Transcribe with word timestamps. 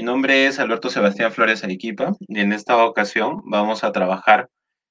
Mi 0.00 0.06
nombre 0.06 0.46
es 0.46 0.58
Alberto 0.58 0.88
Sebastián 0.88 1.30
Flores 1.30 1.62
Arequipa 1.62 2.16
y 2.20 2.40
en 2.40 2.54
esta 2.54 2.82
ocasión 2.86 3.42
vamos 3.44 3.84
a 3.84 3.92
trabajar 3.92 4.48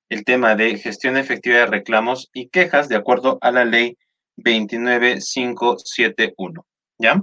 el 0.07 0.23
tema 0.23 0.55
de 0.55 0.77
gestión 0.77 1.17
efectiva 1.17 1.57
de 1.57 1.65
reclamos 1.65 2.29
y 2.31 2.49
quejas 2.49 2.89
de 2.89 2.95
acuerdo 2.95 3.39
a 3.41 3.49
la 3.49 3.65
ley 3.65 3.97
29571. 4.35 6.63
¿Ya? 6.99 7.19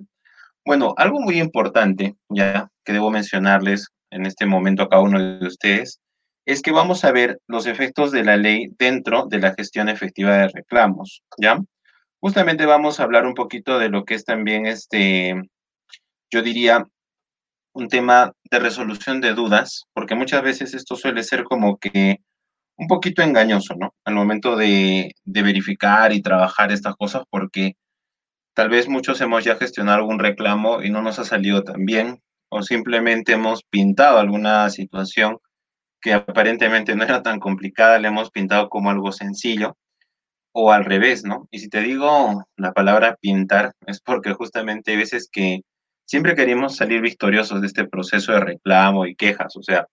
Bueno, 0.65 0.95
algo 0.97 1.21
muy 1.21 1.39
importante, 1.39 2.17
ya 2.29 2.69
que 2.85 2.93
debo 2.93 3.13
mencionarles 3.13 3.91
en 4.11 4.27
este 4.27 4.47
momento 4.47 4.83
a 4.83 4.89
cada 4.89 5.03
uno 5.03 5.39
de 5.39 5.47
ustedes, 5.47 6.01
es 6.45 6.63
que 6.63 6.73
vamos 6.73 7.05
a 7.05 7.13
ver 7.13 7.39
los 7.47 7.67
efectos 7.67 8.11
de 8.11 8.25
la 8.25 8.37
ley 8.37 8.67
dentro 8.77 9.27
de 9.27 9.39
la 9.39 9.55
gestión 9.55 9.89
efectiva 9.89 10.37
de 10.37 10.49
reclamos, 10.49 11.23
¿ya? 11.41 11.61
Justamente 12.19 12.67
vamos 12.67 12.99
a 12.99 13.05
hablar 13.05 13.27
un 13.27 13.35
poquito 13.35 13.79
de 13.79 13.91
lo 13.91 14.05
que 14.05 14.15
es 14.15 14.25
también 14.25 14.67
este, 14.67 15.41
yo 16.33 16.43
diría, 16.43 16.85
un 17.77 17.89
tema 17.89 18.33
de 18.51 18.59
resolución 18.59 19.21
de 19.21 19.35
dudas, 19.35 19.85
porque 19.93 20.15
muchas 20.15 20.43
veces 20.43 20.73
esto 20.73 20.97
suele 20.97 21.23
ser 21.23 21.45
como 21.45 21.77
que 21.77 22.21
un 22.79 22.89
poquito 22.89 23.23
engañoso, 23.23 23.75
¿no? 23.79 23.95
Al 24.05 24.15
momento 24.15 24.57
de, 24.57 25.13
verificar 25.25 26.13
y 26.13 26.23
trabajar 26.23 26.73
estas 26.73 26.97
cosas, 26.97 27.25
porque 27.31 27.75
tal 28.55 28.71
vez 28.71 28.89
muchos 28.89 29.21
hemos 29.21 29.45
ya 29.45 29.57
gestionado 29.57 29.99
algún 29.99 30.19
reclamo 30.19 30.83
y 30.83 30.91
no 30.91 31.03
nos 31.03 31.19
ha 31.19 31.25
salido 31.25 31.65
tan 31.65 31.85
bien, 31.85 32.23
o 32.49 32.63
simplemente 32.63 33.33
hemos 33.33 33.63
pintado 33.65 34.19
alguna 34.19 34.71
situación 34.71 35.39
que 36.01 36.15
aparentemente 36.15 36.97
no 36.97 37.05
era 37.05 37.23
tan 37.23 37.41
complicada, 37.41 37.99
le 37.99 38.09
hemos 38.09 38.31
pintado 38.31 38.71
como 38.71 38.91
algo 38.91 39.13
sencillo, 39.13 39.77
o 40.53 40.73
al 40.73 40.87
revés, 40.87 41.25
¿no? 41.25 41.47
Y 41.51 41.59
si 41.59 41.69
te 41.69 41.83
digo 41.83 42.45
la 42.57 42.73
palabra 42.73 43.17
pintar, 43.21 43.75
es 43.87 44.01
porque 44.01 44.33
justamente 44.33 44.93
hay 44.93 44.97
veces 44.97 45.29
que 45.31 45.61
siempre 46.07 46.35
queremos 46.35 46.77
salir 46.77 47.03
victoriosos 47.03 47.61
de 47.61 47.67
este 47.67 47.87
proceso 47.87 48.33
de 48.33 48.41
reclamo 48.41 49.07
y 49.07 49.15
quejas, 49.15 49.57
o 49.57 49.63
sea, 49.63 49.87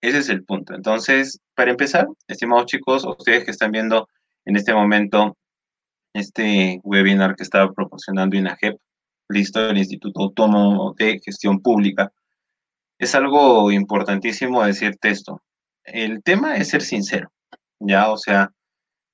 ese 0.00 0.18
es 0.18 0.28
el 0.30 0.44
punto. 0.44 0.74
Entonces, 0.74 1.40
para 1.54 1.70
empezar, 1.70 2.08
estimados 2.26 2.66
chicos, 2.66 3.04
ustedes 3.04 3.44
que 3.44 3.52
están 3.52 3.70
viendo 3.70 4.08
en 4.44 4.56
este 4.56 4.74
momento 4.74 5.36
este 6.12 6.80
webinar 6.82 7.36
que 7.36 7.44
estaba 7.44 7.72
proporcionando 7.72 8.36
INAGEP, 8.36 8.76
listo, 9.28 9.70
el 9.70 9.78
Instituto 9.78 10.22
Autónomo 10.22 10.94
de 10.98 11.20
Gestión 11.24 11.60
Pública, 11.60 12.12
es 12.98 13.14
algo 13.14 13.70
importantísimo 13.70 14.64
decirte 14.64 15.10
esto. 15.10 15.42
El 15.84 16.22
tema 16.22 16.56
es 16.56 16.68
ser 16.68 16.82
sincero, 16.82 17.32
¿ya? 17.80 18.10
O 18.10 18.16
sea, 18.16 18.50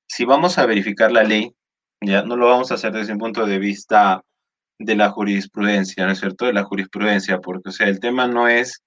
si 0.07 0.25
vamos 0.25 0.59
a 0.59 0.67
verificar 0.67 1.13
la 1.13 1.23
ley, 1.23 1.55
ya 2.01 2.23
no 2.23 2.37
lo 2.37 2.47
vamos 2.47 2.71
a 2.71 2.75
hacer 2.75 2.93
desde 2.93 3.13
un 3.13 3.19
punto 3.19 3.47
de 3.47 3.59
vista 3.59 4.23
de 4.79 4.97
la 4.97 5.11
jurisprudencia, 5.11 6.07
¿no 6.07 6.13
es 6.13 6.21
cierto? 6.21 6.47
De 6.47 6.53
la 6.53 6.65
jurisprudencia, 6.65 7.41
porque, 7.41 7.71
o 7.71 7.73
sea, 7.73 7.89
el 7.89 8.01
tema 8.01 8.27
no 8.29 8.49
es 8.49 8.83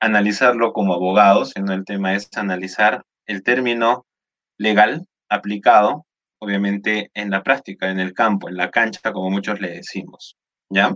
analizarlo 0.00 0.72
como 0.72 0.94
abogados, 0.94 1.52
sino 1.54 1.72
el 1.72 1.84
tema 1.84 2.14
es 2.14 2.28
analizar 2.36 3.04
el 3.26 3.42
término 3.42 4.06
legal 4.58 5.06
aplicado, 5.28 6.06
obviamente, 6.38 7.10
en 7.14 7.30
la 7.30 7.42
práctica, 7.42 7.90
en 7.90 8.00
el 8.00 8.12
campo, 8.12 8.48
en 8.48 8.56
la 8.56 8.70
cancha, 8.70 9.12
como 9.12 9.30
muchos 9.30 9.60
le 9.60 9.70
decimos, 9.70 10.36
¿ya? 10.70 10.94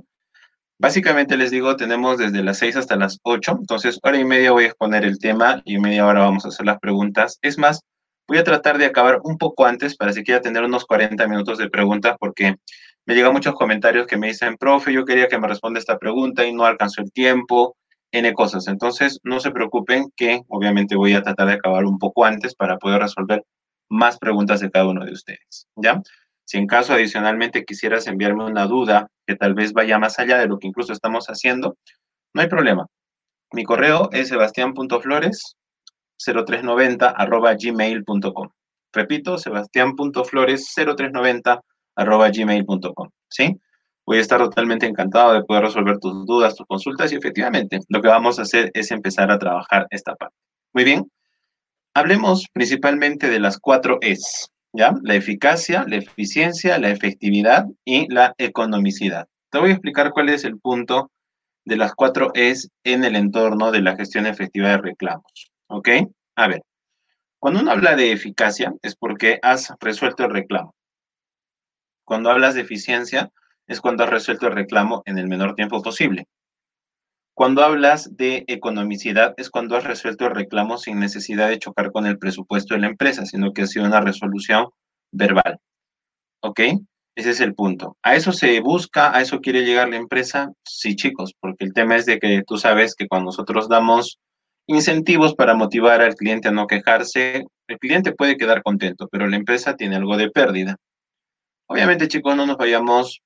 Básicamente 0.80 1.36
les 1.36 1.50
digo, 1.50 1.76
tenemos 1.76 2.19
desde 2.19 2.42
las 2.44 2.58
6 2.58 2.76
hasta 2.76 2.96
las 2.96 3.19
8, 3.22 3.56
entonces 3.58 3.98
hora 4.02 4.19
y 4.19 4.24
media 4.24 4.52
voy 4.52 4.64
a 4.64 4.69
exponer 4.69 5.04
el 5.04 5.19
tema 5.19 5.60
y 5.64 5.78
media 5.78 6.06
hora 6.06 6.20
vamos 6.20 6.44
a 6.44 6.48
hacer 6.48 6.66
las 6.66 6.78
preguntas. 6.78 7.38
Es 7.42 7.58
más, 7.58 7.80
voy 8.28 8.38
a 8.38 8.44
tratar 8.44 8.78
de 8.78 8.86
acabar 8.86 9.20
un 9.24 9.38
poco 9.38 9.66
antes 9.66 9.96
para 9.96 10.12
siquiera 10.12 10.41
tener 10.41 10.62
unos 10.62 10.84
40 10.84 11.26
minutos 11.26 11.58
de 11.58 11.69
preguntas 11.69 12.16
porque 12.20 12.56
me 13.08 13.14
llegan 13.14 13.32
muchos 13.32 13.54
comentarios 13.54 14.06
que 14.06 14.18
me 14.18 14.26
dicen, 14.26 14.58
profe, 14.58 14.92
yo 14.92 15.06
quería 15.06 15.28
que 15.28 15.38
me 15.38 15.48
responda 15.48 15.80
esta 15.80 15.98
pregunta 15.98 16.44
y 16.44 16.52
no 16.52 16.66
alcanzó 16.66 17.00
el 17.00 17.10
tiempo, 17.10 17.74
N 18.12 18.34
cosas. 18.34 18.68
Entonces, 18.68 19.18
no 19.22 19.40
se 19.40 19.50
preocupen 19.50 20.12
que 20.14 20.42
obviamente 20.48 20.94
voy 20.94 21.14
a 21.14 21.22
tratar 21.22 21.46
de 21.46 21.54
acabar 21.54 21.86
un 21.86 21.98
poco 21.98 22.26
antes 22.26 22.54
para 22.54 22.76
poder 22.76 23.00
resolver 23.00 23.46
más 23.88 24.18
preguntas 24.18 24.60
de 24.60 24.70
cada 24.70 24.86
uno 24.86 25.06
de 25.06 25.12
ustedes, 25.12 25.68
¿ya? 25.74 26.02
Si 26.44 26.58
en 26.58 26.66
caso 26.66 26.92
adicionalmente 26.92 27.64
quisieras 27.64 28.06
enviarme 28.08 28.44
una 28.44 28.66
duda 28.66 29.08
que 29.26 29.36
tal 29.36 29.54
vez 29.54 29.72
vaya 29.72 29.98
más 29.98 30.18
allá 30.18 30.36
de 30.36 30.47
lo 30.47 30.58
que 30.58 30.66
incluso 30.66 30.92
estamos 30.92 31.28
haciendo, 31.28 31.78
no 32.34 32.42
hay 32.42 32.48
problema. 32.48 32.88
Mi 33.52 33.64
correo 33.64 34.10
es 34.12 34.28
sebastián.flores0390 34.28 37.14
arroba 37.16 37.54
gmail.com. 37.54 38.50
Repito, 38.92 39.38
sebastián.flores0390 39.38 41.62
arroba 41.98 42.31
gmail.com, 42.31 43.09
¿sí? 43.28 43.60
Voy 44.06 44.19
a 44.19 44.20
estar 44.20 44.38
totalmente 44.38 44.86
encantado 44.86 45.34
de 45.34 45.42
poder 45.42 45.64
resolver 45.64 45.98
tus 45.98 46.25
dudas, 46.25 46.54
tus 46.56 46.66
consultas 46.66 47.12
y 47.12 47.16
efectivamente 47.16 47.81
lo 47.88 48.00
que 48.00 48.09
vamos 48.09 48.38
a 48.38 48.42
hacer 48.42 48.70
es 48.72 48.91
empezar 48.91 49.31
a 49.31 49.38
trabajar 49.38 49.86
esta 49.91 50.14
parte. 50.14 50.36
Muy 50.72 50.84
bien, 50.84 51.10
hablemos 51.92 52.47
principalmente 52.53 53.28
de 53.28 53.41
las 53.41 53.59
cuatro 53.59 53.98
Es, 54.00 54.48
¿ya? 54.72 54.94
La 55.03 55.14
eficacia, 55.14 55.84
la 55.86 55.97
eficiencia, 55.97 56.78
la 56.78 56.91
efectividad 56.91 57.66
y 57.84 58.10
la 58.12 58.34
economicidad. 58.38 59.26
Te 59.50 59.59
voy 59.59 59.70
a 59.70 59.72
explicar 59.75 60.12
cuál 60.12 60.28
es 60.28 60.44
el 60.44 60.59
punto 60.59 61.10
de 61.65 61.76
las 61.76 61.94
cuatro 61.94 62.30
Es 62.34 62.70
en 62.84 63.04
el 63.04 63.16
entorno 63.16 63.72
de 63.72 63.82
la 63.82 63.97
gestión 63.97 64.26
efectiva 64.26 64.70
de 64.70 64.78
reclamos, 64.78 65.50
¿ok? 65.66 65.88
A 66.36 66.48
ver, 66.48 66.62
cuando 67.38 67.60
uno 67.60 67.72
habla 67.72 67.94
de 67.94 68.12
eficacia 68.12 68.72
es 68.82 68.97
porque 68.97 69.38
has 69.42 69.75
resuelto 69.80 70.25
el 70.25 70.30
reclamo. 70.30 70.75
Cuando 72.08 72.30
hablas 72.30 72.54
de 72.54 72.62
eficiencia, 72.62 73.30
es 73.66 73.82
cuando 73.82 74.02
has 74.02 74.08
resuelto 74.08 74.46
el 74.46 74.54
reclamo 74.54 75.02
en 75.04 75.19
el 75.19 75.28
menor 75.28 75.54
tiempo 75.54 75.82
posible. 75.82 76.26
Cuando 77.34 77.62
hablas 77.62 78.16
de 78.16 78.44
economicidad, 78.46 79.34
es 79.36 79.50
cuando 79.50 79.76
has 79.76 79.84
resuelto 79.84 80.24
el 80.24 80.34
reclamo 80.34 80.78
sin 80.78 81.00
necesidad 81.00 81.50
de 81.50 81.58
chocar 81.58 81.92
con 81.92 82.06
el 82.06 82.18
presupuesto 82.18 82.72
de 82.72 82.80
la 82.80 82.86
empresa, 82.86 83.26
sino 83.26 83.52
que 83.52 83.60
ha 83.60 83.66
sido 83.66 83.84
una 83.84 84.00
resolución 84.00 84.68
verbal. 85.12 85.58
¿Ok? 86.41 86.60
Ese 87.14 87.30
es 87.30 87.41
el 87.42 87.54
punto. 87.54 87.98
¿A 88.02 88.16
eso 88.16 88.32
se 88.32 88.58
busca? 88.60 89.14
¿A 89.14 89.20
eso 89.20 89.41
quiere 89.41 89.66
llegar 89.66 89.91
la 89.91 89.97
empresa? 89.97 90.50
Sí, 90.64 90.97
chicos, 90.97 91.34
porque 91.38 91.66
el 91.66 91.74
tema 91.74 91.97
es 91.97 92.06
de 92.06 92.18
que 92.18 92.42
tú 92.47 92.56
sabes 92.56 92.94
que 92.94 93.06
cuando 93.06 93.26
nosotros 93.26 93.68
damos 93.68 94.18
incentivos 94.66 95.34
para 95.34 95.54
motivar 95.54 96.00
al 96.00 96.14
cliente 96.14 96.48
a 96.48 96.52
no 96.52 96.66
quejarse, 96.66 97.44
el 97.66 97.78
cliente 97.78 98.12
puede 98.12 98.38
quedar 98.38 98.62
contento, 98.62 99.08
pero 99.12 99.26
la 99.26 99.36
empresa 99.36 99.76
tiene 99.76 99.97
algo 99.97 100.16
de 100.16 100.30
pérdida. 100.30 100.78
Obviamente, 101.68 102.08
chicos, 102.08 102.34
no 102.34 102.46
nos 102.46 102.56
vayamos 102.56 103.20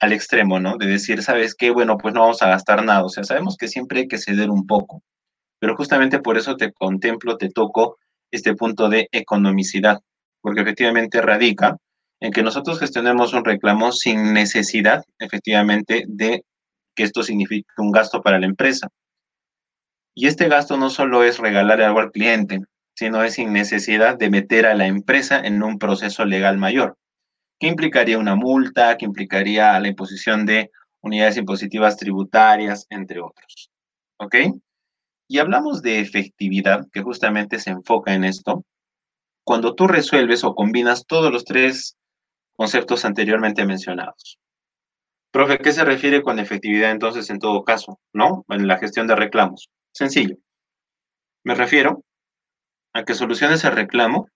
al 0.00 0.12
extremo, 0.12 0.60
¿no? 0.60 0.76
De 0.76 0.86
decir, 0.86 1.22
¿sabes 1.22 1.54
qué? 1.56 1.70
Bueno, 1.70 1.98
pues 1.98 2.14
no 2.14 2.20
vamos 2.20 2.40
a 2.42 2.48
gastar 2.48 2.84
nada. 2.84 3.04
O 3.04 3.08
sea, 3.08 3.24
sabemos 3.24 3.56
que 3.56 3.68
siempre 3.68 4.00
hay 4.00 4.08
que 4.08 4.18
ceder 4.18 4.48
un 4.48 4.66
poco, 4.66 5.02
pero 5.58 5.76
justamente 5.76 6.20
por 6.20 6.38
eso 6.38 6.56
te 6.56 6.72
contemplo, 6.72 7.36
te 7.36 7.50
toco 7.50 7.98
este 8.30 8.54
punto 8.54 8.88
de 8.88 9.08
economicidad, 9.12 9.98
porque 10.40 10.60
efectivamente 10.62 11.20
radica 11.20 11.76
en 12.20 12.32
que 12.32 12.44
nosotros 12.44 12.78
gestionemos 12.78 13.32
un 13.34 13.44
reclamo 13.44 13.92
sin 13.92 14.34
necesidad, 14.34 15.02
efectivamente, 15.18 16.04
de 16.06 16.44
que 16.94 17.02
esto 17.02 17.22
signifique 17.24 17.66
un 17.78 17.90
gasto 17.90 18.22
para 18.22 18.38
la 18.38 18.46
empresa. 18.46 18.88
Y 20.14 20.28
este 20.28 20.48
gasto 20.48 20.76
no 20.76 20.90
solo 20.90 21.24
es 21.24 21.38
regalarle 21.38 21.84
algo 21.84 22.00
al 22.00 22.12
cliente, 22.12 22.60
sino 22.94 23.24
es 23.24 23.34
sin 23.34 23.52
necesidad 23.52 24.16
de 24.16 24.30
meter 24.30 24.66
a 24.66 24.74
la 24.74 24.86
empresa 24.86 25.40
en 25.40 25.62
un 25.62 25.78
proceso 25.78 26.24
legal 26.24 26.56
mayor. 26.56 26.96
¿Qué 27.60 27.66
implicaría 27.66 28.18
una 28.18 28.34
multa? 28.34 28.96
¿Qué 28.96 29.04
implicaría 29.04 29.78
la 29.78 29.88
imposición 29.88 30.46
de 30.46 30.70
unidades 31.02 31.36
impositivas 31.36 31.98
tributarias, 31.98 32.86
entre 32.88 33.20
otros? 33.20 33.70
¿Ok? 34.16 34.34
Y 35.28 35.38
hablamos 35.38 35.82
de 35.82 36.00
efectividad, 36.00 36.86
que 36.90 37.02
justamente 37.02 37.58
se 37.58 37.70
enfoca 37.70 38.14
en 38.14 38.24
esto. 38.24 38.64
Cuando 39.44 39.74
tú 39.74 39.86
resuelves 39.86 40.42
o 40.42 40.54
combinas 40.54 41.04
todos 41.06 41.30
los 41.30 41.44
tres 41.44 41.98
conceptos 42.56 43.04
anteriormente 43.04 43.66
mencionados. 43.66 44.38
Profe, 45.30 45.58
¿qué 45.58 45.72
se 45.72 45.84
refiere 45.84 46.22
con 46.22 46.38
efectividad 46.38 46.90
entonces 46.90 47.28
en 47.28 47.38
todo 47.38 47.62
caso, 47.62 48.00
no? 48.14 48.46
En 48.48 48.66
la 48.68 48.78
gestión 48.78 49.06
de 49.06 49.16
reclamos. 49.16 49.68
Sencillo. 49.92 50.36
Me 51.44 51.54
refiero 51.54 52.04
a 52.94 53.04
que 53.04 53.14
soluciones 53.14 53.64
el 53.64 53.72
reclamo 53.72 54.28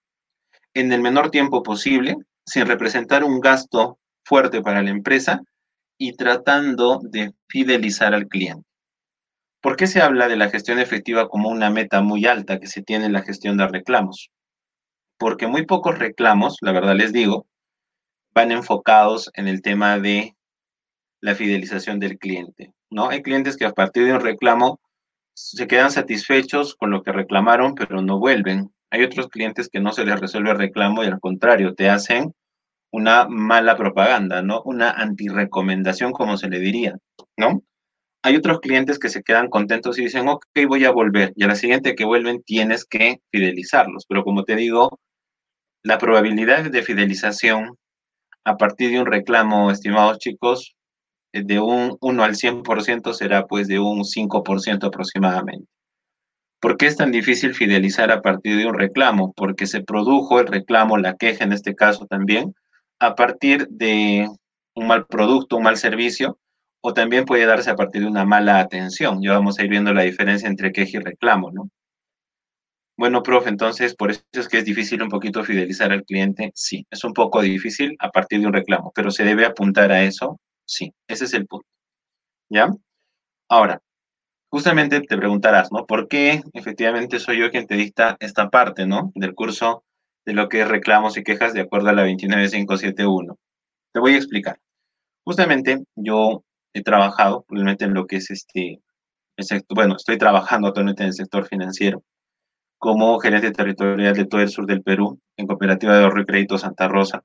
en 0.74 0.92
el 0.92 1.00
menor 1.00 1.30
tiempo 1.30 1.62
posible 1.62 2.16
sin 2.46 2.66
representar 2.66 3.24
un 3.24 3.40
gasto 3.40 3.98
fuerte 4.24 4.62
para 4.62 4.82
la 4.82 4.90
empresa 4.90 5.42
y 5.98 6.16
tratando 6.16 7.00
de 7.02 7.32
fidelizar 7.48 8.14
al 8.14 8.26
cliente. 8.26 8.66
¿Por 9.62 9.76
qué 9.76 9.86
se 9.86 10.02
habla 10.02 10.28
de 10.28 10.36
la 10.36 10.50
gestión 10.50 10.78
efectiva 10.78 11.28
como 11.28 11.48
una 11.48 11.70
meta 11.70 12.02
muy 12.02 12.26
alta 12.26 12.60
que 12.60 12.66
se 12.66 12.82
tiene 12.82 13.06
en 13.06 13.12
la 13.12 13.22
gestión 13.22 13.56
de 13.56 13.66
reclamos? 13.66 14.30
Porque 15.18 15.46
muy 15.46 15.64
pocos 15.64 15.98
reclamos, 15.98 16.58
la 16.60 16.72
verdad 16.72 16.94
les 16.94 17.12
digo, 17.12 17.46
van 18.34 18.52
enfocados 18.52 19.30
en 19.34 19.48
el 19.48 19.62
tema 19.62 19.98
de 19.98 20.36
la 21.22 21.34
fidelización 21.34 22.00
del 22.00 22.18
cliente, 22.18 22.74
¿no? 22.90 23.08
Hay 23.08 23.22
clientes 23.22 23.56
que 23.56 23.64
a 23.64 23.72
partir 23.72 24.04
de 24.04 24.12
un 24.12 24.20
reclamo 24.20 24.80
se 25.34 25.66
quedan 25.66 25.90
satisfechos 25.90 26.74
con 26.74 26.90
lo 26.90 27.02
que 27.02 27.12
reclamaron, 27.12 27.74
pero 27.74 28.02
no 28.02 28.18
vuelven. 28.18 28.73
Hay 28.94 29.02
otros 29.02 29.28
clientes 29.28 29.68
que 29.68 29.80
no 29.80 29.92
se 29.92 30.04
les 30.04 30.20
resuelve 30.20 30.52
el 30.52 30.58
reclamo 30.58 31.02
y 31.02 31.08
al 31.08 31.20
contrario, 31.20 31.74
te 31.74 31.90
hacen 31.90 32.32
una 32.92 33.26
mala 33.28 33.76
propaganda, 33.76 34.40
¿no? 34.42 34.62
Una 34.64 34.90
antirecomendación, 34.92 36.12
como 36.12 36.36
se 36.36 36.48
le 36.48 36.60
diría, 36.60 36.94
¿no? 37.36 37.62
hay 38.24 38.36
otros 38.36 38.60
clientes 38.60 38.98
que 38.98 39.10
se 39.10 39.22
quedan 39.22 39.50
contentos 39.50 39.98
y 39.98 40.04
dicen, 40.04 40.28
ok, 40.28 40.46
voy 40.66 40.86
a 40.86 40.90
volver. 40.90 41.34
Y 41.36 41.44
a 41.44 41.46
la 41.46 41.56
siguiente 41.56 41.94
que 41.94 42.06
vuelven 42.06 42.42
tienes 42.42 42.86
que 42.86 43.20
fidelizarlos. 43.30 44.06
Pero 44.08 44.24
como 44.24 44.44
te 44.44 44.56
digo, 44.56 44.98
la 45.82 45.98
probabilidad 45.98 46.70
de 46.70 46.82
fidelización 46.82 47.76
a 48.44 48.56
partir 48.56 48.92
de 48.92 49.00
un 49.00 49.06
reclamo, 49.06 49.70
estimados 49.70 50.18
chicos, 50.20 50.74
de 51.34 51.60
un 51.60 51.98
1 52.00 52.24
al 52.24 52.34
100% 52.34 53.12
será 53.12 53.46
pues 53.46 53.68
de 53.68 53.78
un 53.78 54.04
5% 54.04 54.84
aproximadamente. 54.86 55.68
¿Por 56.60 56.76
qué 56.76 56.86
es 56.86 56.96
tan 56.96 57.12
difícil 57.12 57.54
fidelizar 57.54 58.10
a 58.10 58.22
partir 58.22 58.56
de 58.56 58.66
un 58.66 58.74
reclamo? 58.74 59.32
Porque 59.36 59.66
se 59.66 59.82
produjo 59.82 60.40
el 60.40 60.46
reclamo, 60.46 60.96
la 60.98 61.16
queja 61.16 61.44
en 61.44 61.52
este 61.52 61.74
caso 61.74 62.06
también, 62.06 62.54
a 62.98 63.14
partir 63.14 63.68
de 63.68 64.28
un 64.74 64.86
mal 64.86 65.06
producto, 65.06 65.56
un 65.56 65.64
mal 65.64 65.76
servicio, 65.76 66.38
o 66.82 66.92
también 66.94 67.24
puede 67.24 67.46
darse 67.46 67.70
a 67.70 67.76
partir 67.76 68.02
de 68.02 68.08
una 68.08 68.24
mala 68.24 68.60
atención. 68.60 69.22
Ya 69.22 69.32
vamos 69.32 69.58
a 69.58 69.64
ir 69.64 69.70
viendo 69.70 69.92
la 69.94 70.02
diferencia 70.02 70.48
entre 70.48 70.72
queja 70.72 70.98
y 70.98 71.00
reclamo, 71.00 71.50
¿no? 71.50 71.70
Bueno, 72.96 73.22
profe, 73.22 73.48
entonces 73.48 73.94
por 73.96 74.10
eso 74.10 74.22
es 74.32 74.48
que 74.48 74.58
es 74.58 74.64
difícil 74.64 75.02
un 75.02 75.08
poquito 75.08 75.42
fidelizar 75.42 75.90
al 75.92 76.04
cliente. 76.04 76.52
Sí, 76.54 76.86
es 76.90 77.02
un 77.02 77.12
poco 77.12 77.42
difícil 77.42 77.96
a 77.98 78.10
partir 78.10 78.40
de 78.40 78.46
un 78.46 78.52
reclamo, 78.52 78.92
pero 78.94 79.10
se 79.10 79.24
debe 79.24 79.44
apuntar 79.44 79.90
a 79.90 80.02
eso. 80.04 80.38
Sí, 80.64 80.92
ese 81.08 81.24
es 81.24 81.34
el 81.34 81.46
punto. 81.46 81.66
¿Ya? 82.50 82.68
Ahora, 83.48 83.80
justamente 84.54 85.00
te 85.00 85.16
preguntarás, 85.16 85.72
¿no? 85.72 85.84
¿Por 85.84 86.06
qué 86.06 86.40
efectivamente 86.52 87.18
soy 87.18 87.40
yo 87.40 87.50
quien 87.50 87.66
te 87.66 87.74
dicta 87.74 88.16
esta 88.20 88.50
parte, 88.50 88.86
¿no? 88.86 89.10
Del 89.16 89.34
curso 89.34 89.82
de 90.24 90.32
lo 90.32 90.48
que 90.48 90.60
es 90.60 90.68
reclamos 90.68 91.16
y 91.16 91.24
quejas 91.24 91.54
de 91.54 91.62
acuerdo 91.62 91.88
a 91.88 91.92
la 91.92 92.02
29571. 92.02 93.36
Te 93.92 93.98
voy 93.98 94.14
a 94.14 94.16
explicar. 94.16 94.60
Justamente 95.24 95.82
yo 95.96 96.44
he 96.72 96.84
trabajado 96.84 97.44
realmente 97.48 97.84
en 97.84 97.94
lo 97.94 98.06
que 98.06 98.18
es 98.18 98.30
este, 98.30 98.80
bueno, 99.70 99.96
estoy 99.96 100.18
trabajando 100.18 100.68
actualmente 100.68 101.02
en 101.02 101.08
el 101.08 101.14
sector 101.14 101.48
financiero 101.48 102.04
como 102.78 103.18
gerente 103.18 103.50
territorial 103.50 104.14
de 104.14 104.26
todo 104.26 104.40
el 104.40 104.50
sur 104.50 104.66
del 104.66 104.84
Perú, 104.84 105.18
en 105.36 105.48
Cooperativa 105.48 105.96
de 105.96 106.04
Ahorro 106.04 106.22
y 106.22 106.26
Crédito 106.26 106.58
Santa 106.58 106.86
Rosa. 106.86 107.24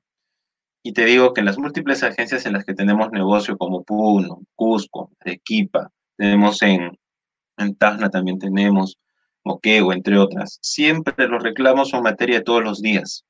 Y 0.82 0.94
te 0.94 1.04
digo 1.04 1.32
que 1.32 1.42
en 1.42 1.46
las 1.46 1.58
múltiples 1.58 2.02
agencias 2.02 2.44
en 2.44 2.54
las 2.54 2.64
que 2.64 2.74
tenemos 2.74 3.12
negocio, 3.12 3.56
como 3.56 3.84
Puno, 3.84 4.42
Cusco, 4.56 5.12
Arequipa, 5.20 5.92
tenemos 6.16 6.60
en, 6.62 6.98
en 7.60 7.76
Tacna 7.76 8.10
también 8.10 8.38
tenemos, 8.38 8.98
Moquego, 9.44 9.92
entre 9.92 10.18
otras, 10.18 10.58
siempre 10.60 11.28
los 11.28 11.42
reclamos 11.42 11.90
son 11.90 12.02
materia 12.02 12.38
de 12.38 12.44
todos 12.44 12.62
los 12.62 12.82
días. 12.82 13.24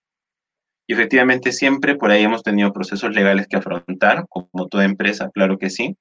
Y 0.87 0.95
efectivamente 0.95 1.53
siempre 1.53 1.95
por 1.95 2.11
ahí 2.11 2.25
hemos 2.25 2.43
tenido 2.43 2.73
procesos 2.73 3.15
legales 3.15 3.47
que 3.47 3.57
afrontar, 3.57 4.27
como 4.29 4.67
toda 4.69 4.85
empresa, 4.85 5.31
claro 5.33 5.57
que 5.59 5.71
sí, 5.71 5.97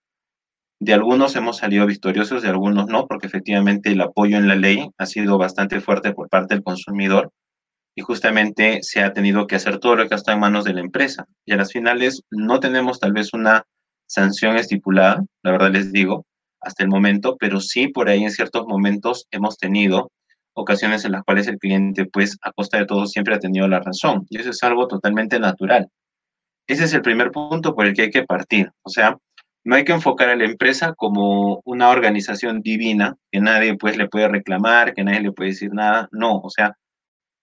de 0.82 0.94
algunos 0.94 1.36
hemos 1.36 1.58
salido 1.58 1.86
victoriosos, 1.86 2.42
de 2.42 2.50
algunos 2.50 2.88
no, 2.88 3.06
porque 3.06 3.28
efectivamente 3.28 3.92
el 3.92 4.02
apoyo 4.02 4.38
en 4.38 4.48
la 4.48 4.56
ley 4.56 4.90
ha 4.98 5.06
sido 5.06 5.38
bastante 5.38 5.82
fuerte 5.82 6.14
por 6.14 6.30
parte 6.30 6.56
del 6.56 6.64
consumidor 6.64 7.32
y 7.96 8.02
justamente 8.02 8.80
se 8.82 9.02
ha 9.04 9.12
tenido 9.12 9.46
que 9.46 9.58
hacer 9.58 9.80
todo 9.80 9.98
lo 9.98 10.08
que 10.08 10.16
está 10.16 10.32
en 10.32 10.40
manos 10.40 10.64
de 10.64 10.74
la 10.74 10.80
empresa. 10.80 11.26
Y 11.46 11.52
a 11.52 11.58
las 11.58 11.74
finales 11.74 12.24
no 12.32 12.62
tenemos 12.62 13.00
tal 13.00 13.12
vez 13.12 13.34
una 13.34 13.66
sanción 14.06 14.56
estipulada, 14.56 15.22
la 15.44 15.52
verdad 15.52 15.72
les 15.72 15.92
digo, 15.92 16.26
hasta 16.62 16.84
el 16.84 16.90
momento, 16.90 17.38
pero 17.40 17.60
sí 17.60 17.88
por 17.88 18.10
ahí 18.10 18.24
en 18.24 18.32
ciertos 18.32 18.66
momentos 18.68 19.28
hemos 19.32 19.58
tenido 19.58 20.12
ocasiones 20.54 21.06
en 21.06 21.14
las 21.14 21.24
cuales 21.24 21.48
el 21.48 21.58
cliente, 21.58 22.06
pues, 22.06 22.38
a 22.42 22.52
costa 22.52 22.78
de 22.78 22.86
todo, 22.86 23.06
siempre 23.06 23.36
ha 23.36 23.40
tenido 23.40 23.68
la 23.68 23.80
razón. 23.80 24.26
Y 24.30 24.40
eso 24.40 24.50
es 24.52 24.62
algo 24.64 24.88
totalmente 24.88 25.40
natural. 25.40 25.88
Ese 26.68 26.84
es 26.84 26.94
el 26.94 27.02
primer 27.02 27.32
punto 27.32 27.74
por 27.74 27.86
el 27.86 27.94
que 27.94 28.04
hay 28.04 28.10
que 28.12 28.24
partir. 28.24 28.72
O 28.84 28.90
sea, 28.90 29.18
no 29.64 29.76
hay 29.76 29.84
que 29.84 29.94
enfocar 29.94 30.30
a 30.30 30.36
la 30.36 30.46
empresa 30.46 30.94
como 30.96 31.62
una 31.66 31.90
organización 31.90 32.62
divina 32.62 33.16
que 33.32 33.40
nadie 33.42 33.76
pues 33.78 33.98
le 33.98 34.08
puede 34.08 34.28
reclamar, 34.28 34.94
que 34.94 35.04
nadie 35.04 35.22
le 35.22 35.32
puede 35.32 35.52
decir 35.52 35.74
nada. 35.74 36.10
No, 36.12 36.38
o 36.38 36.50
sea, 36.50 36.76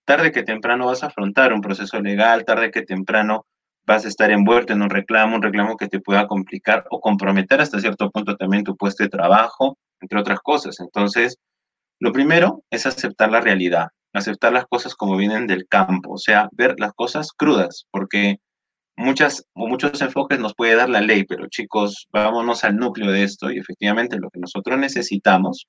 tarde 0.04 0.32
que 0.32 0.42
temprano 0.42 0.86
vas 0.86 1.02
a 1.02 1.08
afrontar 1.08 1.52
un 1.52 1.60
proceso 1.60 2.00
legal, 2.00 2.44
tarde 2.44 2.70
que 2.70 2.82
temprano 2.82 3.46
vas 3.86 4.04
a 4.04 4.08
estar 4.08 4.30
envuelto 4.30 4.72
en 4.72 4.82
un 4.82 4.90
reclamo, 4.90 5.36
un 5.36 5.42
reclamo 5.42 5.76
que 5.76 5.88
te 5.88 6.00
pueda 6.00 6.26
complicar 6.26 6.84
o 6.90 7.00
comprometer 7.00 7.60
hasta 7.60 7.80
cierto 7.80 8.10
punto 8.10 8.36
también 8.36 8.64
tu 8.64 8.76
puesto 8.76 9.04
de 9.04 9.08
trabajo, 9.08 9.78
entre 10.00 10.20
otras 10.20 10.40
cosas. 10.40 10.80
Entonces, 10.80 11.36
lo 12.00 12.12
primero 12.12 12.62
es 12.70 12.86
aceptar 12.86 13.30
la 13.30 13.40
realidad, 13.40 13.88
aceptar 14.12 14.52
las 14.52 14.66
cosas 14.66 14.94
como 14.94 15.16
vienen 15.16 15.46
del 15.46 15.66
campo, 15.68 16.14
o 16.14 16.18
sea, 16.18 16.48
ver 16.52 16.74
las 16.78 16.92
cosas 16.94 17.32
crudas, 17.32 17.86
porque 17.90 18.38
muchas 18.96 19.44
muchos 19.54 20.00
enfoques 20.02 20.38
nos 20.40 20.54
puede 20.54 20.74
dar 20.74 20.88
la 20.90 21.00
ley, 21.00 21.24
pero 21.24 21.48
chicos, 21.48 22.08
vámonos 22.12 22.64
al 22.64 22.76
núcleo 22.76 23.10
de 23.12 23.24
esto 23.24 23.50
y 23.50 23.58
efectivamente 23.58 24.18
lo 24.18 24.30
que 24.30 24.40
nosotros 24.40 24.78
necesitamos 24.78 25.66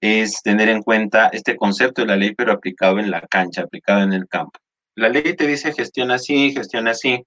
es 0.00 0.42
tener 0.42 0.68
en 0.68 0.82
cuenta 0.82 1.28
este 1.28 1.56
concepto 1.56 2.02
de 2.02 2.08
la 2.08 2.16
ley, 2.16 2.34
pero 2.34 2.52
aplicado 2.52 2.98
en 2.98 3.10
la 3.10 3.20
cancha, 3.22 3.62
aplicado 3.62 4.02
en 4.02 4.12
el 4.12 4.26
campo. 4.28 4.58
La 5.00 5.08
ley 5.08 5.34
te 5.34 5.46
dice 5.46 5.72
gestiona 5.72 6.16
así, 6.16 6.52
gestiona 6.52 6.90
así. 6.90 7.24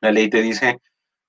La 0.00 0.12
ley 0.12 0.30
te 0.30 0.40
dice 0.40 0.78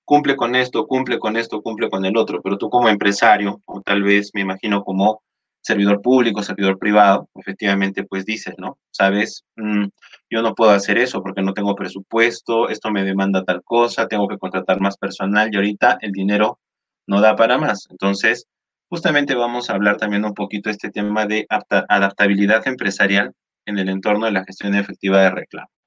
cumple 0.06 0.36
con 0.36 0.54
esto, 0.56 0.86
cumple 0.86 1.18
con 1.18 1.36
esto, 1.36 1.64
cumple 1.64 1.90
con 1.90 2.06
el 2.06 2.16
otro, 2.16 2.42
pero 2.44 2.60
tú 2.60 2.70
como 2.70 2.90
empresario, 2.90 3.62
o 3.66 3.82
tal 3.82 4.04
vez 4.04 4.30
me 4.36 4.42
imagino 4.42 4.84
como 4.84 5.24
servidor 5.62 6.00
público, 6.02 6.44
servidor 6.44 6.78
privado, 6.78 7.28
efectivamente, 7.34 8.04
pues 8.04 8.24
dices, 8.24 8.54
¿no? 8.60 8.78
Sabes, 8.92 9.46
mm, 9.56 9.86
yo 10.30 10.42
no 10.44 10.54
puedo 10.54 10.72
hacer 10.72 11.00
eso 11.00 11.24
porque 11.24 11.42
no 11.42 11.54
tengo 11.56 11.76
presupuesto, 11.76 12.70
esto 12.70 12.92
me 12.92 13.04
demanda 13.04 13.44
tal 13.44 13.64
cosa, 13.64 14.08
tengo 14.08 14.28
que 14.28 14.38
contratar 14.38 14.80
más 14.80 14.96
personal 14.98 15.50
y 15.52 15.56
ahorita 15.58 15.98
el 16.02 16.12
dinero 16.12 16.60
no 17.08 17.20
da 17.20 17.36
para 17.36 17.58
más. 17.58 17.88
Entonces, 17.90 18.46
justamente 18.90 19.34
vamos 19.34 19.70
a 19.70 19.74
hablar 19.74 19.98
también 19.98 20.24
un 20.24 20.36
poquito 20.36 20.70
de 20.70 20.74
este 20.74 20.92
tema 20.92 21.26
de 21.26 21.48
adaptabilidad 21.50 22.68
empresarial 22.68 23.34
en 23.66 23.80
el 23.80 23.90
entorno 23.90 24.26
de 24.26 24.34
la 24.34 24.46
gestión 24.46 24.76
efectiva 24.76 25.22
de 25.22 25.32
reclamos. 25.32 25.79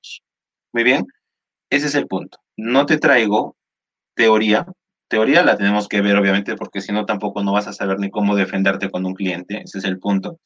Muy 0.74 0.84
bien, 0.84 1.04
ese 1.70 1.86
es 1.88 1.94
el 1.96 2.06
punto. 2.08 2.38
No 2.56 2.86
te 2.86 2.98
traigo 2.98 3.56
teoría, 4.16 4.66
teoría 5.08 5.42
la 5.44 5.56
tenemos 5.58 5.88
que 5.88 6.02
ver 6.02 6.16
obviamente 6.16 6.56
porque 6.56 6.80
si 6.82 6.92
no 6.92 7.06
tampoco 7.06 7.42
no 7.44 7.52
vas 7.52 7.68
a 7.68 7.74
saber 7.74 7.98
ni 8.00 8.10
cómo 8.10 8.36
defenderte 8.36 8.90
con 8.90 9.06
un 9.06 9.14
cliente, 9.14 9.62
ese 9.64 9.78
es 9.78 9.84
el 9.84 9.98
punto 10.00 10.38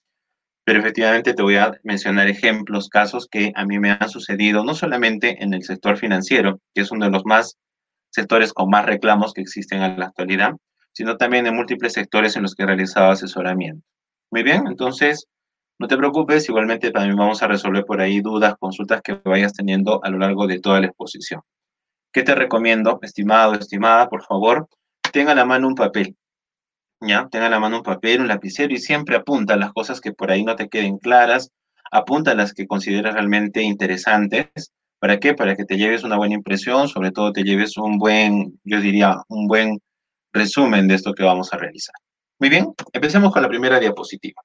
pero 0.67 0.81
efectivamente 0.81 1.35
te 1.35 1.43
voy 1.43 1.57
a 1.57 1.73
mencionar 1.85 2.29
ejemplos, 2.29 2.89
casos 2.89 3.29
que 3.31 3.53
a 3.57 3.65
mí 3.67 3.79
me 3.81 3.91
han 3.93 4.09
sucedido, 4.11 4.65
no 4.65 4.75
solamente 4.75 5.43
en 5.45 5.55
el 5.55 5.65
sector 5.65 5.99
financiero, 5.99 6.61
que 6.75 6.83
es 6.83 6.93
uno 6.93 7.07
de 7.07 7.13
los 7.13 7.25
más 7.27 7.57
sectores 8.11 8.53
con 8.53 8.71
más 8.71 8.87
reclamos 8.87 9.33
que 9.35 9.43
existen 9.43 9.83
en 9.83 9.99
la 10.01 10.07
actualidad, 10.07 10.53
sino 10.93 11.17
también 11.19 11.47
en 11.47 11.57
múltiples 11.57 11.95
sectores 11.95 12.37
en 12.37 12.43
los 12.45 12.55
que 12.55 12.65
he 12.65 12.67
realizado 12.67 13.11
asesoramiento. 13.13 13.87
Muy 14.31 14.43
bien, 14.43 14.67
entonces, 14.69 15.27
no 15.79 15.89
te 15.89 15.97
preocupes, 15.97 16.49
igualmente 16.49 16.91
también 16.91 17.17
vamos 17.17 17.43
a 17.43 17.49
resolver 17.49 17.85
por 17.85 18.01
ahí 18.01 18.21
dudas, 18.21 18.55
consultas 18.59 19.03
que 19.03 19.21
vayas 19.25 19.53
teniendo 19.53 20.03
a 20.03 20.11
lo 20.11 20.19
largo 20.19 20.47
de 20.47 20.61
toda 20.61 20.81
la 20.81 20.87
exposición. 20.87 21.43
¿Qué 22.13 22.23
te 22.23 22.35
recomiendo, 22.35 22.99
estimado, 23.03 23.55
estimada? 23.55 24.09
Por 24.09 24.25
favor, 24.25 24.69
tenga 25.13 25.33
a 25.33 25.35
la 25.35 25.45
mano 25.45 25.69
un 25.69 25.75
papel. 25.75 26.17
¿ya? 27.01 27.29
Tenga 27.31 27.49
la 27.49 27.61
mano 27.61 27.79
un 27.79 27.83
papel, 27.83 28.21
un 28.21 28.29
lapicero 28.29 28.73
y 28.73 28.79
siempre 28.79 29.17
apunta 29.17 29.57
las 29.57 29.73
cosas 29.73 30.01
que 30.01 30.13
por 30.13 30.31
ahí 30.31 30.45
no 30.45 30.57
te 30.57 30.69
queden 30.69 30.99
claras, 30.99 31.51
apunta 31.91 32.35
las 32.35 32.55
que 32.55 32.67
consideras 32.67 33.15
realmente 33.15 33.63
interesantes. 33.63 34.73
¿Para 34.99 35.19
qué? 35.21 35.35
Para 35.35 35.57
que 35.57 35.65
te 35.65 35.77
lleves 35.77 36.05
una 36.05 36.17
buena 36.17 36.35
impresión, 36.35 36.89
sobre 36.89 37.13
todo 37.13 37.33
te 37.33 37.43
lleves 37.43 37.77
un 37.77 37.99
buen, 37.99 38.59
yo 38.65 38.81
diría, 38.81 39.17
un 39.29 39.47
buen 39.47 39.79
resumen 40.33 40.89
de 40.89 40.95
esto 40.95 41.13
que 41.13 41.23
vamos 41.23 41.53
a 41.53 41.59
realizar. 41.59 41.95
Muy 42.39 42.49
bien, 42.49 42.67
empecemos 42.93 43.33
con 43.33 43.43
la 43.43 43.49
primera 43.49 43.79
diapositiva. 43.79 44.43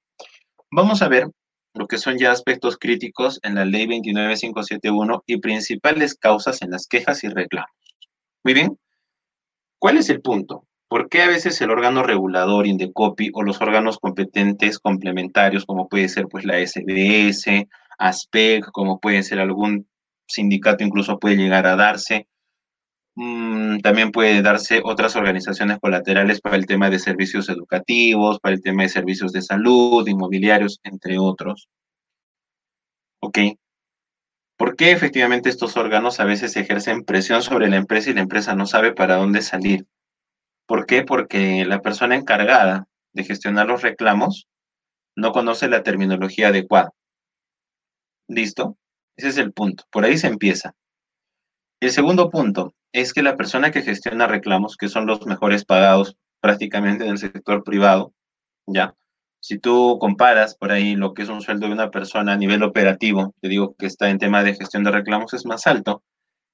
Vamos 0.73 1.01
a 1.01 1.09
ver 1.09 1.27
lo 1.73 1.85
que 1.85 1.97
son 1.97 2.17
ya 2.17 2.31
aspectos 2.31 2.77
críticos 2.77 3.39
en 3.43 3.55
la 3.55 3.65
ley 3.65 3.87
29571 3.87 5.23
y 5.25 5.37
principales 5.41 6.15
causas 6.15 6.61
en 6.61 6.71
las 6.71 6.87
quejas 6.87 7.25
y 7.25 7.27
reclamos. 7.27 7.69
Muy 8.45 8.53
bien, 8.53 8.77
¿cuál 9.79 9.97
es 9.97 10.09
el 10.09 10.21
punto? 10.21 10.65
¿Por 10.87 11.09
qué 11.09 11.23
a 11.23 11.27
veces 11.27 11.59
el 11.59 11.71
órgano 11.71 12.03
regulador, 12.03 12.67
INDECOPI, 12.67 13.31
o 13.33 13.43
los 13.43 13.59
órganos 13.59 13.97
competentes 13.99 14.79
complementarios, 14.79 15.65
como 15.65 15.89
puede 15.89 16.07
ser 16.07 16.27
pues 16.29 16.45
la 16.45 16.57
SBS, 16.57 17.67
ASPEC, 17.97 18.71
como 18.71 19.01
puede 19.01 19.23
ser 19.23 19.41
algún 19.41 19.89
sindicato, 20.25 20.85
incluso 20.85 21.19
puede 21.19 21.35
llegar 21.35 21.67
a 21.67 21.75
darse? 21.75 22.29
Mm, 23.15 23.79
también 23.81 24.11
puede 24.11 24.41
darse 24.41 24.81
otras 24.83 25.15
organizaciones 25.15 25.79
colaterales 25.79 26.39
para 26.41 26.55
el 26.55 26.65
tema 26.65 26.89
de 26.89 26.99
servicios 26.99 27.49
educativos, 27.49 28.39
para 28.39 28.55
el 28.55 28.61
tema 28.61 28.83
de 28.83 28.89
servicios 28.89 29.33
de 29.33 29.41
salud, 29.41 30.07
inmobiliarios, 30.07 30.79
entre 30.83 31.17
otros. 31.19 31.67
¿Ok? 33.19 33.37
¿Por 34.57 34.75
qué 34.75 34.91
efectivamente 34.91 35.49
estos 35.49 35.75
órganos 35.75 36.19
a 36.19 36.25
veces 36.25 36.55
ejercen 36.55 37.03
presión 37.03 37.41
sobre 37.41 37.69
la 37.69 37.77
empresa 37.77 38.11
y 38.11 38.13
la 38.13 38.21
empresa 38.21 38.55
no 38.55 38.65
sabe 38.65 38.93
para 38.93 39.15
dónde 39.15 39.41
salir? 39.41 39.87
¿Por 40.67 40.85
qué? 40.85 41.03
Porque 41.03 41.65
la 41.65 41.81
persona 41.81 42.15
encargada 42.15 42.87
de 43.13 43.23
gestionar 43.23 43.67
los 43.67 43.81
reclamos 43.81 44.47
no 45.15 45.31
conoce 45.33 45.67
la 45.67 45.83
terminología 45.83 46.49
adecuada. 46.49 46.91
¿Listo? 48.27 48.77
Ese 49.17 49.29
es 49.29 49.37
el 49.37 49.51
punto. 49.51 49.83
Por 49.91 50.05
ahí 50.05 50.17
se 50.17 50.27
empieza. 50.27 50.73
El 51.81 51.91
segundo 51.91 52.29
punto 52.29 52.73
es 52.93 53.13
que 53.13 53.23
la 53.23 53.37
persona 53.37 53.71
que 53.71 53.81
gestiona 53.81 54.27
reclamos, 54.27 54.77
que 54.77 54.89
son 54.89 55.05
los 55.05 55.25
mejores 55.25 55.65
pagados 55.65 56.17
prácticamente 56.41 57.05
en 57.05 57.11
el 57.11 57.17
sector 57.17 57.63
privado, 57.63 58.13
¿ya? 58.67 58.95
Si 59.39 59.57
tú 59.57 59.97
comparas 59.99 60.55
por 60.55 60.71
ahí 60.71 60.95
lo 60.95 61.13
que 61.13 61.23
es 61.23 61.29
un 61.29 61.41
sueldo 61.41 61.67
de 61.67 61.73
una 61.73 61.89
persona 61.89 62.33
a 62.33 62.37
nivel 62.37 62.61
operativo, 62.63 63.33
te 63.41 63.47
digo 63.47 63.75
que 63.77 63.87
está 63.87 64.09
en 64.09 64.19
tema 64.19 64.43
de 64.43 64.55
gestión 64.55 64.83
de 64.83 64.91
reclamos, 64.91 65.33
es 65.33 65.45
más 65.45 65.65
alto 65.67 66.03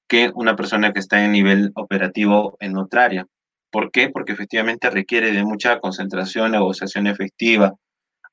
que 0.08 0.30
una 0.34 0.56
persona 0.56 0.92
que 0.92 1.00
está 1.00 1.22
en 1.22 1.32
nivel 1.32 1.70
operativo 1.74 2.56
en 2.60 2.78
otra 2.78 3.04
área. 3.04 3.26
¿Por 3.70 3.90
qué? 3.90 4.08
Porque 4.08 4.32
efectivamente 4.32 4.88
requiere 4.88 5.32
de 5.32 5.44
mucha 5.44 5.80
concentración, 5.80 6.52
negociación 6.52 7.06
efectiva, 7.06 7.74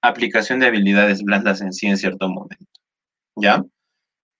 aplicación 0.01 0.59
de 0.59 0.67
habilidades 0.67 1.21
blandas 1.21 1.59
en 1.59 1.73
sí 1.73 1.87
en 1.87 1.97
cierto 1.97 2.29
momento. 2.29 2.65
¿Ya? 3.35 3.61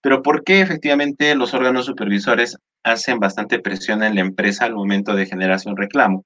Pero 0.01 0.21
¿por 0.21 0.45
qué 0.45 0.61
efectivamente 0.61 1.35
los 1.35 1.53
órganos 1.53 1.85
supervisores 1.85 2.57
hacen 2.85 3.19
bastante 3.19 3.59
presión 3.59 4.03
en 4.03 4.15
la 4.15 4.21
empresa 4.21 4.65
al 4.65 4.75
momento 4.75 5.15
de 5.15 5.25
generarse 5.25 5.67
un 5.67 5.75
reclamo? 5.75 6.23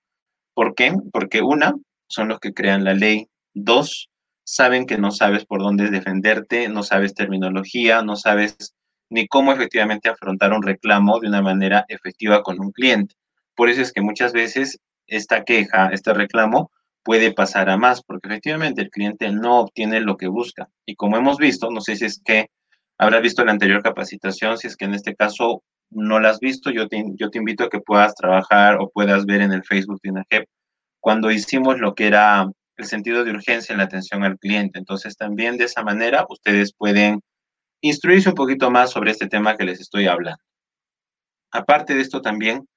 ¿Por 0.53 0.75
qué? 0.75 0.93
Porque 1.11 1.41
una, 1.41 1.73
son 2.07 2.27
los 2.27 2.39
que 2.39 2.53
crean 2.53 2.83
la 2.83 2.93
ley. 2.93 3.27
Dos, 3.53 4.09
saben 4.43 4.85
que 4.85 4.97
no 4.97 5.11
sabes 5.11 5.45
por 5.45 5.61
dónde 5.61 5.89
defenderte, 5.89 6.67
no 6.67 6.83
sabes 6.83 7.13
terminología, 7.13 8.01
no 8.01 8.15
sabes 8.15 8.75
ni 9.09 9.27
cómo 9.27 9.53
efectivamente 9.53 10.09
afrontar 10.09 10.53
un 10.53 10.61
reclamo 10.61 11.19
de 11.19 11.29
una 11.29 11.41
manera 11.41 11.85
efectiva 11.87 12.43
con 12.43 12.59
un 12.59 12.71
cliente. 12.71 13.15
Por 13.55 13.69
eso 13.69 13.81
es 13.81 13.93
que 13.93 14.01
muchas 14.01 14.33
veces 14.33 14.79
esta 15.07 15.43
queja, 15.43 15.89
este 15.91 16.13
reclamo, 16.13 16.71
puede 17.03 17.31
pasar 17.31 17.69
a 17.69 17.77
más, 17.77 18.03
porque 18.03 18.27
efectivamente 18.27 18.81
el 18.81 18.89
cliente 18.89 19.31
no 19.31 19.61
obtiene 19.61 20.01
lo 20.01 20.17
que 20.17 20.27
busca. 20.27 20.67
Y 20.85 20.95
como 20.95 21.17
hemos 21.17 21.37
visto, 21.37 21.71
no 21.71 21.81
sé 21.81 21.95
si 21.95 22.05
es 22.05 22.21
que 22.23 22.49
habrás 22.97 23.21
visto 23.21 23.45
la 23.45 23.53
anterior 23.53 23.81
capacitación, 23.81 24.57
si 24.57 24.67
es 24.67 24.75
que 24.75 24.85
en 24.85 24.93
este 24.93 25.15
caso 25.15 25.63
no 25.91 26.19
la 26.19 26.29
has 26.29 26.39
visto, 26.39 26.69
yo 26.71 26.87
te, 26.87 26.97
invito 26.97 27.63
a 27.63 27.69
que 27.69 27.79
puedas 27.79 28.15
trabajar 28.15 28.77
o 28.79 28.89
puedas 28.89 29.25
ver 29.25 29.41
en 29.41 29.53
el 29.53 29.63
Facebook 29.63 29.99
de 30.01 30.09
INAGEP 30.09 30.47
cuando 30.99 31.31
hicimos 31.31 31.79
lo 31.79 31.95
que 31.95 32.07
era 32.07 32.47
el 32.77 32.85
sentido 32.85 33.23
de 33.23 33.31
urgencia 33.31 33.73
en 33.73 33.79
la 33.79 33.85
atención 33.85 34.23
al 34.23 34.37
cliente. 34.37 34.79
Entonces, 34.79 35.17
también 35.17 35.57
de 35.57 35.65
esa 35.65 35.83
manera 35.83 36.25
ustedes 36.29 36.73
pueden 36.73 37.21
instruirse 37.81 38.29
un 38.29 38.35
poquito 38.35 38.69
más 38.69 38.91
sobre 38.91 39.11
este 39.11 39.27
tema 39.27 39.57
que 39.57 39.65
les 39.65 39.79
estoy 39.79 40.07
hablando. 40.07 40.41
Aparte 41.51 41.95
de 41.95 42.01
esto 42.01 42.21
también, 42.21 42.67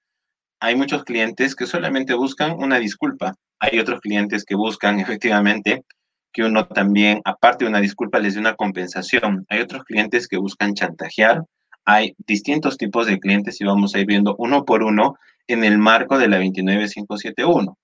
hay 0.60 0.76
muchos 0.76 1.04
clientes 1.04 1.54
que 1.54 1.66
solamente 1.66 2.14
buscan 2.14 2.52
una 2.52 2.78
disculpa. 2.78 3.34
Hay 3.58 3.78
otros 3.78 4.00
clientes 4.00 4.44
que 4.44 4.54
buscan 4.54 5.00
efectivamente 5.00 5.84
que 6.32 6.44
uno 6.44 6.66
también, 6.66 7.20
aparte 7.24 7.64
de 7.64 7.70
una 7.70 7.80
disculpa, 7.80 8.18
les 8.18 8.34
dé 8.34 8.40
una 8.40 8.54
compensación. 8.54 9.44
Hay 9.48 9.60
otros 9.60 9.84
clientes 9.84 10.26
que 10.26 10.38
buscan 10.38 10.72
chantajear. 10.72 11.42
Hay 11.84 12.14
distintos 12.26 12.76
tipos 12.76 13.06
de 13.06 13.18
clientes 13.18 13.60
y 13.60 13.64
vamos 13.64 13.94
a 13.94 13.98
ir 13.98 14.06
viendo 14.06 14.36
uno 14.38 14.64
por 14.64 14.82
uno 14.82 15.16
en 15.46 15.64
el 15.64 15.78
marco 15.78 16.18
de 16.18 16.28
la 16.28 16.38
29571. 16.38 17.76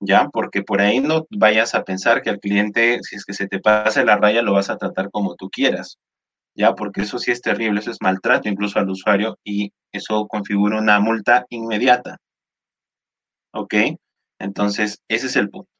¿Ya? 0.00 0.28
Porque 0.32 0.62
por 0.62 0.80
ahí 0.80 1.00
no 1.00 1.26
vayas 1.30 1.74
a 1.74 1.82
pensar 1.82 2.22
que 2.22 2.30
al 2.30 2.38
cliente, 2.38 3.00
si 3.02 3.16
es 3.16 3.24
que 3.24 3.34
se 3.34 3.48
te 3.48 3.58
pasa 3.58 4.04
la 4.04 4.16
raya, 4.16 4.42
lo 4.42 4.52
vas 4.52 4.70
a 4.70 4.76
tratar 4.76 5.10
como 5.10 5.34
tú 5.34 5.50
quieras. 5.50 5.98
¿ya? 6.58 6.74
Porque 6.74 7.02
eso 7.02 7.18
sí 7.18 7.30
es 7.30 7.40
terrible, 7.40 7.80
eso 7.80 7.90
es 7.90 8.02
maltrato 8.02 8.48
incluso 8.48 8.78
al 8.78 8.90
usuario 8.90 9.38
y 9.44 9.72
eso 9.92 10.26
configura 10.26 10.78
una 10.78 11.00
multa 11.00 11.46
inmediata. 11.50 12.18
¿Ok? 13.52 13.74
Entonces, 14.40 15.00
ese 15.08 15.26
es 15.28 15.36
el 15.36 15.48
punto. 15.48 15.70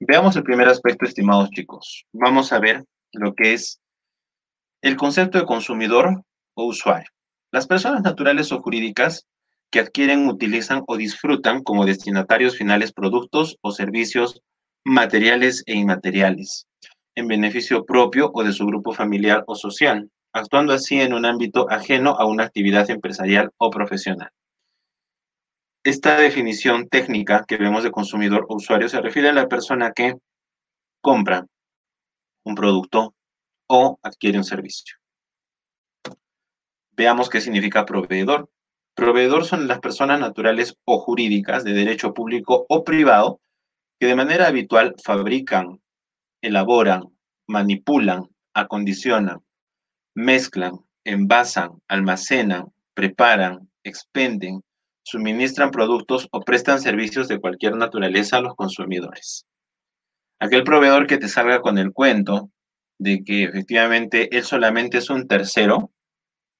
Veamos 0.00 0.36
el 0.36 0.44
primer 0.44 0.68
aspecto, 0.68 1.04
estimados 1.04 1.50
chicos. 1.50 2.04
Vamos 2.12 2.52
a 2.52 2.60
ver 2.60 2.84
lo 3.12 3.34
que 3.34 3.52
es 3.52 3.80
el 4.80 4.96
concepto 4.96 5.38
de 5.38 5.44
consumidor 5.44 6.22
o 6.58 6.64
usuario. 6.64 7.08
Las 7.52 7.66
personas 7.66 8.02
naturales 8.02 8.50
o 8.52 8.60
jurídicas 8.60 9.26
que 9.70 9.80
adquieren, 9.80 10.28
utilizan 10.28 10.82
o 10.86 10.96
disfrutan 10.96 11.62
como 11.62 11.86
destinatarios 11.86 12.56
finales 12.56 12.92
productos 12.92 13.56
o 13.60 13.70
servicios 13.70 14.42
materiales 14.84 15.62
e 15.66 15.74
inmateriales 15.74 16.66
en 17.14 17.28
beneficio 17.28 17.84
propio 17.84 18.30
o 18.34 18.42
de 18.42 18.52
su 18.52 18.66
grupo 18.66 18.92
familiar 18.92 19.44
o 19.46 19.54
social, 19.54 20.10
actuando 20.32 20.72
así 20.72 21.00
en 21.00 21.12
un 21.12 21.24
ámbito 21.26 21.70
ajeno 21.70 22.16
a 22.18 22.26
una 22.26 22.44
actividad 22.44 22.90
empresarial 22.90 23.50
o 23.58 23.70
profesional. 23.70 24.30
Esta 25.84 26.18
definición 26.18 26.88
técnica 26.88 27.44
que 27.46 27.56
vemos 27.56 27.82
de 27.82 27.90
consumidor 27.90 28.46
o 28.48 28.56
usuario 28.56 28.88
se 28.88 29.00
refiere 29.00 29.28
a 29.28 29.32
la 29.32 29.48
persona 29.48 29.92
que 29.92 30.14
compra 31.00 31.46
un 32.44 32.54
producto 32.54 33.14
o 33.68 33.98
adquiere 34.02 34.38
un 34.38 34.44
servicio. 34.44 34.97
Veamos 36.98 37.30
qué 37.30 37.40
significa 37.40 37.86
proveedor. 37.86 38.50
Proveedor 38.96 39.44
son 39.44 39.68
las 39.68 39.78
personas 39.78 40.18
naturales 40.18 40.76
o 40.84 40.98
jurídicas 40.98 41.62
de 41.62 41.72
derecho 41.72 42.12
público 42.12 42.66
o 42.68 42.82
privado 42.82 43.40
que 44.00 44.08
de 44.08 44.16
manera 44.16 44.48
habitual 44.48 44.96
fabrican, 45.04 45.80
elaboran, 46.42 47.04
manipulan, 47.46 48.24
acondicionan, 48.52 49.38
mezclan, 50.16 50.80
envasan, 51.04 51.80
almacenan, 51.86 52.72
preparan, 52.94 53.70
expenden, 53.84 54.64
suministran 55.04 55.70
productos 55.70 56.26
o 56.32 56.40
prestan 56.40 56.80
servicios 56.80 57.28
de 57.28 57.38
cualquier 57.38 57.76
naturaleza 57.76 58.38
a 58.38 58.40
los 58.40 58.56
consumidores. 58.56 59.46
Aquel 60.40 60.64
proveedor 60.64 61.06
que 61.06 61.18
te 61.18 61.28
salga 61.28 61.60
con 61.60 61.78
el 61.78 61.92
cuento 61.92 62.50
de 62.98 63.22
que 63.22 63.44
efectivamente 63.44 64.36
él 64.36 64.42
solamente 64.42 64.98
es 64.98 65.10
un 65.10 65.28
tercero, 65.28 65.92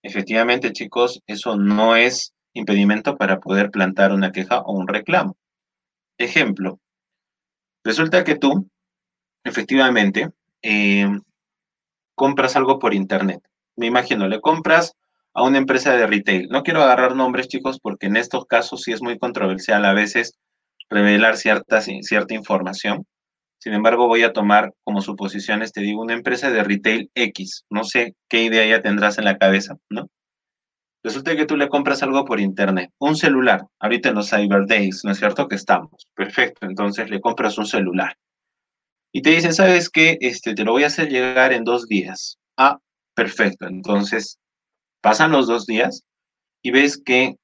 efectivamente 0.09 0.73
chicos, 0.73 1.23
eso 1.27 1.57
no 1.57 1.95
es 1.95 2.33
impedimento 2.55 3.17
para 3.17 3.39
poder 3.39 3.71
plantar 3.71 4.13
una 4.13 4.33
queja 4.33 4.61
o 4.61 4.73
un 4.73 4.89
reclamo. 4.89 5.37
Ejemplo, 6.19 6.81
resulta 7.85 8.25
que 8.25 8.37
tú, 8.37 8.69
efectivamente, 9.45 10.31
eh, 10.63 11.09
compras 12.15 12.57
algo 12.57 12.79
por 12.79 12.95
internet. 12.95 13.41
Me 13.77 13.87
imagino, 13.87 14.27
le 14.27 14.41
compras 14.41 14.95
a 15.35 15.43
una 15.45 15.59
empresa 15.59 15.93
de 15.97 16.07
retail. 16.07 16.49
No 16.49 16.63
quiero 16.63 16.83
agarrar 16.83 17.15
nombres, 17.15 17.49
chicos, 17.49 17.79
porque 17.81 18.07
en 18.07 18.17
estos 18.17 18.47
casos 18.47 18.83
sí 18.83 18.93
es 18.93 19.03
muy 19.03 19.19
controversial 19.19 19.85
a 19.85 19.93
veces 19.93 20.37
revelar 20.91 21.37
cierta 21.37 22.35
información. 22.35 23.07
Sin 23.59 23.75
embargo, 23.75 24.07
voy 24.07 24.23
a 24.23 24.33
tomar 24.33 24.73
como 24.85 25.01
suposiciones, 25.03 25.73
te 25.73 25.81
digo, 25.81 26.01
una 26.03 26.15
empresa 26.15 26.51
de 26.51 26.63
retail 26.63 27.11
X. 27.15 27.65
No 27.71 27.85
sé 27.85 28.15
qué 28.29 28.43
idea 28.43 28.67
ya 28.67 28.83
tendrás 28.83 29.19
en 29.19 29.25
la 29.25 29.39
cabeza, 29.39 29.77
¿no? 29.91 30.09
Resulta 31.03 31.37
que 31.37 31.47
tú 31.47 31.57
le 31.57 31.69
compras 31.69 32.03
algo 32.03 32.25
por 32.25 32.41
internet, 32.41 32.91
un 32.99 33.17
celular, 33.17 33.63
ahorita 33.81 34.11
en 34.11 34.17
los 34.17 34.31
Cyber 34.31 34.67
Days, 34.67 35.03
¿no 35.05 35.13
es 35.13 35.19
cierto? 35.19 35.49
Que 35.49 35.55
estamos. 35.55 36.09
Perfecto, 36.15 36.67
entonces 36.67 37.09
le 37.09 37.21
compras 37.21 37.57
un 37.57 37.67
celular 37.67 38.17
y 39.13 39.23
te 39.23 39.31
dicen, 39.31 39.55
¿sabes 39.55 39.89
qué? 39.89 40.19
Este, 40.21 40.55
te 40.55 40.65
lo 40.65 40.73
voy 40.73 40.85
a 40.85 40.89
hacer 40.89 41.09
llegar 41.09 41.53
en 41.53 41.65
dos 41.65 41.87
días. 41.87 42.39
Ah, 42.57 42.79
perfecto. 43.15 43.67
Entonces, 43.67 44.39
pasan 45.01 45.33
los 45.33 45.47
dos 45.47 45.67
días 45.67 46.03
y 46.63 46.71
ves 46.71 47.01
que 47.03 47.37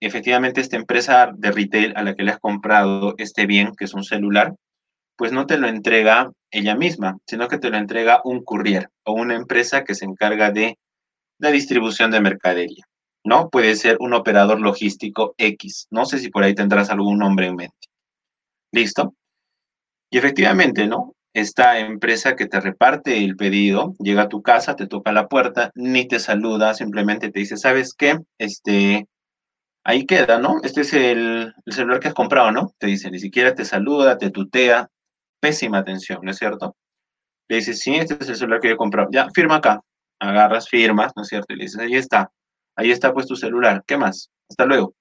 efectivamente 0.00 0.60
esta 0.60 0.76
empresa 0.76 1.30
de 1.36 1.52
retail 1.52 1.92
a 1.96 2.02
la 2.02 2.14
que 2.14 2.24
le 2.24 2.32
has 2.32 2.40
comprado 2.40 3.14
este 3.18 3.46
bien, 3.46 3.72
que 3.76 3.84
es 3.84 3.94
un 3.94 4.04
celular, 4.04 4.54
pues 5.16 5.32
no 5.32 5.46
te 5.46 5.58
lo 5.58 5.68
entrega 5.68 6.30
ella 6.50 6.74
misma, 6.76 7.18
sino 7.26 7.48
que 7.48 7.58
te 7.58 7.70
lo 7.70 7.76
entrega 7.76 8.20
un 8.24 8.44
courier 8.44 8.90
o 9.04 9.12
una 9.12 9.34
empresa 9.34 9.84
que 9.84 9.94
se 9.94 10.04
encarga 10.04 10.50
de 10.50 10.78
la 11.38 11.50
distribución 11.50 12.10
de 12.10 12.20
mercadería, 12.20 12.84
¿no? 13.24 13.50
Puede 13.50 13.74
ser 13.76 13.96
un 14.00 14.14
operador 14.14 14.60
logístico 14.60 15.34
X. 15.38 15.88
No 15.90 16.04
sé 16.06 16.18
si 16.18 16.30
por 16.30 16.44
ahí 16.44 16.54
tendrás 16.54 16.90
algún 16.90 17.18
nombre 17.18 17.46
en 17.46 17.56
mente. 17.56 17.88
¿Listo? 18.72 19.14
Y 20.10 20.18
efectivamente, 20.18 20.86
¿no? 20.86 21.14
Esta 21.34 21.78
empresa 21.78 22.36
que 22.36 22.46
te 22.46 22.60
reparte 22.60 23.24
el 23.24 23.36
pedido 23.36 23.94
llega 23.98 24.22
a 24.22 24.28
tu 24.28 24.42
casa, 24.42 24.76
te 24.76 24.86
toca 24.86 25.12
la 25.12 25.28
puerta, 25.28 25.70
ni 25.74 26.06
te 26.06 26.18
saluda, 26.18 26.74
simplemente 26.74 27.30
te 27.30 27.40
dice, 27.40 27.56
¿sabes 27.56 27.94
qué? 27.94 28.18
Este, 28.38 29.06
ahí 29.84 30.06
queda, 30.06 30.38
¿no? 30.38 30.56
Este 30.62 30.82
es 30.82 30.92
el, 30.92 31.54
celular 31.66 32.00
que 32.00 32.08
has 32.08 32.14
comprado, 32.14 32.52
¿no? 32.52 32.74
Te 32.78 32.86
dice, 32.88 33.10
ni 33.10 33.18
siquiera 33.18 33.54
te 33.54 33.64
saluda, 33.64 34.18
te 34.18 34.30
tutea, 34.30 34.90
pésima 35.42 35.78
atención, 35.78 36.20
¿no 36.22 36.30
es 36.30 36.38
cierto? 36.38 36.76
Le 37.48 37.56
dices, 37.56 37.80
sí, 37.80 37.96
este 37.96 38.16
es 38.20 38.28
el 38.28 38.36
celular 38.36 38.60
que 38.60 38.68
yo 38.68 38.74
he 38.74 38.78
comprado. 38.78 39.08
Ya, 39.12 39.28
firma 39.34 39.56
acá. 39.56 39.80
Agarras, 40.20 40.68
firmas, 40.68 41.12
¿no 41.16 41.22
es 41.22 41.28
cierto? 41.28 41.52
Y 41.52 41.56
le 41.56 41.64
dices, 41.64 41.80
ahí 41.80 41.96
está. 41.96 42.30
Ahí 42.76 42.92
está 42.92 43.12
pues 43.12 43.26
tu 43.26 43.34
celular. 43.34 43.82
¿Qué 43.86 43.96
más? 43.98 44.30
Hasta 44.48 44.64
luego. 44.64 44.94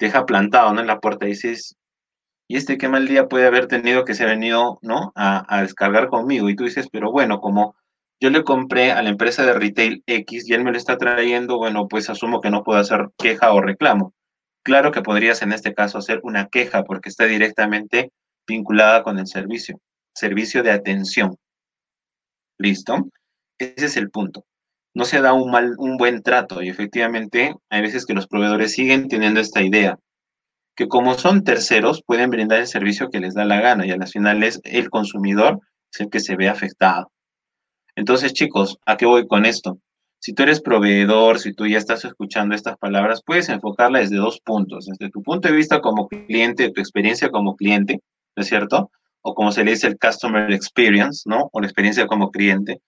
Deja 0.00 0.26
plantado, 0.26 0.74
¿no? 0.74 0.80
En 0.80 0.88
la 0.88 0.98
puerta 0.98 1.26
y 1.26 1.30
dices, 1.30 1.76
y 2.48 2.56
este 2.56 2.76
qué 2.76 2.88
mal 2.88 3.06
día 3.06 3.28
puede 3.28 3.46
haber 3.46 3.68
tenido 3.68 4.04
que 4.04 4.14
se 4.14 4.24
ha 4.24 4.26
venido, 4.26 4.80
¿no? 4.82 5.12
A, 5.14 5.62
descargar 5.62 6.08
conmigo. 6.08 6.50
Y 6.50 6.56
tú 6.56 6.64
dices, 6.64 6.88
pero 6.90 7.12
bueno, 7.12 7.38
como 7.40 7.76
yo 8.20 8.30
le 8.30 8.42
compré 8.42 8.90
a 8.90 9.02
la 9.02 9.10
empresa 9.10 9.46
de 9.46 9.52
retail 9.52 10.02
X 10.06 10.48
y 10.48 10.54
él 10.54 10.64
me 10.64 10.72
lo 10.72 10.76
está 10.76 10.98
trayendo, 10.98 11.58
bueno, 11.58 11.86
pues 11.86 12.10
asumo 12.10 12.40
que 12.40 12.50
no 12.50 12.64
puedo 12.64 12.80
hacer 12.80 13.10
queja 13.16 13.52
o 13.52 13.60
reclamo. 13.60 14.14
Claro 14.64 14.90
que 14.90 15.02
podrías 15.02 15.42
en 15.42 15.52
este 15.52 15.72
caso 15.74 15.98
hacer 15.98 16.20
una 16.24 16.48
queja 16.48 16.82
porque 16.82 17.08
está 17.08 17.26
directamente 17.26 18.10
vinculada 18.50 19.02
con 19.02 19.18
el 19.18 19.26
servicio, 19.26 19.80
servicio 20.14 20.62
de 20.62 20.72
atención. 20.72 21.36
¿Listo? 22.58 23.08
Ese 23.58 23.86
es 23.86 23.96
el 23.96 24.10
punto. 24.10 24.44
No 24.94 25.04
se 25.04 25.20
da 25.20 25.32
un 25.32 25.50
mal, 25.50 25.74
un 25.78 25.96
buen 25.96 26.22
trato 26.22 26.62
y 26.62 26.68
efectivamente 26.68 27.54
hay 27.70 27.80
veces 27.80 28.04
que 28.04 28.14
los 28.14 28.26
proveedores 28.26 28.72
siguen 28.72 29.08
teniendo 29.08 29.40
esta 29.40 29.62
idea 29.62 29.98
que 30.80 30.88
como 30.88 31.12
son 31.14 31.44
terceros, 31.44 32.02
pueden 32.02 32.30
brindar 32.30 32.60
el 32.60 32.66
servicio 32.66 33.10
que 33.10 33.20
les 33.20 33.34
da 33.34 33.44
la 33.44 33.60
gana 33.60 33.86
y 33.86 33.90
al 33.90 34.06
final 34.08 34.42
es 34.42 34.60
el 34.64 34.88
consumidor 34.88 35.60
es 35.92 36.00
el 36.00 36.08
que 36.08 36.20
se 36.20 36.36
ve 36.36 36.48
afectado. 36.48 37.12
Entonces, 37.96 38.32
chicos, 38.32 38.78
¿a 38.86 38.96
qué 38.96 39.04
voy 39.04 39.26
con 39.26 39.44
esto? 39.44 39.78
Si 40.20 40.32
tú 40.32 40.42
eres 40.42 40.62
proveedor, 40.62 41.38
si 41.38 41.52
tú 41.52 41.66
ya 41.66 41.76
estás 41.76 42.04
escuchando 42.04 42.54
estas 42.54 42.78
palabras, 42.78 43.22
puedes 43.24 43.48
enfocarla 43.50 43.98
desde 43.98 44.16
dos 44.16 44.40
puntos, 44.40 44.86
desde 44.86 45.10
tu 45.10 45.22
punto 45.22 45.48
de 45.48 45.54
vista 45.54 45.80
como 45.80 46.08
cliente, 46.08 46.70
tu 46.70 46.80
experiencia 46.80 47.30
como 47.30 47.56
cliente, 47.56 48.00
¿no 48.36 48.42
es 48.42 48.48
cierto? 48.48 48.90
O 49.22 49.34
como 49.34 49.52
se 49.52 49.64
le 49.64 49.72
dice 49.72 49.86
el 49.86 49.98
customer 49.98 50.52
experience, 50.52 51.28
¿no? 51.28 51.50
O 51.52 51.60
la 51.60 51.66
experiencia 51.66 52.06
como 52.06 52.30
cliente. 52.30 52.80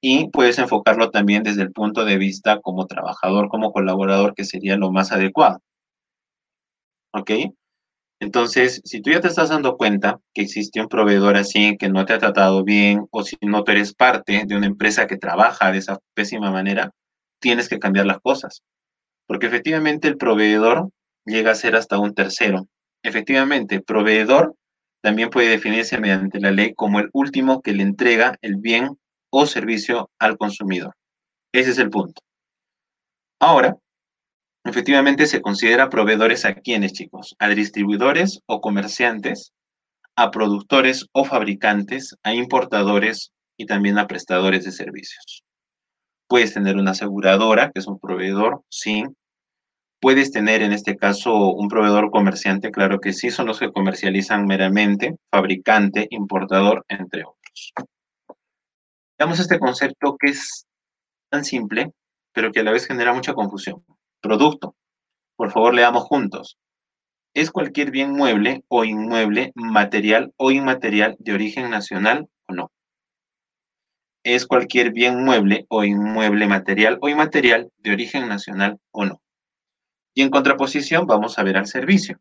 Y 0.00 0.28
puedes 0.30 0.58
enfocarlo 0.58 1.10
también 1.10 1.42
desde 1.42 1.62
el 1.62 1.72
punto 1.72 2.04
de 2.04 2.18
vista 2.18 2.60
como 2.60 2.86
trabajador, 2.86 3.48
como 3.48 3.72
colaborador, 3.72 4.34
que 4.34 4.44
sería 4.44 4.76
lo 4.76 4.92
más 4.92 5.12
adecuado. 5.12 5.60
¿Ok? 7.12 7.30
Entonces, 8.20 8.82
si 8.84 9.00
tú 9.00 9.10
ya 9.10 9.20
te 9.20 9.28
estás 9.28 9.48
dando 9.48 9.76
cuenta 9.78 10.20
que 10.34 10.42
existe 10.42 10.80
un 10.80 10.88
proveedor 10.88 11.36
así 11.36 11.76
que 11.78 11.88
no 11.88 12.04
te 12.04 12.12
ha 12.12 12.18
tratado 12.18 12.64
bien 12.64 13.06
o 13.10 13.22
si 13.24 13.36
no 13.40 13.64
tú 13.64 13.72
eres 13.72 13.94
parte 13.94 14.44
de 14.46 14.56
una 14.56 14.66
empresa 14.66 15.06
que 15.06 15.16
trabaja 15.16 15.72
de 15.72 15.78
esa 15.78 15.98
pésima 16.14 16.50
manera, 16.50 16.92
tienes 17.40 17.68
que 17.68 17.78
cambiar 17.78 18.06
las 18.06 18.20
cosas. 18.20 18.62
Porque 19.26 19.46
efectivamente 19.46 20.06
el 20.06 20.18
proveedor 20.18 20.90
llega 21.24 21.52
a 21.52 21.54
ser 21.54 21.76
hasta 21.76 21.98
un 21.98 22.14
tercero. 22.14 22.68
Efectivamente, 23.02 23.80
proveedor 23.80 24.54
también 25.02 25.30
puede 25.30 25.48
definirse 25.48 25.98
mediante 25.98 26.40
la 26.40 26.50
ley 26.50 26.74
como 26.74 27.00
el 27.00 27.08
último 27.12 27.62
que 27.62 27.72
le 27.72 27.82
entrega 27.82 28.38
el 28.42 28.56
bien 28.56 28.98
o 29.30 29.46
servicio 29.46 30.10
al 30.18 30.36
consumidor. 30.36 30.94
Ese 31.52 31.70
es 31.70 31.78
el 31.78 31.90
punto. 31.90 32.20
Ahora, 33.40 33.76
Efectivamente, 34.64 35.26
se 35.26 35.40
considera 35.40 35.88
proveedores 35.88 36.44
a 36.44 36.54
quienes, 36.54 36.92
chicos, 36.92 37.34
a 37.38 37.48
distribuidores 37.48 38.40
o 38.46 38.60
comerciantes, 38.60 39.52
a 40.16 40.30
productores 40.30 41.06
o 41.12 41.24
fabricantes, 41.24 42.14
a 42.22 42.34
importadores 42.34 43.32
y 43.56 43.64
también 43.66 43.98
a 43.98 44.06
prestadores 44.06 44.64
de 44.64 44.72
servicios. 44.72 45.44
Puedes 46.28 46.52
tener 46.52 46.76
una 46.76 46.90
aseguradora, 46.90 47.70
que 47.72 47.80
es 47.80 47.86
un 47.86 47.98
proveedor, 47.98 48.62
sí. 48.68 49.04
Puedes 50.00 50.32
tener, 50.32 50.62
en 50.62 50.72
este 50.72 50.96
caso, 50.96 51.52
un 51.52 51.68
proveedor 51.68 52.10
comerciante, 52.10 52.70
claro 52.70 53.00
que 53.00 53.12
sí, 53.12 53.30
son 53.30 53.46
los 53.46 53.58
que 53.58 53.70
comercializan 53.70 54.46
meramente, 54.46 55.16
fabricante, 55.30 56.06
importador, 56.10 56.86
entre 56.88 57.24
otros. 57.24 57.74
Veamos 59.18 59.38
este 59.40 59.58
concepto 59.58 60.16
que 60.18 60.30
es 60.30 60.66
tan 61.30 61.44
simple, 61.44 61.92
pero 62.32 62.50
que 62.50 62.60
a 62.60 62.62
la 62.62 62.72
vez 62.72 62.86
genera 62.86 63.12
mucha 63.12 63.34
confusión. 63.34 63.84
Producto. 64.22 64.74
Por 65.36 65.50
favor, 65.50 65.74
leamos 65.74 66.04
juntos. 66.04 66.56
¿Es 67.34 67.50
cualquier 67.50 67.90
bien 67.90 68.12
mueble 68.12 68.64
o 68.68 68.84
inmueble, 68.84 69.52
material 69.54 70.32
o 70.38 70.50
inmaterial 70.50 71.16
de 71.18 71.34
origen 71.34 71.68
nacional 71.68 72.26
o 72.48 72.54
no? 72.54 72.72
¿Es 74.24 74.46
cualquier 74.46 74.92
bien 74.92 75.22
mueble 75.24 75.66
o 75.68 75.84
inmueble 75.84 76.46
material 76.46 76.98
o 77.02 77.10
inmaterial 77.10 77.70
de 77.76 77.92
origen 77.92 78.28
nacional 78.28 78.78
o 78.92 79.04
no? 79.04 79.20
Y 80.14 80.22
en 80.22 80.30
contraposición 80.30 81.06
vamos 81.06 81.38
a 81.38 81.42
ver 81.42 81.56
al 81.56 81.66
servicio. 81.66 82.20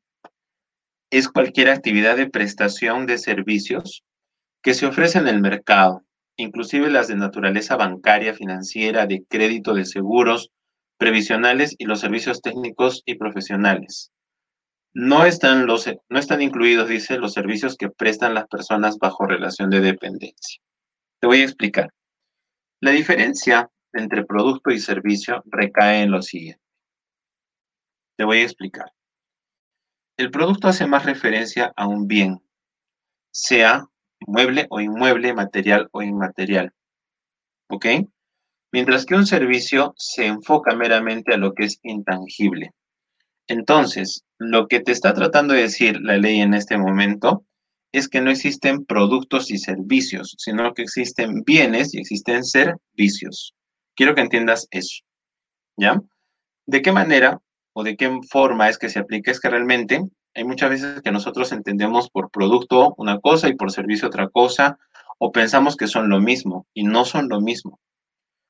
Es 1.11 1.27
cualquier 1.27 1.69
actividad 1.69 2.17
de 2.17 2.29
prestación 2.29 3.05
de 3.05 3.17
servicios 3.17 4.03
que 4.61 4.73
se 4.73 4.85
ofrece 4.85 5.17
en 5.17 5.27
el 5.27 5.41
mercado, 5.41 6.03
inclusive 6.37 6.89
las 6.89 7.07
de 7.07 7.15
naturaleza 7.15 7.75
bancaria, 7.75 8.33
financiera, 8.33 9.05
de 9.05 9.23
crédito, 9.27 9.73
de 9.73 9.85
seguros, 9.85 10.51
previsionales 10.97 11.75
y 11.77 11.85
los 11.85 12.01
servicios 12.01 12.41
técnicos 12.41 13.01
y 13.05 13.15
profesionales. 13.15 14.11
No 14.93 15.25
están, 15.25 15.65
los, 15.65 15.89
no 16.09 16.19
están 16.19 16.41
incluidos, 16.41 16.89
dice, 16.89 17.17
los 17.17 17.33
servicios 17.33 17.77
que 17.77 17.89
prestan 17.89 18.33
las 18.33 18.47
personas 18.47 18.97
bajo 18.97 19.25
relación 19.25 19.69
de 19.69 19.81
dependencia. 19.81 20.61
Te 21.19 21.27
voy 21.27 21.41
a 21.41 21.45
explicar. 21.45 21.89
La 22.81 22.91
diferencia 22.91 23.69
entre 23.93 24.25
producto 24.25 24.71
y 24.71 24.79
servicio 24.79 25.43
recae 25.45 26.01
en 26.01 26.11
lo 26.11 26.21
siguiente. 26.21 26.61
Te 28.19 28.25
voy 28.25 28.39
a 28.39 28.43
explicar. 28.43 28.91
El 30.17 30.29
producto 30.29 30.67
hace 30.67 30.85
más 30.85 31.05
referencia 31.05 31.71
a 31.77 31.87
un 31.87 32.05
bien, 32.05 32.43
sea 33.31 33.85
mueble 34.27 34.67
o 34.69 34.81
inmueble, 34.81 35.33
material 35.33 35.87
o 35.93 36.01
inmaterial. 36.01 36.73
¿Ok? 37.69 37.85
mientras 38.73 39.05
que 39.05 39.15
un 39.15 39.25
servicio 39.25 39.93
se 39.97 40.25
enfoca 40.25 40.75
meramente 40.75 41.33
a 41.33 41.37
lo 41.37 41.53
que 41.53 41.63
es 41.63 41.79
intangible. 41.81 42.73
Entonces, 43.47 44.25
lo 44.37 44.67
que 44.67 44.81
te 44.81 44.91
está 44.91 45.13
tratando 45.13 45.53
de 45.53 45.61
decir 45.61 46.01
la 46.01 46.17
ley 46.17 46.41
en 46.41 46.53
este 46.53 46.77
momento 46.77 47.45
es 47.93 48.09
que 48.09 48.19
no 48.19 48.31
existen 48.31 48.85
productos 48.85 49.49
y 49.49 49.57
servicios, 49.59 50.35
sino 50.37 50.73
que 50.73 50.81
existen 50.81 51.43
bienes 51.45 51.93
y 51.93 51.99
existen 51.99 52.43
servicios. 52.43 53.55
Quiero 53.95 54.13
que 54.13 54.21
entiendas 54.21 54.67
eso. 54.71 55.03
¿Ya? 55.77 56.01
¿De 56.67 56.81
qué 56.81 56.91
manera 56.91 57.39
o 57.79 57.83
de 57.83 57.95
qué 57.95 58.19
forma 58.29 58.67
es 58.67 58.77
que 58.77 58.89
se 58.89 58.99
aplica? 58.99 59.31
Es 59.31 59.39
que 59.39 59.49
realmente 59.49 60.01
hay 60.35 60.43
muchas 60.43 60.69
veces 60.69 61.01
que 61.01 61.13
nosotros 61.13 61.53
entendemos 61.53 62.09
por 62.09 62.29
producto 62.29 62.93
una 62.97 63.19
cosa 63.19 63.47
y 63.47 63.55
por 63.55 63.71
servicio 63.71 64.09
otra 64.09 64.27
cosa, 64.27 64.77
o 65.17 65.31
pensamos 65.31 65.77
que 65.77 65.87
son 65.87 66.09
lo 66.09 66.19
mismo 66.19 66.67
y 66.73 66.83
no 66.83 67.05
son 67.05 67.29
lo 67.29 67.39
mismo. 67.39 67.79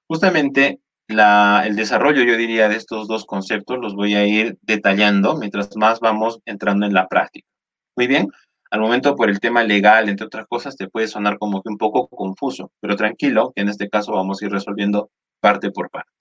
Justamente 0.07 0.79
el 1.07 1.75
desarrollo, 1.75 2.23
yo 2.23 2.37
diría, 2.37 2.69
de 2.69 2.75
estos 2.75 3.07
dos 3.07 3.25
conceptos 3.25 3.77
los 3.79 3.93
voy 3.93 4.15
a 4.15 4.25
ir 4.25 4.57
detallando 4.63 5.37
mientras 5.37 5.75
más 5.77 5.99
vamos 5.99 6.39
entrando 6.45 6.87
en 6.87 6.93
la 6.93 7.07
práctica. 7.07 7.47
Muy 7.95 8.07
bien, 8.07 8.29
al 8.71 8.79
momento 8.79 9.15
por 9.15 9.29
el 9.29 9.39
tema 9.39 9.63
legal, 9.63 10.09
entre 10.09 10.25
otras 10.25 10.47
cosas, 10.47 10.75
te 10.75 10.87
puede 10.87 11.07
sonar 11.07 11.37
como 11.37 11.61
que 11.61 11.69
un 11.69 11.77
poco 11.77 12.07
confuso, 12.07 12.71
pero 12.79 12.95
tranquilo, 12.95 13.51
que 13.55 13.61
en 13.61 13.69
este 13.69 13.89
caso 13.89 14.11
vamos 14.13 14.41
a 14.41 14.45
ir 14.45 14.51
resolviendo 14.51 15.11
parte 15.39 15.69
por 15.69 15.91
parte. 15.91 16.11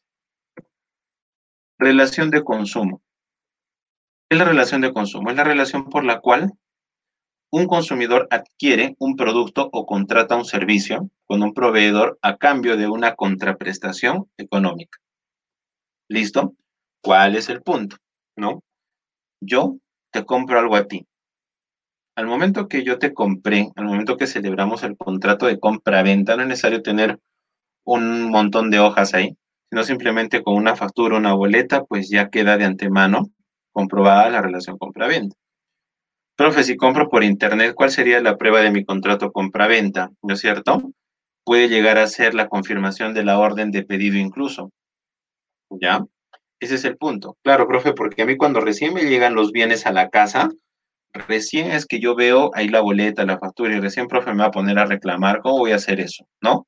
Relación 1.80 2.30
de 2.30 2.42
consumo. 2.42 3.02
¿Qué 4.28 4.34
es 4.34 4.38
la 4.38 4.44
relación 4.44 4.80
de 4.80 4.92
consumo? 4.92 5.30
Es 5.30 5.36
la 5.36 5.44
relación 5.44 5.88
por 5.88 6.04
la 6.04 6.18
cual 6.20 6.52
un 7.52 7.66
consumidor 7.66 8.26
adquiere 8.30 8.96
un 8.98 9.14
producto 9.14 9.70
o 9.72 9.86
contrata 9.86 10.34
un 10.34 10.44
servicio 10.44 11.08
con 11.26 11.42
un 11.42 11.54
proveedor 11.54 12.18
a 12.20 12.36
cambio 12.36 12.76
de 12.76 12.88
una 12.88 13.14
contraprestación 13.14 14.28
económica. 14.36 14.98
¿Listo? 16.08 16.54
¿Cuál 17.00 17.36
es 17.36 17.48
el 17.48 17.62
punto? 17.62 17.96
¿No? 18.36 18.64
Yo 19.40 19.76
te 20.10 20.24
compro 20.24 20.58
algo 20.58 20.74
a 20.74 20.88
ti. 20.88 21.06
Al 22.16 22.26
momento 22.26 22.66
que 22.66 22.82
yo 22.82 22.98
te 22.98 23.14
compré, 23.14 23.70
al 23.76 23.84
momento 23.84 24.16
que 24.16 24.26
celebramos 24.26 24.82
el 24.82 24.96
contrato 24.96 25.46
de 25.46 25.60
compra-venta, 25.60 26.34
no 26.34 26.42
es 26.42 26.48
necesario 26.48 26.82
tener 26.82 27.20
un 27.84 28.30
montón 28.30 28.70
de 28.70 28.80
hojas 28.80 29.14
ahí, 29.14 29.36
sino 29.70 29.82
simplemente 29.84 30.42
con 30.42 30.54
una 30.54 30.76
factura, 30.76 31.16
una 31.16 31.34
boleta, 31.34 31.84
pues 31.84 32.08
ya 32.08 32.30
queda 32.30 32.56
de 32.56 32.64
antemano 32.64 33.30
comprobada 33.72 34.30
la 34.30 34.42
relación 34.42 34.78
compra-venta. 34.78 35.36
Profe, 36.36 36.62
si 36.62 36.76
compro 36.76 37.08
por 37.08 37.24
internet, 37.24 37.74
¿cuál 37.74 37.90
sería 37.90 38.20
la 38.20 38.36
prueba 38.36 38.60
de 38.60 38.70
mi 38.70 38.84
contrato 38.84 39.32
compra-venta? 39.32 40.10
¿No 40.22 40.34
es 40.34 40.40
cierto? 40.40 40.92
Puede 41.44 41.68
llegar 41.68 41.98
a 41.98 42.06
ser 42.06 42.34
la 42.34 42.48
confirmación 42.48 43.12
de 43.12 43.24
la 43.24 43.38
orden 43.38 43.70
de 43.70 43.82
pedido 43.82 44.16
incluso. 44.18 44.70
¿Ya? 45.70 46.04
Ese 46.60 46.76
es 46.76 46.84
el 46.84 46.96
punto. 46.96 47.36
Claro, 47.42 47.66
profe, 47.66 47.92
porque 47.92 48.22
a 48.22 48.26
mí 48.26 48.36
cuando 48.36 48.60
recién 48.60 48.94
me 48.94 49.02
llegan 49.02 49.34
los 49.34 49.52
bienes 49.52 49.86
a 49.86 49.92
la 49.92 50.08
casa, 50.10 50.48
recién 51.12 51.70
es 51.70 51.86
que 51.86 52.00
yo 52.00 52.14
veo 52.14 52.50
ahí 52.54 52.68
la 52.68 52.80
boleta, 52.80 53.24
la 53.24 53.38
factura, 53.38 53.76
y 53.76 53.80
recién, 53.80 54.06
profe, 54.06 54.32
me 54.32 54.42
va 54.42 54.46
a 54.46 54.50
poner 54.52 54.78
a 54.78 54.86
reclamar, 54.86 55.40
¿cómo 55.40 55.58
voy 55.58 55.72
a 55.72 55.76
hacer 55.76 56.00
eso? 56.00 56.26
¿No? 56.40 56.66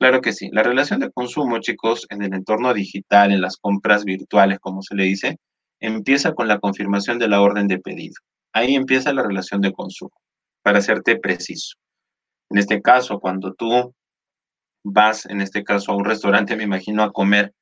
Claro 0.00 0.20
que 0.20 0.32
sí. 0.34 0.50
La 0.52 0.62
relación 0.62 1.00
de 1.00 1.10
consumo, 1.10 1.58
chicos, 1.60 2.06
en 2.10 2.22
el 2.22 2.34
entorno 2.34 2.74
digital, 2.74 3.32
en 3.32 3.40
las 3.40 3.56
compras 3.56 4.04
virtuales, 4.04 4.58
como 4.60 4.82
se 4.82 4.94
le 4.94 5.04
dice, 5.04 5.38
empieza 5.80 6.34
con 6.34 6.48
la 6.48 6.58
confirmación 6.58 7.18
de 7.18 7.28
la 7.28 7.40
orden 7.40 7.66
de 7.66 7.78
pedido. 7.78 8.14
Ahí 8.52 8.74
empieza 8.74 9.12
la 9.14 9.22
relación 9.22 9.62
de 9.62 9.72
consumo, 9.72 10.12
para 10.62 10.78
hacerte 10.80 11.16
preciso. 11.18 11.76
En 12.50 12.58
este 12.58 12.82
caso, 12.82 13.20
cuando 13.20 13.54
tú 13.54 13.94
vas, 14.84 15.26
en 15.26 15.40
este 15.42 15.64
caso, 15.64 15.92
a 15.92 15.96
un 15.96 16.04
restaurante, 16.06 16.56
me 16.56 16.64
imagino, 16.64 17.02
a 17.04 17.12
comer 17.12 17.52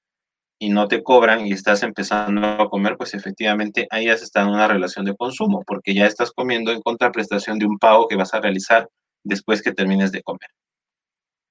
y 0.60 0.70
no 0.70 0.88
te 0.88 1.02
cobran 1.02 1.46
y 1.46 1.52
estás 1.52 1.82
empezando 1.84 2.46
a 2.46 2.70
comer, 2.70 2.96
pues 2.98 3.14
efectivamente 3.14 3.86
ahí 3.90 4.08
has 4.08 4.22
estado 4.22 4.48
en 4.48 4.54
una 4.54 4.68
relación 4.68 5.04
de 5.06 5.16
consumo, 5.16 5.62
porque 5.66 5.94
ya 5.94 6.06
estás 6.06 6.32
comiendo 6.32 6.72
en 6.72 6.82
contraprestación 6.82 7.58
de 7.58 7.66
un 7.66 7.78
pago 7.78 8.08
que 8.08 8.16
vas 8.16 8.34
a 8.34 8.40
realizar 8.40 8.88
después 9.24 9.62
que 9.62 9.72
termines 9.72 10.12
de 10.12 10.22
comer. 10.22 10.50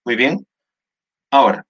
Muy 0.06 0.16
bien. 0.18 0.46
Ahora, 1.34 1.66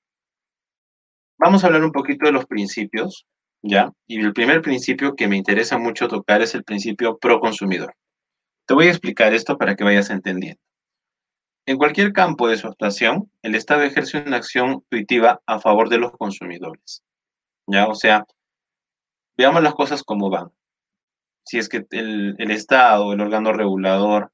vamos 1.37 1.63
a 1.63 1.67
hablar 1.67 1.85
un 1.85 1.93
poquito 1.93 2.25
de 2.25 2.33
los 2.33 2.45
principios 2.45 3.25
¿ya? 3.61 3.93
Y 4.05 4.19
el 4.19 4.33
primer 4.33 4.61
principio 4.61 5.15
que 5.15 5.29
me 5.29 5.37
interesa 5.37 5.77
mucho 5.77 6.09
tocar 6.09 6.41
es 6.41 6.53
el 6.53 6.65
principio 6.65 7.17
pro 7.17 7.39
consumidor. 7.39 7.95
Te 8.67 8.73
voy 8.73 8.87
a 8.87 8.89
explicar 8.89 9.33
esto 9.33 9.57
para 9.57 9.77
que 9.77 9.85
vayas 9.85 10.09
entendiendo. 10.09 10.59
En 11.65 11.77
cualquier 11.77 12.11
campo 12.11 12.49
de 12.49 12.57
su 12.57 12.67
actuación, 12.67 13.31
el 13.41 13.55
Estado 13.55 13.83
ejerce 13.83 14.17
una 14.17 14.35
acción 14.35 14.73
intuitiva 14.73 15.41
a 15.45 15.61
favor 15.61 15.87
de 15.87 15.99
los 15.99 16.11
consumidores. 16.11 17.01
¿Ya? 17.65 17.87
O 17.87 17.95
sea, 17.95 18.25
veamos 19.37 19.63
las 19.63 19.75
cosas 19.75 20.03
como 20.03 20.29
van. 20.29 20.51
si 21.45 21.57
es 21.57 21.69
que 21.69 21.85
el, 21.91 22.35
el 22.37 22.51
Estado, 22.51 23.13
el 23.13 23.21
órgano 23.21 23.53
regulador, 23.53 24.33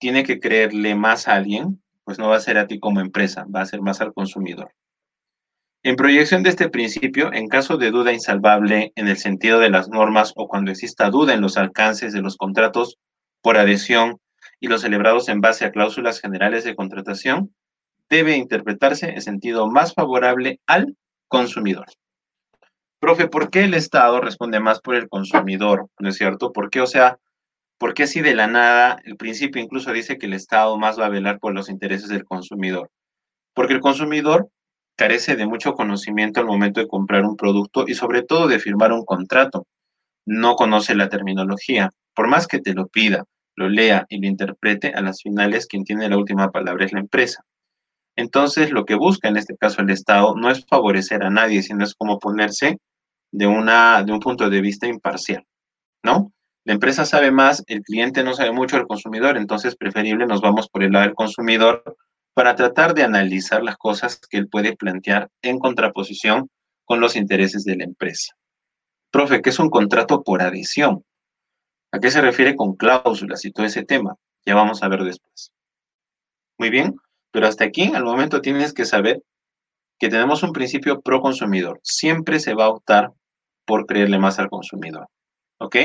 tiene 0.00 0.24
que 0.24 0.40
creerle 0.40 0.96
más 0.96 1.28
a 1.28 1.34
alguien, 1.36 1.80
pues 2.06 2.20
no 2.20 2.28
va 2.28 2.36
a 2.36 2.40
ser 2.40 2.56
a 2.56 2.68
ti 2.68 2.78
como 2.78 3.00
empresa, 3.00 3.44
va 3.54 3.62
a 3.62 3.66
ser 3.66 3.82
más 3.82 4.00
al 4.00 4.14
consumidor. 4.14 4.70
En 5.82 5.96
proyección 5.96 6.44
de 6.44 6.50
este 6.50 6.68
principio, 6.68 7.32
en 7.32 7.48
caso 7.48 7.76
de 7.76 7.90
duda 7.90 8.12
insalvable 8.12 8.92
en 8.94 9.08
el 9.08 9.16
sentido 9.16 9.58
de 9.58 9.70
las 9.70 9.88
normas 9.88 10.32
o 10.36 10.46
cuando 10.46 10.70
exista 10.70 11.10
duda 11.10 11.34
en 11.34 11.40
los 11.40 11.56
alcances 11.56 12.12
de 12.12 12.22
los 12.22 12.36
contratos 12.36 12.96
por 13.42 13.56
adhesión 13.56 14.20
y 14.60 14.68
los 14.68 14.82
celebrados 14.82 15.28
en 15.28 15.40
base 15.40 15.64
a 15.64 15.72
cláusulas 15.72 16.20
generales 16.20 16.62
de 16.62 16.76
contratación, 16.76 17.52
debe 18.08 18.36
interpretarse 18.36 19.10
en 19.10 19.20
sentido 19.20 19.68
más 19.68 19.92
favorable 19.92 20.60
al 20.66 20.96
consumidor. 21.26 21.86
Profe, 23.00 23.26
¿por 23.26 23.50
qué 23.50 23.64
el 23.64 23.74
Estado 23.74 24.20
responde 24.20 24.60
más 24.60 24.80
por 24.80 24.94
el 24.94 25.08
consumidor? 25.08 25.88
¿No 25.98 26.08
es 26.08 26.16
cierto? 26.16 26.52
¿Por 26.52 26.70
qué, 26.70 26.80
o 26.80 26.86
sea, 26.86 27.18
por 27.78 27.94
qué 27.94 28.04
así 28.04 28.20
de 28.20 28.34
la 28.34 28.46
nada 28.46 28.98
el 29.04 29.16
principio 29.16 29.62
incluso 29.62 29.92
dice 29.92 30.18
que 30.18 30.26
el 30.26 30.32
Estado 30.32 30.76
más 30.78 30.98
va 30.98 31.06
a 31.06 31.10
velar 31.10 31.38
por 31.38 31.54
los 31.54 31.68
intereses 31.68 32.08
del 32.08 32.24
consumidor? 32.24 32.90
Porque 33.54 33.74
el 33.74 33.80
consumidor 33.80 34.48
carece 34.96 35.36
de 35.36 35.46
mucho 35.46 35.74
conocimiento 35.74 36.40
al 36.40 36.46
momento 36.46 36.80
de 36.80 36.88
comprar 36.88 37.24
un 37.24 37.36
producto 37.36 37.84
y 37.86 37.94
sobre 37.94 38.22
todo 38.22 38.48
de 38.48 38.58
firmar 38.58 38.92
un 38.92 39.04
contrato. 39.04 39.66
No 40.26 40.56
conoce 40.56 40.94
la 40.94 41.08
terminología. 41.08 41.90
Por 42.14 42.28
más 42.28 42.46
que 42.46 42.60
te 42.60 42.72
lo 42.72 42.86
pida, 42.88 43.24
lo 43.54 43.68
lea 43.68 44.06
y 44.08 44.20
lo 44.20 44.26
interprete, 44.26 44.88
a 44.88 45.02
las 45.02 45.22
finales 45.22 45.66
quien 45.66 45.84
tiene 45.84 46.08
la 46.08 46.16
última 46.16 46.50
palabra 46.50 46.84
es 46.84 46.92
la 46.92 47.00
empresa. 47.00 47.42
Entonces, 48.16 48.70
lo 48.70 48.86
que 48.86 48.94
busca 48.94 49.28
en 49.28 49.36
este 49.36 49.56
caso 49.56 49.82
el 49.82 49.90
Estado 49.90 50.34
no 50.34 50.50
es 50.50 50.64
favorecer 50.66 51.22
a 51.22 51.30
nadie, 51.30 51.62
sino 51.62 51.84
es 51.84 51.94
como 51.94 52.18
ponerse 52.18 52.78
de, 53.30 53.46
una, 53.46 54.02
de 54.02 54.12
un 54.12 54.20
punto 54.20 54.48
de 54.48 54.60
vista 54.62 54.86
imparcial, 54.86 55.44
¿no? 56.02 56.32
La 56.66 56.72
empresa 56.72 57.04
sabe 57.04 57.30
más, 57.30 57.62
el 57.68 57.82
cliente 57.82 58.24
no 58.24 58.34
sabe 58.34 58.50
mucho, 58.50 58.76
el 58.76 58.88
consumidor, 58.88 59.36
entonces 59.36 59.76
preferible 59.76 60.26
nos 60.26 60.40
vamos 60.40 60.68
por 60.68 60.82
el 60.82 60.90
lado 60.90 61.04
del 61.04 61.14
consumidor 61.14 61.96
para 62.34 62.56
tratar 62.56 62.92
de 62.92 63.04
analizar 63.04 63.62
las 63.62 63.76
cosas 63.76 64.18
que 64.28 64.36
él 64.36 64.48
puede 64.48 64.74
plantear 64.74 65.30
en 65.42 65.60
contraposición 65.60 66.50
con 66.84 66.98
los 66.98 67.14
intereses 67.14 67.62
de 67.62 67.76
la 67.76 67.84
empresa. 67.84 68.34
Profe, 69.12 69.42
¿qué 69.42 69.50
es 69.50 69.60
un 69.60 69.70
contrato 69.70 70.24
por 70.24 70.42
adhesión? 70.42 71.04
¿A 71.92 72.00
qué 72.00 72.10
se 72.10 72.20
refiere 72.20 72.56
con 72.56 72.74
cláusulas 72.74 73.44
y 73.44 73.52
todo 73.52 73.64
ese 73.64 73.84
tema? 73.84 74.16
Ya 74.44 74.56
vamos 74.56 74.82
a 74.82 74.88
ver 74.88 75.04
después. 75.04 75.52
Muy 76.58 76.70
bien, 76.70 76.96
pero 77.30 77.46
hasta 77.46 77.64
aquí, 77.64 77.92
al 77.94 78.02
momento 78.02 78.40
tienes 78.40 78.74
que 78.74 78.86
saber 78.86 79.22
que 80.00 80.08
tenemos 80.08 80.42
un 80.42 80.52
principio 80.52 81.00
pro 81.00 81.20
consumidor. 81.20 81.78
Siempre 81.84 82.40
se 82.40 82.54
va 82.54 82.64
a 82.64 82.70
optar 82.70 83.12
por 83.64 83.86
creerle 83.86 84.18
más 84.18 84.40
al 84.40 84.50
consumidor. 84.50 85.06
¿Ok? 85.58 85.76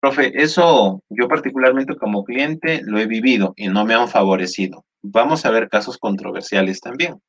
Profe, 0.00 0.32
eso 0.42 1.02
yo 1.10 1.28
particularmente 1.28 1.94
como 1.96 2.24
cliente 2.24 2.80
lo 2.84 2.98
he 2.98 3.06
vivido 3.06 3.52
y 3.56 3.68
no 3.68 3.84
me 3.84 3.94
han 3.94 4.08
favorecido. 4.08 4.84
Vamos 5.02 5.44
a 5.44 5.50
ver 5.50 5.68
casos 5.68 5.98
controversiales 5.98 6.80
también. 6.80 7.20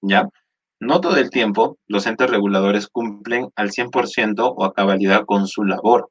¿Ya? 0.00 0.28
No 0.80 1.00
todo 1.00 1.16
el 1.16 1.30
tiempo 1.30 1.78
los 1.86 2.06
entes 2.06 2.28
reguladores 2.28 2.88
cumplen 2.88 3.50
al 3.54 3.70
100% 3.70 4.52
o 4.56 4.64
a 4.64 4.74
cabalidad 4.74 5.24
con 5.24 5.46
su 5.46 5.62
labor. 5.62 6.10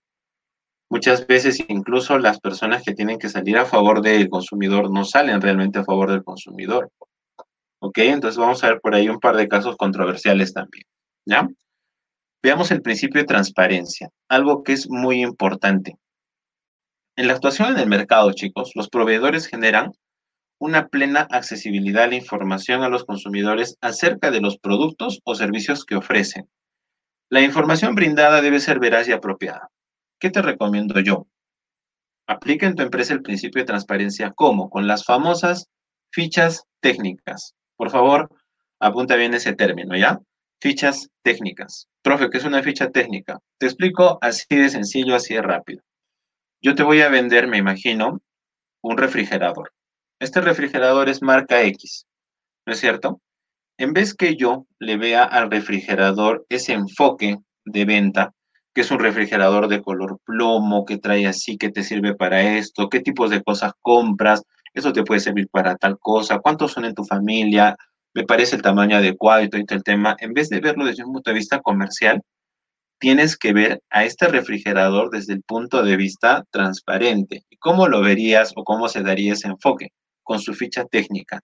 Muchas 0.90 1.28
veces 1.28 1.62
incluso 1.68 2.18
las 2.20 2.40
personas 2.40 2.84
que 2.84 2.94
tienen 2.94 3.20
que 3.20 3.28
salir 3.28 3.58
a 3.58 3.66
favor 3.66 4.02
del 4.02 4.30
consumidor 4.30 4.90
no 4.90 5.04
salen 5.04 5.42
realmente 5.42 5.80
a 5.80 5.84
favor 5.84 6.10
del 6.10 6.24
consumidor. 6.24 6.90
¿Ok? 7.80 7.98
Entonces 7.98 8.38
vamos 8.38 8.64
a 8.64 8.70
ver 8.70 8.80
por 8.80 8.96
ahí 8.96 9.10
un 9.10 9.20
par 9.20 9.36
de 9.36 9.50
casos 9.50 9.76
controversiales 9.76 10.54
también. 10.54 10.86
¿Ya? 11.26 11.50
Veamos 12.44 12.72
el 12.72 12.82
principio 12.82 13.22
de 13.22 13.28
transparencia, 13.28 14.10
algo 14.28 14.64
que 14.64 14.74
es 14.74 14.90
muy 14.90 15.22
importante. 15.22 15.96
En 17.16 17.28
la 17.28 17.34
actuación 17.34 17.74
en 17.74 17.80
el 17.80 17.88
mercado, 17.88 18.32
chicos, 18.34 18.72
los 18.74 18.90
proveedores 18.90 19.48
generan 19.48 19.92
una 20.60 20.88
plena 20.88 21.28
accesibilidad 21.30 22.06
a 22.06 22.08
la 22.08 22.16
información 22.16 22.84
a 22.84 22.90
los 22.90 23.04
consumidores 23.04 23.78
acerca 23.82 24.32
de 24.32 24.42
los 24.42 24.58
productos 24.58 25.20
o 25.24 25.36
servicios 25.36 25.86
que 25.86 25.96
ofrecen. 25.96 26.50
La 27.30 27.42
información 27.42 27.96
brindada 27.96 28.42
debe 28.42 28.60
ser 28.60 28.80
veraz 28.80 29.08
y 29.08 29.12
apropiada. 29.12 29.70
¿Qué 30.20 30.30
te 30.30 30.42
recomiendo 30.42 31.00
yo? 31.00 31.28
Aplica 32.28 32.68
en 32.68 32.76
tu 32.76 32.84
empresa 32.84 33.14
el 33.14 33.22
principio 33.22 33.62
de 33.62 33.68
transparencia. 33.68 34.32
¿Cómo? 34.36 34.70
Con 34.70 34.88
las 34.88 35.06
famosas 35.06 35.68
fichas 36.12 36.64
técnicas. 36.80 37.54
Por 37.76 37.90
favor, 37.90 38.30
apunta 38.80 39.16
bien 39.16 39.34
ese 39.34 39.54
término, 39.54 39.96
¿ya? 39.96 40.20
Fichas 40.62 41.10
técnicas. 41.24 41.88
Profe, 42.04 42.30
¿qué 42.30 42.38
es 42.38 42.46
una 42.46 42.62
ficha 42.62 42.92
técnica? 42.92 43.40
Te 43.58 43.66
explico 43.66 44.20
así 44.22 44.46
de 44.56 44.70
sencillo, 44.70 45.16
así 45.16 45.34
de 45.34 45.42
rápido. 45.42 45.82
Yo 46.62 46.76
te 46.76 46.84
voy 46.84 47.02
a 47.02 47.10
vender, 47.10 47.48
me 47.48 47.58
imagino, 47.58 48.22
un 48.84 48.98
refrigerador. 48.98 49.72
Este 50.20 50.40
refrigerador 50.40 51.10
es 51.10 51.24
marca 51.24 51.64
X, 51.64 52.06
¿no 52.68 52.74
es 52.74 52.80
cierto? 52.80 53.22
En 53.80 53.94
vez 53.94 54.14
que 54.14 54.36
yo 54.36 54.68
le 54.78 54.98
vea 54.98 55.24
al 55.24 55.50
refrigerador 55.50 56.46
ese 56.48 56.74
enfoque 56.74 57.38
de 57.66 57.86
venta, 57.86 58.36
que 58.76 58.82
es 58.82 58.92
un 58.92 59.00
refrigerador 59.00 59.68
de 59.68 59.82
color 59.82 60.20
plomo, 60.26 60.86
que 60.86 61.00
trae 61.00 61.26
así, 61.26 61.58
que 61.58 61.72
te 61.72 61.82
sirve 61.82 62.14
para 62.14 62.40
esto, 62.56 62.88
qué 62.88 63.00
tipos 63.00 63.32
de 63.32 63.42
cosas 63.42 63.72
compras, 63.82 64.44
eso 64.76 64.94
te 64.94 65.04
puede 65.04 65.22
servir 65.22 65.48
para 65.50 65.76
tal 65.76 65.98
cosa, 65.98 66.38
cuántos 66.38 66.72
son 66.72 66.86
en 66.86 66.94
tu 66.94 67.04
familia, 67.04 67.76
me 68.14 68.24
parece 68.24 68.56
el 68.56 68.62
tamaño 68.62 68.98
adecuado 68.98 69.44
y 69.44 69.50
todo 69.50 69.62
el 69.68 69.84
tema. 69.84 70.16
En 70.20 70.34
vez 70.34 70.50
de 70.50 70.60
verlo 70.60 70.86
desde 70.86 71.04
un 71.04 71.14
punto 71.14 71.32
de 71.32 71.36
vista 71.38 71.60
comercial, 71.62 72.22
tienes 73.00 73.38
que 73.38 73.54
ver 73.54 73.82
a 73.90 74.06
este 74.06 74.28
refrigerador 74.28 75.10
desde 75.10 75.34
el 75.34 75.44
punto 75.44 75.84
de 75.84 75.98
vista 75.98 76.44
transparente. 76.52 77.44
¿Y 77.50 77.58
cómo 77.58 77.88
lo 77.88 78.02
verías 78.02 78.54
o 78.56 78.64
cómo 78.64 78.88
se 78.90 79.02
daría 79.02 79.34
ese 79.34 79.48
enfoque? 79.48 79.90
Con 80.24 80.40
su 80.40 80.54
ficha 80.54 80.86
técnica. 80.86 81.42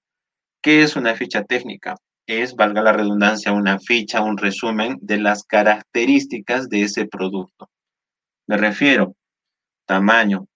¿Qué 0.62 0.84
es 0.84 0.96
una 0.96 1.16
ficha 1.16 1.44
técnica? 1.44 1.96
es, 2.28 2.56
valga 2.56 2.82
la 2.82 2.92
redundancia, 2.92 3.54
una 3.54 3.80
ficha, 3.80 4.22
un 4.22 4.38
resumen 4.38 4.98
de 5.02 5.18
las 5.18 5.44
características 5.44 6.70
de 6.70 6.84
ese 6.84 7.06
producto. 7.06 7.70
Me 8.48 8.58
refiero, 8.58 9.16
tamaño, 9.86 10.48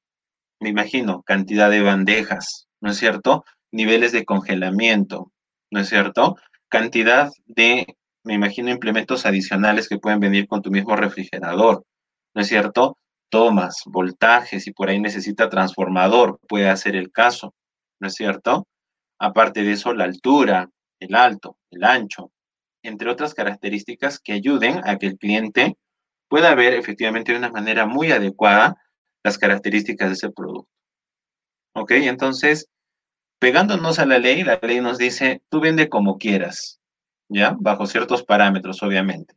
me 0.60 0.69
imagino, 0.69 1.24
cantidad 1.24 1.69
de 1.71 1.82
bandejas, 1.82 2.67
¿no 2.82 2.91
es 2.91 2.97
cierto? 2.97 3.45
Niveles 3.71 4.12
de 4.12 4.26
congelamiento, 4.26 5.31
¿no 5.72 5.80
es 5.80 5.90
cierto? 5.90 6.36
Cantidad 6.70 7.32
de, 7.46 7.98
me 8.24 8.34
imagino, 8.34 8.70
implementos 8.70 9.26
adicionales 9.26 9.90
que 9.90 9.98
pueden 9.98 10.20
venir 10.20 10.48
con 10.48 10.62
tu 10.62 10.70
mismo 10.70 10.96
refrigerador, 10.96 11.84
¿no 12.36 12.42
es 12.42 12.48
cierto? 12.48 12.98
Tomas, 13.30 13.84
voltajes, 13.86 14.68
y 14.68 14.74
por 14.74 14.90
ahí 14.90 15.00
necesita 15.00 15.50
transformador, 15.50 16.40
puede 16.48 16.70
hacer 16.70 16.96
el 16.96 17.12
caso, 17.12 17.54
¿no 18.00 18.08
es 18.08 18.14
cierto? 18.14 18.68
Aparte 19.20 19.64
de 19.64 19.72
eso, 19.72 19.94
la 19.94 20.04
altura, 20.04 20.70
el 21.00 21.16
alto, 21.16 21.58
el 21.72 21.84
ancho, 21.84 22.32
entre 22.84 23.10
otras 23.10 23.34
características 23.34 24.20
que 24.20 24.34
ayuden 24.34 24.82
a 24.84 24.98
que 24.98 25.08
el 25.08 25.18
cliente 25.18 25.78
pueda 26.28 26.56
ver 26.56 26.74
efectivamente 26.74 27.32
de 27.32 27.38
una 27.38 27.52
manera 27.52 27.86
muy 27.86 28.12
adecuada 28.12 28.76
las 29.24 29.38
características 29.38 30.10
de 30.10 30.14
ese 30.14 30.30
producto. 30.32 30.70
¿Ok? 31.76 31.92
Entonces, 31.92 32.68
pegándonos 33.42 33.98
a 33.98 34.06
la 34.06 34.20
ley, 34.20 34.44
la 34.44 34.60
ley 34.62 34.82
nos 34.82 35.00
dice, 35.00 35.42
tú 35.50 35.60
vende 35.62 35.90
como 35.90 36.20
quieras, 36.20 36.80
¿ya? 37.28 37.58
Bajo 37.60 37.88
ciertos 37.88 38.24
parámetros, 38.24 38.84
obviamente. 38.84 39.34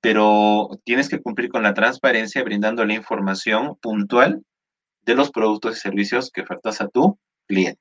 Pero 0.00 0.70
tienes 0.84 1.10
que 1.10 1.20
cumplir 1.20 1.50
con 1.50 1.62
la 1.62 1.74
transparencia 1.74 2.42
brindando 2.42 2.86
la 2.86 2.94
información 2.94 3.76
puntual 3.76 4.42
de 5.02 5.14
los 5.14 5.30
productos 5.30 5.76
y 5.76 5.80
servicios 5.80 6.30
que 6.30 6.40
ofertas 6.40 6.80
a 6.80 6.88
tu 6.88 7.18
cliente. 7.46 7.78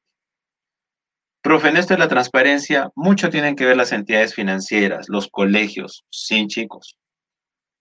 Profe, 1.42 1.70
en 1.70 1.78
esto 1.78 1.94
de 1.94 2.00
la 2.00 2.10
transparencia, 2.10 2.90
mucho 2.94 3.30
tienen 3.30 3.56
que 3.56 3.66
ver 3.66 3.78
las 3.78 3.94
entidades 3.94 4.36
financieras, 4.36 5.08
los 5.08 5.30
colegios, 5.30 6.04
sin 6.10 6.50
chicos. 6.50 6.98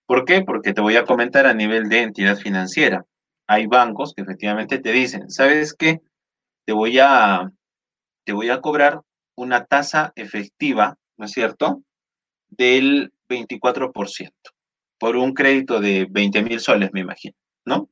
¿Por 0.06 0.24
qué? 0.24 0.42
Porque 0.42 0.74
te 0.74 0.80
voy 0.80 0.94
a 0.94 1.04
comentar 1.04 1.44
a 1.46 1.54
nivel 1.54 1.88
de 1.88 2.02
entidad 2.02 2.36
financiera. 2.36 3.04
Hay 3.48 3.66
bancos 3.66 4.14
que 4.14 4.22
efectivamente 4.22 4.78
te 4.78 4.92
dicen, 4.92 5.28
¿sabes 5.28 5.74
qué? 5.74 6.02
Te 6.66 6.72
voy 6.72 6.98
a, 7.00 7.50
te 8.24 8.32
voy 8.32 8.50
a 8.50 8.60
cobrar 8.60 9.02
una 9.36 9.64
tasa 9.64 10.12
efectiva, 10.16 10.96
¿no 11.16 11.26
es 11.26 11.32
cierto? 11.32 11.82
Del 12.48 13.12
24%, 13.28 14.32
por 14.98 15.16
un 15.16 15.34
crédito 15.34 15.80
de 15.80 16.06
20 16.10 16.42
mil 16.42 16.60
soles, 16.60 16.90
me 16.92 17.00
imagino, 17.00 17.34
¿no? 17.64 17.88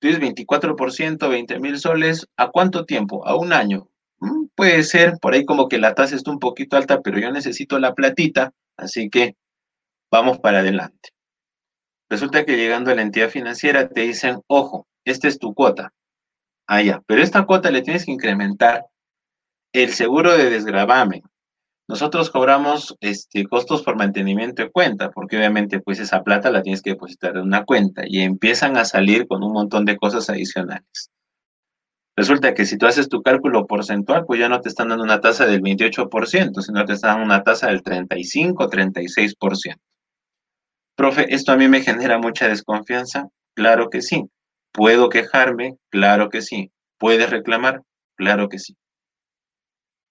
Entonces, 0.00 0.20
24%, 0.20 1.28
20 1.28 1.60
mil 1.60 1.78
soles, 1.78 2.26
¿a 2.36 2.50
cuánto 2.50 2.86
tiempo? 2.86 3.26
A 3.26 3.36
un 3.36 3.52
año. 3.52 3.88
Mm, 4.20 4.46
puede 4.54 4.82
ser, 4.82 5.18
por 5.20 5.34
ahí 5.34 5.44
como 5.44 5.68
que 5.68 5.78
la 5.78 5.94
tasa 5.94 6.16
está 6.16 6.30
un 6.30 6.38
poquito 6.38 6.76
alta, 6.76 7.00
pero 7.02 7.18
yo 7.18 7.30
necesito 7.30 7.78
la 7.78 7.94
platita, 7.94 8.52
así 8.76 9.10
que 9.10 9.36
vamos 10.10 10.38
para 10.38 10.60
adelante. 10.60 11.10
Resulta 12.08 12.44
que 12.44 12.56
llegando 12.56 12.90
a 12.90 12.94
la 12.94 13.02
entidad 13.02 13.28
financiera 13.28 13.88
te 13.88 14.00
dicen, 14.02 14.40
ojo, 14.46 14.86
esta 15.04 15.28
es 15.28 15.38
tu 15.38 15.54
cuota. 15.54 15.92
Ah, 16.66 17.02
pero 17.06 17.22
esta 17.22 17.44
cuota 17.46 17.70
le 17.70 17.82
tienes 17.82 18.04
que 18.04 18.12
incrementar 18.12 18.86
el 19.72 19.90
seguro 19.90 20.36
de 20.36 20.50
desgravamen, 20.50 21.22
nosotros 21.90 22.30
cobramos 22.30 22.96
este, 23.00 23.44
costos 23.46 23.82
por 23.82 23.96
mantenimiento 23.96 24.62
de 24.62 24.70
cuenta, 24.70 25.10
porque 25.10 25.36
obviamente 25.36 25.80
pues 25.80 25.98
esa 25.98 26.22
plata 26.22 26.50
la 26.50 26.62
tienes 26.62 26.82
que 26.82 26.90
depositar 26.90 27.36
en 27.36 27.42
una 27.42 27.64
cuenta 27.64 28.02
y 28.06 28.20
empiezan 28.20 28.76
a 28.76 28.84
salir 28.84 29.26
con 29.26 29.42
un 29.42 29.52
montón 29.52 29.84
de 29.84 29.96
cosas 29.96 30.30
adicionales. 30.30 31.10
Resulta 32.16 32.54
que 32.54 32.64
si 32.64 32.78
tú 32.78 32.86
haces 32.86 33.08
tu 33.08 33.22
cálculo 33.22 33.66
porcentual, 33.66 34.24
pues 34.24 34.38
ya 34.38 34.48
no 34.48 34.60
te 34.60 34.68
están 34.68 34.90
dando 34.90 35.02
una 35.02 35.20
tasa 35.20 35.46
del 35.46 35.62
28%, 35.62 36.60
sino 36.60 36.84
te 36.84 36.92
están 36.92 37.12
dando 37.12 37.24
una 37.24 37.42
tasa 37.42 37.68
del 37.68 37.82
35, 37.82 38.68
36%. 38.68 39.76
Profe, 40.94 41.34
¿esto 41.34 41.50
a 41.50 41.56
mí 41.56 41.66
me 41.66 41.80
genera 41.80 42.18
mucha 42.18 42.46
desconfianza? 42.46 43.28
Claro 43.54 43.88
que 43.90 44.02
sí. 44.02 44.26
¿Puedo 44.70 45.08
quejarme? 45.08 45.76
Claro 45.88 46.28
que 46.28 46.42
sí. 46.42 46.70
¿Puedes 46.98 47.30
reclamar? 47.30 47.82
Claro 48.16 48.48
que 48.48 48.58
sí. 48.58 48.76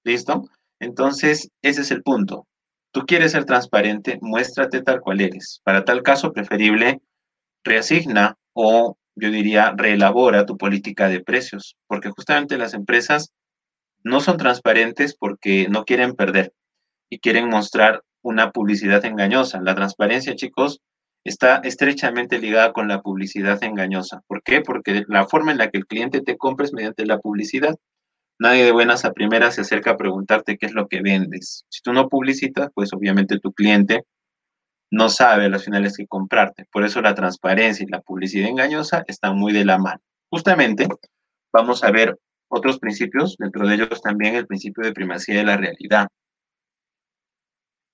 ¿Listo? 0.09 0.49
Entonces, 0.79 1.51
ese 1.61 1.81
es 1.81 1.91
el 1.91 2.01
punto. 2.01 2.47
Tú 2.91 3.01
quieres 3.05 3.33
ser 3.33 3.45
transparente, 3.45 4.17
muéstrate 4.21 4.81
tal 4.81 5.01
cual 5.01 5.21
eres. 5.21 5.61
Para 5.63 5.85
tal 5.85 6.01
caso, 6.01 6.33
preferible, 6.33 6.99
reasigna 7.63 8.35
o 8.53 8.97
yo 9.13 9.29
diría, 9.29 9.75
reelabora 9.77 10.47
tu 10.47 10.57
política 10.57 11.09
de 11.09 11.19
precios, 11.21 11.75
porque 11.85 12.09
justamente 12.09 12.57
las 12.57 12.73
empresas 12.73 13.33
no 14.03 14.19
son 14.19 14.37
transparentes 14.37 15.15
porque 15.15 15.67
no 15.69 15.85
quieren 15.85 16.15
perder 16.15 16.53
y 17.11 17.19
quieren 17.19 17.47
mostrar 17.47 18.01
una 18.23 18.49
publicidad 18.49 19.05
engañosa. 19.05 19.61
La 19.61 19.75
transparencia, 19.75 20.35
chicos, 20.35 20.79
está 21.23 21.57
estrechamente 21.57 22.39
ligada 22.39 22.73
con 22.73 22.87
la 22.87 23.03
publicidad 23.03 23.63
engañosa. 23.63 24.21
¿Por 24.25 24.41
qué? 24.41 24.61
Porque 24.61 25.03
la 25.07 25.27
forma 25.27 25.51
en 25.51 25.59
la 25.59 25.69
que 25.69 25.77
el 25.77 25.85
cliente 25.85 26.21
te 26.21 26.35
compra 26.35 26.65
es 26.65 26.73
mediante 26.73 27.05
la 27.05 27.19
publicidad. 27.19 27.75
Nadie 28.41 28.63
de 28.63 28.71
buenas 28.71 29.03
a 29.03 29.11
primeras 29.11 29.55
se 29.55 29.61
acerca 29.61 29.91
a 29.91 29.97
preguntarte 29.97 30.57
qué 30.57 30.65
es 30.65 30.73
lo 30.73 30.87
que 30.87 31.01
vendes. 31.01 31.65
Si 31.67 31.81
tú 31.81 31.91
no 31.91 32.07
publicitas, 32.07 32.69
pues 32.73 32.93
obviamente 32.93 33.37
tu 33.37 33.51
cliente 33.51 34.05
no 34.91 35.09
sabe 35.09 35.45
a 35.45 35.49
las 35.49 35.65
finales 35.65 35.97
que 35.97 36.07
comprarte. 36.07 36.65
Por 36.71 36.85
eso 36.85 37.01
la 37.01 37.13
transparencia 37.13 37.83
y 37.83 37.91
la 37.91 37.99
publicidad 37.99 38.47
engañosa 38.47 39.03
están 39.07 39.37
muy 39.37 39.51
de 39.51 39.65
la 39.65 39.77
mano. 39.77 39.99
Justamente 40.29 40.87
vamos 41.51 41.83
a 41.83 41.91
ver 41.91 42.17
otros 42.47 42.79
principios, 42.79 43.35
dentro 43.37 43.67
de 43.67 43.75
ellos 43.75 44.01
también 44.01 44.35
el 44.35 44.47
principio 44.47 44.85
de 44.85 44.93
primacía 44.93 45.35
de 45.35 45.43
la 45.43 45.57
realidad. 45.57 46.07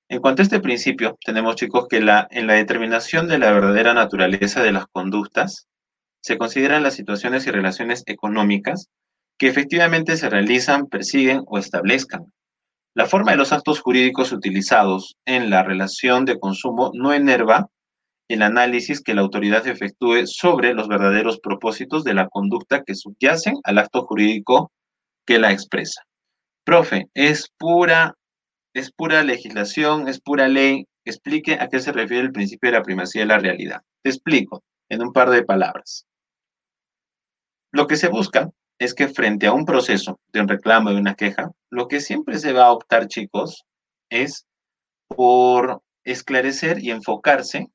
En 0.09 0.21
cuanto 0.21 0.43
a 0.43 0.43
este 0.43 0.59
principio, 0.59 1.17
tenemos 1.25 1.55
chicos 1.55 1.87
que 1.89 1.97
en 1.97 2.05
la 2.05 2.53
determinación 2.53 3.27
de 3.27 3.39
la 3.39 3.51
verdadera 3.51 3.95
naturaleza 3.95 4.61
de 4.61 4.71
las 4.71 4.85
conductas, 4.85 5.67
se 6.21 6.37
consideran 6.37 6.83
las 6.83 6.93
situaciones 6.93 7.47
y 7.47 7.51
relaciones 7.51 8.03
económicas 8.05 8.89
que 9.37 9.47
efectivamente 9.47 10.17
se 10.17 10.29
realizan, 10.29 10.87
persiguen 10.87 11.41
o 11.45 11.57
establezcan, 11.57 12.31
la 12.95 13.07
forma 13.07 13.31
de 13.31 13.37
los 13.37 13.51
actos 13.51 13.81
jurídicos 13.81 14.31
utilizados 14.31 15.17
en 15.25 15.49
la 15.49 15.63
relación 15.63 16.23
de 16.23 16.39
consumo 16.39 16.91
no 16.93 17.13
enerva 17.13 17.67
el 18.29 18.41
análisis 18.41 19.01
que 19.01 19.13
la 19.13 19.19
autoridad 19.19 19.67
efectúe 19.67 20.25
sobre 20.27 20.73
los 20.73 20.87
verdaderos 20.87 21.39
propósitos 21.39 22.05
de 22.05 22.13
la 22.13 22.29
conducta 22.29 22.83
que 22.83 22.95
subyacen 22.95 23.55
al 23.65 23.79
acto 23.79 24.03
jurídico 24.03 24.71
que 25.25 25.39
la 25.39 25.51
expresa. 25.51 26.03
Profe, 26.63 27.09
es 27.13 27.49
pura, 27.57 28.15
es 28.73 28.91
pura 28.91 29.23
legislación, 29.23 30.07
es 30.07 30.21
pura 30.21 30.47
ley. 30.47 30.85
Explique 31.03 31.55
a 31.59 31.67
qué 31.67 31.81
se 31.81 31.91
refiere 31.91 32.23
el 32.23 32.31
principio 32.31 32.71
de 32.71 32.77
la 32.77 32.83
primacía 32.83 33.23
de 33.23 33.27
la 33.27 33.39
realidad. 33.39 33.81
Te 34.03 34.09
explico 34.09 34.63
en 34.89 35.03
un 35.03 35.11
par 35.11 35.29
de 35.29 35.43
palabras. 35.43 36.05
Lo 37.73 37.87
que 37.87 37.97
se 37.97 38.07
busca 38.07 38.49
es 38.79 38.93
que 38.93 39.07
frente 39.07 39.47
a 39.47 39.53
un 39.53 39.65
proceso 39.65 40.19
de 40.33 40.41
un 40.41 40.47
reclamo, 40.47 40.89
de 40.89 40.97
una 40.97 41.15
queja, 41.15 41.51
lo 41.69 41.87
que 41.87 42.01
siempre 42.01 42.37
se 42.37 42.53
va 42.53 42.65
a 42.65 42.71
optar, 42.71 43.07
chicos, 43.07 43.65
es 44.09 44.45
por 45.07 45.81
esclarecer 46.03 46.83
y 46.83 46.91
enfocarse 46.91 47.67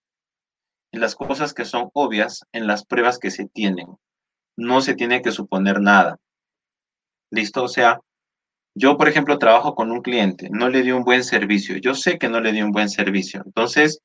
en 0.92 1.00
las 1.00 1.14
cosas 1.14 1.54
que 1.54 1.64
son 1.64 1.90
obvias, 1.94 2.44
en 2.52 2.66
las 2.66 2.84
pruebas 2.84 3.18
que 3.18 3.30
se 3.30 3.46
tienen. 3.46 3.86
No 4.56 4.80
se 4.80 4.94
tiene 4.94 5.22
que 5.22 5.32
suponer 5.32 5.80
nada. 5.80 6.18
¿Listo? 7.30 7.64
O 7.64 7.68
sea, 7.68 8.00
yo, 8.74 8.96
por 8.96 9.08
ejemplo, 9.08 9.38
trabajo 9.38 9.74
con 9.74 9.90
un 9.90 10.02
cliente, 10.02 10.48
no 10.50 10.68
le 10.68 10.82
di 10.82 10.92
un 10.92 11.04
buen 11.04 11.24
servicio. 11.24 11.76
Yo 11.78 11.94
sé 11.94 12.18
que 12.18 12.28
no 12.28 12.40
le 12.40 12.52
di 12.52 12.62
un 12.62 12.72
buen 12.72 12.88
servicio. 12.88 13.42
Entonces, 13.44 14.00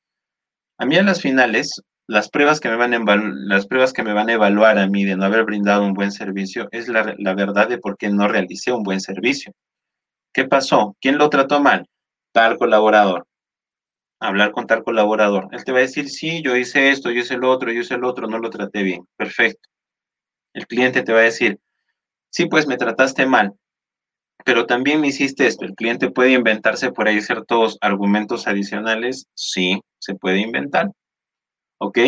a 0.78 0.86
mí 0.86 0.96
a 0.96 1.02
las 1.02 1.20
finales, 1.20 1.82
las 2.08 2.28
pruebas 2.30 2.60
que 2.60 2.68
me 2.68 2.76
van 2.76 2.94
a 2.94 3.16
las 3.46 3.66
pruebas 3.66 3.92
que 3.92 4.02
me 4.02 4.12
van 4.12 4.28
a 4.28 4.34
evaluar 4.34 4.78
a 4.78 4.86
mí 4.86 5.04
de 5.04 5.16
no 5.16 5.24
haber 5.24 5.44
brindado 5.44 5.84
un 5.84 5.94
buen 5.94 6.12
servicio 6.12 6.68
es 6.70 6.88
la, 6.88 7.14
la, 7.18 7.34
verdad 7.34 7.68
de 7.68 7.78
por 7.78 7.96
qué 7.96 8.08
no 8.10 8.28
realicé 8.28 8.72
un 8.72 8.84
buen 8.84 9.00
servicio. 9.00 9.52
¿Qué 10.32 10.44
pasó? 10.44 10.96
¿Quién 11.00 11.18
lo 11.18 11.30
trató 11.30 11.60
mal? 11.60 11.88
Tal 12.32 12.58
colaborador. 12.58 13.26
Hablar 14.20 14.52
con 14.52 14.66
tal 14.66 14.84
colaborador. 14.84 15.48
Él 15.52 15.64
te 15.64 15.72
va 15.72 15.78
a 15.78 15.82
decir, 15.82 16.08
sí, 16.08 16.42
yo 16.42 16.56
hice 16.56 16.90
esto, 16.90 17.10
yo 17.10 17.20
hice 17.20 17.34
el 17.34 17.44
otro, 17.44 17.72
yo 17.72 17.80
hice 17.80 17.94
el 17.94 18.04
otro, 18.04 18.26
no 18.28 18.38
lo 18.38 18.50
traté 18.50 18.82
bien. 18.82 19.06
Perfecto. 19.16 19.68
El 20.54 20.66
cliente 20.66 21.02
te 21.02 21.12
va 21.12 21.20
a 21.20 21.22
decir, 21.22 21.58
sí, 22.30 22.46
pues 22.46 22.66
me 22.66 22.76
trataste 22.76 23.26
mal, 23.26 23.52
pero 24.44 24.66
también 24.66 25.00
me 25.00 25.08
hiciste 25.08 25.46
esto. 25.46 25.64
El 25.64 25.74
cliente 25.74 26.10
puede 26.10 26.32
inventarse 26.32 26.92
por 26.92 27.08
ahí 27.08 27.20
ciertos 27.20 27.78
argumentos 27.80 28.46
adicionales. 28.46 29.26
Sí, 29.34 29.80
se 29.98 30.14
puede 30.14 30.38
inventar. 30.40 30.92
¿Ok? 31.78 31.98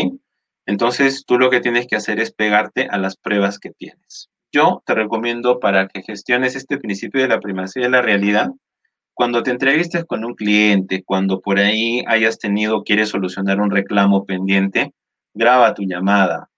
Entonces, 0.66 1.24
tú 1.26 1.38
lo 1.38 1.50
que 1.50 1.60
tienes 1.60 1.86
que 1.86 1.96
hacer 1.96 2.20
es 2.20 2.32
pegarte 2.32 2.88
a 2.90 2.98
las 2.98 3.16
pruebas 3.16 3.58
que 3.58 3.70
tienes. 3.70 4.30
Yo 4.52 4.82
te 4.86 4.94
recomiendo 4.94 5.60
para 5.60 5.88
que 5.88 6.02
gestiones 6.02 6.56
este 6.56 6.78
principio 6.78 7.22
de 7.22 7.28
la 7.28 7.40
primacía 7.40 7.84
de 7.84 7.90
la 7.90 8.02
realidad, 8.02 8.50
cuando 9.14 9.42
te 9.42 9.50
entrevistes 9.50 10.04
con 10.04 10.24
un 10.24 10.34
cliente, 10.34 11.02
cuando 11.04 11.40
por 11.40 11.58
ahí 11.58 12.04
hayas 12.06 12.38
tenido, 12.38 12.84
quieres 12.84 13.08
solucionar 13.08 13.60
un 13.60 13.70
reclamo 13.70 14.24
pendiente, 14.24 14.92
graba 15.34 15.74
tu 15.74 15.82
llamada, 15.82 16.48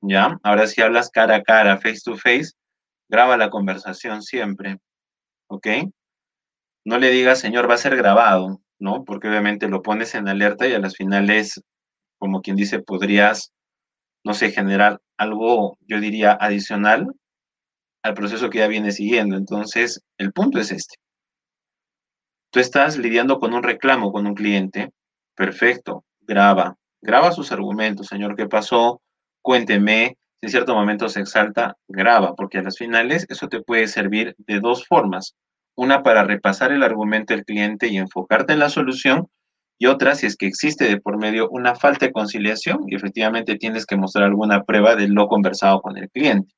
¿ya? 0.00 0.38
Ahora 0.42 0.66
si 0.66 0.80
hablas 0.80 1.10
cara 1.10 1.36
a 1.36 1.42
cara, 1.42 1.78
face 1.78 2.00
to 2.04 2.16
face, 2.16 2.52
graba 3.08 3.36
la 3.36 3.50
conversación 3.50 4.22
siempre, 4.22 4.78
¿ok? 5.48 5.66
No 6.84 6.98
le 6.98 7.10
digas, 7.10 7.40
señor, 7.40 7.68
va 7.68 7.74
a 7.74 7.78
ser 7.78 7.96
grabado, 7.96 8.60
¿no? 8.78 9.04
Porque 9.04 9.28
obviamente 9.28 9.68
lo 9.68 9.82
pones 9.82 10.14
en 10.14 10.28
alerta 10.28 10.68
y 10.68 10.72
a 10.72 10.78
las 10.78 10.96
finales 10.96 11.62
como 12.24 12.40
quien 12.40 12.56
dice, 12.56 12.78
podrías, 12.78 13.52
no 14.24 14.32
sé, 14.32 14.50
generar 14.50 14.98
algo, 15.18 15.76
yo 15.86 16.00
diría, 16.00 16.32
adicional 16.40 17.12
al 18.02 18.14
proceso 18.14 18.48
que 18.48 18.60
ya 18.60 18.66
viene 18.66 18.92
siguiendo. 18.92 19.36
Entonces, 19.36 20.00
el 20.16 20.32
punto 20.32 20.58
es 20.58 20.72
este. 20.72 20.94
Tú 22.50 22.60
estás 22.60 22.96
lidiando 22.96 23.38
con 23.38 23.52
un 23.52 23.62
reclamo 23.62 24.10
con 24.10 24.26
un 24.26 24.34
cliente, 24.34 24.90
perfecto, 25.34 26.06
graba, 26.22 26.76
graba 27.02 27.30
sus 27.30 27.52
argumentos, 27.52 28.06
señor, 28.06 28.36
¿qué 28.36 28.46
pasó? 28.46 29.02
Cuénteme, 29.42 30.16
si 30.40 30.46
en 30.46 30.50
cierto 30.50 30.74
momento 30.74 31.10
se 31.10 31.20
exalta, 31.20 31.76
graba, 31.88 32.34
porque 32.34 32.56
a 32.56 32.62
las 32.62 32.78
finales 32.78 33.26
eso 33.28 33.48
te 33.48 33.60
puede 33.60 33.86
servir 33.86 34.34
de 34.38 34.60
dos 34.60 34.86
formas. 34.86 35.34
Una 35.76 36.02
para 36.02 36.24
repasar 36.24 36.72
el 36.72 36.84
argumento 36.84 37.34
del 37.34 37.44
cliente 37.44 37.88
y 37.88 37.98
enfocarte 37.98 38.54
en 38.54 38.60
la 38.60 38.70
solución, 38.70 39.28
y 39.78 39.86
otra 39.86 40.14
si 40.14 40.26
es 40.26 40.36
que 40.36 40.46
existe 40.46 40.84
de 40.84 41.00
por 41.00 41.18
medio 41.18 41.48
una 41.50 41.74
falta 41.74 42.06
de 42.06 42.12
conciliación 42.12 42.84
y 42.86 42.94
efectivamente 42.94 43.56
tienes 43.56 43.86
que 43.86 43.96
mostrar 43.96 44.26
alguna 44.26 44.62
prueba 44.64 44.94
de 44.94 45.08
lo 45.08 45.26
conversado 45.26 45.80
con 45.80 45.96
el 45.96 46.10
cliente. 46.10 46.54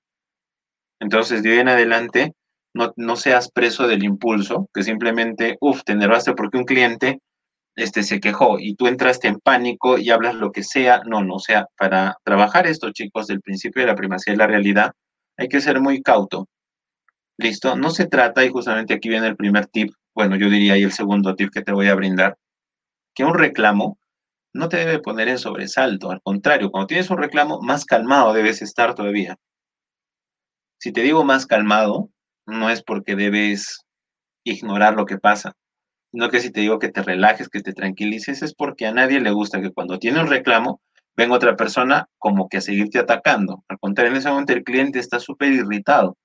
Entonces, 1.01 1.43
de 1.43 1.53
hoy 1.53 1.59
en 1.59 1.69
adelante, 1.69 2.35
no, 2.75 2.93
no 2.97 3.17
seas 3.17 3.51
preso 3.51 3.87
del 3.87 4.05
impulso, 4.05 4.69
que 4.73 4.83
simplemente, 4.83 5.57
uff, 5.61 5.83
te 5.85 5.93
enervaste 5.93 6.33
porque 6.35 6.59
un 6.59 6.65
cliente 6.65 7.21
este, 7.75 8.03
se 8.03 8.21
quejó 8.21 8.59
y 8.59 8.75
tú 8.75 8.87
entraste 8.87 9.29
en 9.29 9.39
pánico 9.39 9.99
y 9.99 10.11
hablas 10.11 10.35
lo 10.35 10.53
que 10.53 10.63
sea. 10.63 11.03
No, 11.07 11.23
no, 11.23 11.35
o 11.37 11.41
sea, 11.41 11.67
para 11.77 12.17
trabajar 12.25 12.67
esto, 12.67 12.91
chicos, 12.93 13.27
del 13.27 13.41
principio 13.41 13.83
de 13.83 13.89
la 13.89 13.95
primacía 13.95 14.33
de 14.33 14.39
la 14.39 14.47
realidad, 14.47 14.93
hay 15.37 15.49
que 15.49 15.61
ser 15.61 15.81
muy 15.81 16.03
cauto. 16.03 16.49
¿Listo? 17.39 17.77
No 17.77 17.91
se 17.91 18.07
trata, 18.07 18.45
y 18.45 18.49
justamente 18.49 18.95
aquí 18.95 19.09
viene 19.11 19.27
el 19.27 19.37
primer 19.37 19.67
tip, 19.67 19.93
bueno, 20.15 20.37
yo 20.37 20.49
diría 20.49 20.75
ahí 20.75 20.83
el 20.85 20.93
segundo 20.93 21.35
tip 21.35 21.51
que 21.53 21.63
te 21.63 21.73
voy 21.73 21.89
a 21.89 21.95
brindar, 21.95 22.37
que 23.17 23.25
un 23.25 23.35
reclamo 23.35 23.99
no 24.53 24.69
te 24.69 24.77
debe 24.77 25.01
poner 25.01 25.29
en 25.29 25.39
sobresalto. 25.39 26.11
Al 26.11 26.21
contrario, 26.23 26.71
cuando 26.71 26.87
tienes 26.87 27.11
un 27.11 27.19
reclamo, 27.19 27.61
más 27.63 27.85
calmado 27.85 28.33
debes 28.33 28.63
estar 28.63 28.95
todavía. 28.95 29.37
Si 30.79 30.93
te 30.93 31.01
digo 31.01 31.25
más 31.25 31.47
calmado, 31.47 32.11
no 32.47 32.71
es 32.71 32.83
porque 32.83 33.17
debes 33.17 33.85
ignorar 34.45 34.95
lo 34.95 35.07
que 35.07 35.19
pasa, 35.19 35.55
sino 36.13 36.29
que 36.29 36.41
si 36.41 36.53
te 36.53 36.61
digo 36.61 36.79
que 36.79 36.91
te 36.91 37.03
relajes, 37.03 37.49
que 37.49 37.63
te 37.63 37.73
tranquilices, 37.73 38.43
es 38.43 38.55
porque 38.55 38.87
a 38.87 38.93
nadie 38.93 39.21
le 39.21 39.31
gusta 39.31 39.61
que 39.61 39.73
cuando 39.73 39.99
tiene 39.99 40.21
un 40.21 40.29
reclamo, 40.29 40.81
venga 41.17 41.35
otra 41.35 41.57
persona 41.57 42.09
como 42.19 42.49
que 42.49 42.59
a 42.59 42.61
seguirte 42.61 42.99
atacando. 42.99 43.65
Al 43.69 43.79
contrario, 43.79 44.13
en 44.13 44.19
ese 44.19 44.29
momento 44.29 44.53
el 44.53 44.63
cliente 44.63 44.99
está 44.99 45.19
súper 45.19 45.53
irritado. 45.53 46.17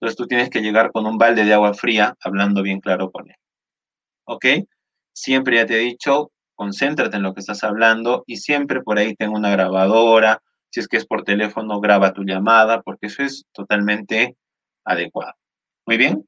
Entonces 0.00 0.16
tú 0.16 0.26
tienes 0.26 0.50
que 0.50 0.60
llegar 0.60 0.90
con 0.90 1.06
un 1.06 1.16
balde 1.16 1.44
de 1.44 1.54
agua 1.54 1.72
fría 1.74 2.16
hablando 2.20 2.62
bien 2.62 2.80
claro 2.80 3.12
con 3.12 3.30
él. 3.30 3.36
¿Ok? 4.24 4.46
Siempre 5.12 5.56
ya 5.56 5.66
te 5.66 5.76
he 5.76 5.84
dicho, 5.84 6.32
concéntrate 6.54 7.16
en 7.16 7.22
lo 7.22 7.34
que 7.34 7.40
estás 7.40 7.64
hablando 7.64 8.24
y 8.26 8.36
siempre 8.36 8.82
por 8.82 8.98
ahí 8.98 9.14
tengo 9.14 9.36
una 9.36 9.50
grabadora. 9.50 10.42
Si 10.70 10.80
es 10.80 10.88
que 10.88 10.96
es 10.96 11.06
por 11.06 11.24
teléfono, 11.24 11.80
graba 11.80 12.12
tu 12.12 12.22
llamada, 12.24 12.80
porque 12.82 13.06
eso 13.06 13.22
es 13.22 13.44
totalmente 13.52 14.36
adecuado. 14.84 15.34
Muy 15.86 15.96
bien. 15.96 16.26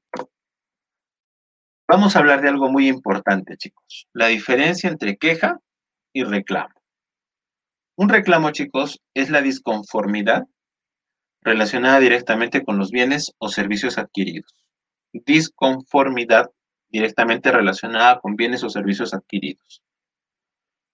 Vamos 1.88 2.16
a 2.16 2.18
hablar 2.18 2.40
de 2.40 2.48
algo 2.48 2.70
muy 2.70 2.88
importante, 2.88 3.56
chicos. 3.56 4.06
La 4.12 4.26
diferencia 4.26 4.88
entre 4.88 5.16
queja 5.16 5.60
y 6.12 6.24
reclamo. 6.24 6.74
Un 7.96 8.08
reclamo, 8.08 8.50
chicos, 8.50 9.00
es 9.14 9.30
la 9.30 9.40
disconformidad 9.40 10.44
relacionada 11.42 12.00
directamente 12.00 12.64
con 12.64 12.78
los 12.78 12.90
bienes 12.90 13.32
o 13.38 13.48
servicios 13.48 13.98
adquiridos. 13.98 14.52
Disconformidad 15.12 16.50
directamente 16.94 17.50
relacionada 17.50 18.20
con 18.20 18.36
bienes 18.36 18.62
o 18.62 18.70
servicios 18.70 19.14
adquiridos. 19.14 19.82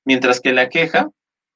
Mientras 0.06 0.40
que 0.40 0.54
la 0.54 0.70
queja 0.70 1.10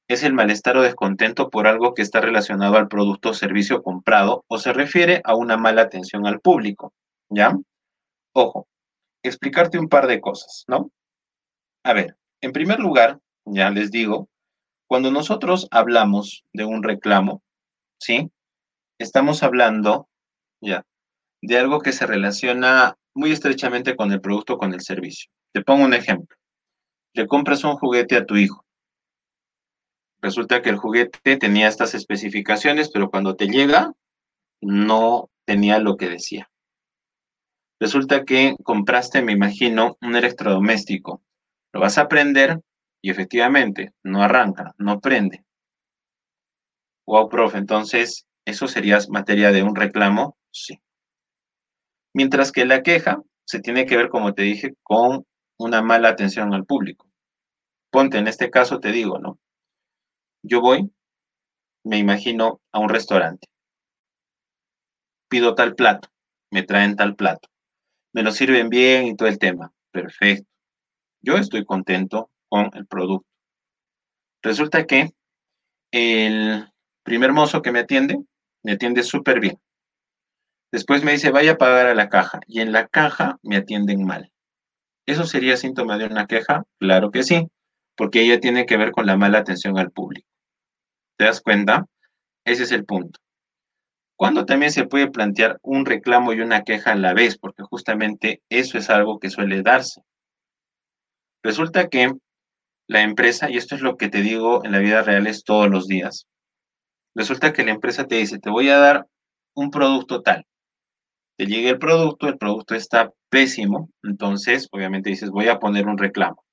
es 0.07 0.21
el 0.21 0.33
malestar 0.33 0.77
o 0.77 0.83
descontento 0.83 1.49
por 1.49 1.65
algo 1.65 1.95
que 1.95 2.03
está 2.03 2.21
relacionado 2.21 2.77
al 2.77 2.87
producto 2.87 3.29
o 3.29 3.33
servicio 3.33 3.81
comprado 3.81 4.45
o 4.47 4.59
se 4.59 4.71
refiere 4.71 5.19
a 5.23 5.33
una 5.33 5.57
mala 5.57 5.81
atención 5.81 6.27
al 6.27 6.41
público. 6.41 6.93
¿Ya? 7.27 7.57
Ojo, 8.35 8.67
explicarte 9.23 9.79
un 9.79 9.89
par 9.89 10.05
de 10.05 10.21
cosas, 10.21 10.63
¿no? 10.67 10.91
A 11.83 11.93
ver, 11.93 12.15
en 12.39 12.51
primer 12.51 12.79
lugar, 12.79 13.19
ya 13.45 13.71
les 13.71 13.89
digo, 13.89 14.29
cuando 14.87 15.09
nosotros 15.09 15.67
hablamos 15.71 16.43
de 16.53 16.65
un 16.65 16.83
reclamo, 16.83 17.41
¿sí? 17.99 18.29
Estamos 18.99 19.41
hablando, 19.41 20.07
ya, 20.61 20.85
de 21.41 21.57
algo 21.57 21.79
que 21.79 21.93
se 21.93 22.05
relaciona 22.05 22.95
muy 23.15 23.31
estrechamente 23.31 23.95
con 23.95 24.11
el 24.11 24.21
producto 24.21 24.53
o 24.53 24.57
con 24.57 24.73
el 24.73 24.81
servicio. 24.81 25.31
Te 25.53 25.63
pongo 25.63 25.85
un 25.85 25.93
ejemplo. 25.93 26.35
Le 27.13 27.27
compras 27.27 27.63
un 27.63 27.77
juguete 27.77 28.17
a 28.17 28.25
tu 28.25 28.35
hijo. 28.35 28.65
Resulta 30.21 30.61
que 30.61 30.69
el 30.69 30.77
juguete 30.77 31.37
tenía 31.37 31.67
estas 31.67 31.95
especificaciones, 31.95 32.89
pero 32.91 33.09
cuando 33.09 33.35
te 33.35 33.47
llega, 33.47 33.93
no 34.61 35.29
tenía 35.45 35.79
lo 35.79 35.97
que 35.97 36.09
decía. 36.09 36.49
Resulta 37.79 38.23
que 38.23 38.55
compraste, 38.63 39.21
me 39.21 39.33
imagino, 39.33 39.97
un 40.01 40.15
electrodoméstico. 40.15 41.21
Lo 41.73 41.81
vas 41.81 41.97
a 41.97 42.07
prender 42.07 42.61
y 43.01 43.11
efectivamente 43.11 43.93
no 44.03 44.23
arranca, 44.23 44.73
no 44.77 44.99
prende. 44.99 45.45
Wow, 47.05 47.29
profe, 47.29 47.59
entonces, 47.59 48.25
¿eso 48.45 48.67
sería 48.67 48.97
materia 49.09 49.51
de 49.51 49.61
un 49.61 49.75
reclamo? 49.75 50.37
Sí. 50.51 50.79
Mientras 52.15 52.53
que 52.53 52.63
la 52.63 52.81
queja 52.81 53.21
se 53.45 53.59
tiene 53.59 53.85
que 53.85 53.97
ver, 53.97 54.07
como 54.07 54.33
te 54.33 54.43
dije, 54.43 54.73
con 54.83 55.25
una 55.59 55.81
mala 55.81 56.07
atención 56.07 56.53
al 56.53 56.65
público. 56.65 57.09
Ponte, 57.91 58.17
en 58.17 58.29
este 58.29 58.49
caso 58.49 58.79
te 58.79 58.93
digo, 58.93 59.19
¿no? 59.19 59.37
Yo 60.41 60.61
voy, 60.61 60.89
me 61.83 61.97
imagino, 61.97 62.61
a 62.71 62.79
un 62.79 62.87
restaurante. 62.87 63.49
Pido 65.29 65.55
tal 65.55 65.75
plato, 65.75 66.07
me 66.51 66.63
traen 66.63 66.95
tal 66.95 67.17
plato. 67.17 67.49
Me 68.13 68.23
lo 68.23 68.31
sirven 68.31 68.69
bien 68.69 69.07
y 69.07 69.17
todo 69.17 69.27
el 69.27 69.37
tema. 69.37 69.73
Perfecto. 69.91 70.47
Yo 71.21 71.35
estoy 71.35 71.65
contento 71.65 72.31
con 72.47 72.69
el 72.75 72.87
producto. 72.87 73.27
Resulta 74.41 74.85
que 74.85 75.11
el 75.91 76.71
primer 77.03 77.33
mozo 77.33 77.61
que 77.61 77.73
me 77.73 77.79
atiende, 77.79 78.23
me 78.63 78.71
atiende 78.71 79.03
súper 79.03 79.41
bien. 79.41 79.59
Después 80.71 81.03
me 81.03 81.11
dice, 81.11 81.31
vaya 81.31 81.53
a 81.53 81.57
pagar 81.57 81.87
a 81.87 81.95
la 81.95 82.09
caja. 82.09 82.39
Y 82.47 82.61
en 82.61 82.71
la 82.71 82.87
caja 82.87 83.37
me 83.43 83.57
atienden 83.57 84.05
mal. 84.05 84.31
¿Eso 85.05 85.25
sería 85.25 85.57
síntoma 85.57 85.97
de 85.97 86.05
una 86.05 86.25
queja? 86.25 86.63
Claro 86.79 87.11
que 87.11 87.23
sí, 87.23 87.47
porque 87.95 88.21
ella 88.21 88.39
tiene 88.39 88.65
que 88.65 88.77
ver 88.77 88.91
con 88.91 89.05
la 89.05 89.17
mala 89.17 89.39
atención 89.39 89.77
al 89.77 89.91
público. 89.91 90.27
¿Te 91.17 91.25
das 91.25 91.41
cuenta? 91.41 91.85
Ese 92.43 92.63
es 92.63 92.71
el 92.71 92.85
punto. 92.85 93.19
¿Cuándo 94.17 94.45
también 94.45 94.71
se 94.71 94.85
puede 94.85 95.11
plantear 95.11 95.59
un 95.61 95.85
reclamo 95.85 96.33
y 96.33 96.39
una 96.39 96.63
queja 96.63 96.93
a 96.93 96.95
la 96.95 97.13
vez? 97.13 97.37
Porque 97.37 97.63
justamente 97.63 98.41
eso 98.49 98.77
es 98.77 98.89
algo 98.89 99.19
que 99.19 99.29
suele 99.29 99.61
darse. 99.61 100.01
Resulta 101.43 101.89
que 101.89 102.13
la 102.87 103.01
empresa, 103.01 103.49
y 103.49 103.57
esto 103.57 103.75
es 103.75 103.81
lo 103.81 103.97
que 103.97 104.09
te 104.09 104.21
digo 104.21 104.63
en 104.63 104.71
la 104.71 104.79
vida 104.79 105.01
real 105.01 105.27
es 105.27 105.43
todos 105.43 105.69
los 105.69 105.87
días, 105.87 106.27
resulta 107.15 107.53
que 107.53 107.63
la 107.63 107.71
empresa 107.71 108.05
te 108.05 108.15
dice, 108.15 108.39
te 108.39 108.49
voy 108.49 108.69
a 108.69 108.77
dar 108.77 109.07
un 109.53 109.69
producto 109.69 110.21
tal. 110.21 110.45
Te 111.37 111.45
llega 111.45 111.69
el 111.69 111.79
producto, 111.79 112.27
el 112.27 112.37
producto 112.37 112.75
está 112.75 113.11
pésimo, 113.29 113.89
entonces 114.03 114.67
obviamente 114.71 115.09
dices, 115.09 115.29
voy 115.29 115.49
a 115.49 115.59
poner 115.59 115.87
un 115.87 115.97
reclamo 115.97 116.45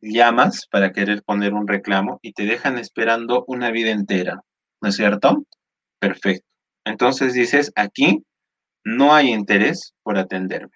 llamas 0.00 0.66
para 0.70 0.92
querer 0.92 1.22
poner 1.22 1.54
un 1.54 1.66
reclamo 1.66 2.18
y 2.22 2.32
te 2.32 2.44
dejan 2.44 2.78
esperando 2.78 3.44
una 3.46 3.70
vida 3.70 3.90
entera, 3.90 4.40
¿no 4.80 4.88
es 4.88 4.96
cierto? 4.96 5.44
Perfecto. 5.98 6.46
Entonces 6.84 7.34
dices, 7.34 7.72
aquí 7.74 8.22
no 8.84 9.14
hay 9.14 9.30
interés 9.32 9.94
por 10.02 10.18
atenderme. 10.18 10.72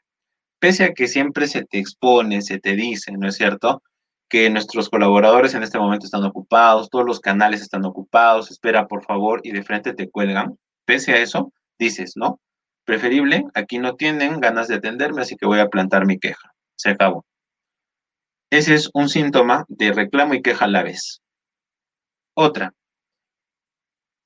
Pese 0.61 0.85
a 0.85 0.93
que 0.93 1.09
siempre 1.09 1.47
se 1.49 1.65
te 1.65 1.79
expone, 1.79 2.43
se 2.43 2.59
te 2.59 2.75
dice, 2.77 3.13
¿no 3.13 3.29
es 3.29 3.37
cierto? 3.37 3.83
Que 4.29 4.51
nuestros 4.51 4.89
colaboradores 4.89 5.55
en 5.55 5.63
este 5.63 5.79
momento 5.79 6.07
están 6.07 6.25
ocupados, 6.25 6.91
todos 6.91 7.05
los 7.05 7.21
canales 7.21 7.63
están 7.63 7.85
ocupados, 7.85 8.51
espera 8.51 8.87
por 8.87 9.05
favor 9.05 9.41
y 9.45 9.53
de 9.53 9.63
frente 9.63 9.95
te 9.95 10.11
cuelgan. 10.11 10.57
Pese 10.85 11.13
a 11.13 11.19
eso, 11.19 11.53
dices, 11.79 12.13
¿no? 12.17 12.41
Preferible, 12.85 13.45
aquí 13.55 13.79
no 13.79 13.95
tienen 13.95 14.41
ganas 14.41 14.69
de 14.69 14.77
atenderme, 14.77 15.23
así 15.23 15.37
que 15.37 15.47
voy 15.47 15.61
a 15.61 15.69
plantar 15.69 16.07
mi 16.07 16.19
queja. 16.19 16.53
Se 16.77 16.91
acabó. 16.91 17.25
Ese 18.51 18.75
es 18.75 18.91
un 18.93 19.09
síntoma 19.09 19.65
de 19.69 19.93
reclamo 19.93 20.35
y 20.35 20.43
queja 20.43 20.67
a 20.67 20.69
la 20.69 20.83
vez. 20.83 21.23
Otra. 22.35 22.75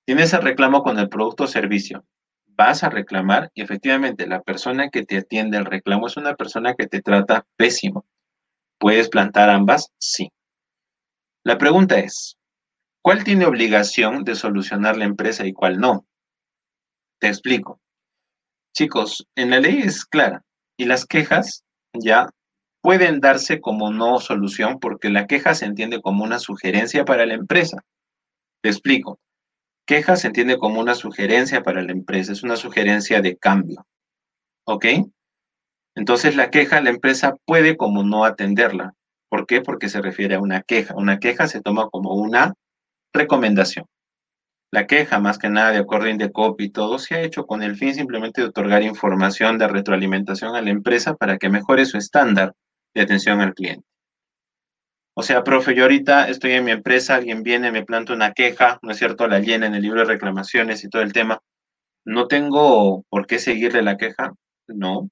Tienes 0.07 0.33
el 0.33 0.43
reclamo 0.43 0.83
con 0.83 0.99
el 0.99 1.09
producto 1.09 1.45
o 1.45 1.47
servicio. 1.47 2.05
Vas 2.47 2.83
a 2.83 2.89
reclamar 2.89 3.51
y 3.55 3.63
efectivamente 3.63 4.27
la 4.27 4.41
persona 4.41 4.89
que 4.89 5.05
te 5.05 5.19
atiende 5.19 5.59
el 5.59 5.67
reclamo 5.67 6.07
es 6.07 6.17
una 6.17 6.35
persona 6.35 6.75
que 6.75 6.87
te 6.87 7.03
trata 7.03 7.47
pésimo. 7.57 8.07
¿Puedes 8.79 9.09
plantar 9.09 9.51
ambas? 9.51 9.93
Sí. 9.99 10.31
La 11.45 11.59
pregunta 11.59 11.99
es, 11.99 12.37
¿cuál 13.03 13.23
tiene 13.25 13.47
obligación 13.47 14.25
de 14.25 14.35
solucionar 14.35 14.97
la 14.97 15.05
empresa 15.05 15.47
y 15.47 15.53
cuál 15.53 15.79
no? 15.79 16.07
Te 17.21 17.29
explico. 17.29 17.81
Chicos, 18.77 19.27
en 19.37 19.49
la 19.49 19.59
ley 19.59 19.81
es 19.83 20.05
clara 20.05 20.43
y 20.77 20.85
las 20.85 21.07
quejas 21.07 21.65
ya 21.95 22.29
pueden 22.83 23.21
darse 23.21 23.59
como 23.59 23.91
no 23.91 24.21
solución 24.21 24.81
porque 24.81 25.09
la 25.09 25.27
queja 25.27 25.55
se 25.55 25.65
entiende 25.65 26.03
como 26.03 26.25
una 26.25 26.39
sugerencia 26.39 27.07
para 27.07 27.25
la 27.25 27.33
empresa. 27.33 27.79
Te 28.63 28.69
explico. 28.69 29.19
Queja 29.87 30.17
se 30.17 30.27
entiende 30.27 30.59
como 30.59 30.79
una 30.79 30.95
sugerencia 30.95 31.63
para 31.63 31.81
la 31.81 31.93
empresa, 31.93 32.33
es 32.33 32.43
una 32.43 32.57
sugerencia 32.57 33.23
de 33.23 33.39
cambio. 33.39 33.87
¿Ok? 34.67 34.85
Entonces 35.95 36.37
la 36.37 36.51
queja, 36.51 36.83
la 36.83 36.91
empresa 36.91 37.35
puede 37.47 37.79
como 37.79 38.03
no 38.03 38.27
atenderla. 38.27 38.93
¿Por 39.31 39.47
qué? 39.47 39.63
Porque 39.63 39.89
se 39.89 40.03
refiere 40.03 40.35
a 40.35 40.41
una 40.41 40.61
queja. 40.61 40.95
Una 40.95 41.19
queja 41.19 41.49
se 41.49 41.63
toma 41.63 41.89
como 41.89 42.13
una 42.13 42.53
recomendación. 43.15 43.87
La 44.73 44.87
queja, 44.87 45.21
más 45.21 45.39
que 45.39 45.49
nada 45.49 45.71
de 45.71 45.79
acuerdo 45.79 46.07
de 46.07 46.33
copy 46.33 46.65
y 46.65 46.71
todo, 46.71 46.99
se 46.99 47.15
ha 47.15 47.23
hecho 47.23 47.47
con 47.47 47.63
el 47.63 47.77
fin 47.77 47.95
simplemente 47.95 48.41
de 48.41 48.49
otorgar 48.49 48.83
información 48.83 49.59
de 49.59 49.69
retroalimentación 49.69 50.57
a 50.57 50.63
la 50.63 50.71
empresa 50.71 51.15
para 51.15 51.39
que 51.39 51.49
mejore 51.49 51.87
su 51.87 51.99
estándar 51.99 52.55
de 52.95 53.03
atención 53.03 53.41
al 53.41 53.55
cliente. 53.55 53.87
O 55.15 55.23
sea, 55.23 55.45
profe, 55.45 55.75
yo 55.75 55.85
ahorita 55.85 56.29
estoy 56.29 56.53
en 56.53 56.65
mi 56.65 56.73
empresa, 56.73 57.15
alguien 57.15 57.43
viene, 57.43 57.73
me 57.73 57.85
planta 57.85 58.13
una 58.13 58.33
queja, 58.33 58.79
¿no 58.83 58.91
es 58.91 58.99
cierto? 58.99 59.27
La 59.29 59.39
llena 59.39 59.67
en 59.67 59.75
el 59.75 59.83
libro 59.83 60.01
de 60.01 60.07
reclamaciones 60.07 60.85
y 60.85 60.91
todo 60.91 61.01
el 61.01 61.13
tema. 61.15 61.41
¿No 62.05 62.29
tengo 62.29 63.05
por 63.09 63.27
qué 63.27 63.39
seguirle 63.39 63.83
la 63.83 63.97
queja? 63.97 64.35
No. 64.69 65.09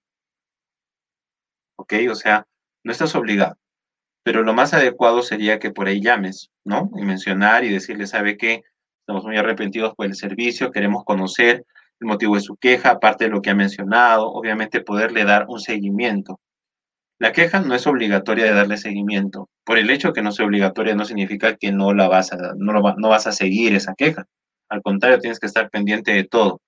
¿Ok? 1.76 1.94
O 2.10 2.14
sea, 2.14 2.46
no 2.84 2.92
estás 2.92 3.14
obligado. 3.14 3.56
Pero 4.24 4.42
lo 4.42 4.54
más 4.54 4.74
adecuado 4.74 5.22
sería 5.22 5.58
que 5.58 5.70
por 5.70 5.86
ahí 5.88 6.02
llames, 6.02 6.50
¿no? 6.64 6.90
Y 6.96 7.04
mencionar 7.04 7.64
y 7.64 7.72
decirle, 7.72 8.06
¿sabe 8.06 8.36
qué? 8.36 8.62
Estamos 9.06 9.24
muy 9.26 9.36
arrepentidos 9.36 9.94
por 9.94 10.06
el 10.06 10.14
servicio, 10.14 10.70
queremos 10.70 11.04
conocer 11.04 11.66
el 12.00 12.06
motivo 12.06 12.36
de 12.36 12.40
su 12.40 12.56
queja, 12.56 12.92
aparte 12.92 13.24
de 13.24 13.30
lo 13.30 13.42
que 13.42 13.50
ha 13.50 13.54
mencionado, 13.54 14.32
obviamente 14.32 14.80
poderle 14.80 15.26
dar 15.26 15.44
un 15.46 15.60
seguimiento. 15.60 16.40
La 17.18 17.30
queja 17.30 17.60
no 17.60 17.74
es 17.74 17.86
obligatoria 17.86 18.46
de 18.46 18.54
darle 18.54 18.78
seguimiento. 18.78 19.50
Por 19.62 19.76
el 19.76 19.90
hecho 19.90 20.14
que 20.14 20.22
no 20.22 20.32
sea 20.32 20.46
obligatoria 20.46 20.94
no 20.94 21.04
significa 21.04 21.54
que 21.56 21.70
no 21.70 21.92
la 21.92 22.08
vas 22.08 22.32
a, 22.32 22.54
no, 22.56 22.72
no 22.72 23.08
vas 23.10 23.26
a 23.26 23.32
seguir 23.32 23.74
esa 23.74 23.94
queja. 23.94 24.24
Al 24.70 24.80
contrario, 24.80 25.18
tienes 25.18 25.38
que 25.38 25.48
estar 25.48 25.68
pendiente 25.68 26.12
de 26.12 26.24
todo. 26.24 26.62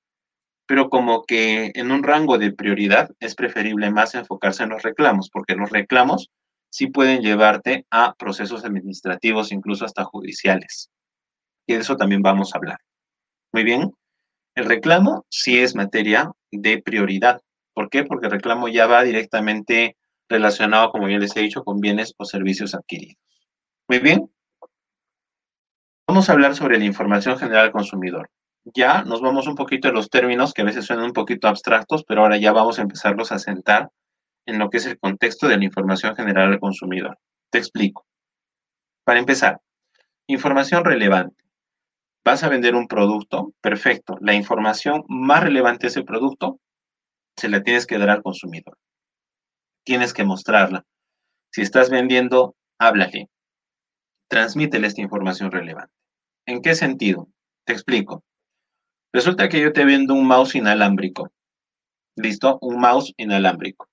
Pero 0.66 0.90
como 0.90 1.24
que 1.24 1.72
en 1.74 1.90
un 1.90 2.02
rango 2.02 2.36
de 2.36 2.52
prioridad 2.52 3.08
es 3.18 3.34
preferible 3.34 3.90
más 3.90 4.14
enfocarse 4.14 4.62
en 4.62 4.68
los 4.68 4.82
reclamos, 4.82 5.30
porque 5.30 5.54
los 5.54 5.70
reclamos 5.70 6.28
sí 6.68 6.88
pueden 6.88 7.22
llevarte 7.22 7.86
a 7.90 8.12
procesos 8.12 8.66
administrativos, 8.66 9.52
incluso 9.52 9.86
hasta 9.86 10.04
judiciales. 10.04 10.90
Y 11.66 11.74
de 11.74 11.80
eso 11.80 11.96
también 11.96 12.22
vamos 12.22 12.54
a 12.54 12.58
hablar. 12.58 12.78
Muy 13.52 13.64
bien. 13.64 13.92
El 14.54 14.64
reclamo 14.66 15.26
sí 15.28 15.58
es 15.58 15.74
materia 15.74 16.30
de 16.50 16.80
prioridad. 16.82 17.42
¿Por 17.74 17.90
qué? 17.90 18.04
Porque 18.04 18.26
el 18.26 18.32
reclamo 18.32 18.68
ya 18.68 18.86
va 18.86 19.02
directamente 19.02 19.96
relacionado, 20.28 20.90
como 20.90 21.08
ya 21.08 21.18
les 21.18 21.36
he 21.36 21.40
dicho, 21.40 21.64
con 21.64 21.80
bienes 21.80 22.14
o 22.16 22.24
servicios 22.24 22.74
adquiridos. 22.74 23.16
Muy 23.88 23.98
bien. 23.98 24.30
Vamos 26.08 26.28
a 26.28 26.32
hablar 26.32 26.54
sobre 26.54 26.78
la 26.78 26.84
información 26.84 27.38
general 27.38 27.66
al 27.66 27.72
consumidor. 27.72 28.30
Ya 28.74 29.02
nos 29.02 29.20
vamos 29.20 29.46
un 29.46 29.54
poquito 29.54 29.88
a 29.88 29.92
los 29.92 30.08
términos 30.08 30.52
que 30.52 30.62
a 30.62 30.64
veces 30.64 30.84
suenan 30.86 31.06
un 31.06 31.12
poquito 31.12 31.48
abstractos, 31.48 32.04
pero 32.04 32.22
ahora 32.22 32.36
ya 32.36 32.52
vamos 32.52 32.78
a 32.78 32.82
empezarlos 32.82 33.30
a 33.32 33.38
sentar 33.38 33.90
en 34.46 34.58
lo 34.58 34.70
que 34.70 34.78
es 34.78 34.86
el 34.86 34.98
contexto 34.98 35.48
de 35.48 35.56
la 35.56 35.64
información 35.64 36.16
general 36.16 36.52
al 36.52 36.60
consumidor. 36.60 37.18
Te 37.50 37.58
explico. 37.58 38.06
Para 39.04 39.20
empezar, 39.20 39.60
información 40.26 40.84
relevante. 40.84 41.45
Vas 42.26 42.42
a 42.42 42.48
vender 42.48 42.74
un 42.74 42.88
producto, 42.88 43.52
perfecto. 43.60 44.16
La 44.20 44.34
información 44.34 45.04
más 45.06 45.44
relevante 45.44 45.86
de 45.86 45.90
ese 45.90 46.02
producto 46.02 46.58
se 47.36 47.48
la 47.48 47.62
tienes 47.62 47.86
que 47.86 47.98
dar 47.98 48.10
al 48.10 48.24
consumidor. 48.24 48.76
Tienes 49.84 50.12
que 50.12 50.24
mostrarla. 50.24 50.84
Si 51.52 51.62
estás 51.62 51.88
vendiendo, 51.88 52.56
háblale. 52.80 53.28
Transmítele 54.28 54.88
esta 54.88 55.02
información 55.02 55.52
relevante. 55.52 55.94
¿En 56.46 56.62
qué 56.62 56.74
sentido? 56.74 57.28
Te 57.64 57.74
explico. 57.74 58.24
Resulta 59.12 59.48
que 59.48 59.60
yo 59.60 59.72
te 59.72 59.84
vendo 59.84 60.12
un 60.12 60.26
mouse 60.26 60.56
inalámbrico. 60.56 61.30
¿Listo? 62.16 62.58
Un 62.60 62.80
mouse 62.80 63.12
inalámbrico. 63.18 63.88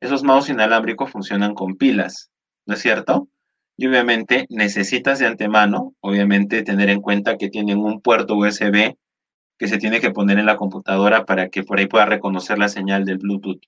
Esos 0.00 0.24
mouse 0.24 0.48
inalámbricos 0.48 1.10
funcionan 1.10 1.54
con 1.54 1.76
pilas, 1.76 2.30
¿no 2.64 2.72
es 2.72 2.80
cierto? 2.80 3.28
Y 3.80 3.86
obviamente 3.86 4.46
necesitas 4.50 5.20
de 5.20 5.26
antemano, 5.26 5.94
obviamente, 6.00 6.64
tener 6.64 6.90
en 6.90 7.00
cuenta 7.00 7.36
que 7.36 7.48
tienen 7.48 7.78
un 7.78 8.00
puerto 8.00 8.34
USB 8.34 8.96
que 9.56 9.68
se 9.68 9.78
tiene 9.78 10.00
que 10.00 10.10
poner 10.10 10.40
en 10.40 10.46
la 10.46 10.56
computadora 10.56 11.24
para 11.24 11.48
que 11.48 11.62
por 11.62 11.78
ahí 11.78 11.86
pueda 11.86 12.04
reconocer 12.04 12.58
la 12.58 12.68
señal 12.68 13.04
del 13.04 13.18
Bluetooth. 13.18 13.60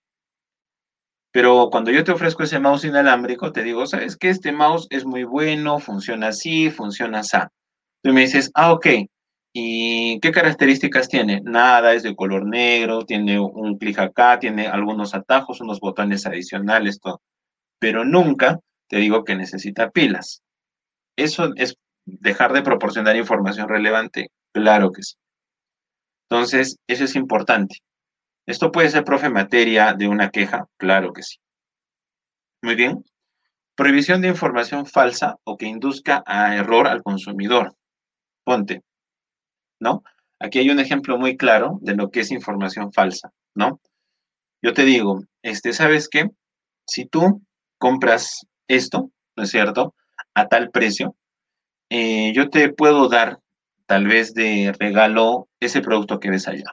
Pero 1.33 1.69
cuando 1.71 1.93
yo 1.93 2.03
te 2.03 2.11
ofrezco 2.11 2.43
ese 2.43 2.59
mouse 2.59 2.85
inalámbrico, 2.85 3.53
te 3.53 3.63
digo, 3.63 3.87
sabes 3.87 4.17
que 4.17 4.31
este 4.31 4.51
mouse 4.51 4.89
es 4.91 5.05
muy 5.05 5.23
bueno, 5.23 5.79
funciona 5.79 6.29
así, 6.29 6.71
funciona 6.71 7.21
así. 7.21 7.39
Tú 8.03 8.13
me 8.13 8.23
dices, 8.23 8.51
ah, 8.55 8.73
ok, 8.73 8.87
¿y 9.53 10.19
qué 10.19 10.33
características 10.33 11.09
tiene? 11.09 11.41
Nada, 11.45 11.95
es 11.95 12.03
de 12.03 12.17
color 12.17 12.47
negro, 12.47 13.05
tiene 13.05 13.39
un 13.39 13.79
clic 13.79 14.01
acá, 14.01 14.41
tiene 14.41 14.67
algunos 14.67 15.15
atajos, 15.15 15.61
unos 15.61 15.79
botones 15.79 16.27
adicionales, 16.27 16.99
todo. 16.99 17.23
Pero 17.79 18.05
nunca 18.05 18.59
te 18.91 18.97
digo 18.97 19.25
que 19.25 19.37
necesita 19.37 19.91
pilas. 19.91 20.43
¿Eso 21.17 21.53
es 21.57 21.77
dejar 22.05 22.53
de 22.53 22.63
proporcionar 22.63 23.15
información 23.15 23.69
relevante? 23.69 24.31
Claro 24.53 24.91
que 24.91 25.05
sí. 25.05 25.15
Entonces, 26.29 26.77
eso 26.89 27.05
es 27.05 27.15
importante. 27.15 27.77
¿Esto 28.47 28.73
puede 28.73 28.91
ser, 28.91 29.05
profe, 29.05 29.29
materia 29.31 29.95
de 29.95 30.09
una 30.09 30.31
queja? 30.31 30.67
Claro 30.77 31.13
que 31.13 31.23
sí. 31.23 31.37
Muy 32.63 32.75
bien. 32.75 33.05
Prohibición 33.77 34.23
de 34.23 34.29
información 34.29 34.87
falsa 34.87 35.37
o 35.45 35.57
que 35.57 35.67
induzca 35.67 36.25
a 36.27 36.57
error 36.57 36.89
al 36.89 37.05
consumidor. 37.05 37.75
Ponte, 38.45 38.83
¿no? 39.81 40.03
Aquí 40.41 40.59
hay 40.59 40.71
un 40.71 40.81
ejemplo 40.81 41.17
muy 41.17 41.37
claro 41.37 41.79
de 41.81 41.95
lo 41.95 42.11
que 42.11 42.21
es 42.21 42.33
información 42.33 42.93
falsa, 42.93 43.31
¿no? 43.55 43.81
Yo 44.63 44.75
te 44.75 44.85
digo, 44.85 45.21
este, 45.43 45.73
¿sabes 45.73 46.09
qué? 46.09 46.29
Si 46.87 47.07
tú 47.07 47.41
compras 47.79 48.47
esto, 48.71 49.11
¿no 49.37 49.43
es 49.43 49.51
cierto? 49.51 49.95
A 50.35 50.49
tal 50.49 50.71
precio, 50.71 51.17
eh, 51.91 52.33
yo 52.35 52.51
te 52.51 52.73
puedo 52.73 53.09
dar 53.09 53.41
tal 53.87 54.07
vez 54.07 54.33
de 54.35 54.73
regalo 54.79 55.49
ese 55.59 55.81
producto 55.81 56.21
que 56.21 56.31
ves 56.31 56.47
allá. 56.47 56.73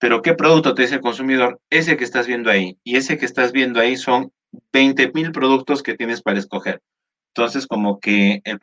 Pero 0.00 0.20
¿qué 0.20 0.34
producto 0.34 0.74
te 0.74 0.82
dice 0.82 0.96
el 0.96 1.00
consumidor? 1.00 1.60
Ese 1.70 1.96
que 1.96 2.02
estás 2.02 2.26
viendo 2.26 2.50
ahí. 2.50 2.76
Y 2.82 2.96
ese 2.96 3.18
que 3.18 3.24
estás 3.24 3.52
viendo 3.52 3.78
ahí 3.78 3.96
son 3.96 4.32
20 4.72 5.12
mil 5.14 5.30
productos 5.30 5.82
que 5.82 5.94
tienes 5.96 6.22
para 6.22 6.40
escoger. 6.40 6.82
Entonces, 7.28 7.68
como 7.68 8.00
que 8.00 8.42
el, 8.44 8.58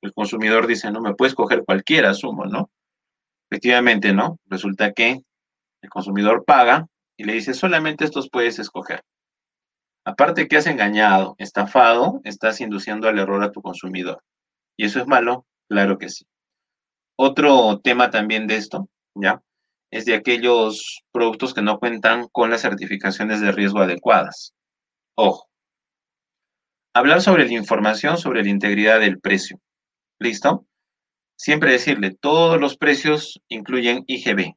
el, 0.00 0.12
consumidor 0.14 0.68
dice, 0.68 0.90
no, 0.92 1.00
me 1.00 1.14
puedes 1.14 1.32
escoger 1.32 1.64
cualquiera, 1.64 2.10
asumo, 2.10 2.46
¿no? 2.46 2.70
Efectivamente, 3.50 4.12
¿no? 4.12 4.38
Resulta 4.46 4.92
que 4.92 5.20
el 5.82 5.90
consumidor 5.90 6.44
paga 6.44 6.86
y 7.16 7.24
le 7.24 7.32
dice, 7.34 7.54
solamente 7.54 8.04
estos 8.04 8.30
puedes 8.30 8.58
escoger. 8.60 9.02
Aparte 10.08 10.48
que 10.48 10.56
has 10.56 10.66
engañado, 10.66 11.34
estafado, 11.36 12.22
estás 12.24 12.62
induciendo 12.62 13.08
al 13.08 13.18
error 13.18 13.42
a 13.44 13.52
tu 13.52 13.60
consumidor. 13.60 14.24
¿Y 14.74 14.86
eso 14.86 15.00
es 15.00 15.06
malo? 15.06 15.44
Claro 15.68 15.98
que 15.98 16.08
sí. 16.08 16.24
Otro 17.14 17.78
tema 17.80 18.08
también 18.08 18.46
de 18.46 18.56
esto, 18.56 18.88
¿ya? 19.14 19.42
Es 19.90 20.06
de 20.06 20.14
aquellos 20.14 21.02
productos 21.12 21.52
que 21.52 21.60
no 21.60 21.78
cuentan 21.78 22.26
con 22.32 22.48
las 22.48 22.62
certificaciones 22.62 23.42
de 23.42 23.52
riesgo 23.52 23.80
adecuadas. 23.80 24.54
Ojo. 25.14 25.46
Hablar 26.94 27.20
sobre 27.20 27.44
la 27.44 27.52
información 27.52 28.16
sobre 28.16 28.42
la 28.42 28.48
integridad 28.48 29.00
del 29.00 29.20
precio. 29.20 29.60
¿Listo? 30.18 30.64
Siempre 31.36 31.72
decirle, 31.72 32.16
todos 32.18 32.58
los 32.58 32.78
precios 32.78 33.42
incluyen 33.48 34.04
IGB. 34.06 34.54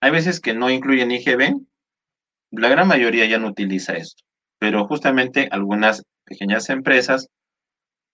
Hay 0.00 0.10
veces 0.10 0.40
que 0.40 0.54
no 0.54 0.70
incluyen 0.70 1.12
IGB. 1.12 1.54
La 2.50 2.68
gran 2.68 2.88
mayoría 2.88 3.26
ya 3.26 3.38
no 3.38 3.46
utiliza 3.46 3.92
esto 3.92 4.25
pero 4.58 4.86
justamente 4.86 5.48
algunas 5.50 6.02
pequeñas 6.24 6.70
empresas 6.70 7.28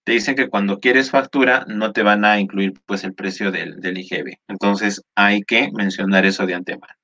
te 0.04 0.12
dicen 0.12 0.34
que 0.34 0.48
cuando 0.48 0.80
quieres 0.80 1.10
factura 1.10 1.64
no 1.68 1.92
te 1.92 2.02
van 2.02 2.24
a 2.24 2.40
incluir 2.40 2.74
pues 2.86 3.04
el 3.04 3.14
precio 3.14 3.52
del, 3.52 3.80
del 3.80 3.98
IGB. 3.98 4.36
Entonces 4.48 5.02
hay 5.14 5.42
que 5.42 5.70
mencionar 5.72 6.26
eso 6.26 6.44
de 6.46 6.54
antemano. 6.54 6.94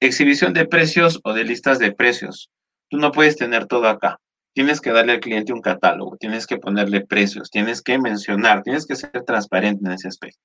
Exhibición 0.00 0.52
de 0.52 0.66
precios 0.66 1.20
o 1.22 1.32
de 1.32 1.44
listas 1.44 1.78
de 1.78 1.92
precios. 1.92 2.50
Tú 2.90 2.98
no 2.98 3.12
puedes 3.12 3.36
tener 3.36 3.66
todo 3.66 3.88
acá. 3.88 4.18
Tienes 4.54 4.80
que 4.80 4.92
darle 4.92 5.12
al 5.12 5.20
cliente 5.20 5.52
un 5.52 5.60
catálogo, 5.60 6.16
tienes 6.16 6.46
que 6.46 6.58
ponerle 6.58 7.04
precios, 7.04 7.50
tienes 7.50 7.82
que 7.82 7.98
mencionar, 7.98 8.62
tienes 8.62 8.86
que 8.86 8.96
ser 8.96 9.10
transparente 9.24 9.84
en 9.84 9.92
ese 9.92 10.08
aspecto. 10.08 10.40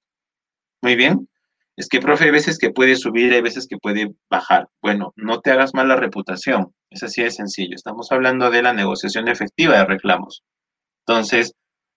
Muy 0.81 0.95
bien. 0.95 1.27
Es 1.79 1.87
que, 1.87 2.01
profe, 2.01 2.25
hay 2.25 2.31
veces 2.31 2.57
que 2.59 2.71
puede 2.71 2.97
subir, 2.97 3.31
hay 3.31 3.39
veces 3.39 3.65
que 3.65 3.77
puede 3.77 4.13
bajar. 4.29 4.67
Bueno, 4.81 5.13
no 5.15 5.39
te 5.39 5.51
hagas 5.51 5.73
mala 5.73 5.95
reputación. 5.95 6.73
Es 6.89 7.03
así 7.03 7.23
de 7.23 7.31
sencillo. 7.31 7.73
Estamos 7.73 8.11
hablando 8.11 8.49
de 8.49 8.61
la 8.61 8.73
negociación 8.73 9.29
efectiva 9.29 9.77
de 9.77 9.85
reclamos. 9.85 10.43
Entonces, 11.07 11.53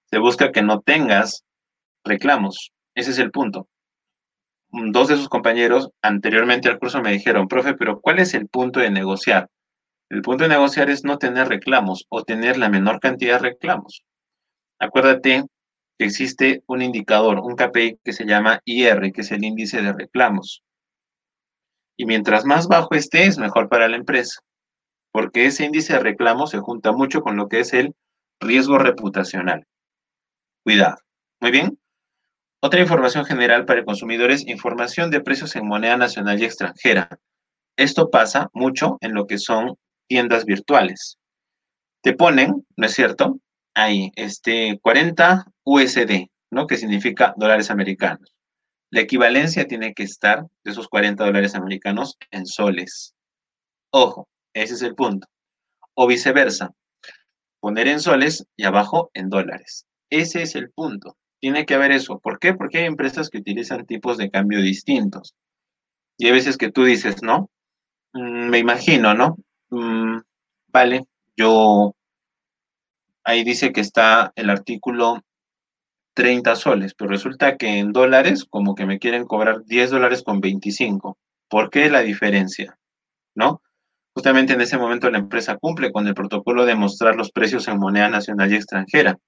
se 0.09 0.19
busca 0.21 0.53
que 0.53 0.63
no 0.63 0.83
tengas 0.83 1.43
reclamos. 2.05 2.71
Ese 2.95 3.11
es 3.11 3.19
el 3.19 3.33
punto. 3.33 3.67
Dos 4.71 5.09
de 5.09 5.17
sus 5.17 5.29
compañeros 5.29 5.91
anteriormente 6.01 6.69
al 6.69 6.79
curso 6.79 7.03
me 7.03 7.11
dijeron, 7.11 7.49
profe, 7.49 7.75
pero 7.75 8.01
¿cuál 8.01 8.21
es 8.21 8.35
el 8.35 8.47
punto 8.47 8.79
de 8.79 8.91
negociar? 8.91 9.49
El 10.11 10.23
punto 10.23 10.45
de 10.45 10.51
negociar 10.51 10.91
es 10.91 11.03
no 11.03 11.19
tener 11.19 11.49
reclamos 11.49 12.07
o 12.09 12.23
tener 12.23 12.57
la 12.57 12.69
menor 12.69 13.01
cantidad 13.01 13.41
de 13.41 13.49
reclamos. 13.49 14.05
Acuérdate 14.79 15.43
existe 16.05 16.63
un 16.67 16.83
indicador, 16.83 17.41
un 17.41 17.57
KPI 17.57 17.99
que 18.05 18.13
se 18.13 18.25
llama 18.25 18.61
IR, 18.65 19.13
que 19.13 19.21
es 19.21 19.33
el 19.33 19.45
índice 19.45 19.83
de 19.83 19.93
reclamos. 19.93 20.63
Y 21.97 22.07
mientras 22.07 22.45
más 22.45 22.69
bajo 22.69 22.95
esté, 22.95 23.27
es 23.27 23.39
mejor 23.39 23.69
para 23.69 23.89
la 23.89 23.97
empresa, 23.97 24.41
porque 25.13 25.47
ese 25.47 25.65
índice 25.65 25.93
de 25.93 26.01
reclamos 26.01 26.51
se 26.51 26.59
junta 26.59 26.93
mucho 26.93 27.21
con 27.21 27.37
lo 27.37 27.49
que 27.49 27.61
es 27.61 27.73
el 27.75 27.95
riesgo 28.41 28.79
reputacional. 28.79 29.67
Cuidado. 30.65 30.97
Muy 31.41 31.51
bien. 31.51 31.79
Otra 32.61 32.81
información 32.81 33.25
general 33.25 33.65
para 33.65 33.81
el 33.81 33.85
consumidor 33.85 34.31
es 34.31 34.47
información 34.47 35.11
de 35.11 35.21
precios 35.21 35.57
en 35.57 35.67
moneda 35.67 35.97
nacional 35.97 36.41
y 36.41 36.45
extranjera. 36.45 37.09
Esto 37.77 38.11
pasa 38.11 38.49
mucho 38.53 38.99
en 39.01 39.15
lo 39.15 39.27
que 39.27 39.39
son 39.39 39.77
tiendas 40.09 40.45
virtuales. 40.45 41.19
Te 42.03 42.13
ponen, 42.13 42.65
¿no 42.77 42.87
es 42.87 42.95
cierto? 42.95 43.41
Ahí, 43.75 44.13
este, 44.17 44.79
40 44.83 45.47
USD, 45.65 46.31
¿no? 46.51 46.67
Que 46.67 46.77
significa 46.77 47.35
dólares 47.37 47.71
americanos. 47.71 48.35
La 48.91 49.01
equivalencia 49.01 49.67
tiene 49.67 49.95
que 49.95 50.03
estar 50.03 50.47
de 50.65 50.71
esos 50.71 50.89
40 50.89 51.25
dólares 51.25 51.55
americanos 51.55 52.19
en 52.31 52.47
soles. 52.47 53.15
Ojo, 53.91 54.29
ese 54.53 54.75
es 54.75 54.83
el 54.83 54.95
punto. 54.95 55.29
O 55.95 56.07
viceversa, 56.07 56.73
poner 57.61 57.89
en 57.89 58.01
soles 58.01 58.47
y 58.57 58.65
abajo 58.65 59.11
en 59.15 59.31
dólares. 59.31 59.87
Ese 60.11 60.43
es 60.43 60.55
el 60.57 60.71
punto. 60.71 61.17
Tiene 61.41 61.65
que 61.65 61.75
haber 61.75 61.93
eso. 61.93 62.19
¿Por 62.19 62.39
qué? 62.39 62.53
Porque 62.55 62.79
hay 62.79 62.85
empresas 62.85 63.31
que 63.31 63.39
utilizan 63.39 63.87
tipos 63.87 64.19
de 64.19 64.31
cambio 64.31 64.61
distintos. 64.61 65.35
Y 66.19 66.27
hay 66.27 66.33
veces 66.33 66.59
que 66.59 66.71
tú 66.71 66.85
dices, 66.85 67.23
¿no? 67.23 67.51
Mm, 68.13 68.51
me 68.51 68.59
imagino, 68.59 69.15
¿no? 69.15 69.37
Mm, 69.71 70.21
vale, 70.69 71.07
yo 71.37 71.95
ahí 73.25 73.45
dice 73.45 73.73
que 73.73 73.81
está 73.81 74.33
el 74.37 74.51
artículo 74.51 75.21
30 76.15 76.57
soles, 76.57 76.95
pero 76.95 77.11
resulta 77.11 77.57
que 77.57 77.79
en 77.79 77.93
dólares 77.93 78.45
como 78.49 78.75
que 78.75 78.87
me 78.87 78.99
quieren 78.99 79.25
cobrar 79.25 79.65
10 79.65 79.91
dólares 79.91 80.23
con 80.23 80.41
25. 80.41 81.17
¿Por 81.49 81.71
qué 81.71 81.91
la 81.91 82.01
diferencia? 82.01 82.79
¿No? 83.35 83.63
Justamente 84.15 84.53
en 84.53 84.61
ese 84.61 84.77
momento 84.79 85.11
la 85.11 85.19
empresa 85.19 85.57
cumple 85.57 85.91
con 85.91 86.07
el 86.07 86.15
protocolo 86.15 86.67
de 86.67 86.75
mostrar 86.75 87.17
los 87.17 87.31
precios 87.33 87.67
en 87.69 87.79
moneda 87.79 88.09
nacional 88.09 88.53
y 88.53 88.57
extranjera. 88.57 89.19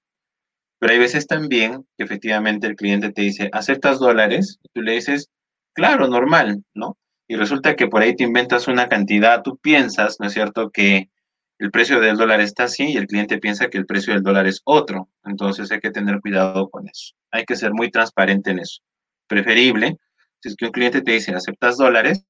Pero 0.79 0.93
hay 0.93 0.99
veces 0.99 1.25
también 1.25 1.85
que 1.97 2.03
efectivamente 2.03 2.67
el 2.67 2.75
cliente 2.75 3.11
te 3.11 3.23
dice, 3.23 3.49
¿aceptas 3.53 3.99
dólares? 3.99 4.59
Y 4.63 4.69
tú 4.73 4.81
le 4.81 4.93
dices, 4.93 5.29
claro, 5.73 6.07
normal, 6.07 6.63
¿no? 6.75 6.97
Y 7.27 7.35
resulta 7.35 7.75
que 7.75 7.87
por 7.87 8.03
ahí 8.03 8.15
te 8.15 8.23
inventas 8.23 8.67
una 8.67 8.87
cantidad, 8.87 9.41
tú 9.41 9.57
piensas, 9.57 10.17
¿no 10.19 10.27
es 10.27 10.33
cierto?, 10.33 10.69
que 10.69 11.09
el 11.59 11.71
precio 11.71 11.99
del 11.99 12.17
dólar 12.17 12.41
está 12.41 12.65
así 12.65 12.91
y 12.91 12.97
el 12.97 13.07
cliente 13.07 13.37
piensa 13.37 13.69
que 13.69 13.77
el 13.77 13.85
precio 13.85 14.13
del 14.13 14.23
dólar 14.23 14.47
es 14.47 14.61
otro. 14.65 15.09
Entonces 15.23 15.71
hay 15.71 15.79
que 15.79 15.91
tener 15.91 16.19
cuidado 16.21 16.69
con 16.69 16.87
eso. 16.87 17.13
Hay 17.31 17.45
que 17.45 17.55
ser 17.55 17.73
muy 17.73 17.91
transparente 17.91 18.51
en 18.51 18.59
eso. 18.59 18.81
Preferible, 19.27 19.97
si 20.41 20.49
es 20.49 20.55
que 20.55 20.65
un 20.65 20.71
cliente 20.71 21.01
te 21.01 21.13
dice, 21.13 21.33
¿aceptas 21.33 21.77
dólares? 21.77 22.25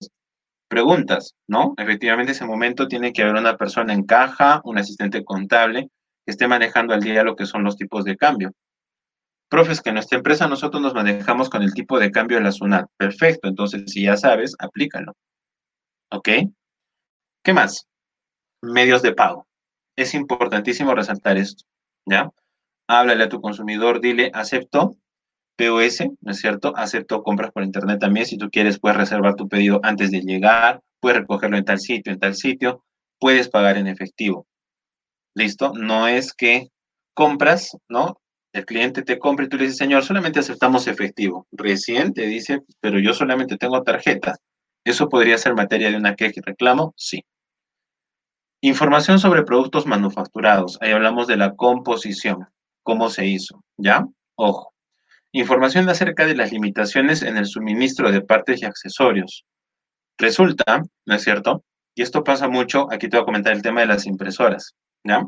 preguntas, 0.68 1.36
¿no? 1.48 1.74
Efectivamente, 1.78 2.32
en 2.32 2.36
ese 2.36 2.46
momento 2.46 2.88
tiene 2.88 3.14
que 3.14 3.24
haber 3.24 3.36
una 3.36 3.58
persona 3.58 3.94
en 3.94 4.04
caja, 4.04 4.62
un 4.64 4.78
asistente 4.78 5.24
contable, 5.24 5.90
que 6.26 6.32
esté 6.32 6.48
manejando 6.48 6.94
al 6.94 7.02
día 7.02 7.24
lo 7.24 7.36
que 7.36 7.46
son 7.46 7.64
los 7.64 7.78
tipos 7.78 8.04
de 8.04 8.18
cambio. 8.18 8.52
Profes, 9.50 9.82
que 9.82 9.90
en 9.90 9.96
nuestra 9.96 10.18
empresa 10.18 10.48
nosotros 10.48 10.82
nos 10.82 10.94
manejamos 10.94 11.50
con 11.50 11.62
el 11.62 11.74
tipo 11.74 12.00
de 12.00 12.12
cambio 12.12 12.38
de 12.38 12.44
la 12.44 12.52
SUNAT. 12.52 12.88
Perfecto, 12.98 13.48
entonces 13.48 13.84
si 13.88 14.04
ya 14.04 14.18
sabes, 14.18 14.56
aplícalo. 14.60 15.14
¿Ok? 16.12 16.30
¿Qué 17.44 17.54
más? 17.54 17.88
Medios 18.66 19.02
de 19.02 19.14
pago. 19.14 19.48
Es 19.96 20.14
importantísimo 20.14 20.94
resaltar 20.94 21.38
esto, 21.38 21.64
¿ya? 22.06 22.32
Háblale 22.88 23.24
a 23.24 23.30
tu 23.30 23.42
consumidor, 23.42 24.02
dile, 24.02 24.32
acepto 24.34 24.98
POS, 25.58 26.04
¿no 26.22 26.32
es 26.32 26.40
cierto? 26.40 26.74
Acepto 26.76 27.24
compras 27.24 27.52
por 27.52 27.64
internet 27.64 28.00
también. 28.00 28.26
Si 28.26 28.38
tú 28.38 28.50
quieres, 28.50 28.80
puedes 28.80 28.98
reservar 28.98 29.36
tu 29.36 29.48
pedido 29.48 29.80
antes 29.84 30.12
de 30.12 30.22
llegar, 30.22 30.82
puedes 31.00 31.20
recogerlo 31.20 31.58
en 31.58 31.66
tal 31.66 31.80
sitio, 31.80 32.12
en 32.12 32.20
tal 32.20 32.36
sitio, 32.36 32.84
puedes 33.20 33.50
pagar 33.50 33.78
en 33.78 33.88
efectivo. 33.88 34.48
¿Listo? 35.36 35.74
No 35.74 36.08
es 36.08 36.34
que 36.34 36.70
compras, 37.14 37.78
¿no? 37.90 38.20
El 38.54 38.66
cliente 38.66 39.02
te 39.04 39.20
compra 39.20 39.46
y 39.46 39.50
tú 39.50 39.58
le 39.58 39.64
dices, 39.64 39.78
señor, 39.78 40.04
solamente 40.04 40.40
aceptamos 40.40 40.88
efectivo. 40.88 41.48
Recién 41.52 42.14
te 42.14 42.26
dice, 42.26 42.62
pero 42.80 43.00
yo 43.00 43.14
solamente 43.14 43.58
tengo 43.58 43.84
tarjeta. 43.84 44.36
¿Eso 44.86 45.10
podría 45.10 45.38
ser 45.38 45.56
materia 45.56 45.90
de 45.92 45.98
una 45.98 46.16
queja 46.16 46.34
y 46.38 46.42
reclamo? 46.42 46.94
Sí. 46.96 47.24
Información 48.66 49.20
sobre 49.20 49.44
productos 49.44 49.86
manufacturados. 49.86 50.80
Ahí 50.82 50.92
hablamos 50.92 51.28
de 51.28 51.38
la 51.38 51.54
composición, 51.54 52.48
cómo 52.82 53.12
se 53.12 53.28
hizo, 53.28 53.64
¿ya? 53.78 54.04
Ojo. 54.34 54.74
Información 55.32 55.88
acerca 55.88 56.26
de 56.26 56.36
las 56.36 56.52
limitaciones 56.52 57.22
en 57.22 57.38
el 57.38 57.46
suministro 57.46 58.12
de 58.12 58.22
partes 58.22 58.64
y 58.64 58.66
accesorios. 58.66 59.46
Resulta, 60.18 60.82
¿no 61.06 61.14
es 61.14 61.24
cierto? 61.24 61.64
Y 61.94 62.02
esto 62.02 62.24
pasa 62.24 62.48
mucho, 62.48 62.88
aquí 62.92 63.08
te 63.08 63.18
voy 63.18 63.22
a 63.22 63.26
comentar 63.26 63.54
el 63.54 63.62
tema 63.62 63.82
de 63.82 63.86
las 63.86 64.08
impresoras, 64.08 64.74
¿ya? 65.04 65.24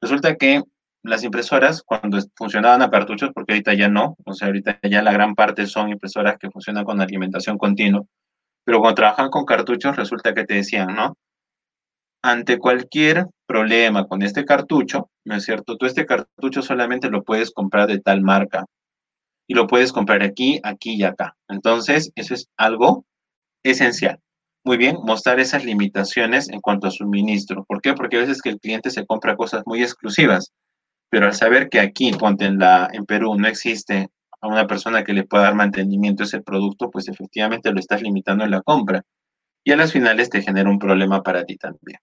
Resulta 0.00 0.36
que 0.36 0.62
las 1.02 1.24
impresoras, 1.24 1.82
cuando 1.82 2.18
funcionaban 2.36 2.82
a 2.82 2.90
cartuchos, 2.90 3.30
porque 3.34 3.54
ahorita 3.54 3.74
ya 3.74 3.88
no, 3.88 4.14
o 4.24 4.32
sea, 4.32 4.46
ahorita 4.46 4.78
ya 4.88 5.02
la 5.02 5.10
gran 5.10 5.34
parte 5.34 5.66
son 5.66 5.88
impresoras 5.88 6.38
que 6.38 6.50
funcionan 6.50 6.84
con 6.84 7.00
alimentación 7.00 7.58
continua, 7.58 8.04
pero 8.62 8.78
cuando 8.78 8.94
trabajan 8.94 9.28
con 9.28 9.44
cartuchos, 9.44 9.96
resulta 9.96 10.32
que 10.34 10.44
te 10.44 10.54
decían, 10.54 10.94
¿no? 10.94 11.16
Ante 12.22 12.58
cualquier 12.58 13.26
problema 13.46 14.06
con 14.06 14.22
este 14.22 14.44
cartucho, 14.44 15.10
¿no 15.24 15.36
es 15.36 15.44
cierto? 15.44 15.76
Tú 15.76 15.86
este 15.86 16.06
cartucho 16.06 16.62
solamente 16.62 17.10
lo 17.10 17.22
puedes 17.22 17.50
comprar 17.50 17.88
de 17.88 17.98
tal 17.98 18.22
marca 18.22 18.66
y 19.48 19.54
lo 19.54 19.66
puedes 19.66 19.92
comprar 19.92 20.22
aquí, 20.22 20.60
aquí 20.62 20.94
y 20.94 21.04
acá. 21.04 21.36
Entonces, 21.48 22.12
eso 22.14 22.34
es 22.34 22.48
algo 22.56 23.04
esencial. 23.64 24.18
Muy 24.64 24.76
bien, 24.76 24.98
mostrar 25.02 25.40
esas 25.40 25.64
limitaciones 25.64 26.48
en 26.50 26.60
cuanto 26.60 26.86
a 26.86 26.90
suministro. 26.90 27.64
¿Por 27.66 27.80
qué? 27.80 27.94
Porque 27.94 28.18
a 28.18 28.20
veces 28.20 28.42
que 28.42 28.50
el 28.50 28.60
cliente 28.60 28.90
se 28.90 29.06
compra 29.06 29.36
cosas 29.36 29.62
muy 29.66 29.82
exclusivas 29.82 30.52
pero 31.10 31.26
al 31.26 31.34
saber 31.34 31.68
que 31.68 31.80
aquí, 31.80 32.12
ponte 32.12 32.46
en, 32.46 32.58
la, 32.58 32.88
en 32.92 33.04
Perú, 33.04 33.34
no 33.36 33.48
existe 33.48 34.08
a 34.40 34.46
una 34.46 34.66
persona 34.66 35.04
que 35.04 35.12
le 35.12 35.24
pueda 35.24 35.44
dar 35.44 35.54
mantenimiento 35.54 36.22
a 36.22 36.26
ese 36.26 36.40
producto, 36.40 36.90
pues 36.90 37.08
efectivamente 37.08 37.72
lo 37.72 37.80
estás 37.80 38.00
limitando 38.00 38.44
en 38.44 38.52
la 38.52 38.62
compra. 38.62 39.02
Y 39.64 39.72
a 39.72 39.76
las 39.76 39.92
finales 39.92 40.30
te 40.30 40.42
genera 40.42 40.70
un 40.70 40.78
problema 40.78 41.22
para 41.22 41.44
ti 41.44 41.56
también. 41.56 41.98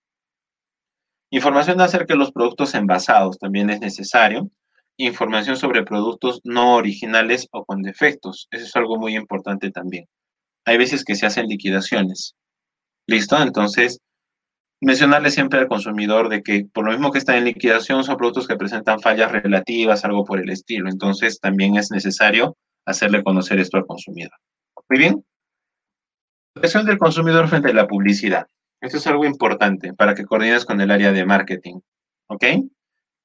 Información 1.29 1.81
acerca 1.81 2.13
de 2.13 2.19
los 2.19 2.31
productos 2.31 2.73
envasados 2.75 3.37
también 3.37 3.69
es 3.69 3.81
necesario. 3.81 4.49
Información 4.97 5.57
sobre 5.57 5.83
productos 5.83 6.39
no 6.43 6.75
originales 6.75 7.47
o 7.51 7.65
con 7.65 7.81
defectos. 7.81 8.47
Eso 8.51 8.65
es 8.65 8.75
algo 8.75 8.97
muy 8.97 9.15
importante 9.15 9.69
también. 9.71 10.05
Hay 10.65 10.77
veces 10.77 11.03
que 11.03 11.15
se 11.15 11.25
hacen 11.25 11.47
liquidaciones. 11.47 12.35
¿Listo? 13.07 13.41
Entonces, 13.41 13.99
mencionarle 14.81 15.31
siempre 15.31 15.59
al 15.59 15.67
consumidor 15.67 16.29
de 16.29 16.43
que 16.43 16.65
por 16.71 16.85
lo 16.85 16.91
mismo 16.91 17.11
que 17.11 17.17
están 17.17 17.37
en 17.37 17.45
liquidación 17.45 18.03
son 18.03 18.17
productos 18.17 18.47
que 18.47 18.55
presentan 18.55 18.99
fallas 18.99 19.31
relativas, 19.31 20.05
algo 20.05 20.23
por 20.23 20.39
el 20.39 20.49
estilo. 20.49 20.89
Entonces 20.89 21.39
también 21.39 21.77
es 21.77 21.91
necesario 21.91 22.55
hacerle 22.85 23.23
conocer 23.23 23.59
esto 23.59 23.77
al 23.77 23.85
consumidor. 23.85 24.33
Muy 24.89 24.99
bien. 24.99 25.25
Presión 26.59 26.85
del 26.85 26.97
consumidor 26.97 27.47
frente 27.47 27.69
a 27.69 27.73
la 27.73 27.87
publicidad. 27.87 28.47
Esto 28.81 28.97
es 28.97 29.07
algo 29.07 29.25
importante 29.25 29.93
para 29.93 30.15
que 30.15 30.25
coordines 30.25 30.65
con 30.65 30.81
el 30.81 30.91
área 30.91 31.11
de 31.11 31.25
marketing. 31.25 31.79
¿Ok? 32.27 32.43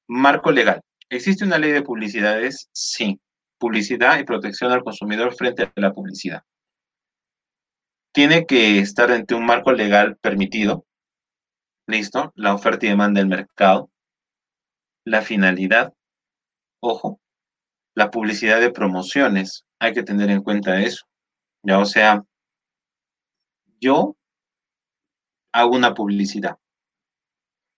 Marco 0.07 0.51
legal. 0.51 0.81
¿Existe 1.09 1.45
una 1.45 1.57
ley 1.57 1.71
de 1.71 1.81
publicidades? 1.81 2.69
Sí. 2.73 3.19
Publicidad 3.57 4.19
y 4.19 4.23
protección 4.23 4.71
al 4.71 4.83
consumidor 4.83 5.33
frente 5.35 5.63
a 5.63 5.71
la 5.75 5.93
publicidad. 5.93 6.43
Tiene 8.11 8.45
que 8.45 8.79
estar 8.79 9.11
ante 9.11 9.33
un 9.35 9.45
marco 9.45 9.71
legal 9.71 10.17
permitido, 10.17 10.85
Listo, 11.85 12.31
la 12.35 12.53
oferta 12.53 12.85
y 12.85 12.89
demanda 12.89 13.19
del 13.19 13.27
mercado, 13.27 13.91
la 15.03 15.21
finalidad, 15.21 15.93
ojo, 16.79 17.19
la 17.93 18.09
publicidad 18.09 18.61
de 18.61 18.71
promociones, 18.71 19.65
hay 19.79 19.93
que 19.93 20.03
tener 20.03 20.29
en 20.29 20.41
cuenta 20.41 20.81
eso. 20.81 21.05
Ya, 21.61 21.79
o 21.79 21.85
sea, 21.85 22.23
yo 23.83 24.15
hago 25.53 25.75
una 25.75 25.93
publicidad, 25.93 26.57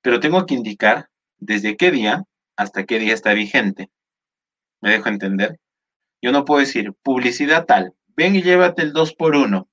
pero 0.01 0.19
tengo 0.19 0.45
que 0.45 0.53
indicar 0.53 1.09
desde 1.37 1.75
qué 1.75 1.91
día 1.91 2.23
hasta 2.55 2.85
qué 2.85 2.99
día 2.99 3.13
está 3.13 3.33
vigente. 3.33 3.89
¿Me 4.81 4.91
dejo 4.91 5.09
entender? 5.09 5.59
Yo 6.21 6.31
no 6.31 6.45
puedo 6.45 6.61
decir 6.61 6.93
publicidad 7.03 7.65
tal, 7.65 7.93
ven 8.15 8.35
y 8.35 8.43
llévate 8.43 8.83
el 8.83 8.93
2 8.93 9.15
por 9.15 9.35
1 9.35 9.67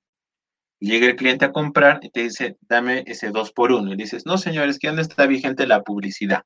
llega 0.83 1.07
el 1.07 1.15
cliente 1.15 1.45
a 1.45 1.53
comprar 1.53 1.99
y 2.01 2.09
te 2.09 2.23
dice, 2.23 2.57
dame 2.61 3.03
ese 3.07 3.31
2 3.31 3.53
por 3.53 3.71
1 3.71 3.93
Y 3.93 3.95
dices, 3.95 4.25
no, 4.25 4.37
señores, 4.37 4.79
que 4.79 4.91
no 4.91 5.01
está 5.01 5.25
vigente 5.25 5.65
la 5.65 5.81
publicidad, 5.81 6.43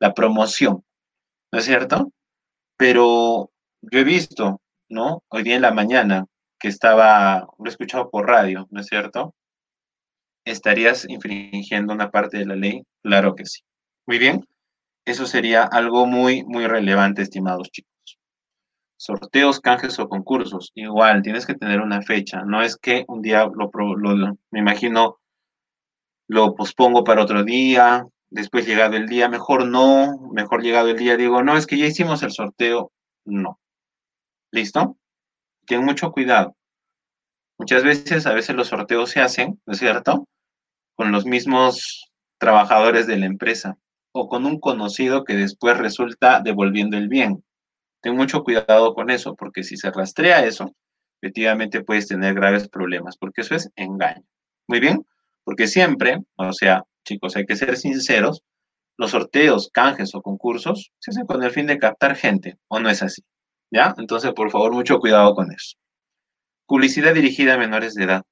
la 0.00 0.14
promoción, 0.14 0.84
¿no 1.52 1.58
es 1.58 1.66
cierto? 1.66 2.10
Pero 2.78 3.50
yo 3.82 3.98
he 3.98 4.04
visto, 4.04 4.60
¿no? 4.88 5.22
Hoy 5.28 5.42
día 5.42 5.56
en 5.56 5.62
la 5.62 5.72
mañana, 5.72 6.26
que 6.62 6.68
estaba, 6.68 7.48
lo 7.58 7.66
he 7.66 7.68
escuchado 7.68 8.08
por 8.10 8.28
radio, 8.28 8.68
¿no 8.70 8.80
es 8.80 8.86
cierto? 8.86 9.34
¿Estarías 10.46 11.04
infringiendo 11.08 11.92
una 11.92 12.10
parte 12.10 12.38
de 12.38 12.46
la 12.46 12.56
ley? 12.56 12.84
Claro 13.02 13.34
que 13.34 13.44
sí. 13.44 13.62
Muy 14.06 14.18
bien. 14.18 14.46
Eso 15.04 15.26
sería 15.26 15.64
algo 15.64 16.06
muy, 16.06 16.44
muy 16.44 16.66
relevante, 16.66 17.22
estimados 17.22 17.70
chicos 17.70 17.92
sorteos, 19.02 19.58
canjes 19.58 19.98
o 19.98 20.08
concursos. 20.08 20.70
Igual, 20.76 21.22
tienes 21.22 21.44
que 21.44 21.54
tener 21.54 21.80
una 21.80 22.02
fecha. 22.02 22.42
No 22.44 22.62
es 22.62 22.76
que 22.76 23.04
un 23.08 23.20
día 23.20 23.46
lo, 23.46 23.70
lo, 23.96 24.38
me 24.52 24.60
imagino, 24.60 25.18
lo 26.28 26.54
pospongo 26.54 27.02
para 27.02 27.22
otro 27.22 27.42
día, 27.42 28.06
después 28.30 28.64
llegado 28.64 28.96
el 28.96 29.08
día, 29.08 29.28
mejor 29.28 29.66
no, 29.66 30.30
mejor 30.32 30.62
llegado 30.62 30.88
el 30.90 30.96
día, 30.96 31.16
digo, 31.16 31.42
no, 31.42 31.56
es 31.56 31.66
que 31.66 31.76
ya 31.78 31.86
hicimos 31.86 32.22
el 32.22 32.30
sorteo. 32.30 32.92
No. 33.24 33.58
¿Listo? 34.52 34.96
Ten 35.66 35.84
mucho 35.84 36.12
cuidado. 36.12 36.56
Muchas 37.58 37.84
veces, 37.84 38.26
a 38.26 38.34
veces 38.34 38.56
los 38.56 38.68
sorteos 38.68 39.10
se 39.10 39.20
hacen, 39.20 39.60
¿no 39.66 39.72
es 39.72 39.78
cierto? 39.78 40.28
Con 40.96 41.12
los 41.12 41.24
mismos 41.26 42.10
trabajadores 42.38 43.06
de 43.06 43.16
la 43.16 43.26
empresa 43.26 43.76
o 44.12 44.28
con 44.28 44.46
un 44.46 44.58
conocido 44.58 45.24
que 45.24 45.34
después 45.34 45.78
resulta 45.78 46.40
devolviendo 46.40 46.96
el 46.96 47.08
bien. 47.08 47.44
Ten 48.02 48.16
mucho 48.16 48.42
cuidado 48.42 48.94
con 48.94 49.10
eso, 49.10 49.36
porque 49.36 49.62
si 49.62 49.76
se 49.76 49.90
rastrea 49.90 50.44
eso, 50.44 50.74
efectivamente 51.20 51.84
puedes 51.84 52.08
tener 52.08 52.34
graves 52.34 52.68
problemas, 52.68 53.16
porque 53.16 53.42
eso 53.42 53.54
es 53.54 53.70
engaño. 53.76 54.24
Muy 54.66 54.80
bien, 54.80 55.06
porque 55.44 55.68
siempre, 55.68 56.18
o 56.36 56.52
sea, 56.52 56.82
chicos, 57.04 57.36
hay 57.36 57.46
que 57.46 57.56
ser 57.56 57.76
sinceros, 57.76 58.42
los 58.98 59.12
sorteos, 59.12 59.70
canjes 59.72 60.14
o 60.14 60.22
concursos 60.22 60.92
se 60.98 61.12
hacen 61.12 61.26
con 61.26 61.42
el 61.42 61.50
fin 61.50 61.66
de 61.66 61.78
captar 61.78 62.16
gente, 62.16 62.58
¿o 62.68 62.80
no 62.80 62.90
es 62.90 63.02
así? 63.02 63.22
¿Ya? 63.72 63.94
Entonces, 63.98 64.32
por 64.34 64.50
favor, 64.50 64.72
mucho 64.72 65.00
cuidado 65.00 65.34
con 65.34 65.50
eso. 65.50 65.76
Publicidad 66.66 67.14
dirigida 67.14 67.54
a 67.54 67.58
menores 67.58 67.94
de 67.94 68.04
edad. 68.04 68.22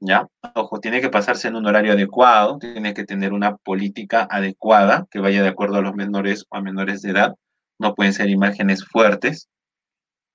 ¿Ya? 0.00 0.26
Ojo, 0.54 0.78
tiene 0.78 1.00
que 1.00 1.08
pasarse 1.08 1.48
en 1.48 1.56
un 1.56 1.66
horario 1.66 1.92
adecuado, 1.92 2.58
tiene 2.58 2.94
que 2.94 3.04
tener 3.04 3.32
una 3.32 3.56
política 3.56 4.28
adecuada 4.30 5.06
que 5.10 5.20
vaya 5.20 5.42
de 5.42 5.48
acuerdo 5.48 5.76
a 5.76 5.82
los 5.82 5.94
menores 5.94 6.44
o 6.50 6.56
a 6.56 6.60
menores 6.60 7.02
de 7.02 7.10
edad 7.10 7.34
no 7.78 7.94
pueden 7.94 8.12
ser 8.12 8.30
imágenes 8.30 8.84
fuertes. 8.84 9.48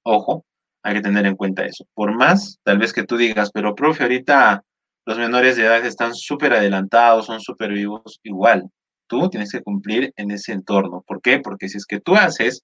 Ojo, 0.04 0.46
hay 0.84 0.96
que 0.96 1.02
tener 1.02 1.26
en 1.26 1.36
cuenta 1.36 1.66
eso. 1.66 1.86
Por 1.94 2.16
más, 2.16 2.60
tal 2.64 2.80
vez 2.80 2.94
que 2.94 3.04
tú 3.04 3.18
digas, 3.18 3.52
pero 3.54 3.76
profe, 3.76 4.04
ahorita 4.04 4.64
los 5.06 5.18
menores 5.18 5.58
de 5.58 5.66
edad 5.66 5.86
están 5.86 6.14
súper 6.16 6.54
adelantados, 6.54 7.26
son 7.26 7.40
súper 7.40 7.72
vivos, 7.72 8.20
igual. 8.24 8.70
Tú 9.08 9.30
tienes 9.30 9.52
que 9.52 9.62
cumplir 9.62 10.14
en 10.16 10.32
ese 10.32 10.54
entorno. 10.54 11.04
¿Por 11.06 11.22
qué? 11.22 11.40
Porque 11.40 11.68
si 11.68 11.78
es 11.78 11.86
que 11.86 12.00
tú 12.00 12.16
haces 12.16 12.64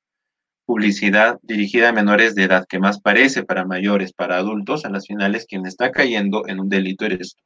publicidad 0.68 1.39
dirigida 1.43 1.89
a 1.89 1.93
menores 1.93 2.36
de 2.36 2.43
edad, 2.43 2.68
que 2.68 2.78
más 2.78 2.99
parece 2.99 3.43
para 3.43 3.65
mayores, 3.65 4.11
para 4.11 4.38
adultos, 4.38 4.84
a 4.84 4.89
las 4.89 5.07
finales 5.07 5.45
quien 5.47 5.65
está 5.65 5.91
cayendo 5.91 6.43
en 6.45 6.59
un 6.59 6.68
delito 6.68 7.05
eres 7.05 7.36
tú. 7.36 7.43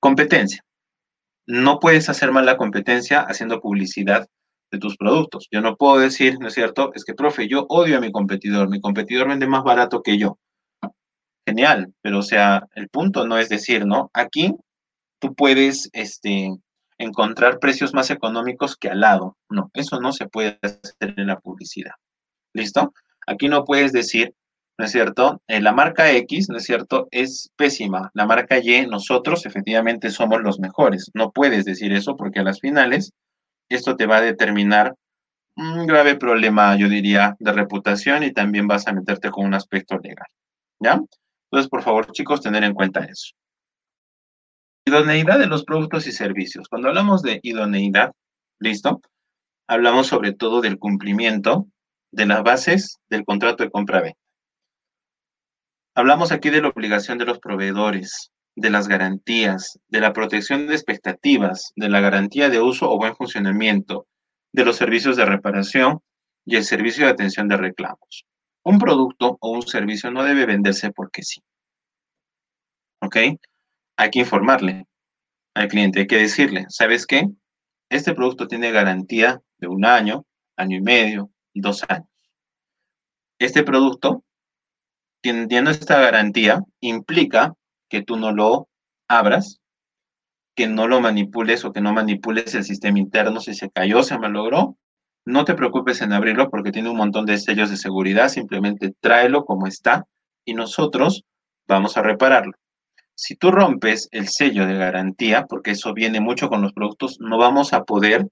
Competencia. 0.00 0.64
No 1.46 1.78
puedes 1.78 2.08
hacer 2.08 2.32
mal 2.32 2.46
la 2.46 2.56
competencia 2.56 3.20
haciendo 3.20 3.60
publicidad 3.60 4.26
de 4.72 4.78
tus 4.78 4.96
productos. 4.96 5.46
Yo 5.50 5.60
no 5.60 5.76
puedo 5.76 5.98
decir, 5.98 6.38
¿no 6.40 6.48
es 6.48 6.54
cierto? 6.54 6.90
Es 6.94 7.04
que, 7.04 7.12
profe, 7.12 7.48
yo 7.48 7.66
odio 7.68 7.98
a 7.98 8.00
mi 8.00 8.10
competidor, 8.10 8.70
mi 8.70 8.80
competidor 8.80 9.28
vende 9.28 9.46
más 9.46 9.62
barato 9.62 10.02
que 10.02 10.16
yo. 10.16 10.38
genial, 11.46 11.92
pero 12.00 12.20
o 12.20 12.22
sea, 12.22 12.66
el 12.74 12.88
punto 12.88 13.26
no 13.26 13.38
es 13.38 13.48
decir, 13.50 13.84
¿no? 13.84 14.10
Aquí 14.14 14.54
tú 15.20 15.34
puedes 15.34 15.90
este, 15.92 16.56
encontrar 17.00 17.58
precios 17.58 17.94
más 17.94 18.10
económicos 18.10 18.76
que 18.76 18.90
al 18.90 19.00
lado. 19.00 19.36
No, 19.48 19.70
eso 19.74 20.00
no 20.00 20.12
se 20.12 20.28
puede 20.28 20.58
hacer 20.62 21.14
en 21.16 21.26
la 21.26 21.40
publicidad. 21.40 21.94
¿Listo? 22.52 22.92
Aquí 23.26 23.48
no 23.48 23.64
puedes 23.64 23.92
decir, 23.92 24.34
¿no 24.76 24.84
es 24.84 24.92
cierto? 24.92 25.42
Eh, 25.48 25.60
la 25.60 25.72
marca 25.72 26.12
X, 26.12 26.50
¿no 26.50 26.58
es 26.58 26.64
cierto? 26.64 27.08
Es 27.10 27.50
pésima. 27.56 28.10
La 28.12 28.26
marca 28.26 28.58
Y, 28.58 28.86
nosotros 28.86 29.46
efectivamente 29.46 30.10
somos 30.10 30.42
los 30.42 30.60
mejores. 30.60 31.10
No 31.14 31.30
puedes 31.32 31.64
decir 31.64 31.92
eso 31.92 32.16
porque 32.16 32.40
a 32.40 32.44
las 32.44 32.60
finales 32.60 33.12
esto 33.70 33.96
te 33.96 34.06
va 34.06 34.18
a 34.18 34.22
determinar 34.22 34.94
un 35.56 35.86
grave 35.86 36.16
problema, 36.16 36.76
yo 36.76 36.88
diría, 36.88 37.34
de 37.38 37.52
reputación 37.52 38.24
y 38.24 38.32
también 38.32 38.68
vas 38.68 38.86
a 38.86 38.92
meterte 38.92 39.30
con 39.30 39.46
un 39.46 39.54
aspecto 39.54 39.98
legal. 39.98 40.28
¿Ya? 40.78 41.00
Entonces, 41.50 41.68
por 41.70 41.82
favor, 41.82 42.12
chicos, 42.12 42.42
tener 42.42 42.62
en 42.62 42.74
cuenta 42.74 43.00
eso. 43.00 43.32
Idoneidad 44.90 45.38
de 45.38 45.46
los 45.46 45.62
productos 45.62 46.08
y 46.08 46.12
servicios. 46.12 46.68
Cuando 46.68 46.88
hablamos 46.88 47.22
de 47.22 47.38
idoneidad, 47.44 48.10
¿listo? 48.58 49.00
Hablamos 49.68 50.08
sobre 50.08 50.32
todo 50.32 50.60
del 50.60 50.80
cumplimiento 50.80 51.68
de 52.10 52.26
las 52.26 52.42
bases 52.42 52.98
del 53.08 53.24
contrato 53.24 53.62
de 53.62 53.70
compra-venta. 53.70 54.18
Hablamos 55.94 56.32
aquí 56.32 56.50
de 56.50 56.60
la 56.60 56.70
obligación 56.70 57.18
de 57.18 57.24
los 57.24 57.38
proveedores, 57.38 58.32
de 58.56 58.70
las 58.70 58.88
garantías, 58.88 59.78
de 59.86 60.00
la 60.00 60.12
protección 60.12 60.66
de 60.66 60.74
expectativas, 60.74 61.70
de 61.76 61.88
la 61.88 62.00
garantía 62.00 62.48
de 62.48 62.60
uso 62.60 62.90
o 62.90 62.98
buen 62.98 63.14
funcionamiento, 63.14 64.08
de 64.52 64.64
los 64.64 64.74
servicios 64.74 65.16
de 65.16 65.24
reparación 65.24 66.00
y 66.44 66.56
el 66.56 66.64
servicio 66.64 67.04
de 67.04 67.12
atención 67.12 67.46
de 67.46 67.58
reclamos. 67.58 68.24
Un 68.64 68.80
producto 68.80 69.38
o 69.40 69.52
un 69.52 69.62
servicio 69.62 70.10
no 70.10 70.24
debe 70.24 70.46
venderse 70.46 70.90
porque 70.90 71.22
sí. 71.22 71.40
¿Ok? 73.00 73.16
Hay 74.00 74.08
que 74.08 74.20
informarle 74.20 74.86
al 75.54 75.68
cliente, 75.68 76.00
hay 76.00 76.06
que 76.06 76.16
decirle, 76.16 76.64
¿sabes 76.70 77.06
qué? 77.06 77.28
Este 77.90 78.14
producto 78.14 78.48
tiene 78.48 78.70
garantía 78.70 79.42
de 79.58 79.68
un 79.68 79.84
año, 79.84 80.24
año 80.56 80.78
y 80.78 80.80
medio, 80.80 81.30
dos 81.52 81.84
años. 81.86 82.08
Este 83.38 83.62
producto, 83.62 84.24
teniendo 85.20 85.70
esta 85.70 86.00
garantía, 86.00 86.64
implica 86.80 87.52
que 87.90 88.00
tú 88.00 88.16
no 88.16 88.32
lo 88.32 88.70
abras, 89.06 89.60
que 90.56 90.66
no 90.66 90.88
lo 90.88 91.02
manipules 91.02 91.66
o 91.66 91.72
que 91.74 91.82
no 91.82 91.92
manipules 91.92 92.54
el 92.54 92.64
sistema 92.64 92.98
interno 92.98 93.38
si 93.38 93.52
se 93.52 93.68
cayó, 93.68 94.02
se 94.02 94.18
malogró. 94.18 94.78
No 95.26 95.44
te 95.44 95.52
preocupes 95.52 96.00
en 96.00 96.14
abrirlo 96.14 96.48
porque 96.48 96.72
tiene 96.72 96.88
un 96.88 96.96
montón 96.96 97.26
de 97.26 97.36
sellos 97.36 97.68
de 97.68 97.76
seguridad, 97.76 98.30
simplemente 98.30 98.94
tráelo 98.98 99.44
como 99.44 99.66
está 99.66 100.06
y 100.46 100.54
nosotros 100.54 101.26
vamos 101.68 101.98
a 101.98 102.02
repararlo. 102.02 102.54
Si 103.22 103.36
tú 103.36 103.50
rompes 103.50 104.08
el 104.12 104.28
sello 104.28 104.66
de 104.66 104.78
garantía, 104.78 105.44
porque 105.46 105.72
eso 105.72 105.92
viene 105.92 106.22
mucho 106.22 106.48
con 106.48 106.62
los 106.62 106.72
productos, 106.72 107.18
no 107.20 107.36
vamos 107.36 107.74
a 107.74 107.84
poder 107.84 108.26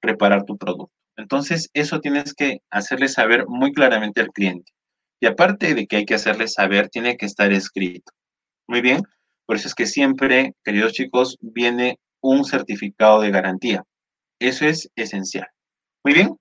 reparar 0.00 0.46
tu 0.46 0.56
producto. 0.56 0.94
Entonces, 1.18 1.68
eso 1.74 2.00
tienes 2.00 2.32
que 2.32 2.62
hacerle 2.70 3.08
saber 3.08 3.44
muy 3.48 3.74
claramente 3.74 4.22
al 4.22 4.30
cliente. 4.30 4.72
Y 5.20 5.26
aparte 5.26 5.74
de 5.74 5.86
que 5.86 5.96
hay 5.96 6.06
que 6.06 6.14
hacerle 6.14 6.48
saber, 6.48 6.88
tiene 6.88 7.18
que 7.18 7.26
estar 7.26 7.52
escrito. 7.52 8.12
Muy 8.66 8.80
bien. 8.80 9.02
Por 9.44 9.56
eso 9.56 9.68
es 9.68 9.74
que 9.74 9.84
siempre, 9.84 10.54
queridos 10.64 10.94
chicos, 10.94 11.36
viene 11.42 11.98
un 12.22 12.46
certificado 12.46 13.20
de 13.20 13.30
garantía. 13.30 13.84
Eso 14.38 14.64
es 14.64 14.90
esencial. 14.96 15.48
Muy 16.02 16.14
bien. 16.14 16.34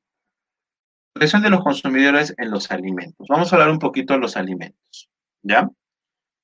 Protección 1.11 1.41
de 1.41 1.49
los 1.49 1.65
consumidores 1.65 2.33
en 2.37 2.49
los 2.49 2.71
alimentos. 2.71 3.27
Vamos 3.27 3.51
a 3.51 3.57
hablar 3.57 3.71
un 3.71 3.79
poquito 3.79 4.13
de 4.13 4.21
los 4.21 4.37
alimentos. 4.37 5.09
¿Ya? 5.43 5.69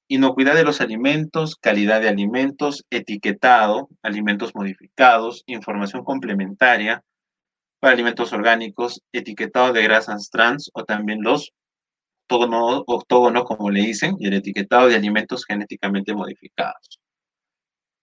Inocuidad 0.08 0.54
de 0.54 0.64
los 0.64 0.82
alimentos, 0.82 1.56
calidad 1.56 2.02
de 2.02 2.10
alimentos, 2.10 2.86
etiquetado, 2.92 3.90
alimentos 4.04 4.54
modificados, 4.54 5.44
información 5.48 6.04
complementaria 6.04 7.04
para 7.80 7.94
alimentos 7.94 8.32
orgánicos, 8.32 9.02
etiquetado 9.12 9.74
de 9.74 9.84
grasas 9.84 10.30
trans 10.30 10.70
o 10.74 10.84
también 10.84 11.24
los 11.24 11.54
octógono, 12.28 13.44
como 13.44 13.70
le 13.70 13.82
dicen, 13.82 14.16
y 14.20 14.28
el 14.28 14.34
etiquetado 14.34 14.88
de 14.88 14.96
alimentos 14.96 15.46
genéticamente 15.46 16.14
modificados. 16.14 17.00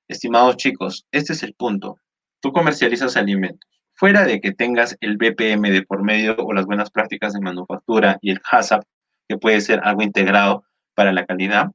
Estimados 0.09 0.57
chicos, 0.57 1.07
este 1.11 1.33
es 1.33 1.43
el 1.43 1.55
punto. 1.55 1.97
Tú 2.41 2.53
comercializas 2.53 3.17
alimentos. 3.17 3.69
Fuera 3.95 4.25
de 4.25 4.41
que 4.41 4.53
tengas 4.53 4.97
el 5.01 5.17
BPM 5.17 5.71
de 5.71 5.83
por 5.83 6.03
medio 6.03 6.37
o 6.39 6.53
las 6.53 6.67
buenas 6.67 6.91
prácticas 6.91 7.33
de 7.33 7.41
manufactura 7.41 8.19
y 8.21 8.31
el 8.31 8.41
HACCP, 8.51 8.83
que 9.29 9.39
puede 9.39 9.61
ser 9.61 9.81
algo 9.85 10.03
integrado 10.03 10.65
para 10.95 11.13
la 11.13 11.25
calidad, 11.25 11.71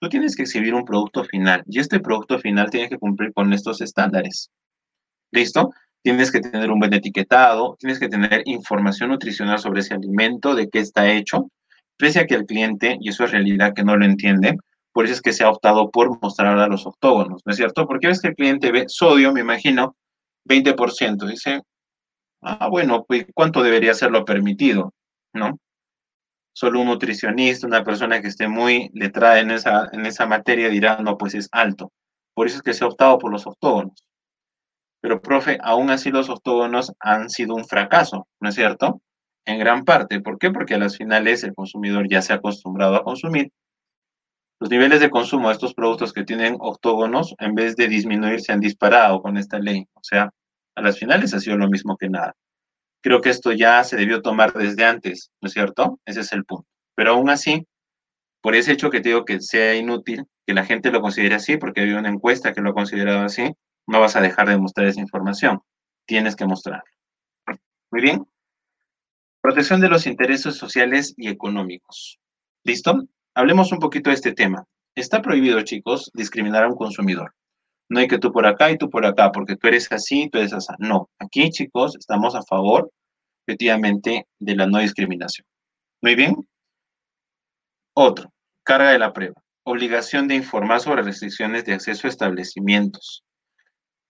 tú 0.00 0.08
tienes 0.08 0.36
que 0.36 0.42
exhibir 0.42 0.74
un 0.74 0.84
producto 0.84 1.24
final 1.24 1.62
y 1.66 1.80
este 1.80 2.00
producto 2.00 2.38
final 2.38 2.70
tiene 2.70 2.88
que 2.88 2.98
cumplir 2.98 3.32
con 3.32 3.52
estos 3.52 3.80
estándares. 3.80 4.50
¿Listo? 5.32 5.70
Tienes 6.02 6.30
que 6.30 6.40
tener 6.40 6.70
un 6.70 6.78
buen 6.78 6.94
etiquetado, 6.94 7.76
tienes 7.78 7.98
que 7.98 8.08
tener 8.08 8.42
información 8.46 9.10
nutricional 9.10 9.58
sobre 9.58 9.80
ese 9.80 9.94
alimento, 9.94 10.54
de 10.54 10.68
qué 10.68 10.78
está 10.78 11.10
hecho, 11.10 11.50
pese 11.96 12.20
a 12.20 12.26
que 12.26 12.34
el 12.34 12.46
cliente, 12.46 12.96
y 13.00 13.08
eso 13.08 13.24
es 13.24 13.32
realidad 13.32 13.74
que 13.74 13.82
no 13.82 13.96
lo 13.96 14.04
entiende, 14.04 14.56
por 14.92 15.04
eso 15.04 15.14
es 15.14 15.20
que 15.20 15.32
se 15.32 15.44
ha 15.44 15.50
optado 15.50 15.90
por 15.90 16.20
mostrar 16.22 16.58
a 16.58 16.68
los 16.68 16.86
octógonos, 16.86 17.42
¿no 17.44 17.50
es 17.50 17.56
cierto? 17.56 17.86
Porque 17.86 18.06
ves 18.06 18.20
que 18.20 18.28
el 18.28 18.34
cliente 18.34 18.72
ve 18.72 18.84
sodio, 18.88 19.32
me 19.32 19.40
imagino, 19.40 19.96
20%, 20.44 21.26
dice, 21.26 21.62
ah, 22.42 22.68
bueno, 22.68 23.04
pues 23.06 23.26
¿cuánto 23.34 23.62
debería 23.62 23.94
ser 23.94 24.10
lo 24.10 24.24
permitido? 24.24 24.94
¿No? 25.34 25.58
Solo 26.58 26.80
un 26.80 26.86
nutricionista, 26.86 27.66
una 27.66 27.84
persona 27.84 28.22
que 28.22 28.28
esté 28.28 28.48
muy 28.48 28.88
letrada 28.94 29.40
en 29.40 29.50
esa, 29.50 29.90
en 29.92 30.06
esa 30.06 30.24
materia 30.24 30.70
dirá, 30.70 30.96
no, 31.02 31.18
pues 31.18 31.34
es 31.34 31.50
alto. 31.52 31.92
Por 32.34 32.46
eso 32.46 32.56
es 32.56 32.62
que 32.62 32.72
se 32.72 32.82
ha 32.82 32.86
optado 32.86 33.18
por 33.18 33.30
los 33.30 33.46
octógonos. 33.46 34.06
Pero, 35.02 35.20
profe, 35.20 35.58
aún 35.62 35.90
así 35.90 36.10
los 36.10 36.30
octógonos 36.30 36.94
han 36.98 37.28
sido 37.28 37.54
un 37.54 37.66
fracaso, 37.66 38.26
¿no 38.40 38.48
es 38.48 38.54
cierto? 38.54 39.02
En 39.44 39.58
gran 39.58 39.84
parte. 39.84 40.22
¿Por 40.22 40.38
qué? 40.38 40.50
Porque 40.50 40.76
a 40.76 40.78
las 40.78 40.96
finales 40.96 41.44
el 41.44 41.54
consumidor 41.54 42.08
ya 42.08 42.22
se 42.22 42.32
ha 42.32 42.36
acostumbrado 42.36 42.96
a 42.96 43.04
consumir. 43.04 43.50
Los 44.58 44.70
niveles 44.70 45.00
de 45.00 45.10
consumo 45.10 45.48
de 45.48 45.54
estos 45.56 45.74
productos 45.74 46.14
que 46.14 46.24
tienen 46.24 46.56
octógonos, 46.58 47.34
en 47.38 47.54
vez 47.54 47.76
de 47.76 47.86
disminuir, 47.86 48.40
se 48.40 48.52
han 48.52 48.60
disparado 48.60 49.20
con 49.20 49.36
esta 49.36 49.58
ley. 49.58 49.84
O 49.92 50.00
sea, 50.02 50.30
a 50.74 50.80
las 50.80 50.98
finales 50.98 51.34
ha 51.34 51.40
sido 51.40 51.58
lo 51.58 51.68
mismo 51.68 51.98
que 51.98 52.08
nada. 52.08 52.34
Creo 53.06 53.20
que 53.20 53.30
esto 53.30 53.52
ya 53.52 53.84
se 53.84 53.94
debió 53.94 54.20
tomar 54.20 54.52
desde 54.52 54.84
antes, 54.84 55.30
¿no 55.40 55.46
es 55.46 55.52
cierto? 55.52 56.00
Ese 56.04 56.22
es 56.22 56.32
el 56.32 56.44
punto. 56.44 56.66
Pero 56.96 57.12
aún 57.12 57.30
así, 57.30 57.64
por 58.42 58.56
ese 58.56 58.72
hecho 58.72 58.90
que 58.90 59.00
te 59.00 59.10
digo 59.10 59.24
que 59.24 59.40
sea 59.40 59.76
inútil, 59.76 60.24
que 60.44 60.54
la 60.54 60.64
gente 60.64 60.90
lo 60.90 61.00
considere 61.00 61.36
así, 61.36 61.56
porque 61.56 61.82
había 61.82 62.00
una 62.00 62.08
encuesta 62.08 62.52
que 62.52 62.62
lo 62.62 62.74
consideraba 62.74 63.26
así, 63.26 63.54
no 63.86 64.00
vas 64.00 64.16
a 64.16 64.20
dejar 64.20 64.48
de 64.48 64.58
mostrar 64.58 64.88
esa 64.88 65.00
información. 65.00 65.60
Tienes 66.04 66.34
que 66.34 66.46
mostrarlo. 66.46 66.82
Muy 67.92 68.02
bien. 68.02 68.26
Protección 69.40 69.80
de 69.80 69.88
los 69.88 70.08
intereses 70.08 70.56
sociales 70.56 71.14
y 71.16 71.28
económicos. 71.28 72.18
¿Listo? 72.64 73.04
Hablemos 73.36 73.70
un 73.70 73.78
poquito 73.78 74.10
de 74.10 74.16
este 74.16 74.32
tema. 74.32 74.64
Está 74.96 75.22
prohibido, 75.22 75.62
chicos, 75.62 76.10
discriminar 76.12 76.64
a 76.64 76.68
un 76.68 76.74
consumidor. 76.74 77.36
No 77.88 78.00
hay 78.00 78.08
que 78.08 78.18
tú 78.18 78.32
por 78.32 78.46
acá 78.46 78.70
y 78.70 78.78
tú 78.78 78.90
por 78.90 79.06
acá, 79.06 79.30
porque 79.32 79.56
tú 79.56 79.68
eres 79.68 79.90
así, 79.92 80.28
tú 80.30 80.38
eres 80.38 80.52
así. 80.52 80.72
No, 80.78 81.08
aquí, 81.18 81.50
chicos, 81.50 81.96
estamos 81.96 82.34
a 82.34 82.42
favor, 82.42 82.90
efectivamente, 83.46 84.26
de 84.38 84.56
la 84.56 84.66
no 84.66 84.78
discriminación. 84.78 85.46
Muy 86.02 86.14
bien. 86.14 86.36
Otro, 87.94 88.32
carga 88.62 88.90
de 88.90 88.98
la 88.98 89.12
prueba. 89.12 89.40
Obligación 89.64 90.28
de 90.28 90.34
informar 90.34 90.80
sobre 90.80 91.02
restricciones 91.02 91.64
de 91.64 91.74
acceso 91.74 92.06
a 92.06 92.10
establecimientos. 92.10 93.24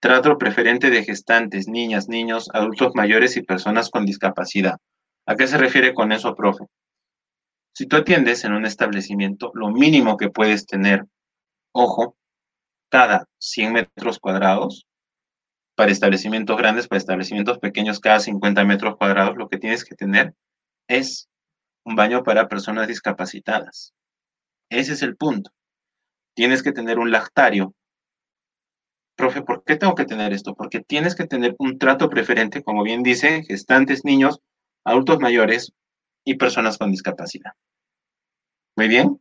Trato 0.00 0.36
preferente 0.38 0.90
de 0.90 1.04
gestantes, 1.04 1.68
niñas, 1.68 2.08
niños, 2.08 2.48
adultos 2.52 2.92
mayores 2.94 3.36
y 3.36 3.42
personas 3.42 3.90
con 3.90 4.04
discapacidad. 4.04 4.76
¿A 5.26 5.36
qué 5.36 5.46
se 5.46 5.58
refiere 5.58 5.94
con 5.94 6.12
eso, 6.12 6.34
profe? 6.34 6.64
Si 7.74 7.86
tú 7.86 7.96
atiendes 7.96 8.44
en 8.44 8.52
un 8.52 8.64
establecimiento, 8.64 9.50
lo 9.54 9.70
mínimo 9.70 10.16
que 10.16 10.30
puedes 10.30 10.66
tener, 10.66 11.04
ojo, 11.72 12.16
cada 12.90 13.26
100 13.38 13.72
metros 13.72 14.18
cuadrados, 14.18 14.86
para 15.76 15.92
establecimientos 15.92 16.56
grandes, 16.56 16.88
para 16.88 16.98
establecimientos 16.98 17.58
pequeños, 17.58 18.00
cada 18.00 18.18
50 18.20 18.64
metros 18.64 18.96
cuadrados, 18.96 19.36
lo 19.36 19.48
que 19.48 19.58
tienes 19.58 19.84
que 19.84 19.94
tener 19.94 20.34
es 20.88 21.28
un 21.84 21.94
baño 21.94 22.24
para 22.24 22.48
personas 22.48 22.88
discapacitadas. 22.88 23.92
Ese 24.70 24.94
es 24.94 25.02
el 25.02 25.16
punto. 25.16 25.50
Tienes 26.34 26.62
que 26.62 26.72
tener 26.72 26.98
un 26.98 27.10
lactario. 27.10 27.74
Profe, 29.16 29.42
¿por 29.42 29.64
qué 29.64 29.76
tengo 29.76 29.94
que 29.94 30.04
tener 30.04 30.32
esto? 30.32 30.54
Porque 30.54 30.80
tienes 30.80 31.14
que 31.14 31.26
tener 31.26 31.54
un 31.58 31.78
trato 31.78 32.10
preferente, 32.10 32.62
como 32.62 32.82
bien 32.82 33.02
dice, 33.02 33.44
gestantes, 33.44 34.04
niños, 34.04 34.40
adultos 34.84 35.20
mayores 35.20 35.72
y 36.24 36.36
personas 36.36 36.78
con 36.78 36.90
discapacidad. 36.90 37.52
Muy 38.76 38.88
bien. 38.88 39.20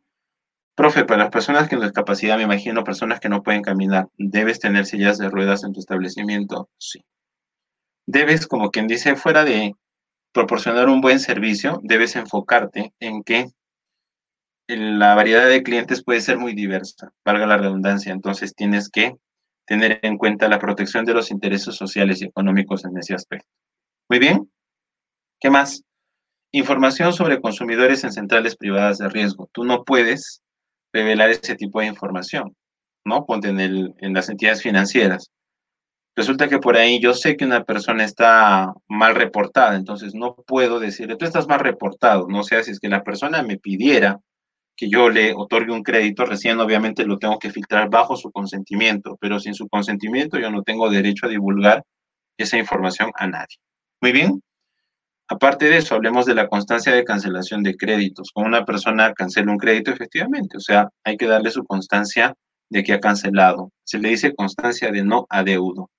Profe, 0.76 1.06
para 1.06 1.24
las 1.24 1.32
personas 1.32 1.70
con 1.70 1.80
discapacidad, 1.80 2.36
me 2.36 2.44
imagino 2.44 2.84
personas 2.84 3.22
que 3.22 3.30
no 3.30 3.44
pueden 3.44 3.62
caminar, 3.62 4.10
¿debes 4.18 4.60
tener 4.60 4.86
sillas 4.86 5.18
de 5.18 5.30
ruedas 5.30 5.64
en 5.64 5.72
tu 5.72 5.80
establecimiento? 5.80 6.70
Sí. 6.78 7.00
Debes, 8.06 8.46
como 8.46 8.72
quien 8.72 8.88
dice, 8.88 9.16
fuera 9.16 9.46
de 9.46 9.74
proporcionar 10.34 10.90
un 10.90 11.00
buen 11.00 11.20
servicio, 11.20 11.80
debes 11.84 12.18
enfocarte 12.18 12.94
en 13.00 13.24
que 13.24 13.52
la 14.68 15.16
variedad 15.16 15.48
de 15.48 15.64
clientes 15.64 16.04
puede 16.04 16.20
ser 16.20 16.38
muy 16.38 16.54
diversa, 16.54 17.14
valga 17.24 17.48
la 17.48 17.58
redundancia, 17.58 18.12
entonces 18.12 18.54
tienes 18.54 18.90
que 18.90 19.16
tener 19.66 20.00
en 20.04 20.18
cuenta 20.18 20.50
la 20.50 20.60
protección 20.60 21.06
de 21.06 21.14
los 21.14 21.32
intereses 21.32 21.76
sociales 21.76 22.22
y 22.22 22.26
económicos 22.26 22.84
en 22.84 22.98
ese 22.98 23.14
aspecto. 23.14 23.48
Muy 24.10 24.20
bien. 24.20 24.52
¿Qué 25.40 25.50
más? 25.50 25.84
Información 26.52 27.14
sobre 27.14 27.42
consumidores 27.42 28.04
en 28.04 28.12
centrales 28.12 28.56
privadas 28.56 28.98
de 28.98 29.10
riesgo. 29.10 29.50
Tú 29.54 29.64
no 29.66 29.84
puedes 29.84 30.42
revelar 30.96 31.30
ese 31.30 31.56
tipo 31.56 31.82
de 31.82 31.88
información, 31.88 32.56
¿no? 33.06 33.26
Ponte 33.26 33.50
en, 33.50 33.60
en 33.60 34.14
las 34.14 34.30
entidades 34.30 34.62
financieras. 34.64 35.30
Resulta 36.16 36.48
que 36.48 36.60
por 36.60 36.78
ahí 36.78 37.02
yo 37.02 37.14
sé 37.14 37.36
que 37.36 37.44
una 37.44 37.66
persona 37.66 38.06
está 38.06 38.74
mal 38.88 39.16
reportada, 39.16 39.76
entonces 39.76 40.16
no 40.16 40.36
puedo 40.36 40.80
decirle, 40.80 41.18
tú 41.18 41.26
estás 41.26 41.48
mal 41.48 41.60
reportado, 41.60 42.28
no 42.30 42.44
sé 42.44 42.64
si 42.64 42.72
es 42.72 42.80
que 42.80 42.88
la 42.88 43.04
persona 43.04 43.44
me 43.44 43.58
pidiera 43.58 44.22
que 44.78 44.90
yo 44.90 45.10
le 45.10 45.34
otorgue 45.34 45.74
un 45.74 45.84
crédito, 45.84 46.26
recién 46.26 46.60
obviamente 46.60 47.06
lo 47.06 47.18
tengo 47.18 47.38
que 47.38 47.52
filtrar 47.52 47.90
bajo 47.90 48.16
su 48.16 48.32
consentimiento, 48.32 49.18
pero 49.20 49.40
sin 49.40 49.54
su 49.54 49.68
consentimiento 49.68 50.40
yo 50.40 50.50
no 50.50 50.64
tengo 50.64 50.90
derecho 50.90 51.26
a 51.26 51.30
divulgar 51.30 51.84
esa 52.38 52.58
información 52.58 53.12
a 53.16 53.28
nadie. 53.28 53.58
Muy 54.02 54.12
bien. 54.14 54.42
Aparte 55.28 55.66
de 55.66 55.78
eso, 55.78 55.96
hablemos 55.96 56.26
de 56.26 56.36
la 56.36 56.48
constancia 56.48 56.94
de 56.94 57.04
cancelación 57.04 57.64
de 57.64 57.76
créditos. 57.76 58.32
Cuando 58.32 58.50
una 58.50 58.66
persona 58.66 59.14
cancela 59.14 59.52
un 59.52 59.58
crédito, 59.58 59.92
efectivamente, 59.92 60.58
o 60.58 60.60
sea, 60.60 60.90
hay 61.04 61.18
que 61.18 61.26
darle 61.26 61.50
su 61.50 61.66
constancia 61.66 62.36
de 62.70 62.84
que 62.84 62.94
ha 62.94 63.00
cancelado. 63.00 63.72
Se 63.84 63.98
le 63.98 64.10
dice 64.10 64.36
constancia 64.36 64.92
de 64.92 65.04
no 65.04 65.26
adeudo. 65.30 65.90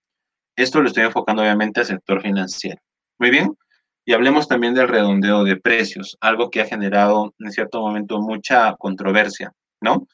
Esto 0.57 0.81
lo 0.81 0.89
estoy 0.89 1.05
enfocando 1.05 1.43
obviamente 1.43 1.81
al 1.81 1.87
sector 1.87 2.23
financiero. 2.23 2.81
Muy 3.19 3.31
bien. 3.31 3.57
Y 4.05 4.13
hablemos 4.13 4.47
también 4.47 4.75
del 4.75 4.89
redondeo 4.89 5.43
de 5.43 5.57
precios, 5.57 6.17
algo 6.21 6.49
que 6.49 6.61
ha 6.61 6.67
generado 6.67 7.35
en 7.41 7.51
cierto 7.51 7.81
momento 7.81 8.21
mucha 8.21 8.77
controversia, 8.77 9.53
¿no? 9.81 10.07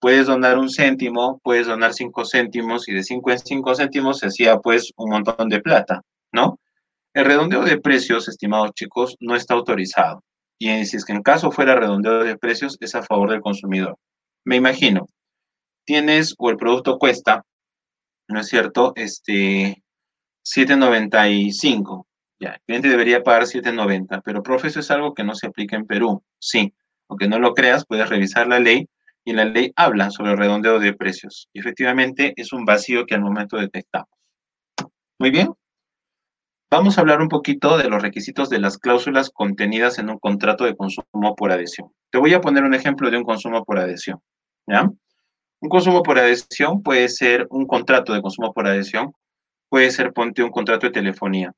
Puedes 0.00 0.26
donar 0.26 0.58
un 0.58 0.70
céntimo, 0.70 1.40
puedes 1.42 1.66
donar 1.66 1.92
cinco 1.92 2.24
céntimos 2.24 2.88
y 2.88 2.94
de 2.94 3.02
cinco 3.02 3.30
en 3.30 3.38
cinco 3.38 3.74
céntimos 3.74 4.20
se 4.20 4.28
hacía 4.28 4.58
pues 4.58 4.92
un 4.96 5.10
montón 5.10 5.50
de 5.50 5.60
plata, 5.60 6.00
¿no? 6.32 6.58
El 7.14 7.26
redondeo 7.26 7.62
de 7.62 7.80
precios, 7.80 8.28
estimados 8.28 8.72
chicos, 8.74 9.16
no 9.20 9.36
está 9.36 9.54
autorizado. 9.54 10.24
Y 10.58 10.84
si 10.84 10.96
es 10.96 11.04
que 11.04 11.12
en 11.12 11.22
caso 11.22 11.52
fuera 11.52 11.76
redondeo 11.76 12.24
de 12.24 12.36
precios, 12.36 12.76
es 12.80 12.94
a 12.96 13.02
favor 13.02 13.30
del 13.30 13.40
consumidor. 13.40 13.96
Me 14.44 14.56
imagino, 14.56 15.06
tienes 15.84 16.34
o 16.38 16.50
el 16.50 16.56
producto 16.56 16.98
cuesta, 16.98 17.44
¿no 18.28 18.40
es 18.40 18.48
cierto? 18.48 18.92
Este, 18.96 19.82
7.95. 20.44 22.06
Ya, 22.40 22.50
el 22.50 22.60
cliente 22.66 22.88
debería 22.88 23.22
pagar 23.22 23.44
7.90, 23.44 24.20
pero 24.24 24.42
profe, 24.42 24.66
eso 24.68 24.80
es 24.80 24.90
algo 24.90 25.14
que 25.14 25.22
no 25.22 25.36
se 25.36 25.46
aplica 25.46 25.76
en 25.76 25.86
Perú. 25.86 26.22
Sí, 26.40 26.74
aunque 27.08 27.28
no 27.28 27.38
lo 27.38 27.54
creas, 27.54 27.86
puedes 27.86 28.08
revisar 28.08 28.48
la 28.48 28.58
ley 28.58 28.88
y 29.24 29.34
la 29.34 29.44
ley 29.44 29.72
habla 29.76 30.10
sobre 30.10 30.32
el 30.32 30.38
redondeo 30.38 30.80
de 30.80 30.92
precios. 30.94 31.48
Y 31.52 31.60
efectivamente 31.60 32.34
es 32.36 32.52
un 32.52 32.64
vacío 32.64 33.06
que 33.06 33.14
al 33.14 33.22
momento 33.22 33.56
detectamos. 33.56 34.08
Muy 35.18 35.30
bien. 35.30 35.54
Vamos 36.76 36.98
a 36.98 37.02
hablar 37.02 37.22
un 37.22 37.28
poquito 37.28 37.78
de 37.78 37.88
los 37.88 38.02
requisitos 38.02 38.50
de 38.50 38.58
las 38.58 38.78
cláusulas 38.78 39.30
contenidas 39.30 40.00
en 40.00 40.10
un 40.10 40.18
contrato 40.18 40.64
de 40.64 40.74
consumo 40.74 41.36
por 41.36 41.52
adhesión. 41.52 41.92
Te 42.10 42.18
voy 42.18 42.34
a 42.34 42.40
poner 42.40 42.64
un 42.64 42.74
ejemplo 42.74 43.12
de 43.12 43.16
un 43.16 43.22
consumo 43.22 43.64
por 43.64 43.78
adhesión. 43.78 44.18
Un 44.66 45.68
consumo 45.68 46.02
por 46.02 46.18
adhesión 46.18 46.82
puede 46.82 47.08
ser 47.10 47.46
un 47.50 47.68
contrato 47.68 48.12
de 48.12 48.20
consumo 48.20 48.52
por 48.52 48.66
adhesión, 48.66 49.12
puede 49.68 49.92
ser 49.92 50.12
ponte 50.12 50.42
un 50.42 50.50
contrato 50.50 50.88
de 50.88 50.92
telefonía. 50.92 51.52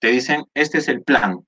Te 0.00 0.08
dicen, 0.08 0.44
este 0.52 0.78
es 0.78 0.88
el 0.88 1.02
plan, 1.02 1.38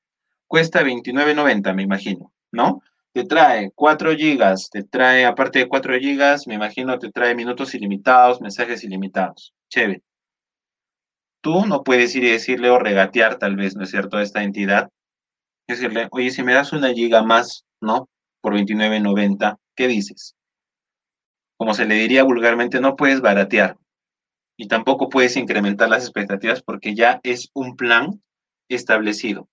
cuesta 0.46 0.82
29.90, 0.82 1.74
me 1.74 1.82
imagino, 1.82 2.32
¿no? 2.52 2.80
Te 3.12 3.24
trae 3.24 3.70
4 3.74 4.16
gigas, 4.16 4.70
te 4.70 4.82
trae, 4.82 5.26
aparte 5.26 5.58
de 5.58 5.68
4 5.68 5.98
gigas, 5.98 6.46
me 6.46 6.54
imagino, 6.54 6.98
te 6.98 7.12
trae 7.12 7.34
minutos 7.34 7.74
ilimitados, 7.74 8.40
mensajes 8.40 8.82
ilimitados. 8.82 9.52
Chévere 9.68 10.07
tú 11.40 11.66
no 11.66 11.82
puedes 11.82 12.14
ir 12.14 12.24
y 12.24 12.30
decirle 12.30 12.70
o 12.70 12.78
regatear 12.78 13.38
tal 13.38 13.56
vez, 13.56 13.76
¿no 13.76 13.84
es 13.84 13.90
cierto?, 13.90 14.16
a 14.16 14.22
esta 14.22 14.42
entidad. 14.42 14.90
Decirle, 15.68 16.08
oye, 16.10 16.30
si 16.30 16.42
me 16.42 16.54
das 16.54 16.72
una 16.72 16.92
giga 16.92 17.22
más, 17.22 17.64
¿no? 17.80 18.08
Por 18.40 18.54
29.90, 18.54 19.58
¿qué 19.76 19.88
dices? 19.88 20.34
Como 21.58 21.74
se 21.74 21.86
le 21.86 21.96
diría 21.96 22.22
vulgarmente, 22.22 22.80
no 22.80 22.96
puedes 22.96 23.20
baratear 23.20 23.76
y 24.58 24.66
tampoco 24.66 25.08
puedes 25.08 25.36
incrementar 25.36 25.88
las 25.88 26.02
expectativas 26.02 26.62
porque 26.62 26.94
ya 26.94 27.20
es 27.22 27.50
un 27.54 27.76
plan 27.76 28.20
establecido. 28.68 29.48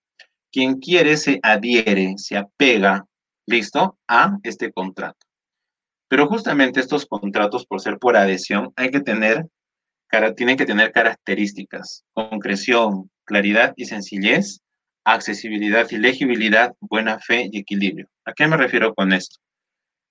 Quien 0.51 0.79
quiere 0.79 1.15
se 1.17 1.39
adhiere, 1.43 2.15
se 2.17 2.37
apega, 2.37 3.05
listo, 3.45 3.97
a 4.07 4.37
este 4.43 4.71
contrato. 4.71 5.19
Pero 6.07 6.27
justamente 6.27 6.79
estos 6.79 7.05
contratos, 7.05 7.65
por 7.65 7.81
ser 7.81 7.99
por 7.99 8.17
adhesión, 8.17 8.73
hay 8.75 8.89
que 8.89 8.99
tener 8.99 9.47
tienen 10.35 10.57
que 10.57 10.65
tener 10.65 10.91
características, 10.91 12.03
concreción, 12.13 13.09
claridad 13.25 13.73
y 13.75 13.85
sencillez, 13.85 14.61
accesibilidad 15.03 15.87
y 15.91 15.97
legibilidad, 15.97 16.73
buena 16.79 17.19
fe 17.19 17.49
y 17.51 17.59
equilibrio. 17.59 18.07
¿A 18.25 18.33
qué 18.33 18.47
me 18.47 18.57
refiero 18.57 18.93
con 18.93 19.13
esto? 19.13 19.39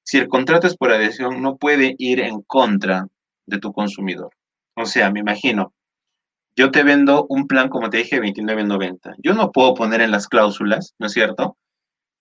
Si 0.05 0.19
el 0.19 0.29
contrato 0.29 0.67
es 0.67 0.77
por 0.77 0.93
adhesión, 0.93 1.43
no 1.43 1.57
puede 1.57 1.95
ir 1.99 2.21
en 2.21 2.43
contra 2.43 3.07
de 3.47 3.59
tu 3.59 3.73
consumidor. 3.73 4.31
O 4.77 4.87
sea, 4.87 5.11
me 5.11 5.21
imagino, 5.21 5.73
yo 6.57 6.71
te 6.71 6.83
vendo 6.83 7.27
un 7.29 7.47
plan, 7.47 7.69
como 7.69 7.91
te 7.91 7.99
dije, 7.99 8.21
29.90. 8.21 9.17
Yo 9.19 9.35
no 9.35 9.51
puedo 9.51 9.75
poner 9.75 10.01
en 10.01 10.11
las 10.11 10.29
cláusulas, 10.29 10.95
¿no 10.99 11.07
es 11.07 11.13
cierto? 11.13 11.57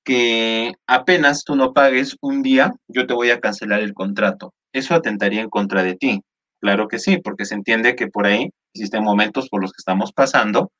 Que 0.03 0.73
apenas 0.87 1.43
tú 1.43 1.55
no 1.55 1.73
pagues 1.73 2.17
un 2.21 2.41
día, 2.41 2.73
yo 2.87 3.05
te 3.05 3.13
voy 3.13 3.29
a 3.29 3.39
cancelar 3.39 3.81
el 3.81 3.93
contrato. 3.93 4.53
Eso 4.71 4.95
atentaría 4.95 5.41
en 5.41 5.49
contra 5.49 5.83
de 5.83 5.95
ti. 5.95 6.23
Claro 6.63 6.87
que 6.87 6.97
sí, 6.97 7.17
porque 7.17 7.43
se 7.43 7.55
entiende 7.55 7.93
que 7.97 8.07
por 8.07 8.25
ahí 8.25 8.49
existen 8.73 9.03
momentos 9.03 9.49
por 9.49 9.61
los 9.61 9.73
que 9.73 9.79
estamos 9.79 10.13
pasando 10.13 10.71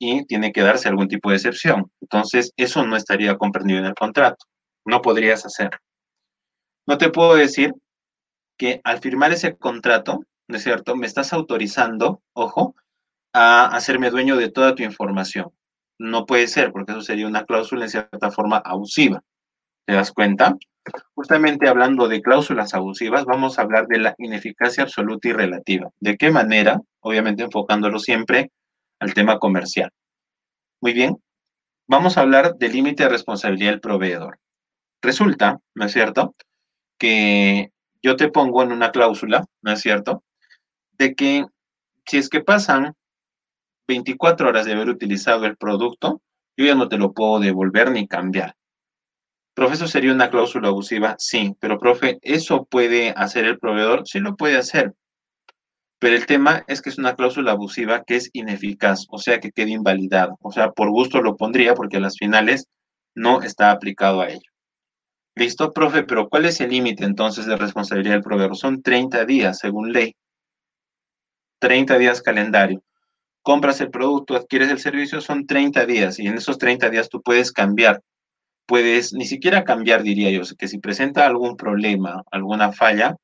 y 0.00 0.24
tiene 0.24 0.52
que 0.52 0.62
darse 0.62 0.88
algún 0.88 1.06
tipo 1.06 1.28
de 1.28 1.36
excepción. 1.36 1.92
Entonces, 2.00 2.54
eso 2.56 2.82
no 2.86 2.96
estaría 2.96 3.36
comprendido 3.36 3.80
en 3.80 3.84
el 3.84 3.94
contrato. 3.94 4.46
No 4.86 5.02
podrías 5.02 5.44
hacer. 5.44 5.68
No 6.86 6.96
te 6.96 7.10
puedo 7.10 7.34
decir 7.34 7.74
que 8.58 8.80
al 8.84 9.00
firmar 9.00 9.32
ese 9.32 9.54
contrato, 9.54 10.20
¿no 10.48 10.56
es 10.56 10.62
cierto? 10.62 10.96
Me 10.96 11.06
estás 11.06 11.34
autorizando, 11.34 12.22
ojo, 12.32 12.74
a 13.34 13.66
hacerme 13.66 14.08
dueño 14.08 14.38
de 14.38 14.50
toda 14.50 14.74
tu 14.74 14.82
información. 14.82 15.50
No 15.98 16.24
puede 16.24 16.46
ser, 16.46 16.72
porque 16.72 16.92
eso 16.92 17.02
sería 17.02 17.26
una 17.26 17.44
cláusula 17.44 17.84
en 17.84 17.90
cierta 17.90 18.30
forma 18.30 18.62
abusiva. 18.64 19.22
¿Te 19.86 19.92
das 19.92 20.10
cuenta? 20.10 20.56
Justamente 21.14 21.68
hablando 21.68 22.08
de 22.08 22.22
cláusulas 22.22 22.74
abusivas, 22.74 23.24
vamos 23.24 23.58
a 23.58 23.62
hablar 23.62 23.86
de 23.86 23.98
la 24.00 24.14
ineficacia 24.18 24.82
absoluta 24.82 25.28
y 25.28 25.32
relativa. 25.32 25.90
¿De 26.00 26.16
qué 26.16 26.30
manera? 26.30 26.80
Obviamente 27.00 27.44
enfocándolo 27.44 27.98
siempre 27.98 28.50
al 28.98 29.14
tema 29.14 29.38
comercial. 29.38 29.90
Muy 30.80 30.92
bien, 30.92 31.16
vamos 31.88 32.18
a 32.18 32.22
hablar 32.22 32.56
del 32.56 32.72
límite 32.72 33.04
de 33.04 33.10
responsabilidad 33.10 33.70
del 33.70 33.80
proveedor. 33.80 34.38
Resulta, 35.02 35.60
¿no 35.74 35.86
es 35.86 35.92
cierto?, 35.92 36.34
que 36.98 37.70
yo 38.02 38.16
te 38.16 38.30
pongo 38.30 38.62
en 38.62 38.72
una 38.72 38.92
cláusula, 38.92 39.44
¿no 39.62 39.72
es 39.72 39.80
cierto?, 39.80 40.24
de 40.98 41.14
que 41.14 41.44
si 42.06 42.18
es 42.18 42.28
que 42.28 42.40
pasan 42.42 42.94
24 43.88 44.48
horas 44.48 44.66
de 44.66 44.72
haber 44.72 44.88
utilizado 44.88 45.46
el 45.46 45.56
producto, 45.56 46.22
yo 46.56 46.66
ya 46.66 46.74
no 46.74 46.88
te 46.88 46.98
lo 46.98 47.12
puedo 47.12 47.40
devolver 47.40 47.90
ni 47.90 48.08
cambiar. 48.08 48.54
Profe, 49.54 49.74
¿eso 49.74 49.86
sería 49.86 50.12
una 50.12 50.30
cláusula 50.30 50.68
abusiva? 50.68 51.14
Sí, 51.18 51.54
pero 51.60 51.78
profe, 51.78 52.18
¿eso 52.22 52.64
puede 52.64 53.10
hacer 53.10 53.44
el 53.44 53.58
proveedor? 53.58 54.02
Sí 54.06 54.18
lo 54.18 54.34
puede 54.34 54.56
hacer. 54.56 54.94
Pero 55.98 56.16
el 56.16 56.26
tema 56.26 56.64
es 56.66 56.80
que 56.80 56.88
es 56.88 56.98
una 56.98 57.14
cláusula 57.14 57.52
abusiva 57.52 58.02
que 58.04 58.16
es 58.16 58.30
ineficaz, 58.32 59.06
o 59.10 59.18
sea, 59.18 59.40
que 59.40 59.52
queda 59.52 59.70
invalidada. 59.70 60.34
O 60.40 60.50
sea, 60.50 60.72
por 60.72 60.90
gusto 60.90 61.20
lo 61.20 61.36
pondría 61.36 61.74
porque 61.74 61.98
a 61.98 62.00
las 62.00 62.16
finales 62.16 62.66
no 63.14 63.42
está 63.42 63.70
aplicado 63.70 64.22
a 64.22 64.28
ello. 64.28 64.50
Listo, 65.34 65.72
profe, 65.72 66.02
pero 66.02 66.28
¿cuál 66.28 66.46
es 66.46 66.60
el 66.60 66.70
límite 66.70 67.04
entonces 67.04 67.46
de 67.46 67.56
responsabilidad 67.56 68.14
del 68.14 68.22
proveedor? 68.22 68.56
Son 68.56 68.82
30 68.82 69.24
días, 69.26 69.58
según 69.58 69.92
ley. 69.92 70.16
30 71.60 71.98
días 71.98 72.22
calendario. 72.22 72.82
Compras 73.42 73.80
el 73.80 73.90
producto, 73.90 74.34
adquieres 74.34 74.70
el 74.70 74.78
servicio, 74.78 75.20
son 75.20 75.46
30 75.46 75.86
días 75.86 76.18
y 76.18 76.26
en 76.26 76.34
esos 76.34 76.58
30 76.58 76.90
días 76.90 77.08
tú 77.08 77.22
puedes 77.22 77.52
cambiar 77.52 78.02
puedes 78.66 79.12
ni 79.12 79.24
siquiera 79.26 79.64
cambiar, 79.64 80.02
diría 80.02 80.30
yo, 80.30 80.42
que 80.58 80.68
si 80.68 80.78
presenta 80.78 81.26
algún 81.26 81.56
problema, 81.56 82.22
alguna 82.30 82.72
falla, 82.72 83.16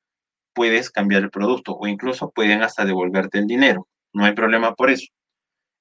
puedes 0.54 0.90
cambiar 0.90 1.22
el 1.22 1.30
producto 1.30 1.74
o 1.74 1.86
incluso 1.86 2.30
pueden 2.30 2.62
hasta 2.62 2.84
devolverte 2.84 3.38
el 3.38 3.46
dinero. 3.46 3.86
No 4.12 4.24
hay 4.24 4.32
problema 4.32 4.74
por 4.74 4.90
eso. 4.90 5.06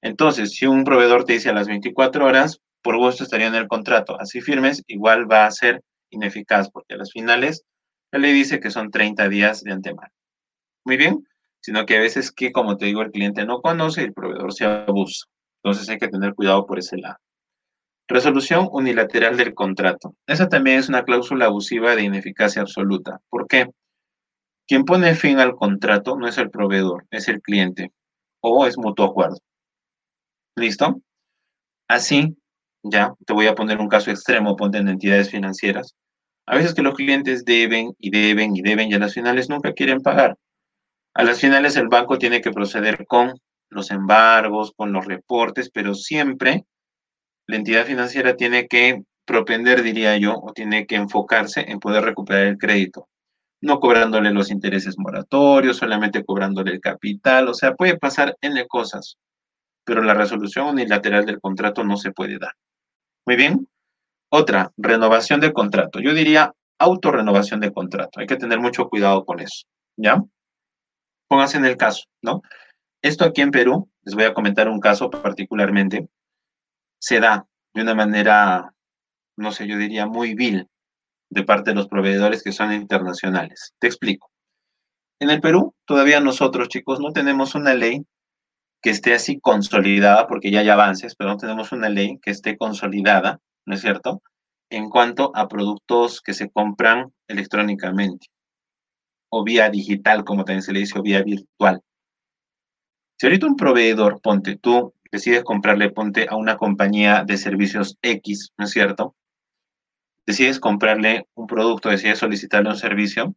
Entonces, 0.02 0.52
si 0.52 0.66
un 0.66 0.84
proveedor 0.84 1.24
te 1.24 1.34
dice 1.34 1.50
a 1.50 1.54
las 1.54 1.66
24 1.66 2.24
horas, 2.24 2.60
por 2.82 2.96
gusto 2.96 3.24
estaría 3.24 3.48
en 3.48 3.54
el 3.54 3.68
contrato. 3.68 4.20
Así 4.20 4.40
firmes, 4.40 4.82
igual 4.86 5.30
va 5.30 5.46
a 5.46 5.50
ser 5.50 5.82
ineficaz 6.10 6.70
porque 6.70 6.94
a 6.94 6.96
las 6.96 7.12
finales 7.12 7.64
la 8.12 8.20
ley 8.20 8.32
dice 8.32 8.60
que 8.60 8.70
son 8.70 8.90
30 8.90 9.28
días 9.28 9.62
de 9.62 9.72
antemano. 9.72 10.12
Muy 10.84 10.96
bien, 10.96 11.26
sino 11.60 11.84
que 11.84 11.96
a 11.96 12.00
veces 12.00 12.32
que, 12.32 12.52
como 12.52 12.76
te 12.76 12.86
digo, 12.86 13.02
el 13.02 13.10
cliente 13.10 13.44
no 13.44 13.60
conoce 13.60 14.02
y 14.02 14.04
el 14.04 14.14
proveedor 14.14 14.54
se 14.54 14.64
abusa. 14.64 15.26
Entonces 15.62 15.88
hay 15.88 15.98
que 15.98 16.08
tener 16.08 16.34
cuidado 16.34 16.66
por 16.66 16.78
ese 16.78 16.96
lado. 16.96 17.18
Resolución 18.08 18.68
unilateral 18.72 19.36
del 19.36 19.52
contrato. 19.52 20.14
Esa 20.26 20.48
también 20.48 20.78
es 20.78 20.88
una 20.88 21.04
cláusula 21.04 21.44
abusiva 21.44 21.94
de 21.94 22.04
ineficacia 22.04 22.62
absoluta. 22.62 23.20
¿Por 23.28 23.46
qué? 23.46 23.68
Quien 24.66 24.84
pone 24.84 25.14
fin 25.14 25.38
al 25.38 25.54
contrato 25.54 26.16
no 26.16 26.26
es 26.26 26.38
el 26.38 26.50
proveedor, 26.50 27.06
es 27.10 27.28
el 27.28 27.42
cliente 27.42 27.92
o 28.40 28.66
es 28.66 28.78
mutuo 28.78 29.04
acuerdo. 29.04 29.38
¿Listo? 30.56 31.02
Así, 31.86 32.34
ya, 32.82 33.12
te 33.26 33.34
voy 33.34 33.46
a 33.46 33.54
poner 33.54 33.78
un 33.78 33.88
caso 33.88 34.10
extremo, 34.10 34.56
ponte 34.56 34.78
en 34.78 34.88
entidades 34.88 35.30
financieras. 35.30 35.94
A 36.46 36.56
veces 36.56 36.72
que 36.74 36.82
los 36.82 36.94
clientes 36.94 37.44
deben 37.44 37.92
y 37.98 38.10
deben 38.10 38.56
y 38.56 38.62
deben 38.62 38.90
y 38.90 38.94
a 38.94 38.98
las 38.98 39.12
finales 39.12 39.50
nunca 39.50 39.74
quieren 39.74 40.00
pagar. 40.00 40.38
A 41.12 41.24
las 41.24 41.40
finales 41.40 41.76
el 41.76 41.88
banco 41.88 42.16
tiene 42.16 42.40
que 42.40 42.52
proceder 42.52 43.06
con 43.06 43.34
los 43.68 43.90
embargos, 43.90 44.72
con 44.74 44.92
los 44.92 45.04
reportes, 45.04 45.70
pero 45.70 45.94
siempre 45.94 46.64
la 47.48 47.56
entidad 47.56 47.86
financiera 47.86 48.36
tiene 48.36 48.68
que 48.68 49.02
propender, 49.24 49.82
diría 49.82 50.16
yo, 50.18 50.34
o 50.34 50.52
tiene 50.52 50.86
que 50.86 50.96
enfocarse 50.96 51.64
en 51.68 51.80
poder 51.80 52.04
recuperar 52.04 52.46
el 52.46 52.58
crédito, 52.58 53.08
no 53.60 53.80
cobrándole 53.80 54.30
los 54.32 54.50
intereses 54.50 54.96
moratorios, 54.98 55.78
solamente 55.78 56.24
cobrándole 56.24 56.72
el 56.72 56.80
capital, 56.80 57.48
o 57.48 57.54
sea, 57.54 57.74
puede 57.74 57.98
pasar 57.98 58.36
N 58.42 58.66
cosas, 58.68 59.16
pero 59.84 60.02
la 60.02 60.14
resolución 60.14 60.66
unilateral 60.68 61.26
del 61.26 61.40
contrato 61.40 61.82
no 61.82 61.96
se 61.96 62.12
puede 62.12 62.38
dar. 62.38 62.52
Muy 63.26 63.36
bien. 63.36 63.66
Otra, 64.30 64.72
renovación 64.76 65.40
de 65.40 65.54
contrato. 65.54 66.00
Yo 66.00 66.12
diría 66.12 66.52
autorrenovación 66.78 67.60
de 67.60 67.72
contrato. 67.72 68.20
Hay 68.20 68.26
que 68.26 68.36
tener 68.36 68.60
mucho 68.60 68.88
cuidado 68.88 69.24
con 69.24 69.40
eso, 69.40 69.64
¿ya? 69.96 70.22
Pónganse 71.28 71.56
en 71.56 71.64
el 71.64 71.78
caso, 71.78 72.04
¿no? 72.22 72.42
Esto 73.02 73.24
aquí 73.24 73.40
en 73.40 73.50
Perú, 73.50 73.88
les 74.04 74.14
voy 74.14 74.24
a 74.24 74.34
comentar 74.34 74.68
un 74.68 74.80
caso 74.80 75.10
particularmente 75.10 76.08
se 76.98 77.20
da 77.20 77.46
de 77.74 77.82
una 77.82 77.94
manera, 77.94 78.72
no 79.36 79.52
sé, 79.52 79.66
yo 79.66 79.76
diría 79.76 80.06
muy 80.06 80.34
vil 80.34 80.66
de 81.30 81.44
parte 81.44 81.70
de 81.70 81.76
los 81.76 81.88
proveedores 81.88 82.42
que 82.42 82.52
son 82.52 82.72
internacionales. 82.72 83.74
Te 83.78 83.86
explico. 83.86 84.30
En 85.20 85.30
el 85.30 85.40
Perú, 85.40 85.74
todavía 85.84 86.20
nosotros, 86.20 86.68
chicos, 86.68 87.00
no 87.00 87.12
tenemos 87.12 87.54
una 87.54 87.74
ley 87.74 88.04
que 88.80 88.90
esté 88.90 89.14
así 89.14 89.40
consolidada, 89.40 90.28
porque 90.28 90.50
ya 90.50 90.60
hay 90.60 90.68
avances, 90.68 91.16
pero 91.16 91.30
no 91.30 91.36
tenemos 91.36 91.72
una 91.72 91.88
ley 91.88 92.18
que 92.22 92.30
esté 92.30 92.56
consolidada, 92.56 93.40
¿no 93.66 93.74
es 93.74 93.80
cierto?, 93.80 94.22
en 94.70 94.90
cuanto 94.90 95.32
a 95.34 95.48
productos 95.48 96.20
que 96.20 96.34
se 96.34 96.50
compran 96.50 97.12
electrónicamente, 97.26 98.26
o 99.30 99.42
vía 99.42 99.70
digital, 99.70 100.24
como 100.24 100.44
también 100.44 100.62
se 100.62 100.72
le 100.72 100.80
dice, 100.80 100.98
o 100.98 101.02
vía 101.02 101.22
virtual. 101.22 101.80
Si 103.18 103.26
ahorita 103.26 103.46
un 103.46 103.56
proveedor, 103.56 104.20
ponte 104.20 104.56
tú, 104.56 104.94
decides 105.10 105.44
comprarle, 105.44 105.90
ponte 105.90 106.26
a 106.28 106.36
una 106.36 106.56
compañía 106.56 107.24
de 107.24 107.36
servicios 107.36 107.96
X, 108.02 108.52
¿no 108.56 108.64
es 108.64 108.70
cierto? 108.70 109.14
Decides 110.26 110.60
comprarle 110.60 111.26
un 111.34 111.46
producto, 111.46 111.88
decides 111.88 112.18
solicitarle 112.18 112.70
un 112.70 112.76
servicio, 112.76 113.34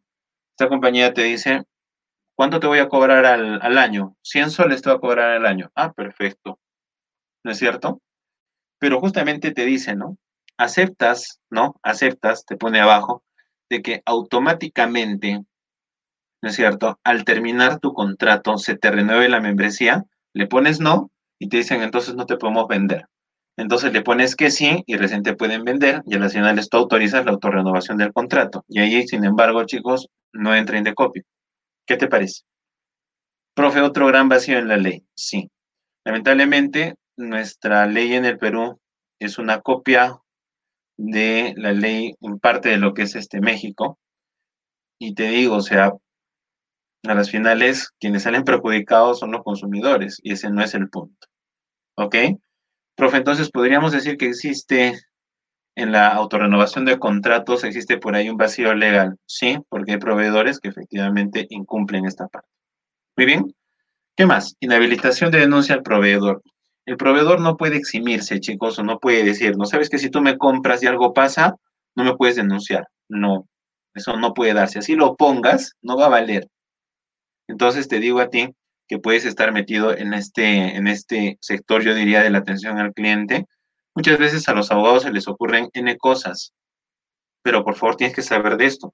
esta 0.51 0.69
compañía 0.69 1.13
te 1.13 1.23
dice, 1.23 1.63
¿cuánto 2.35 2.59
te 2.59 2.67
voy 2.67 2.79
a 2.79 2.89
cobrar 2.89 3.25
al, 3.25 3.61
al 3.61 3.77
año? 3.77 4.15
100 4.21 4.51
soles 4.51 4.81
te 4.81 4.89
va 4.89 4.97
a 4.97 4.99
cobrar 4.99 5.31
al 5.31 5.45
año. 5.45 5.71
Ah, 5.75 5.91
perfecto. 5.93 6.59
¿No 7.43 7.51
es 7.51 7.57
cierto? 7.57 8.01
Pero 8.77 8.99
justamente 8.99 9.51
te 9.51 9.65
dice, 9.65 9.95
¿no? 9.95 10.17
Aceptas, 10.57 11.39
¿no? 11.49 11.79
Aceptas, 11.81 12.45
te 12.45 12.57
pone 12.57 12.79
abajo, 12.79 13.23
de 13.69 13.81
que 13.81 14.03
automáticamente, 14.05 15.43
¿no 16.41 16.49
es 16.49 16.55
cierto? 16.55 16.99
Al 17.03 17.23
terminar 17.23 17.79
tu 17.79 17.93
contrato, 17.93 18.57
se 18.57 18.77
te 18.77 18.91
renueve 18.91 19.29
la 19.29 19.39
membresía, 19.39 20.05
le 20.33 20.45
pones 20.45 20.79
no 20.79 21.09
y 21.41 21.49
te 21.49 21.57
dicen 21.57 21.81
entonces 21.81 22.13
no 22.13 22.27
te 22.27 22.37
podemos 22.37 22.67
vender. 22.67 23.07
Entonces 23.57 23.91
le 23.91 24.03
pones 24.03 24.35
que 24.35 24.51
sí 24.51 24.83
y 24.85 24.95
recién 24.95 25.23
te 25.23 25.35
pueden 25.35 25.63
vender 25.63 26.03
y 26.05 26.13
a 26.13 26.19
las 26.19 26.33
finales 26.33 26.69
tú 26.69 26.77
autorizas 26.77 27.25
la 27.25 27.31
autorrenovación 27.31 27.97
del 27.97 28.13
contrato. 28.13 28.63
Y 28.67 28.79
ahí, 28.79 29.07
sin 29.07 29.25
embargo, 29.25 29.65
chicos, 29.65 30.07
no 30.33 30.55
entra 30.55 30.77
en 30.77 30.83
decopio. 30.83 31.23
¿Qué 31.87 31.97
te 31.97 32.07
parece? 32.07 32.43
Profe, 33.55 33.81
otro 33.81 34.05
gran 34.05 34.29
vacío 34.29 34.59
en 34.59 34.67
la 34.67 34.77
ley. 34.77 35.03
Sí. 35.15 35.49
Lamentablemente, 36.05 36.93
nuestra 37.17 37.87
ley 37.87 38.13
en 38.13 38.25
el 38.25 38.37
Perú 38.37 38.79
es 39.19 39.39
una 39.39 39.61
copia 39.61 40.19
de 40.97 41.55
la 41.57 41.73
ley 41.73 42.13
en 42.21 42.37
parte 42.37 42.69
de 42.69 42.77
lo 42.77 42.93
que 42.93 43.01
es 43.01 43.15
este 43.15 43.41
México. 43.41 43.97
Y 44.99 45.15
te 45.15 45.23
digo, 45.29 45.55
o 45.55 45.61
sea, 45.61 45.91
a 47.03 47.15
las 47.15 47.31
finales, 47.31 47.89
quienes 47.99 48.23
salen 48.23 48.43
perjudicados 48.43 49.17
son 49.17 49.31
los 49.31 49.43
consumidores 49.43 50.19
y 50.21 50.33
ese 50.33 50.51
no 50.51 50.61
es 50.61 50.75
el 50.75 50.87
punto. 50.87 51.30
¿Ok? 52.01 52.15
Profe, 52.95 53.17
entonces 53.17 53.51
podríamos 53.51 53.91
decir 53.91 54.17
que 54.17 54.25
existe 54.25 54.99
en 55.75 55.91
la 55.91 56.07
autorrenovación 56.09 56.83
de 56.83 56.97
contratos, 56.97 57.63
existe 57.63 57.97
por 57.97 58.15
ahí 58.15 58.27
un 58.27 58.37
vacío 58.37 58.73
legal. 58.73 59.17
Sí, 59.27 59.59
porque 59.69 59.93
hay 59.93 59.97
proveedores 59.97 60.59
que 60.59 60.69
efectivamente 60.69 61.45
incumplen 61.49 62.05
esta 62.05 62.27
parte. 62.27 62.49
Muy 63.15 63.25
bien. 63.27 63.55
¿Qué 64.17 64.25
más? 64.25 64.55
Inhabilitación 64.59 65.31
de 65.31 65.39
denuncia 65.39 65.75
al 65.75 65.83
proveedor. 65.83 66.41
El 66.87 66.97
proveedor 66.97 67.39
no 67.39 67.55
puede 67.55 67.77
eximirse, 67.77 68.39
chicos, 68.39 68.79
o 68.79 68.83
no 68.83 68.99
puede 68.99 69.23
decir, 69.23 69.55
no 69.55 69.65
sabes 69.65 69.89
que 69.89 69.99
si 69.99 70.09
tú 70.09 70.21
me 70.21 70.37
compras 70.37 70.81
y 70.81 70.87
algo 70.87 71.13
pasa, 71.13 71.55
no 71.95 72.03
me 72.03 72.15
puedes 72.15 72.35
denunciar. 72.35 72.87
No, 73.07 73.47
eso 73.93 74.17
no 74.17 74.33
puede 74.33 74.55
darse. 74.55 74.79
Así 74.79 74.95
lo 74.95 75.15
pongas, 75.15 75.73
no 75.83 75.97
va 75.97 76.07
a 76.07 76.09
valer. 76.09 76.47
Entonces 77.47 77.87
te 77.87 77.99
digo 77.99 78.19
a 78.19 78.29
ti 78.29 78.49
que 78.91 78.99
puedes 78.99 79.23
estar 79.23 79.53
metido 79.53 79.97
en 79.97 80.13
este, 80.13 80.75
en 80.75 80.85
este 80.85 81.37
sector, 81.39 81.81
yo 81.81 81.95
diría, 81.95 82.21
de 82.23 82.29
la 82.29 82.39
atención 82.39 82.77
al 82.77 82.93
cliente. 82.93 83.45
Muchas 83.95 84.19
veces 84.19 84.49
a 84.49 84.53
los 84.53 84.69
abogados 84.69 85.03
se 85.03 85.13
les 85.13 85.29
ocurren 85.29 85.69
N 85.71 85.97
cosas, 85.97 86.51
pero 87.41 87.63
por 87.63 87.75
favor 87.75 87.95
tienes 87.95 88.13
que 88.13 88.21
saber 88.21 88.57
de 88.57 88.65
esto. 88.65 88.93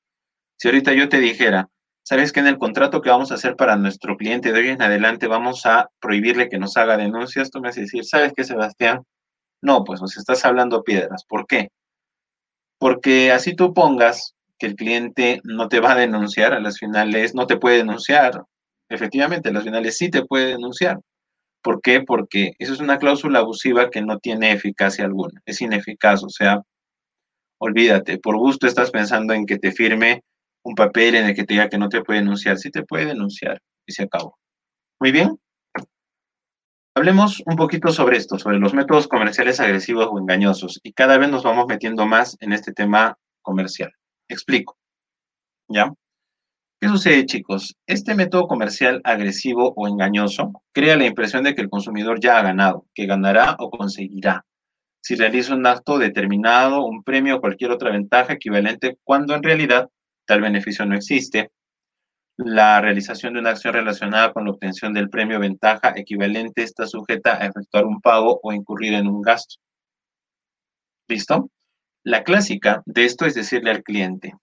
Si 0.55 0.67
ahorita 0.67 0.93
yo 0.93 1.09
te 1.09 1.17
dijera, 1.17 1.69
¿sabes 2.03 2.31
que 2.31 2.41
en 2.41 2.45
el 2.45 2.59
contrato 2.59 3.01
que 3.01 3.09
vamos 3.09 3.31
a 3.31 3.35
hacer 3.35 3.55
para 3.55 3.75
nuestro 3.75 4.17
cliente 4.17 4.51
de 4.51 4.59
hoy 4.59 4.67
en 4.67 4.83
adelante 4.83 5.25
vamos 5.25 5.65
a 5.65 5.89
prohibirle 5.99 6.47
que 6.47 6.59
nos 6.59 6.77
haga 6.77 6.95
denuncias? 6.95 7.49
Tú 7.49 7.59
me 7.59 7.69
vas 7.69 7.77
a 7.79 7.81
decir, 7.81 8.05
¿sabes 8.05 8.33
qué, 8.35 8.43
Sebastián? 8.43 9.01
No, 9.63 9.83
pues 9.83 9.99
nos 9.99 10.15
estás 10.15 10.45
hablando 10.45 10.83
piedras. 10.83 11.25
¿Por 11.27 11.47
qué? 11.47 11.69
Porque 12.77 13.31
así 13.31 13.55
tú 13.55 13.73
pongas 13.73 14.35
que 14.59 14.67
el 14.67 14.75
cliente 14.75 15.41
no 15.43 15.69
te 15.69 15.79
va 15.79 15.93
a 15.93 15.95
denunciar, 15.95 16.53
a 16.53 16.59
las 16.59 16.77
finales 16.77 17.33
no 17.33 17.47
te 17.47 17.57
puede 17.57 17.77
denunciar, 17.77 18.43
efectivamente, 18.89 19.51
las 19.51 19.63
finales 19.63 19.97
sí 19.97 20.09
te 20.09 20.25
puede 20.25 20.47
denunciar. 20.47 20.99
¿Por 21.61 21.81
qué? 21.81 22.01
Porque 22.01 22.53
eso 22.59 22.73
es 22.73 22.79
una 22.79 22.97
cláusula 22.97 23.39
abusiva 23.39 23.89
que 23.89 24.01
no 24.01 24.19
tiene 24.19 24.51
eficacia 24.51 25.05
alguna, 25.05 25.41
es 25.45 25.61
ineficaz, 25.61 26.23
o 26.23 26.29
sea, 26.29 26.61
olvídate, 27.59 28.19
por 28.19 28.37
gusto 28.37 28.67
estás 28.67 28.91
pensando 28.91 29.33
en 29.33 29.45
que 29.45 29.57
te 29.57 29.71
firme 29.71 30.23
un 30.63 30.75
papel 30.75 31.15
en 31.15 31.25
el 31.25 31.35
que 31.35 31.43
te 31.43 31.53
diga 31.55 31.69
que 31.69 31.77
no 31.77 31.89
te 31.89 32.03
puede 32.03 32.19
denunciar, 32.19 32.57
sí 32.57 32.71
te 32.71 32.83
puede 32.83 33.05
denunciar 33.05 33.61
y 33.85 33.93
se 33.93 34.03
acabó. 34.03 34.37
Muy 34.99 35.11
bien. 35.11 35.37
Hablemos 36.95 37.43
un 37.45 37.55
poquito 37.55 37.89
sobre 37.89 38.17
esto, 38.17 38.39
sobre 38.39 38.57
los 38.59 38.73
métodos 38.73 39.07
comerciales 39.07 39.59
agresivos 39.59 40.07
o 40.11 40.19
engañosos, 40.19 40.79
y 40.83 40.93
cada 40.93 41.17
vez 41.17 41.29
nos 41.29 41.43
vamos 41.43 41.67
metiendo 41.67 42.05
más 42.07 42.37
en 42.39 42.53
este 42.53 42.73
tema 42.73 43.17
comercial. 43.41 43.91
Explico. 44.27 44.77
¿Ya? 45.69 45.93
¿Qué 46.79 46.87
sucede, 46.87 47.25
chicos? 47.25 47.75
Este 47.87 48.13
método 48.15 48.47
comercial 48.47 49.01
agresivo 49.03 49.73
o 49.75 49.87
engañoso 49.87 50.51
crea 50.73 50.95
la 50.95 51.05
impresión 51.05 51.43
de 51.43 51.55
que 51.55 51.61
el 51.61 51.69
consumidor 51.69 52.19
ya 52.19 52.37
ha 52.37 52.43
ganado, 52.43 52.85
que 52.93 53.07
ganará 53.07 53.55
o 53.59 53.69
conseguirá 53.69 54.45
si 55.07 55.15
realiza 55.15 55.55
un 55.55 55.65
acto 55.65 55.97
determinado, 55.97 56.83
un 56.83 57.01
premio 57.01 57.37
o 57.37 57.39
cualquier 57.39 57.71
otra 57.71 57.91
ventaja 57.91 58.33
equivalente, 58.33 58.97
cuando 59.05 59.35
en 59.35 59.41
realidad 59.41 59.89
tal 60.25 60.41
beneficio 60.41 60.85
no 60.85 60.95
existe. 60.95 61.49
La 62.35 62.81
realización 62.81 63.33
de 63.33 63.39
una 63.39 63.51
acción 63.51 63.73
relacionada 63.73 64.33
con 64.33 64.43
la 64.43 64.51
obtención 64.51 64.93
del 64.93 65.09
premio 65.09 65.37
o 65.37 65.39
ventaja 65.39 65.93
equivalente 65.95 66.61
está 66.61 66.85
sujeta 66.87 67.41
a 67.41 67.45
efectuar 67.45 67.85
un 67.85 68.01
pago 68.01 68.41
o 68.43 68.51
incurrir 68.51 68.95
en 68.95 69.07
un 69.07 69.21
gasto. 69.21 69.55
¿Listo? 71.07 71.49
La 72.03 72.25
clásica 72.25 72.83
de 72.85 73.05
esto 73.05 73.25
es 73.25 73.33
decirle 73.33 73.71
al 73.71 73.83
cliente, 73.83 74.33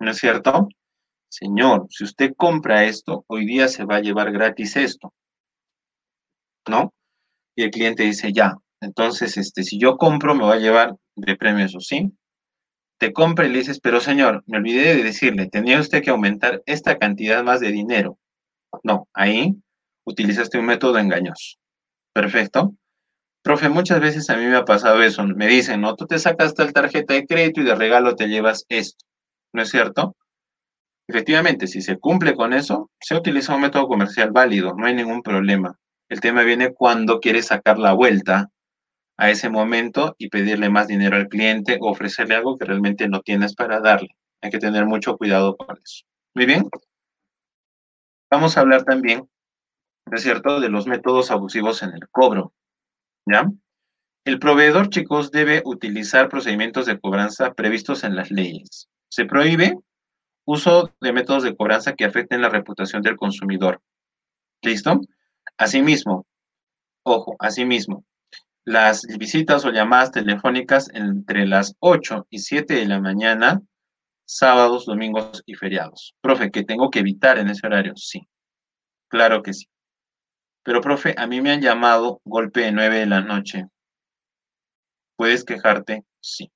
¿no 0.00 0.10
es 0.10 0.18
cierto? 0.18 0.68
Señor, 1.28 1.86
si 1.90 2.04
usted 2.04 2.32
compra 2.36 2.84
esto, 2.84 3.24
hoy 3.28 3.46
día 3.46 3.68
se 3.68 3.84
va 3.84 3.96
a 3.96 4.00
llevar 4.00 4.32
gratis 4.32 4.76
esto. 4.76 5.12
¿No? 6.68 6.92
Y 7.56 7.64
el 7.64 7.70
cliente 7.70 8.04
dice, 8.04 8.32
ya, 8.32 8.56
entonces, 8.80 9.36
este, 9.36 9.64
si 9.64 9.78
yo 9.78 9.96
compro, 9.96 10.34
me 10.34 10.44
va 10.44 10.54
a 10.54 10.58
llevar 10.58 10.96
de 11.16 11.36
premio 11.36 11.64
eso, 11.64 11.80
¿sí? 11.80 12.12
Te 12.98 13.12
compra 13.12 13.46
y 13.46 13.50
le 13.50 13.58
dices, 13.58 13.80
pero 13.80 14.00
señor, 14.00 14.42
me 14.46 14.58
olvidé 14.58 14.96
de 14.96 15.02
decirle, 15.02 15.48
tenía 15.48 15.80
usted 15.80 16.02
que 16.02 16.10
aumentar 16.10 16.62
esta 16.66 16.98
cantidad 16.98 17.42
más 17.44 17.60
de 17.60 17.72
dinero. 17.72 18.18
No, 18.82 19.08
ahí 19.14 19.54
utilizaste 20.04 20.58
un 20.58 20.66
método 20.66 20.98
engañoso. 20.98 21.58
Perfecto. 22.12 22.74
Profe, 23.42 23.68
muchas 23.68 24.00
veces 24.00 24.28
a 24.30 24.36
mí 24.36 24.44
me 24.46 24.56
ha 24.56 24.64
pasado 24.64 25.02
eso. 25.02 25.24
Me 25.24 25.46
dicen, 25.46 25.80
no, 25.80 25.94
tú 25.96 26.06
te 26.06 26.18
sacas 26.18 26.54
tal 26.54 26.72
tarjeta 26.72 27.14
de 27.14 27.26
crédito 27.26 27.60
y 27.60 27.64
de 27.64 27.74
regalo 27.74 28.16
te 28.16 28.28
llevas 28.28 28.64
esto. 28.68 29.04
¿No 29.52 29.62
es 29.62 29.70
cierto? 29.70 30.16
Efectivamente, 31.08 31.66
si 31.66 31.80
se 31.80 31.98
cumple 31.98 32.34
con 32.34 32.52
eso, 32.52 32.90
se 33.00 33.14
utiliza 33.14 33.54
un 33.54 33.62
método 33.62 33.88
comercial 33.88 34.30
válido, 34.30 34.74
no 34.74 34.86
hay 34.86 34.94
ningún 34.94 35.22
problema. 35.22 35.78
El 36.10 36.20
tema 36.20 36.42
viene 36.42 36.74
cuando 36.74 37.18
quieres 37.18 37.46
sacar 37.46 37.78
la 37.78 37.94
vuelta 37.94 38.50
a 39.16 39.30
ese 39.30 39.48
momento 39.48 40.14
y 40.18 40.28
pedirle 40.28 40.68
más 40.68 40.86
dinero 40.86 41.16
al 41.16 41.28
cliente 41.28 41.78
o 41.80 41.90
ofrecerle 41.90 42.34
algo 42.36 42.58
que 42.58 42.66
realmente 42.66 43.08
no 43.08 43.20
tienes 43.20 43.54
para 43.54 43.80
darle. 43.80 44.10
Hay 44.42 44.50
que 44.50 44.58
tener 44.58 44.84
mucho 44.84 45.16
cuidado 45.16 45.56
con 45.56 45.78
eso. 45.82 46.04
Muy 46.34 46.44
bien. 46.44 46.68
Vamos 48.30 48.56
a 48.56 48.60
hablar 48.60 48.84
también, 48.84 49.28
¿es 50.12 50.22
cierto?, 50.22 50.60
de 50.60 50.68
los 50.68 50.86
métodos 50.86 51.30
abusivos 51.30 51.82
en 51.82 51.94
el 51.94 52.06
cobro. 52.10 52.52
¿Ya? 53.26 53.50
El 54.26 54.38
proveedor, 54.38 54.90
chicos, 54.90 55.30
debe 55.30 55.62
utilizar 55.64 56.28
procedimientos 56.28 56.84
de 56.84 57.00
cobranza 57.00 57.54
previstos 57.54 58.04
en 58.04 58.14
las 58.14 58.30
leyes. 58.30 58.88
Se 59.10 59.24
prohíbe 59.24 59.74
uso 60.48 60.94
de 61.02 61.12
métodos 61.12 61.42
de 61.42 61.54
cobranza 61.54 61.94
que 61.94 62.06
afecten 62.06 62.40
la 62.40 62.48
reputación 62.48 63.02
del 63.02 63.18
consumidor. 63.18 63.82
¿Listo? 64.62 64.98
Asimismo, 65.58 66.26
ojo, 67.02 67.36
asimismo, 67.38 68.06
las 68.64 69.02
visitas 69.18 69.66
o 69.66 69.70
llamadas 69.70 70.10
telefónicas 70.10 70.88
entre 70.94 71.46
las 71.46 71.74
8 71.80 72.28
y 72.30 72.38
7 72.38 72.74
de 72.74 72.86
la 72.86 72.98
mañana, 72.98 73.60
sábados, 74.24 74.86
domingos 74.86 75.42
y 75.44 75.52
feriados. 75.54 76.14
Profe, 76.22 76.50
¿que 76.50 76.64
tengo 76.64 76.88
que 76.88 77.00
evitar 77.00 77.36
en 77.36 77.50
ese 77.50 77.66
horario? 77.66 77.92
Sí, 77.96 78.26
claro 79.08 79.42
que 79.42 79.52
sí. 79.52 79.66
Pero, 80.62 80.80
profe, 80.80 81.14
a 81.18 81.26
mí 81.26 81.42
me 81.42 81.50
han 81.50 81.60
llamado 81.60 82.22
golpe 82.24 82.60
de 82.60 82.72
9 82.72 83.00
de 83.00 83.06
la 83.06 83.20
noche. 83.20 83.66
¿Puedes 85.14 85.44
quejarte? 85.44 86.04
Sí. 86.20 86.50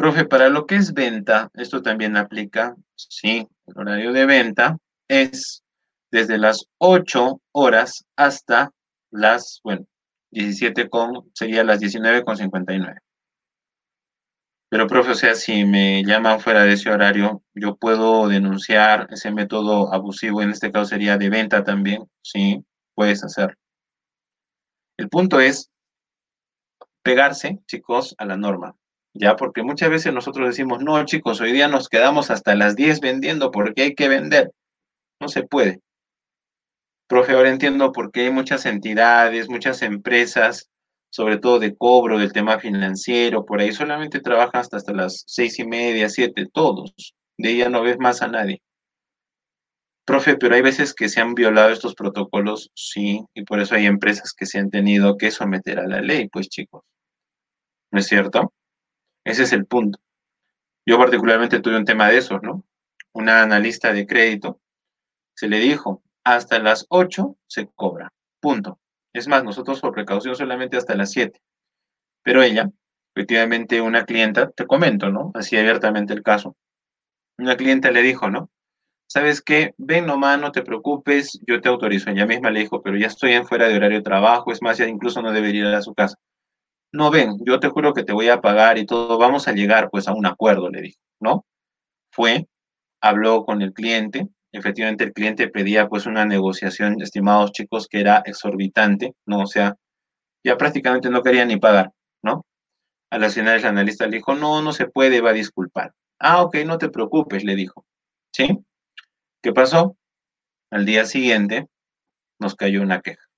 Profe, 0.00 0.24
para 0.24 0.48
lo 0.48 0.64
que 0.64 0.76
es 0.76 0.94
venta, 0.94 1.50
esto 1.52 1.82
también 1.82 2.16
aplica, 2.16 2.74
sí, 2.96 3.46
el 3.66 3.78
horario 3.78 4.14
de 4.14 4.24
venta 4.24 4.78
es 5.06 5.62
desde 6.10 6.38
las 6.38 6.64
8 6.78 7.42
horas 7.52 8.06
hasta 8.16 8.70
las, 9.10 9.60
bueno, 9.62 9.84
17 10.30 10.88
con, 10.88 11.30
sería 11.34 11.64
las 11.64 11.80
19 11.80 12.24
con 12.24 12.34
59. 12.34 12.98
Pero, 14.70 14.86
profe, 14.86 15.10
o 15.10 15.14
sea, 15.14 15.34
si 15.34 15.66
me 15.66 16.02
llaman 16.02 16.40
fuera 16.40 16.62
de 16.62 16.72
ese 16.72 16.88
horario, 16.88 17.42
yo 17.52 17.76
puedo 17.76 18.26
denunciar 18.26 19.06
ese 19.10 19.30
método 19.30 19.92
abusivo, 19.92 20.40
en 20.40 20.48
este 20.48 20.72
caso 20.72 20.86
sería 20.86 21.18
de 21.18 21.28
venta 21.28 21.62
también, 21.62 22.10
sí, 22.22 22.64
puedes 22.94 23.22
hacerlo. 23.22 23.58
El 24.96 25.10
punto 25.10 25.40
es 25.40 25.70
pegarse, 27.02 27.58
chicos, 27.66 28.14
a 28.16 28.24
la 28.24 28.38
norma, 28.38 28.74
ya, 29.14 29.36
porque 29.36 29.62
muchas 29.62 29.90
veces 29.90 30.12
nosotros 30.14 30.48
decimos, 30.48 30.82
no, 30.82 31.04
chicos, 31.04 31.40
hoy 31.40 31.52
día 31.52 31.68
nos 31.68 31.88
quedamos 31.88 32.30
hasta 32.30 32.54
las 32.54 32.76
10 32.76 33.00
vendiendo 33.00 33.50
porque 33.50 33.82
hay 33.82 33.94
que 33.94 34.08
vender. 34.08 34.52
No 35.20 35.28
se 35.28 35.42
puede. 35.42 35.80
Profe, 37.08 37.32
ahora 37.32 37.50
entiendo 37.50 37.92
por 37.92 38.12
qué 38.12 38.26
hay 38.26 38.30
muchas 38.30 38.66
entidades, 38.66 39.48
muchas 39.48 39.82
empresas, 39.82 40.70
sobre 41.10 41.38
todo 41.38 41.58
de 41.58 41.76
cobro, 41.76 42.18
del 42.18 42.32
tema 42.32 42.60
financiero, 42.60 43.44
por 43.44 43.60
ahí 43.60 43.72
solamente 43.72 44.20
trabajan 44.20 44.60
hasta, 44.60 44.76
hasta 44.76 44.92
las 44.92 45.24
seis 45.26 45.58
y 45.58 45.64
media, 45.66 46.08
siete, 46.08 46.46
todos. 46.52 47.14
De 47.36 47.56
ya 47.56 47.68
no 47.68 47.82
ves 47.82 47.98
más 47.98 48.22
a 48.22 48.28
nadie. 48.28 48.62
Profe, 50.06 50.36
pero 50.36 50.54
hay 50.54 50.62
veces 50.62 50.94
que 50.94 51.08
se 51.08 51.20
han 51.20 51.34
violado 51.34 51.70
estos 51.70 51.94
protocolos, 51.94 52.70
sí, 52.74 53.20
y 53.34 53.44
por 53.44 53.60
eso 53.60 53.74
hay 53.74 53.86
empresas 53.86 54.32
que 54.32 54.46
se 54.46 54.58
han 54.58 54.70
tenido 54.70 55.16
que 55.16 55.30
someter 55.30 55.80
a 55.80 55.86
la 55.86 56.00
ley, 56.00 56.28
pues 56.28 56.48
chicos. 56.48 56.82
¿No 57.92 57.98
es 58.00 58.06
cierto? 58.06 58.52
Ese 59.24 59.42
es 59.44 59.52
el 59.52 59.66
punto. 59.66 59.98
Yo 60.86 60.98
particularmente 60.98 61.60
tuve 61.60 61.76
un 61.76 61.84
tema 61.84 62.08
de 62.08 62.18
eso, 62.18 62.38
¿no? 62.40 62.64
Una 63.12 63.42
analista 63.42 63.92
de 63.92 64.06
crédito 64.06 64.60
se 65.34 65.48
le 65.48 65.58
dijo, 65.58 66.02
hasta 66.24 66.58
las 66.58 66.86
8 66.90 67.36
se 67.46 67.68
cobra. 67.74 68.12
Punto. 68.40 68.78
Es 69.12 69.26
más, 69.26 69.42
nosotros 69.42 69.80
por 69.80 69.92
precaución 69.92 70.36
solamente 70.36 70.76
hasta 70.76 70.94
las 70.94 71.10
7. 71.12 71.40
Pero 72.22 72.42
ella, 72.42 72.70
efectivamente 73.14 73.80
una 73.80 74.04
clienta, 74.04 74.50
te 74.50 74.66
comento, 74.66 75.10
¿no? 75.10 75.30
Así 75.34 75.56
abiertamente 75.56 76.12
el 76.12 76.22
caso. 76.22 76.56
Una 77.38 77.56
clienta 77.56 77.90
le 77.90 78.02
dijo, 78.02 78.30
¿no? 78.30 78.50
¿Sabes 79.06 79.42
qué? 79.42 79.74
Ven 79.78 80.06
nomás, 80.06 80.38
no 80.40 80.52
te 80.52 80.62
preocupes, 80.62 81.40
yo 81.46 81.60
te 81.60 81.68
autorizo. 81.68 82.10
Ella 82.10 82.26
misma 82.26 82.50
le 82.50 82.60
dijo, 82.60 82.82
pero 82.82 82.96
ya 82.96 83.06
estoy 83.08 83.32
en 83.32 83.46
fuera 83.46 83.66
de 83.66 83.76
horario 83.76 83.98
de 83.98 84.04
trabajo, 84.04 84.52
es 84.52 84.62
más, 84.62 84.78
ya 84.78 84.86
incluso 84.86 85.22
no 85.22 85.32
debería 85.32 85.70
ir 85.70 85.74
a 85.74 85.82
su 85.82 85.94
casa. 85.94 86.16
No, 86.92 87.10
ven, 87.10 87.36
yo 87.44 87.60
te 87.60 87.68
juro 87.68 87.94
que 87.94 88.02
te 88.02 88.12
voy 88.12 88.28
a 88.28 88.40
pagar 88.40 88.76
y 88.78 88.84
todo, 88.86 89.16
vamos 89.16 89.46
a 89.46 89.52
llegar 89.52 89.90
pues 89.90 90.08
a 90.08 90.12
un 90.12 90.26
acuerdo, 90.26 90.70
le 90.70 90.82
dijo, 90.82 90.98
¿no? 91.20 91.44
Fue, 92.12 92.48
habló 93.02 93.44
con 93.44 93.62
el 93.62 93.72
cliente, 93.74 94.28
efectivamente 94.52 95.04
el 95.04 95.12
cliente 95.12 95.48
pedía 95.48 95.88
pues 95.88 96.06
una 96.06 96.26
negociación, 96.26 97.02
estimados 97.02 97.52
chicos, 97.52 97.88
que 97.88 98.00
era 98.00 98.22
exorbitante, 98.26 99.14
¿no? 99.26 99.40
O 99.42 99.46
sea, 99.46 99.76
ya 100.44 100.56
prácticamente 100.58 101.10
no 101.10 101.22
quería 101.22 101.44
ni 101.46 101.58
pagar, 101.58 101.92
¿no? 102.22 102.46
A 103.10 103.18
las 103.18 103.34
finales 103.34 103.62
el 103.64 103.70
analista 103.70 104.06
le 104.06 104.18
dijo, 104.18 104.34
no, 104.34 104.62
no 104.62 104.72
se 104.72 104.86
puede, 104.86 105.20
va 105.20 105.30
a 105.30 105.34
disculpar. 105.34 105.92
Ah, 106.20 106.42
ok, 106.42 106.58
no 106.66 106.78
te 106.78 106.90
preocupes, 106.90 107.44
le 107.44 107.56
dijo. 107.56 107.86
¿Sí? 108.34 108.58
¿Qué 109.42 109.52
pasó? 109.52 109.96
Al 110.70 110.86
día 110.86 111.04
siguiente 111.06 111.68
nos 112.40 112.56
cayó 112.56 112.82
una 112.82 113.00
queja. 113.02 113.29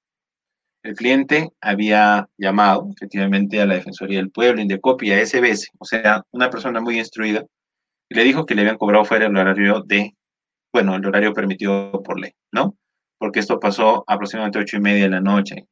El 0.83 0.95
cliente 0.95 1.51
había 1.61 2.29
llamado 2.37 2.89
efectivamente 2.97 3.61
a 3.61 3.67
la 3.67 3.75
Defensoría 3.75 4.19
del 4.19 4.31
Pueblo, 4.31 4.61
Indecopia, 4.61 5.25
SBS, 5.25 5.69
o 5.79 5.85
sea, 5.85 6.25
una 6.33 6.51
persona 6.51 6.81
muy 6.81 6.99
instruida, 6.99 7.45
y 8.09 8.15
le 8.15 8.25
dijo 8.25 8.47
que 8.47 8.55
le 8.55 8.63
habían 8.63 8.79
cobrado 8.79 9.05
fuera 9.05 9.27
el 9.27 9.37
horario 9.37 9.83
de 9.87 10.15
bueno, 10.73 10.97
el 10.97 11.07
horario 11.07 11.35
permitido 11.35 12.03
por 12.03 12.19
ley, 12.19 12.33
¿no? 12.51 12.77
Porque 13.19 13.41
esto 13.41 13.61
pasó 13.61 14.05
aproximadamente 14.07 14.59
ocho 14.59 14.79
y 14.79 14.81
media 14.81 15.05
de 15.05 15.11
la 15.11 15.21
noche. 15.21 15.67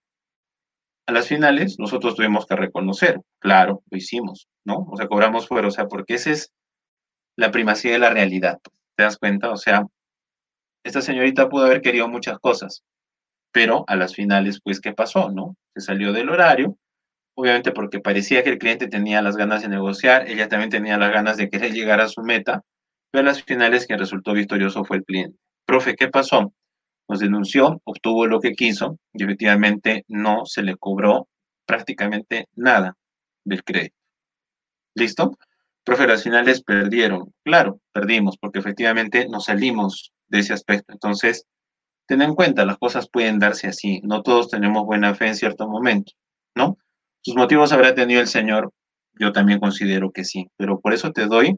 A 1.07 1.13
las 1.13 1.27
finales, 1.27 1.79
nosotros 1.79 2.15
tuvimos 2.15 2.47
que 2.47 2.55
reconocer, 2.55 3.21
claro, 3.41 3.83
lo 3.91 3.97
hicimos, 3.97 4.49
¿no? 4.65 4.87
O 4.91 4.97
sea, 4.97 5.09
cobramos 5.09 5.49
fuera, 5.49 5.69
o 5.69 5.71
sea, 5.71 5.87
porque 5.87 6.15
esa 6.15 6.31
es 6.31 6.53
la 7.37 7.51
primacía 7.51 7.93
de 7.93 7.99
la 7.99 8.11
realidad, 8.11 8.59
¿te 8.97 9.03
das 9.03 9.17
cuenta? 9.17 9.51
O 9.51 9.57
sea, 9.57 9.87
esta 10.85 11.01
señorita 11.01 11.49
pudo 11.49 11.65
haber 11.65 11.81
querido 11.81 12.07
muchas 12.07 12.39
cosas, 12.39 12.85
pero 13.53 13.85
a 13.87 13.97
las 13.97 14.15
finales, 14.15 14.61
pues, 14.63 14.81
¿qué 14.81 14.93
pasó, 14.93 15.31
no? 15.31 15.57
Se 15.75 15.81
salió 15.81 16.13
del 16.13 16.31
horario, 16.31 16.77
obviamente 17.35 17.73
porque 17.73 18.01
parecía 18.01 18.45
que 18.45 18.51
el 18.51 18.59
cliente 18.59 18.89
tenía 18.89 19.23
las 19.23 19.37
ganas 19.37 19.63
de 19.63 19.69
negociar, 19.69 20.29
ella 20.29 20.49
también 20.49 20.71
tenía 20.71 20.99
las 20.99 21.13
ganas 21.13 21.37
de 21.37 21.49
querer 21.49 21.73
llegar 21.73 22.01
a 22.01 22.09
su 22.09 22.23
meta, 22.23 22.63
pero 23.11 23.23
a 23.23 23.27
las 23.27 23.43
finales 23.43 23.87
quien 23.87 23.99
resultó 23.99 24.33
victorioso 24.33 24.85
fue 24.85 24.99
el 24.99 25.05
cliente. 25.05 25.39
Profe, 25.67 25.95
¿qué 25.95 26.09
pasó? 26.09 26.53
Nos 27.09 27.21
denunció, 27.21 27.81
obtuvo 27.85 28.27
lo 28.27 28.41
que 28.41 28.53
quiso 28.53 28.99
y 29.13 29.25
efectivamente 29.25 30.05
no 30.09 30.47
se 30.47 30.63
le 30.63 30.77
cobró 30.77 31.29
prácticamente 31.67 32.49
nada 32.55 32.97
del 33.45 33.65
crédito. 33.65 33.97
¿Listo? 34.95 35.37
Profe, 35.85 36.07
las 36.07 36.23
finales 36.23 36.63
perdieron. 36.63 37.33
Claro, 37.45 37.81
perdimos 37.93 38.37
porque 38.39 38.59
efectivamente 38.59 39.27
nos 39.29 39.47
salimos 39.47 40.13
de 40.29 40.41
ese 40.41 40.53
aspecto. 40.53 40.93
Entonces, 40.93 41.47
ten 42.11 42.23
en 42.23 42.35
cuenta, 42.35 42.65
las 42.65 42.77
cosas 42.77 43.09
pueden 43.09 43.39
darse 43.39 43.69
así. 43.69 44.01
No 44.03 44.23
todos 44.23 44.51
tenemos 44.51 44.85
buena 44.85 45.15
fe 45.15 45.29
en 45.29 45.37
cierto 45.37 45.69
momento, 45.69 46.13
¿no? 46.57 46.77
Sus 47.21 47.37
motivos 47.37 47.73
habrá 47.73 47.95
tenido 47.95 48.21
el 48.21 48.27
Señor, 48.27 48.73
yo 49.13 49.31
también 49.31 49.61
considero 49.61 50.11
que 50.11 50.25
sí, 50.25 50.49
pero 50.57 50.81
por 50.81 50.93
eso 50.93 51.13
te 51.13 51.27
doy 51.27 51.57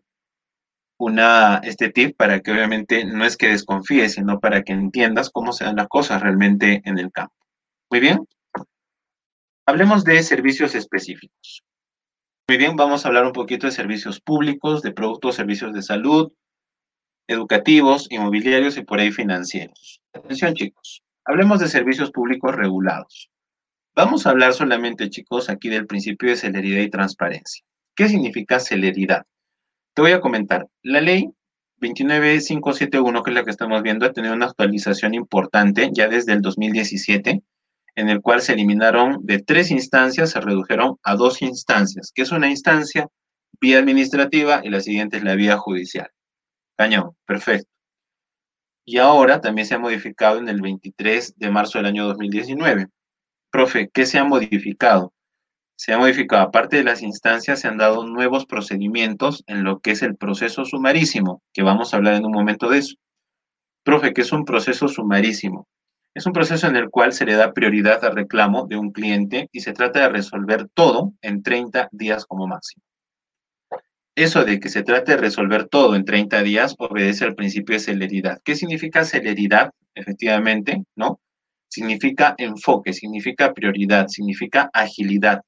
una, 0.98 1.62
este 1.64 1.88
tip 1.88 2.18
para 2.18 2.40
que 2.40 2.52
obviamente 2.52 3.06
no 3.06 3.24
es 3.24 3.38
que 3.38 3.48
desconfíes, 3.48 4.12
sino 4.12 4.40
para 4.40 4.62
que 4.62 4.74
entiendas 4.74 5.30
cómo 5.30 5.54
se 5.54 5.64
dan 5.64 5.76
las 5.76 5.88
cosas 5.88 6.20
realmente 6.20 6.82
en 6.84 6.98
el 6.98 7.10
campo. 7.10 7.34
Muy 7.90 8.00
bien. 8.00 8.28
Hablemos 9.64 10.04
de 10.04 10.22
servicios 10.22 10.74
específicos. 10.74 11.64
Muy 12.46 12.58
bien, 12.58 12.76
vamos 12.76 13.04
a 13.04 13.08
hablar 13.08 13.24
un 13.24 13.32
poquito 13.32 13.66
de 13.66 13.72
servicios 13.72 14.20
públicos, 14.20 14.82
de 14.82 14.92
productos, 14.92 15.34
servicios 15.34 15.72
de 15.72 15.80
salud, 15.80 16.30
educativos, 17.26 18.06
inmobiliarios 18.10 18.76
y 18.76 18.84
por 18.84 19.00
ahí 19.00 19.12
financieros. 19.12 20.01
Atención, 20.14 20.54
chicos. 20.54 21.02
Hablemos 21.24 21.60
de 21.60 21.68
servicios 21.68 22.10
públicos 22.10 22.54
regulados. 22.54 23.30
Vamos 23.94 24.26
a 24.26 24.30
hablar 24.30 24.52
solamente, 24.52 25.08
chicos, 25.08 25.48
aquí 25.48 25.68
del 25.68 25.86
principio 25.86 26.30
de 26.30 26.36
celeridad 26.36 26.82
y 26.82 26.90
transparencia. 26.90 27.64
¿Qué 27.94 28.08
significa 28.08 28.60
celeridad? 28.60 29.24
Te 29.94 30.02
voy 30.02 30.12
a 30.12 30.20
comentar, 30.20 30.66
la 30.82 31.00
ley 31.00 31.30
29571, 31.76 33.22
que 33.22 33.30
es 33.30 33.34
la 33.34 33.44
que 33.44 33.50
estamos 33.50 33.82
viendo, 33.82 34.06
ha 34.06 34.12
tenido 34.12 34.34
una 34.34 34.46
actualización 34.46 35.14
importante 35.14 35.90
ya 35.92 36.08
desde 36.08 36.32
el 36.32 36.42
2017, 36.42 37.42
en 37.94 38.08
el 38.08 38.20
cual 38.20 38.42
se 38.42 38.52
eliminaron 38.52 39.24
de 39.24 39.40
tres 39.40 39.70
instancias, 39.70 40.30
se 40.30 40.40
redujeron 40.40 40.96
a 41.02 41.16
dos 41.16 41.42
instancias, 41.42 42.12
que 42.14 42.22
es 42.22 42.32
una 42.32 42.48
instancia 42.50 43.08
vía 43.60 43.78
administrativa 43.78 44.60
y 44.62 44.70
la 44.70 44.80
siguiente 44.80 45.18
es 45.18 45.24
la 45.24 45.34
vía 45.34 45.56
judicial. 45.56 46.10
Cañón, 46.76 47.16
perfecto. 47.26 47.68
Y 48.84 48.98
ahora 48.98 49.40
también 49.40 49.66
se 49.66 49.74
ha 49.74 49.78
modificado 49.78 50.38
en 50.38 50.48
el 50.48 50.60
23 50.60 51.38
de 51.38 51.50
marzo 51.50 51.78
del 51.78 51.86
año 51.86 52.06
2019. 52.06 52.88
Profe, 53.50 53.90
¿qué 53.92 54.06
se 54.06 54.18
ha 54.18 54.24
modificado? 54.24 55.12
se 55.82 55.92
ha 55.92 55.98
modificado, 55.98 56.42
aparte 56.42 56.76
de 56.76 56.84
las 56.84 57.02
instancias, 57.02 57.58
se 57.58 57.66
han 57.66 57.76
dado 57.76 58.06
nuevos 58.06 58.46
procedimientos 58.46 59.42
en 59.48 59.64
lo 59.64 59.80
que 59.80 59.90
es 59.90 60.02
el 60.02 60.16
proceso 60.16 60.64
sumarísimo, 60.64 61.42
que 61.52 61.64
vamos 61.64 61.92
a 61.92 61.96
hablar 61.96 62.14
en 62.14 62.24
un 62.24 62.30
momento 62.30 62.68
de 62.68 62.78
eso. 62.78 62.94
Profe, 63.82 64.12
¿qué 64.12 64.20
es 64.20 64.30
un 64.30 64.44
proceso 64.44 64.86
sumarísimo? 64.86 65.66
Es 66.14 66.24
un 66.24 66.34
proceso 66.34 66.68
en 66.68 66.76
el 66.76 66.88
cual 66.88 67.12
se 67.12 67.24
le 67.24 67.34
da 67.34 67.52
prioridad 67.52 68.04
al 68.04 68.14
reclamo 68.14 68.68
de 68.68 68.76
un 68.76 68.92
cliente 68.92 69.48
y 69.50 69.58
se 69.58 69.72
trata 69.72 70.02
de 70.02 70.10
resolver 70.10 70.68
todo 70.72 71.14
en 71.20 71.42
30 71.42 71.88
días 71.90 72.26
como 72.26 72.46
máximo. 72.46 72.84
Eso 74.14 74.44
de 74.44 74.60
que 74.60 74.68
se 74.68 74.82
trate 74.82 75.12
de 75.12 75.18
resolver 75.18 75.68
todo 75.68 75.96
en 75.96 76.04
30 76.04 76.42
días 76.42 76.74
obedece 76.78 77.24
al 77.24 77.34
principio 77.34 77.74
de 77.74 77.80
celeridad. 77.80 78.40
¿Qué 78.44 78.54
significa 78.54 79.04
celeridad? 79.04 79.70
Efectivamente, 79.94 80.84
¿no? 80.96 81.18
Significa 81.68 82.34
enfoque, 82.36 82.92
significa 82.92 83.54
prioridad, 83.54 84.08
significa 84.08 84.68
agilidad. 84.74 85.40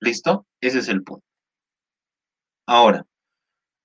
¿Listo? 0.00 0.46
Ese 0.62 0.78
es 0.78 0.88
el 0.88 1.02
punto. 1.02 1.24
Ahora, 2.66 3.04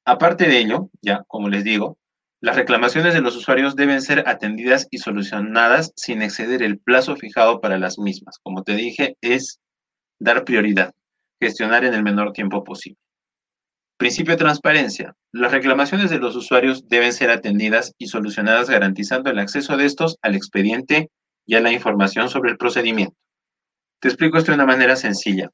aparte 0.06 0.48
de 0.48 0.60
ello, 0.60 0.90
ya 1.02 1.24
como 1.28 1.50
les 1.50 1.66
digo, 1.66 1.98
las 2.42 2.56
reclamaciones 2.56 3.14
de 3.14 3.22
los 3.22 3.36
usuarios 3.36 3.76
deben 3.76 4.02
ser 4.02 4.24
atendidas 4.28 4.88
y 4.92 5.00
solucionadas 5.00 5.92
sin 5.96 6.22
exceder 6.22 6.64
el 6.64 6.80
plazo 6.80 7.16
fijado 7.18 7.60
para 7.62 7.78
las 7.78 8.00
mismas. 8.00 8.40
Como 8.44 8.64
te 8.64 8.76
dije, 8.76 9.18
es 9.22 9.60
dar 10.20 10.46
prioridad, 10.46 10.94
gestionar 11.42 11.84
en 11.86 11.94
el 11.94 12.04
menor 12.04 12.34
tiempo 12.34 12.64
posible. 12.64 13.03
Principio 13.98 14.34
de 14.34 14.40
transparencia. 14.40 15.16
Las 15.32 15.52
reclamaciones 15.52 16.10
de 16.10 16.18
los 16.18 16.36
usuarios 16.36 16.88
deben 16.88 17.14
ser 17.14 17.30
atendidas 17.30 17.94
y 17.98 18.08
solucionadas 18.08 18.70
garantizando 18.70 19.30
el 19.30 19.40
acceso 19.40 19.78
de 19.78 19.86
estos 19.86 20.18
al 20.22 20.36
expediente 20.36 21.10
y 21.46 21.56
a 21.56 21.62
la 21.62 21.72
información 21.72 22.30
sobre 22.30 22.52
el 22.52 22.58
procedimiento. 22.58 23.16
Te 24.00 24.08
explico 24.08 24.38
esto 24.38 24.52
de 24.52 24.56
una 24.56 24.66
manera 24.66 24.96
sencilla. 24.96 25.50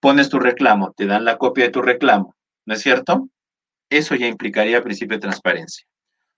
Pones 0.00 0.30
tu 0.30 0.38
reclamo, 0.38 0.92
te 0.96 1.06
dan 1.06 1.24
la 1.24 1.36
copia 1.36 1.66
de 1.66 1.70
tu 1.70 1.82
reclamo, 1.82 2.34
¿no 2.66 2.74
es 2.74 2.80
cierto? 2.80 3.28
Eso 3.90 4.14
ya 4.14 4.26
implicaría 4.26 4.82
principio 4.82 5.18
de 5.18 5.22
transparencia. 5.22 5.86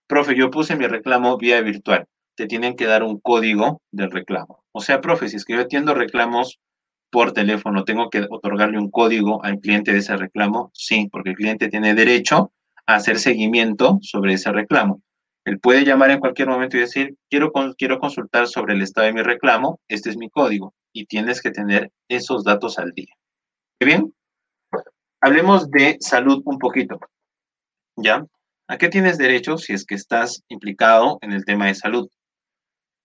Profe, 0.08 0.36
yo 0.36 0.50
puse 0.50 0.76
mi 0.76 0.86
reclamo 0.86 1.36
vía 1.38 1.60
virtual. 1.60 2.06
Te 2.36 2.46
tienen 2.46 2.76
que 2.76 2.86
dar 2.86 3.02
un 3.02 3.20
código 3.20 3.80
del 3.92 4.10
reclamo. 4.10 4.64
O 4.72 4.80
sea, 4.80 5.00
profe, 5.00 5.28
si 5.28 5.36
es 5.36 5.44
que 5.44 5.54
yo 5.54 5.60
atiendo 5.60 5.94
reclamos 5.94 6.58
por 7.10 7.32
teléfono, 7.32 7.84
¿tengo 7.84 8.10
que 8.10 8.26
otorgarle 8.28 8.78
un 8.78 8.90
código 8.90 9.42
al 9.44 9.60
cliente 9.60 9.92
de 9.92 9.98
ese 9.98 10.16
reclamo? 10.16 10.70
Sí, 10.74 11.08
porque 11.10 11.30
el 11.30 11.36
cliente 11.36 11.68
tiene 11.68 11.94
derecho 11.94 12.52
a 12.86 12.96
hacer 12.96 13.18
seguimiento 13.18 13.98
sobre 14.02 14.34
ese 14.34 14.52
reclamo. 14.52 15.02
Él 15.44 15.60
puede 15.60 15.84
llamar 15.84 16.10
en 16.10 16.20
cualquier 16.20 16.48
momento 16.48 16.76
y 16.76 16.80
decir, 16.80 17.16
quiero, 17.30 17.52
quiero 17.76 17.98
consultar 17.98 18.48
sobre 18.48 18.74
el 18.74 18.82
estado 18.82 19.06
de 19.06 19.14
mi 19.14 19.22
reclamo, 19.22 19.80
este 19.88 20.10
es 20.10 20.16
mi 20.16 20.28
código, 20.28 20.74
y 20.92 21.06
tienes 21.06 21.40
que 21.40 21.50
tener 21.50 21.90
esos 22.08 22.44
datos 22.44 22.78
al 22.78 22.92
día. 22.92 23.14
¿Bien? 23.80 24.12
Hablemos 25.20 25.70
de 25.70 25.96
salud 26.00 26.42
un 26.44 26.58
poquito. 26.58 27.00
¿Ya? 27.96 28.26
¿A 28.68 28.76
qué 28.76 28.88
tienes 28.88 29.16
derecho 29.16 29.56
si 29.56 29.72
es 29.72 29.86
que 29.86 29.94
estás 29.94 30.44
implicado 30.48 31.18
en 31.22 31.32
el 31.32 31.46
tema 31.46 31.66
de 31.66 31.74
salud? 31.74 32.08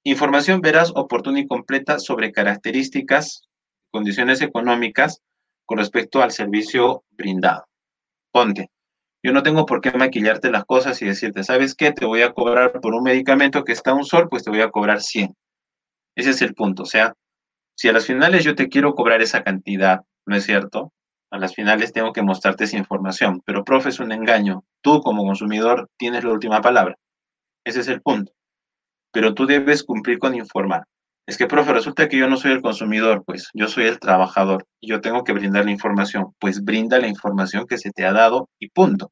Información 0.04 0.60
veraz, 0.60 0.92
oportuna 0.94 1.40
y 1.40 1.48
completa 1.48 1.98
sobre 1.98 2.34
características, 2.34 3.48
condiciones 3.94 4.42
económicas 4.42 5.22
con 5.66 5.78
respecto 5.78 6.22
al 6.22 6.32
servicio 6.32 7.04
brindado. 7.12 7.66
Ponte, 8.32 8.72
yo 9.24 9.32
no 9.32 9.44
tengo 9.44 9.66
por 9.66 9.80
qué 9.80 9.92
maquillarte 9.92 10.52
las 10.52 10.66
cosas 10.66 11.02
y 11.02 11.06
decirte, 11.06 11.44
¿sabes 11.44 11.76
qué? 11.76 11.92
Te 11.92 12.06
voy 12.06 12.24
a 12.24 12.34
cobrar 12.34 12.82
por 12.82 12.96
un 12.96 13.04
medicamento 13.04 13.64
que 13.64 13.72
está 13.72 13.92
a 13.92 13.96
un 13.96 14.04
sol, 14.04 14.28
pues 14.30 14.44
te 14.44 14.50
voy 14.50 14.62
a 14.62 14.72
cobrar 14.72 15.02
100. 15.02 15.34
Ese 16.16 16.32
es 16.32 16.42
el 16.42 16.56
punto. 16.56 16.84
O 16.84 16.88
sea, 16.88 17.14
si 17.76 17.88
a 17.88 17.94
las 17.94 18.06
finales 18.06 18.44
yo 18.44 18.56
te 18.56 18.68
quiero 18.68 18.96
cobrar 18.96 19.22
esa 19.22 19.44
cantidad, 19.44 20.02
¿no 20.26 20.36
es 20.36 20.44
cierto? 20.44 20.92
a 21.34 21.40
las 21.40 21.56
finales 21.56 21.92
tengo 21.92 22.14
que 22.14 22.22
mostrarte 22.22 22.66
esa 22.66 22.78
información. 22.78 23.42
Pero, 23.44 23.64
profe, 23.64 23.90
es 23.90 24.00
un 24.00 24.12
engaño. 24.12 24.66
Tú 24.82 25.02
como 25.02 25.26
consumidor 25.26 25.90
tienes 25.98 26.24
la 26.24 26.32
última 26.32 26.62
palabra. 26.62 26.96
Ese 27.66 27.80
es 27.80 27.88
el 27.88 28.04
punto. 28.04 28.32
Pero 29.12 29.34
tú 29.34 29.48
debes 29.48 29.84
cumplir 29.84 30.20
con 30.20 30.36
informar. 30.36 30.84
Es 31.26 31.38
que, 31.38 31.48
profe, 31.48 31.72
resulta 31.74 32.10
que 32.10 32.18
yo 32.18 32.28
no 32.28 32.38
soy 32.38 32.52
el 32.52 32.62
consumidor, 32.62 33.24
pues 33.26 33.50
yo 33.54 33.68
soy 33.68 33.86
el 33.86 34.00
trabajador 34.00 34.66
y 34.82 34.90
yo 34.90 35.00
tengo 35.02 35.24
que 35.24 35.34
brindar 35.34 35.66
la 35.66 35.72
información. 35.72 36.34
Pues 36.40 36.64
brinda 36.64 37.00
la 37.00 37.08
información 37.08 37.66
que 37.66 37.78
se 37.78 37.92
te 37.92 38.06
ha 38.06 38.12
dado 38.12 38.50
y 38.60 38.70
punto. 38.70 39.12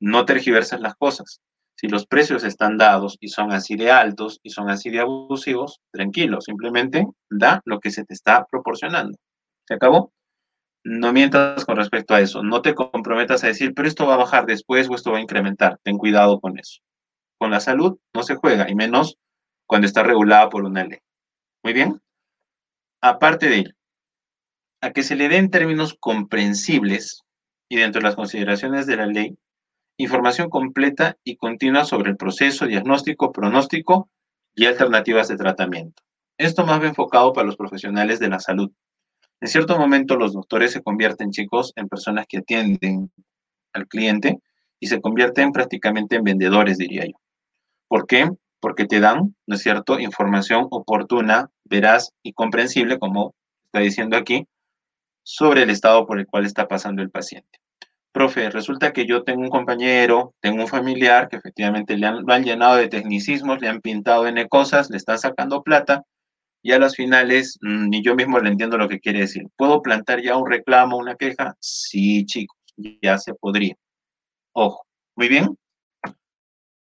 No 0.00 0.24
tergiversas 0.26 0.80
las 0.80 0.94
cosas. 0.96 1.40
Si 1.76 1.88
los 1.88 2.06
precios 2.06 2.44
están 2.44 2.76
dados 2.76 3.16
y 3.20 3.28
son 3.28 3.52
así 3.52 3.76
de 3.76 3.90
altos 3.90 4.40
y 4.42 4.50
son 4.50 4.68
así 4.68 4.90
de 4.90 5.00
abusivos, 5.00 5.80
tranquilo, 5.92 6.40
simplemente 6.40 7.06
da 7.30 7.62
lo 7.64 7.80
que 7.80 7.90
se 7.90 8.04
te 8.04 8.14
está 8.14 8.46
proporcionando. 8.50 9.16
¿Se 9.66 9.74
acabó? 9.74 10.12
no 10.88 11.12
mientas 11.12 11.64
con 11.64 11.76
respecto 11.76 12.14
a 12.14 12.20
eso. 12.20 12.42
No 12.42 12.62
te 12.62 12.74
comprometas 12.74 13.44
a 13.44 13.48
decir, 13.48 13.74
pero 13.74 13.88
esto 13.88 14.06
va 14.06 14.14
a 14.14 14.18
bajar 14.18 14.46
después 14.46 14.88
o 14.88 14.94
esto 14.94 15.12
va 15.12 15.18
a 15.18 15.22
incrementar. 15.22 15.78
Ten 15.82 15.98
cuidado 15.98 16.40
con 16.40 16.58
eso. 16.58 16.80
Con 17.38 17.50
la 17.50 17.60
salud 17.60 17.98
no 18.14 18.22
se 18.22 18.36
juega, 18.36 18.68
y 18.68 18.74
menos 18.74 19.16
cuando 19.68 19.86
está 19.86 20.02
regulada 20.02 20.48
por 20.48 20.64
una 20.64 20.84
ley. 20.84 20.98
Muy 21.62 21.72
bien. 21.72 22.00
Aparte 23.00 23.48
de 23.48 23.56
ello, 23.58 23.74
a 24.80 24.92
que 24.92 25.04
se 25.04 25.14
le 25.14 25.28
den 25.28 25.50
términos 25.50 25.96
comprensibles 26.00 27.22
y 27.68 27.76
dentro 27.76 28.00
de 28.00 28.06
las 28.06 28.16
consideraciones 28.16 28.86
de 28.86 28.96
la 28.96 29.06
ley, 29.06 29.36
información 29.98 30.50
completa 30.50 31.16
y 31.22 31.36
continua 31.36 31.84
sobre 31.84 32.10
el 32.10 32.16
proceso, 32.16 32.66
diagnóstico, 32.66 33.30
pronóstico 33.30 34.08
y 34.54 34.66
alternativas 34.66 35.28
de 35.28 35.36
tratamiento. 35.36 36.02
Esto 36.38 36.66
más 36.66 36.78
bien 36.80 36.90
enfocado 36.90 37.32
para 37.32 37.46
los 37.46 37.56
profesionales 37.56 38.18
de 38.18 38.28
la 38.28 38.40
salud, 38.40 38.72
en 39.40 39.48
cierto 39.48 39.78
momento 39.78 40.16
los 40.16 40.32
doctores 40.32 40.72
se 40.72 40.82
convierten, 40.82 41.30
chicos, 41.30 41.72
en 41.76 41.88
personas 41.88 42.26
que 42.28 42.38
atienden 42.38 43.12
al 43.72 43.86
cliente 43.86 44.40
y 44.80 44.88
se 44.88 45.00
convierten 45.00 45.52
prácticamente 45.52 46.16
en 46.16 46.24
vendedores, 46.24 46.78
diría 46.78 47.04
yo. 47.06 47.20
¿Por 47.86 48.06
qué? 48.06 48.28
Porque 48.60 48.86
te 48.86 49.00
dan, 49.00 49.34
¿no 49.46 49.54
es 49.54 49.62
cierto?, 49.62 50.00
información 50.00 50.66
oportuna, 50.70 51.50
veraz 51.64 52.12
y 52.22 52.32
comprensible, 52.32 52.98
como 52.98 53.34
está 53.66 53.80
diciendo 53.80 54.16
aquí, 54.16 54.46
sobre 55.22 55.62
el 55.62 55.70
estado 55.70 56.06
por 56.06 56.18
el 56.18 56.26
cual 56.26 56.46
está 56.46 56.66
pasando 56.66 57.02
el 57.02 57.10
paciente. 57.10 57.60
Profe, 58.12 58.50
resulta 58.50 58.92
que 58.92 59.06
yo 59.06 59.22
tengo 59.22 59.42
un 59.42 59.50
compañero, 59.50 60.34
tengo 60.40 60.62
un 60.62 60.68
familiar 60.68 61.28
que 61.28 61.36
efectivamente 61.36 61.96
le 61.96 62.06
han, 62.06 62.24
lo 62.24 62.32
han 62.32 62.44
llenado 62.44 62.76
de 62.76 62.88
tecnicismos, 62.88 63.60
le 63.60 63.68
han 63.68 63.80
pintado 63.80 64.26
N 64.26 64.48
cosas, 64.48 64.90
le 64.90 64.96
están 64.96 65.18
sacando 65.18 65.62
plata, 65.62 66.02
y 66.62 66.72
a 66.72 66.78
las 66.78 66.96
finales 66.96 67.58
mm, 67.60 67.88
ni 67.88 68.02
yo 68.02 68.14
mismo 68.14 68.38
le 68.40 68.50
entiendo 68.50 68.78
lo 68.78 68.88
que 68.88 69.00
quiere 69.00 69.20
decir. 69.20 69.44
¿Puedo 69.56 69.82
plantar 69.82 70.20
ya 70.22 70.36
un 70.36 70.50
reclamo, 70.50 70.96
una 70.96 71.14
queja? 71.14 71.54
Sí, 71.60 72.24
chicos, 72.26 72.56
ya 73.02 73.18
se 73.18 73.34
podría. 73.34 73.74
Ojo, 74.52 74.84
muy 75.16 75.28
bien. 75.28 75.56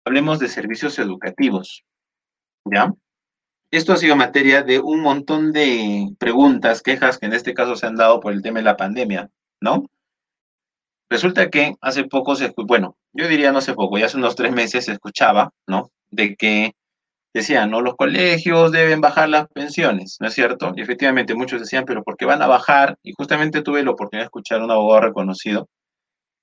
Hablemos 0.07 0.39
de 0.39 0.47
servicios 0.47 0.99
educativos. 0.99 1.83
¿Ya? 2.63 2.93
Esto 3.71 3.91
ha 3.91 3.97
sido 3.97 4.15
materia 4.15 4.63
de 4.63 4.79
un 4.79 5.01
montón 5.01 5.51
de 5.51 6.15
preguntas, 6.17 6.81
quejas 6.81 7.17
que 7.17 7.25
en 7.25 7.33
este 7.33 7.53
caso 7.53 7.75
se 7.75 7.87
han 7.87 7.97
dado 7.97 8.21
por 8.21 8.31
el 8.31 8.41
tema 8.41 8.59
de 8.59 8.63
la 8.63 8.77
pandemia, 8.77 9.29
¿no? 9.59 9.83
Resulta 11.09 11.49
que 11.49 11.75
hace 11.81 12.05
poco 12.05 12.37
se, 12.37 12.53
bueno, 12.55 12.95
yo 13.11 13.27
diría 13.27 13.51
no 13.51 13.57
hace 13.57 13.73
poco, 13.73 13.97
ya 13.97 14.05
hace 14.05 14.15
unos 14.15 14.37
tres 14.37 14.53
meses 14.53 14.85
se 14.85 14.93
escuchaba, 14.93 15.51
¿no? 15.67 15.91
De 16.09 16.37
que 16.37 16.71
decían, 17.33 17.69
¿no? 17.69 17.81
Los 17.81 17.97
colegios 17.97 18.71
deben 18.71 19.01
bajar 19.01 19.27
las 19.27 19.49
pensiones, 19.49 20.15
¿no 20.21 20.29
es 20.29 20.33
cierto? 20.33 20.71
Y 20.77 20.81
efectivamente 20.81 21.35
muchos 21.35 21.59
decían, 21.59 21.83
pero 21.83 22.01
¿por 22.01 22.15
qué 22.15 22.23
van 22.23 22.41
a 22.41 22.47
bajar? 22.47 22.97
Y 23.03 23.11
justamente 23.11 23.61
tuve 23.61 23.83
la 23.83 23.91
oportunidad 23.91 24.23
de 24.23 24.27
escuchar 24.27 24.61
a 24.61 24.63
un 24.63 24.71
abogado 24.71 25.01
reconocido 25.01 25.67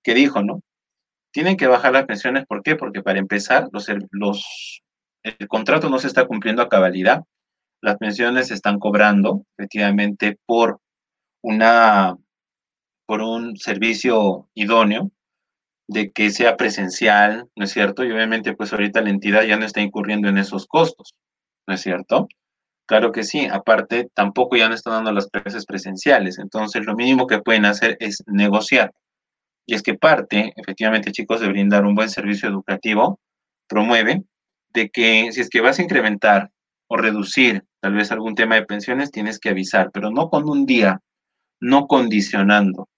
que 0.03 0.13
dijo, 0.13 0.43
¿no? 0.43 0.61
Tienen 1.35 1.57
que 1.57 1.67
bajar 1.67 1.93
las 1.93 2.07
pensiones, 2.07 2.47
¿por 2.47 2.63
qué? 2.63 2.77
Porque 2.77 3.03
para 3.03 3.19
empezar, 3.19 3.69
el 5.25 5.49
contrato 5.49 5.91
no 5.91 5.99
se 5.99 6.07
está 6.07 6.27
cumpliendo 6.29 6.63
a 6.63 6.69
cabalidad, 6.69 7.25
las 7.83 7.97
pensiones 7.97 8.47
se 8.49 8.55
están 8.55 8.79
cobrando 8.79 9.43
efectivamente 9.59 10.39
por 10.47 10.79
una 11.43 12.17
por 13.07 13.21
un 13.21 13.57
servicio 13.57 14.49
idóneo, 14.55 15.11
de 15.89 16.13
que 16.13 16.31
sea 16.31 16.57
presencial, 16.57 17.49
¿no 17.57 17.65
es 17.65 17.73
cierto? 17.73 18.05
Y 18.05 18.13
obviamente, 18.13 18.55
pues 18.55 18.73
ahorita 18.73 19.03
la 19.03 19.11
entidad 19.11 19.43
ya 19.43 19.57
no 19.57 19.67
está 19.67 19.81
incurriendo 19.81 20.29
en 20.29 20.39
esos 20.39 20.67
costos, 20.67 21.15
¿no 21.67 21.75
es 21.75 21.81
cierto? 21.81 22.29
Claro 22.87 23.11
que 23.11 23.25
sí, 23.25 23.49
aparte 23.51 24.09
tampoco 24.15 24.57
ya 24.57 24.69
no 24.69 24.77
están 24.77 24.93
dando 24.95 25.11
las 25.11 25.27
clases 25.27 25.67
presenciales, 25.67 26.39
entonces 26.39 26.87
lo 26.87 26.95
mínimo 26.95 27.27
que 27.27 27.41
pueden 27.41 27.65
hacer 27.65 27.97
es 27.99 28.23
negociar. 28.29 28.93
Y 29.67 29.75
es 29.75 29.83
que 29.83 29.95
parte, 29.95 30.53
efectivamente, 30.57 31.13
chicos, 31.13 31.41
de 31.41 31.49
brindar 31.49 31.85
un 31.85 31.95
buen 31.95 32.11
servicio 32.11 32.49
educativo, 32.49 33.21
promueve 33.69 34.25
de 34.71 34.91
que 34.91 35.33
si 35.33 35.41
es 35.41 35.49
que 35.49 35.61
vas 35.61 35.79
a 35.79 35.83
incrementar 35.83 36.51
o 36.89 36.97
reducir 36.97 37.65
tal 37.81 37.95
vez 37.95 38.13
algún 38.13 38.35
tema 38.35 38.57
de 38.57 38.67
pensiones, 38.67 39.11
tienes 39.11 39.39
que 39.39 39.51
avisar, 39.51 39.91
pero 39.93 40.11
no 40.11 40.29
con 40.29 40.49
un 40.49 40.67
día, 40.67 41.01
no 41.61 41.87
condicionando, 41.87 42.89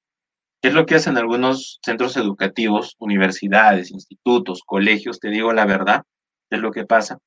¿Qué 0.66 0.68
es 0.68 0.74
lo 0.74 0.86
que 0.86 0.96
hacen 0.96 1.16
algunos 1.16 1.78
centros 1.84 2.16
educativos, 2.16 2.96
universidades, 2.98 3.90
institutos, 3.90 4.62
colegios? 4.66 5.20
Te 5.20 5.28
digo 5.28 5.52
la 5.52 5.66
verdad, 5.66 6.02
es 6.50 6.60
lo 6.60 6.72
que 6.72 6.84
pasa. 6.84 7.18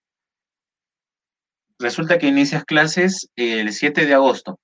Resulta 1.80 2.18
que 2.18 2.28
inicias 2.28 2.66
clases 2.66 3.30
el 3.38 3.72
7 3.72 4.06
de 4.06 4.14
agosto 4.14 4.60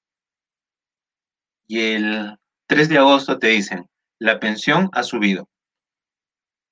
y 1.67 1.79
el 1.93 2.35
3 2.67 2.89
de 2.89 2.97
agosto 2.97 3.39
te 3.39 3.47
dicen, 3.47 3.87
la 4.19 4.39
pensión 4.39 4.89
ha 4.93 5.03
subido. 5.03 5.49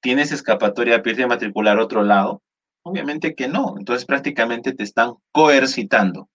¿Tienes 0.02 0.32
escapatoria 0.32 1.02
pedirte 1.02 1.24
a 1.24 1.28
matricular 1.28 1.80
otro 1.80 2.04
lado? 2.04 2.42
Obviamente 2.84 3.36
que 3.36 3.48
no. 3.48 3.76
Entonces 3.78 4.06
prácticamente 4.06 4.74
te 4.74 4.84
están 4.84 5.14
coercitando. 5.32 6.30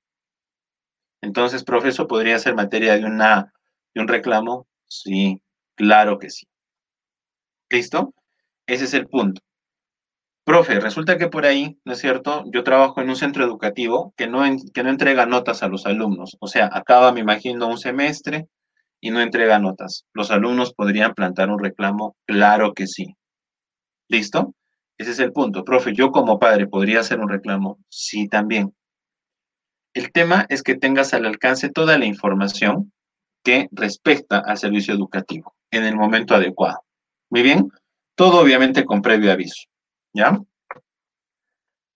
Entonces, 1.21 1.65
profesor, 1.65 2.07
¿podría 2.07 2.39
ser 2.39 2.55
materia 2.55 2.97
de, 2.97 3.05
una, 3.05 3.53
de 3.95 4.01
un 4.01 4.09
reclamo? 4.09 4.67
Sí, 4.87 5.43
claro 5.75 6.19
que 6.19 6.31
sí. 6.31 6.47
¿Listo? 7.71 8.15
Ese 8.67 8.85
es 8.85 8.95
el 8.95 9.09
punto. 9.09 9.43
Profe, 10.45 10.81
resulta 10.81 11.19
que 11.19 11.29
por 11.29 11.45
ahí, 11.45 11.79
¿no 11.85 11.93
es 11.93 11.99
cierto? 11.99 12.45
Yo 12.51 12.65
trabajo 12.65 13.03
en 13.03 13.11
un 13.11 13.17
centro 13.17 13.45
educativo 13.45 14.15
que 14.17 14.27
no, 14.27 14.43
que 14.73 14.83
no 14.83 14.89
entrega 14.89 15.27
notas 15.27 15.63
a 15.63 15.69
los 15.69 15.85
alumnos. 15.85 16.39
O 16.41 16.47
sea, 16.47 16.71
acaba, 16.73 17.13
me 17.13 17.21
imagino, 17.21 17.67
un 17.67 17.77
semestre 17.77 18.49
y 19.01 19.11
no 19.11 19.21
entrega 19.21 19.59
notas. 19.59 20.07
¿Los 20.13 20.31
alumnos 20.31 20.75
podrían 20.75 21.15
plantar 21.15 21.51
un 21.51 21.59
reclamo? 21.59 22.17
Claro 22.27 22.75
que 22.75 22.87
sí. 22.87 23.17
¿Listo? 24.09 24.55
Ese 24.99 25.13
es 25.13 25.19
el 25.21 25.33
punto. 25.33 25.65
Profe, 25.65 25.93
yo 25.95 26.11
como 26.11 26.39
padre 26.39 26.67
podría 26.67 27.01
hacer 27.01 27.21
un 27.21 27.29
reclamo. 27.29 27.79
Sí, 27.89 28.29
también. 28.29 28.75
El 29.95 30.13
tema 30.13 30.47
es 30.49 30.63
que 30.63 30.75
tengas 30.75 31.15
al 31.15 31.27
alcance 31.27 31.71
toda 31.71 31.99
la 31.99 32.05
información 32.05 32.93
que 33.45 33.69
respecta 33.71 34.39
al 34.39 34.59
servicio 34.59 34.95
educativo 34.95 35.55
en 35.71 35.85
el 35.85 35.97
momento 35.97 36.35
adecuado. 36.35 36.83
Muy 37.31 37.43
bien, 37.43 37.69
todo 38.15 38.41
obviamente 38.41 38.85
con 38.85 39.03
previo 39.03 39.33
aviso. 39.33 39.69
¿Ya? 40.13 40.39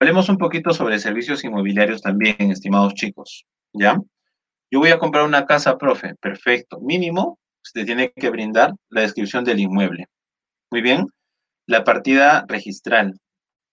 Hablemos 0.01 0.29
un 0.29 0.39
poquito 0.39 0.73
sobre 0.73 0.99
servicios 0.99 1.45
inmobiliarios 1.45 2.03
también, 2.03 2.37
estimados 2.39 2.95
chicos. 2.95 3.45
¿Ya? 3.73 3.99
Yo 4.73 4.79
voy 4.79 4.89
a 4.89 4.99
comprar 4.99 5.25
una 5.25 5.45
casa, 5.45 5.77
profe. 5.77 6.15
Perfecto. 6.15 6.81
Mínimo, 6.81 7.39
se 7.63 7.85
tiene 7.85 8.11
que 8.11 8.31
brindar 8.31 8.73
la 8.89 9.03
descripción 9.03 9.45
del 9.45 9.61
inmueble. 9.61 10.07
Muy 10.71 10.81
bien. 10.81 11.09
La 11.67 11.85
partida 11.85 12.47
registral. 12.49 13.21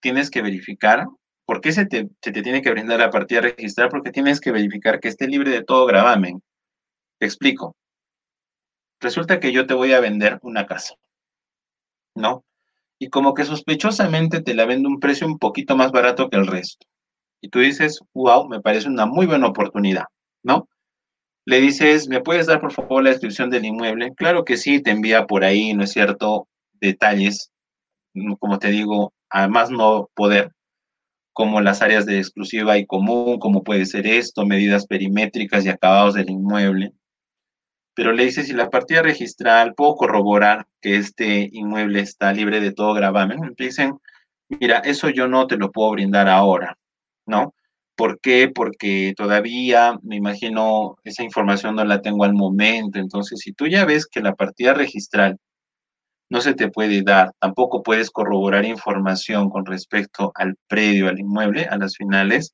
Tienes 0.01 0.29
que 0.29 0.41
verificar. 0.41 1.05
¿Por 1.45 1.61
qué 1.61 1.71
se 1.71 1.85
te, 1.85 2.09
se 2.21 2.33
te 2.33 2.41
tiene 2.41 2.61
que 2.61 2.71
brindar 2.71 2.99
la 2.99 3.11
partida 3.11 3.39
registral? 3.39 3.87
Porque 3.87 4.11
tienes 4.11 4.41
que 4.41 4.51
verificar 4.51 4.99
que 4.99 5.07
esté 5.07 5.29
libre 5.29 5.51
de 5.51 5.63
todo 5.63 5.85
gravamen. 5.85 6.43
Te 7.17 7.25
explico. 7.25 7.77
Resulta 8.99 9.39
que 9.39 9.53
yo 9.53 9.65
te 9.65 9.75
voy 9.75 9.93
a 9.93 10.01
vender 10.01 10.37
una 10.41 10.65
casa. 10.65 10.95
¿No? 12.13 12.43
Y 12.99 13.07
como 13.07 13.33
que 13.33 13.45
sospechosamente 13.45 14.41
te 14.41 14.53
la 14.53 14.65
vendo 14.65 14.89
un 14.89 14.99
precio 14.99 15.25
un 15.25 15.39
poquito 15.39 15.77
más 15.77 15.93
barato 15.93 16.29
que 16.29 16.35
el 16.35 16.45
resto. 16.45 16.85
Y 17.39 17.47
tú 17.47 17.59
dices, 17.59 18.01
wow, 18.13 18.49
me 18.49 18.59
parece 18.59 18.89
una 18.89 19.05
muy 19.05 19.27
buena 19.27 19.47
oportunidad, 19.47 20.03
¿no? 20.43 20.67
Le 21.49 21.59
dices, 21.59 22.07
¿me 22.07 22.21
puedes 22.21 22.45
dar 22.45 22.61
por 22.61 22.71
favor 22.71 23.03
la 23.03 23.09
descripción 23.09 23.49
del 23.49 23.65
inmueble? 23.65 24.13
Claro 24.15 24.45
que 24.45 24.55
sí, 24.55 24.81
te 24.83 24.91
envía 24.91 25.25
por 25.25 25.43
ahí, 25.43 25.73
¿no 25.73 25.83
es 25.83 25.91
cierto? 25.91 26.47
Detalles, 26.73 27.51
como 28.37 28.59
te 28.59 28.69
digo, 28.69 29.13
además 29.29 29.71
no 29.71 30.11
poder, 30.13 30.51
como 31.33 31.59
las 31.59 31.81
áreas 31.81 32.05
de 32.05 32.19
exclusiva 32.19 32.77
y 32.77 32.85
común, 32.85 33.39
como 33.39 33.63
puede 33.63 33.87
ser 33.87 34.05
esto, 34.05 34.45
medidas 34.45 34.85
perimétricas 34.85 35.65
y 35.65 35.69
acabados 35.69 36.13
del 36.13 36.29
inmueble 36.29 36.93
pero 37.99 38.13
le 38.13 38.23
dice 38.23 38.43
si 38.43 38.53
la 38.53 38.69
partida 38.69 39.01
registral 39.01 39.73
puedo 39.75 39.95
corroborar 39.95 40.67
que 40.79 40.95
este 40.95 41.49
inmueble 41.51 41.99
está 41.99 42.31
libre 42.31 42.61
de 42.61 42.71
todo 42.71 42.93
gravamen. 42.93 43.53
dicen, 43.57 43.99
mira, 44.47 44.77
eso 44.77 45.09
yo 45.09 45.27
no 45.27 45.47
te 45.47 45.57
lo 45.57 45.69
puedo 45.69 45.91
brindar 45.91 46.29
ahora, 46.29 46.77
¿no? 47.25 47.53
¿Por 47.99 48.21
qué? 48.21 48.47
Porque 48.47 49.13
todavía, 49.17 49.99
me 50.03 50.15
imagino, 50.15 50.95
esa 51.03 51.21
información 51.21 51.75
no 51.75 51.83
la 51.83 52.01
tengo 52.01 52.23
al 52.23 52.33
momento. 52.33 52.97
Entonces, 52.97 53.41
si 53.41 53.51
tú 53.51 53.67
ya 53.67 53.83
ves 53.83 54.07
que 54.07 54.21
la 54.21 54.35
partida 54.35 54.73
registral 54.73 55.37
no 56.29 56.39
se 56.39 56.53
te 56.53 56.69
puede 56.69 57.01
dar, 57.03 57.33
tampoco 57.41 57.83
puedes 57.83 58.09
corroborar 58.09 58.63
información 58.63 59.49
con 59.49 59.65
respecto 59.65 60.31
al 60.35 60.55
predio, 60.69 61.09
al 61.09 61.19
inmueble, 61.19 61.65
a 61.65 61.77
las 61.77 61.97
finales, 61.97 62.53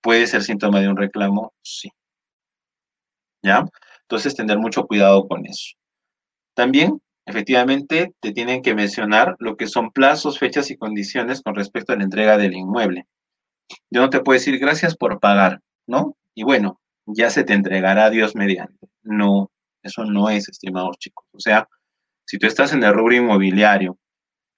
puede 0.00 0.28
ser 0.28 0.44
síntoma 0.44 0.80
de 0.80 0.88
un 0.88 0.96
reclamo, 0.96 1.52
sí. 1.62 1.90
¿Ya? 3.42 3.64
Entonces, 4.02 4.36
tener 4.36 4.58
mucho 4.60 4.86
cuidado 4.86 5.26
con 5.26 5.44
eso. 5.44 5.74
También, 6.54 7.00
efectivamente, 7.26 8.12
te 8.20 8.32
tienen 8.32 8.62
que 8.62 8.76
mencionar 8.76 9.34
lo 9.40 9.56
que 9.56 9.66
son 9.66 9.90
plazos, 9.90 10.38
fechas 10.38 10.70
y 10.70 10.76
condiciones 10.76 11.42
con 11.42 11.56
respecto 11.56 11.92
a 11.92 11.96
la 11.96 12.04
entrega 12.04 12.38
del 12.38 12.54
inmueble. 12.54 13.06
Yo 13.90 14.00
no 14.00 14.10
te 14.10 14.20
puedo 14.20 14.38
decir 14.38 14.58
gracias 14.58 14.96
por 14.96 15.20
pagar, 15.20 15.60
¿no? 15.86 16.16
Y 16.34 16.44
bueno, 16.44 16.80
ya 17.06 17.30
se 17.30 17.44
te 17.44 17.52
entregará 17.52 18.10
Dios 18.10 18.34
mediante. 18.34 18.88
No, 19.02 19.50
eso 19.82 20.04
no 20.04 20.30
es, 20.30 20.48
estimados 20.48 20.98
chicos. 20.98 21.26
O 21.32 21.40
sea, 21.40 21.68
si 22.26 22.38
tú 22.38 22.46
estás 22.46 22.72
en 22.72 22.82
el 22.82 22.94
rubro 22.94 23.14
inmobiliario, 23.14 23.98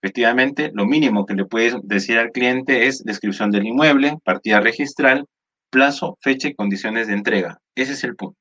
efectivamente, 0.01 0.71
lo 0.73 0.87
mínimo 0.87 1.27
que 1.27 1.35
le 1.35 1.45
puedes 1.45 1.75
decir 1.83 2.19
al 2.19 2.31
cliente 2.31 2.87
es 2.87 3.05
descripción 3.05 3.51
del 3.51 3.67
inmueble, 3.67 4.19
partida 4.25 4.61
registral, 4.61 5.27
plazo, 5.71 6.17
fecha 6.21 6.49
y 6.49 6.55
condiciones 6.55 7.09
de 7.09 7.15
entrega. 7.15 7.59
Ese 7.75 7.93
es 7.93 8.05
el 8.05 8.17
punto. 8.17 8.39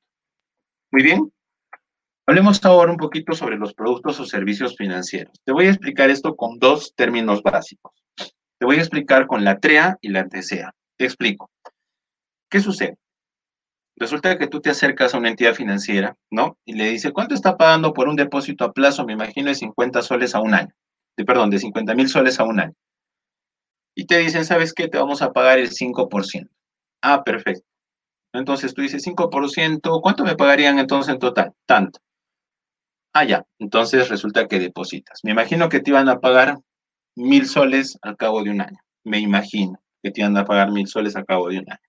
Muy 0.92 1.02
bien. 1.02 1.30
Hablemos 2.28 2.64
ahora 2.64 2.90
un 2.90 2.96
poquito 2.96 3.34
sobre 3.34 3.56
los 3.56 3.74
productos 3.74 4.18
o 4.18 4.24
servicios 4.24 4.76
financieros. 4.76 5.40
Te 5.44 5.52
voy 5.52 5.66
a 5.66 5.70
explicar 5.70 6.10
esto 6.10 6.34
con 6.34 6.58
dos 6.58 6.92
términos 6.96 7.42
básicos. 7.42 7.92
Te 8.58 8.66
voy 8.66 8.76
a 8.76 8.80
explicar 8.80 9.26
con 9.26 9.44
la 9.44 9.58
TREA 9.58 9.98
y 10.00 10.08
la 10.08 10.26
TCA. 10.28 10.72
Te 10.96 11.04
explico. 11.04 11.50
¿Qué 12.50 12.60
sucede? 12.60 12.96
Resulta 13.98 14.38
que 14.38 14.46
tú 14.46 14.60
te 14.60 14.70
acercas 14.70 15.14
a 15.14 15.18
una 15.18 15.30
entidad 15.30 15.54
financiera, 15.54 16.16
¿no? 16.30 16.58
Y 16.66 16.74
le 16.74 16.90
dice, 16.90 17.12
¿cuánto 17.12 17.34
está 17.34 17.56
pagando 17.56 17.92
por 17.92 18.08
un 18.08 18.16
depósito 18.16 18.64
a 18.64 18.72
plazo? 18.72 19.04
Me 19.04 19.14
imagino 19.14 19.48
de 19.48 19.54
50 19.54 20.02
soles 20.02 20.34
a 20.34 20.40
un 20.40 20.54
año. 20.54 20.72
De, 21.16 21.24
perdón, 21.24 21.50
de 21.50 21.58
50 21.58 21.94
mil 21.94 22.08
soles 22.08 22.38
a 22.38 22.44
un 22.44 22.60
año. 22.60 22.74
Y 23.94 24.06
te 24.06 24.18
dicen, 24.18 24.44
¿sabes 24.44 24.74
qué? 24.74 24.88
Te 24.88 24.98
vamos 24.98 25.22
a 25.22 25.32
pagar 25.32 25.58
el 25.58 25.70
5%. 25.70 26.48
Ah, 27.02 27.24
perfecto. 27.24 27.66
Entonces 28.34 28.74
tú 28.74 28.82
dices 28.82 29.02
5%, 29.02 30.00
¿cuánto 30.02 30.24
me 30.24 30.36
pagarían 30.36 30.78
entonces 30.78 31.14
en 31.14 31.18
total? 31.18 31.52
Tanto. 31.66 32.00
Ah, 33.14 33.24
ya. 33.24 33.44
Entonces 33.58 34.10
resulta 34.10 34.46
que 34.46 34.58
depositas. 34.58 35.20
Me 35.24 35.30
imagino 35.30 35.70
que 35.70 35.80
te 35.80 35.90
iban 35.90 36.10
a 36.10 36.20
pagar 36.20 36.58
mil 37.16 37.46
soles 37.46 37.98
al 38.02 38.16
cabo 38.16 38.42
de 38.42 38.50
un 38.50 38.60
año. 38.60 38.78
Me 39.04 39.18
imagino 39.18 39.80
que 40.02 40.10
te 40.10 40.20
iban 40.20 40.36
a 40.36 40.44
pagar 40.44 40.70
mil 40.70 40.86
soles 40.86 41.16
al 41.16 41.26
cabo 41.26 41.48
de 41.48 41.58
un 41.58 41.70
año. 41.70 41.80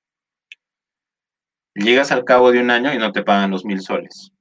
Llegas 1.76 2.12
al 2.12 2.24
cabo 2.24 2.52
de 2.52 2.60
un 2.60 2.72
año 2.72 2.94
y 2.94 2.98
no 2.98 3.12
te 3.12 3.24
pagan 3.24 3.52
los 3.52 3.66
mil 3.66 3.82
soles. 3.82 4.32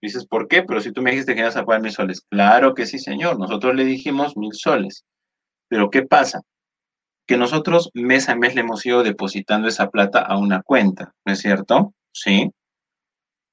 Dices, 0.00 0.26
¿por 0.26 0.48
qué? 0.48 0.62
Pero 0.62 0.80
si 0.80 0.92
tú 0.92 1.02
me 1.02 1.10
dijiste 1.10 1.34
que 1.34 1.40
ibas 1.40 1.56
a 1.56 1.64
pagar 1.64 1.82
mil 1.82 1.92
soles. 1.92 2.22
Claro 2.30 2.74
que 2.74 2.86
sí, 2.86 2.98
señor. 2.98 3.38
Nosotros 3.38 3.74
le 3.74 3.84
dijimos 3.84 4.36
mil 4.36 4.54
soles. 4.54 5.04
Pero 5.68 5.90
¿qué 5.90 6.02
pasa? 6.02 6.40
que 7.26 7.36
nosotros 7.36 7.90
mes 7.92 8.28
a 8.28 8.36
mes 8.36 8.54
le 8.54 8.60
hemos 8.60 8.86
ido 8.86 9.02
depositando 9.02 9.68
esa 9.68 9.90
plata 9.90 10.20
a 10.20 10.38
una 10.38 10.62
cuenta, 10.62 11.12
¿no 11.24 11.32
es 11.32 11.40
cierto? 11.40 11.92
Sí. 12.12 12.50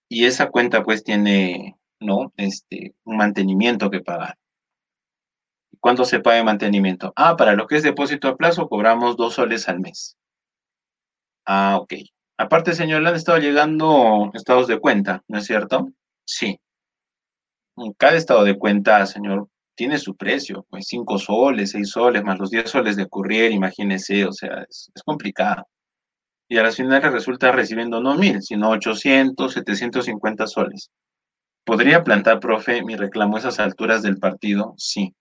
Y 0.09 0.25
esa 0.25 0.49
cuenta 0.49 0.83
pues 0.83 1.03
tiene, 1.03 1.75
¿no? 1.99 2.31
Este, 2.37 2.93
un 3.03 3.17
mantenimiento 3.17 3.89
que 3.89 4.01
pagar. 4.01 4.37
¿Cuánto 5.83 6.05
se 6.05 6.21
paga 6.21 6.37
de 6.37 6.45
mantenimiento? 6.45 7.11
Ah, 7.17 7.35
para 7.35 7.55
lo 7.55 7.67
que 7.67 7.75
es 7.75 7.83
depósito 7.83 8.29
a 8.29 8.37
plazo 8.37 8.69
cobramos 8.69 9.17
dos 9.17 9.33
soles 9.33 9.67
al 9.67 9.81
mes. 9.81 10.15
Ah, 11.45 11.77
ok. 11.77 11.95
Aparte, 12.37 12.71
señor, 12.73 13.01
le 13.01 13.09
han 13.09 13.15
estado 13.15 13.37
llegando 13.39 14.31
estados 14.33 14.67
de 14.67 14.79
cuenta, 14.79 15.21
¿no 15.27 15.39
es 15.39 15.45
cierto? 15.45 15.89
Sí. 16.23 16.57
Cada 17.97 18.15
estado 18.15 18.45
de 18.45 18.57
cuenta, 18.57 19.05
señor, 19.05 19.49
tiene 19.75 19.97
su 19.97 20.15
precio, 20.15 20.65
pues 20.69 20.85
5 20.87 21.17
soles, 21.17 21.71
6 21.71 21.89
soles, 21.89 22.23
más 22.23 22.39
los 22.39 22.49
10 22.49 22.69
soles 22.69 22.95
de 22.95 23.09
courier, 23.09 23.51
imagínese, 23.51 24.23
o 24.23 24.31
sea, 24.31 24.65
es, 24.69 24.89
complicado. 25.03 25.67
Y 26.47 26.57
a 26.59 26.63
las 26.63 26.77
finales 26.77 27.11
resulta 27.11 27.51
recibiendo 27.51 27.99
no 27.99 28.15
mil, 28.15 28.41
sino 28.41 28.69
800, 28.69 29.51
750 29.51 30.47
soles. 30.47 30.91
¿Podría 31.65 32.05
plantar, 32.05 32.39
profe, 32.39 32.81
mi 32.83 32.95
reclamo 32.95 33.35
a 33.35 33.39
esas 33.39 33.59
alturas 33.59 34.01
del 34.01 34.17
partido? 34.17 34.75
Sí. 34.77 35.13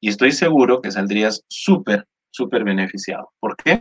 Y 0.00 0.08
estoy 0.08 0.32
seguro 0.32 0.80
que 0.80 0.90
saldrías 0.90 1.44
súper, 1.48 2.06
súper 2.30 2.64
beneficiado. 2.64 3.30
¿Por 3.38 3.56
qué? 3.56 3.80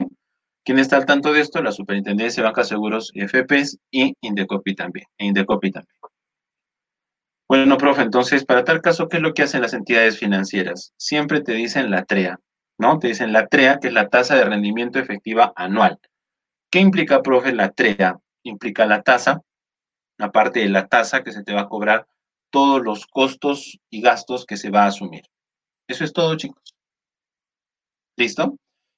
¿Quién 0.65 0.79
está 0.79 0.97
al 0.97 1.05
tanto 1.05 1.31
de 1.31 1.41
esto? 1.41 1.61
La 1.63 1.71
Superintendencia 1.71 2.43
de 2.43 2.47
Bancas 2.47 2.67
Seguros, 2.67 3.11
FPs 3.15 3.77
y 3.89 4.13
Indecopi 4.21 4.75
también. 4.75 5.05
E 5.17 5.25
Indecopi 5.25 5.71
también. 5.71 5.95
Bueno, 7.47 7.77
profe, 7.77 8.03
entonces, 8.03 8.45
para 8.45 8.63
tal 8.63 8.81
caso, 8.81 9.07
¿qué 9.07 9.17
es 9.17 9.23
lo 9.23 9.33
que 9.33 9.41
hacen 9.41 9.61
las 9.61 9.73
entidades 9.73 10.19
financieras? 10.19 10.93
Siempre 10.97 11.41
te 11.41 11.53
dicen 11.53 11.89
la 11.89 12.05
TREA, 12.05 12.37
¿no? 12.77 12.99
Te 12.99 13.07
dicen 13.07 13.33
la 13.33 13.47
TREA, 13.47 13.79
que 13.79 13.87
es 13.87 13.93
la 13.93 14.09
tasa 14.09 14.35
de 14.35 14.43
rendimiento 14.43 14.99
efectiva 14.99 15.51
anual. 15.55 15.97
¿Qué 16.69 16.79
implica, 16.79 17.23
profe, 17.23 17.51
la 17.53 17.71
TREA? 17.71 18.19
Implica 18.43 18.85
la 18.85 19.01
tasa, 19.01 19.41
aparte 20.19 20.59
de 20.59 20.69
la 20.69 20.87
tasa 20.87 21.23
que 21.23 21.31
se 21.31 21.43
te 21.43 21.53
va 21.53 21.61
a 21.61 21.69
cobrar, 21.69 22.05
todos 22.51 22.83
los 22.83 23.07
costos 23.07 23.79
y 23.89 24.01
gastos 24.01 24.45
que 24.45 24.57
se 24.57 24.69
va 24.69 24.83
a 24.83 24.87
asumir. 24.87 25.23
Eso 25.89 26.05
es 26.05 26.13
todo, 26.13 26.37
chicos. 26.37 26.73
¿Listo? 28.15 28.55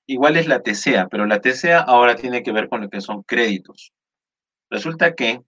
Igual 0.07 0.37
es 0.37 0.47
la 0.47 0.61
TCA, 0.61 1.07
pero 1.09 1.25
la 1.25 1.41
TCA 1.41 1.79
ahora 1.79 2.15
tiene 2.15 2.43
que 2.43 2.51
ver 2.51 2.69
con 2.69 2.81
lo 2.81 2.89
que 2.89 3.01
son 3.01 3.23
créditos. 3.23 3.93
Resulta 4.69 5.15
que 5.15 5.41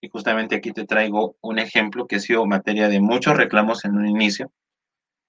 y 0.00 0.08
justamente 0.08 0.56
aquí 0.56 0.72
te 0.72 0.84
traigo 0.84 1.36
un 1.40 1.58
ejemplo 1.58 2.06
que 2.06 2.16
ha 2.16 2.20
sido 2.20 2.46
materia 2.46 2.88
de 2.88 3.00
muchos 3.00 3.36
reclamos 3.36 3.84
en 3.84 3.96
un 3.96 4.06
inicio, 4.06 4.52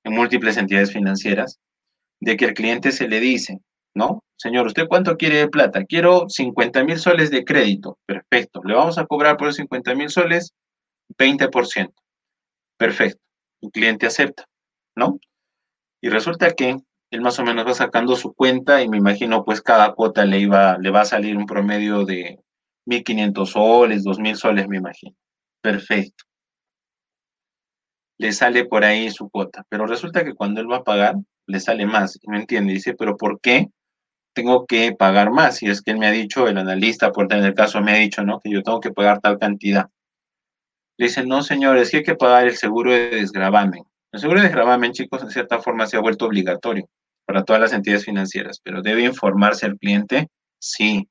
en 0.04 0.14
múltiples 0.14 0.58
entidades 0.58 0.94
financieras, 0.94 1.60
de 2.20 2.38
que 2.38 2.46
al 2.46 2.54
cliente 2.54 2.92
se 2.92 3.08
le 3.08 3.20
dice, 3.20 3.60
¿no? 3.96 4.24
Señor, 4.38 4.68
¿usted 4.68 4.88
cuánto 4.88 5.18
quiere 5.18 5.38
de 5.38 5.48
plata? 5.48 5.84
Quiero 5.86 6.30
50 6.30 6.84
mil 6.84 7.00
soles 7.00 7.32
de 7.32 7.44
crédito. 7.44 7.98
Perfecto. 8.06 8.62
Le 8.64 8.74
vamos 8.74 8.98
a 8.98 9.06
cobrar 9.06 9.36
por 9.38 9.48
esos 9.48 9.58
50 9.58 9.96
mil 9.96 10.10
soles 10.10 10.54
20%. 11.18 11.92
Perfecto. 12.78 13.20
El 13.62 13.72
cliente 13.72 14.06
acepta, 14.06 14.46
¿no? 14.96 15.20
Y 16.02 16.10
resulta 16.10 16.52
que 16.52 16.78
él 17.12 17.22
más 17.22 17.40
o 17.40 17.44
menos 17.44 17.66
va 17.66 17.74
sacando 17.74 18.16
su 18.16 18.34
cuenta 18.34 18.82
y 18.82 18.90
me 18.90 18.98
imagino 18.98 19.44
pues 19.44 19.62
cada 19.62 19.94
cuota 19.94 20.26
le, 20.26 20.40
iba, 20.40 20.78
le 20.78 20.92
va 20.92 21.02
a 21.02 21.06
salir 21.06 21.36
un 21.38 21.46
promedio 21.46 22.06
de 22.06 22.40
1.500 22.86 23.46
soles, 23.46 24.04
2.000 24.04 24.36
soles, 24.36 24.68
me 24.68 24.78
imagino. 24.78 25.16
Perfecto. 25.62 26.26
Le 28.18 28.34
sale 28.34 28.66
por 28.66 28.84
ahí 28.84 29.10
su 29.12 29.30
cuota, 29.30 29.66
pero 29.70 29.86
resulta 29.88 30.24
que 30.24 30.34
cuando 30.34 30.62
él 30.62 30.72
va 30.72 30.78
a 30.78 30.84
pagar, 30.84 31.16
le 31.48 31.60
sale 31.60 31.86
más. 31.86 32.20
¿Me 32.28 32.38
entiende? 32.38 32.74
Dice, 32.74 32.94
pero 32.94 33.18
¿por 33.18 33.40
qué 33.40 33.70
tengo 34.34 34.66
que 34.66 34.94
pagar 34.94 35.32
más? 35.32 35.64
Y 35.64 35.68
es 35.68 35.82
que 35.82 35.92
él 35.92 35.98
me 35.98 36.08
ha 36.08 36.12
dicho, 36.12 36.48
el 36.48 36.58
analista, 36.58 37.12
por 37.12 37.28
tener 37.28 37.46
el 37.46 37.54
caso, 37.54 37.82
me 37.82 37.92
ha 37.94 37.96
dicho, 37.96 38.24
¿no? 38.24 38.40
Que 38.40 38.52
yo 38.52 38.62
tengo 38.62 38.80
que 38.80 38.92
pagar 38.92 39.20
tal 39.20 39.40
cantidad. 39.40 39.90
Le 40.98 41.08
dicen, 41.08 41.30
no, 41.30 41.44
señores, 41.44 41.92
que 41.92 41.98
hay 41.98 42.04
que 42.04 42.16
pagar 42.16 42.46
el 42.46 42.58
seguro 42.58 42.92
de 42.92 43.10
desgravamen. 43.10 43.84
El 44.12 44.20
seguro 44.20 44.40
de 44.40 44.48
desgravamen, 44.48 44.92
chicos, 44.92 45.22
en 45.22 45.30
cierta 45.30 45.60
forma 45.60 45.86
se 45.86 45.98
ha 45.98 46.02
vuelto 46.02 46.26
obligatorio 46.26 46.90
para 47.26 47.44
todas 47.44 47.62
las 47.62 47.74
entidades 47.74 48.06
financieras, 48.06 48.60
pero 48.64 48.82
debe 48.82 49.04
informarse 49.04 49.68
al 49.68 49.78
cliente, 49.78 50.30
sí. 50.60 51.08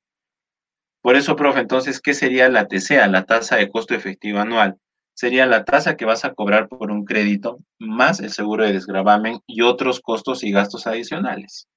Por 1.01 1.15
eso, 1.15 1.37
profe, 1.37 1.61
entonces, 1.61 2.01
¿qué 2.01 2.12
sería 2.12 2.49
la 2.49 2.66
TCA, 2.66 3.07
la 3.07 3.25
tasa 3.25 3.57
de 3.57 3.69
costo 3.69 3.95
efectivo 3.95 4.41
anual? 4.41 4.77
Sería 5.15 5.47
la 5.47 5.65
tasa 5.65 5.97
que 5.97 6.05
vas 6.05 6.25
a 6.25 6.35
cobrar 6.35 6.69
por 6.69 6.91
un 6.91 7.05
crédito 7.05 7.59
más 7.79 8.19
el 8.20 8.31
seguro 8.31 8.65
de 8.65 8.73
desgravamen 8.73 9.39
y 9.47 9.62
otros 9.62 10.01
costos 10.01 10.43
y 10.43 10.51
gastos 10.51 10.89
adicionales. 10.89 11.69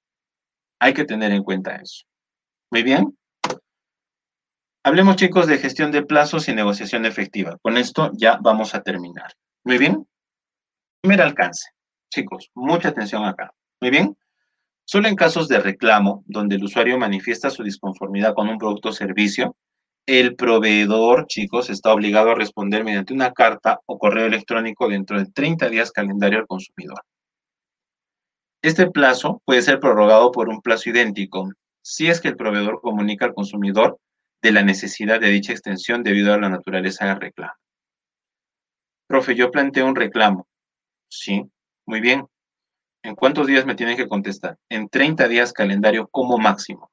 Hay 0.79 0.93
que 0.93 1.05
tener 1.05 1.31
en 1.31 1.43
cuenta 1.43 1.75
eso. 1.75 2.05
Muy 2.71 2.81
bien. 2.81 3.15
Hablemos, 4.83 5.15
chicos, 5.17 5.45
de 5.45 5.59
gestión 5.59 5.91
de 5.91 6.03
plazos 6.03 6.49
y 6.49 6.55
negociación 6.55 7.05
efectiva. 7.05 7.57
Con 7.61 7.77
esto 7.77 8.11
ya 8.13 8.39
vamos 8.41 8.73
a 8.73 8.81
terminar. 8.81 9.31
Muy 9.63 9.77
bien. 9.77 10.07
Primer 11.01 11.21
alcance. 11.21 11.69
Chicos, 12.11 12.51
mucha 12.53 12.89
atención 12.89 13.25
acá. 13.25 13.51
Muy 13.81 13.89
bien. 13.89 14.15
Solo 14.85 15.07
en 15.07 15.15
casos 15.15 15.47
de 15.47 15.59
reclamo, 15.59 16.23
donde 16.27 16.57
el 16.57 16.63
usuario 16.63 16.97
manifiesta 16.99 17.49
su 17.49 17.63
disconformidad 17.63 18.35
con 18.35 18.49
un 18.49 18.59
producto 18.59 18.89
o 18.89 18.93
servicio, 18.93 19.55
el 20.05 20.35
proveedor, 20.35 21.25
chicos, 21.27 21.69
está 21.71 21.91
obligado 21.91 22.31
a 22.31 22.35
responder 22.35 22.83
mediante 22.83 23.13
una 23.13 23.31
carta 23.31 23.79
o 23.85 23.97
correo 23.97 24.27
electrónico 24.27 24.87
dentro 24.89 25.17
de 25.17 25.25
30 25.25 25.69
días 25.69 25.91
calendario 25.91 26.39
al 26.39 26.47
consumidor. 26.47 27.01
Este 28.61 28.89
plazo 28.91 29.41
puede 29.45 29.63
ser 29.63 29.79
prorrogado 29.79 30.31
por 30.31 30.49
un 30.49 30.61
plazo 30.61 30.91
idéntico 30.91 31.49
si 31.81 32.07
es 32.09 32.21
que 32.21 32.27
el 32.27 32.35
proveedor 32.35 32.79
comunica 32.79 33.25
al 33.25 33.33
consumidor 33.33 33.97
de 34.43 34.51
la 34.51 34.61
necesidad 34.61 35.19
de 35.19 35.29
dicha 35.29 35.51
extensión 35.51 36.03
debido 36.03 36.31
a 36.33 36.39
la 36.39 36.49
naturaleza 36.49 37.07
del 37.07 37.19
reclamo. 37.19 37.53
Profe, 39.07 39.35
yo 39.35 39.49
planteo 39.49 39.87
un 39.87 39.95
reclamo. 39.95 40.47
Sí, 41.13 41.43
muy 41.85 41.99
bien. 41.99 42.25
¿En 43.03 43.15
cuántos 43.15 43.47
días 43.47 43.65
me 43.65 43.75
tienen 43.75 43.97
que 43.97 44.07
contestar? 44.07 44.57
En 44.69 44.89
30 44.89 45.27
días 45.27 45.53
calendario 45.53 46.07
como 46.07 46.37
máximo. 46.37 46.91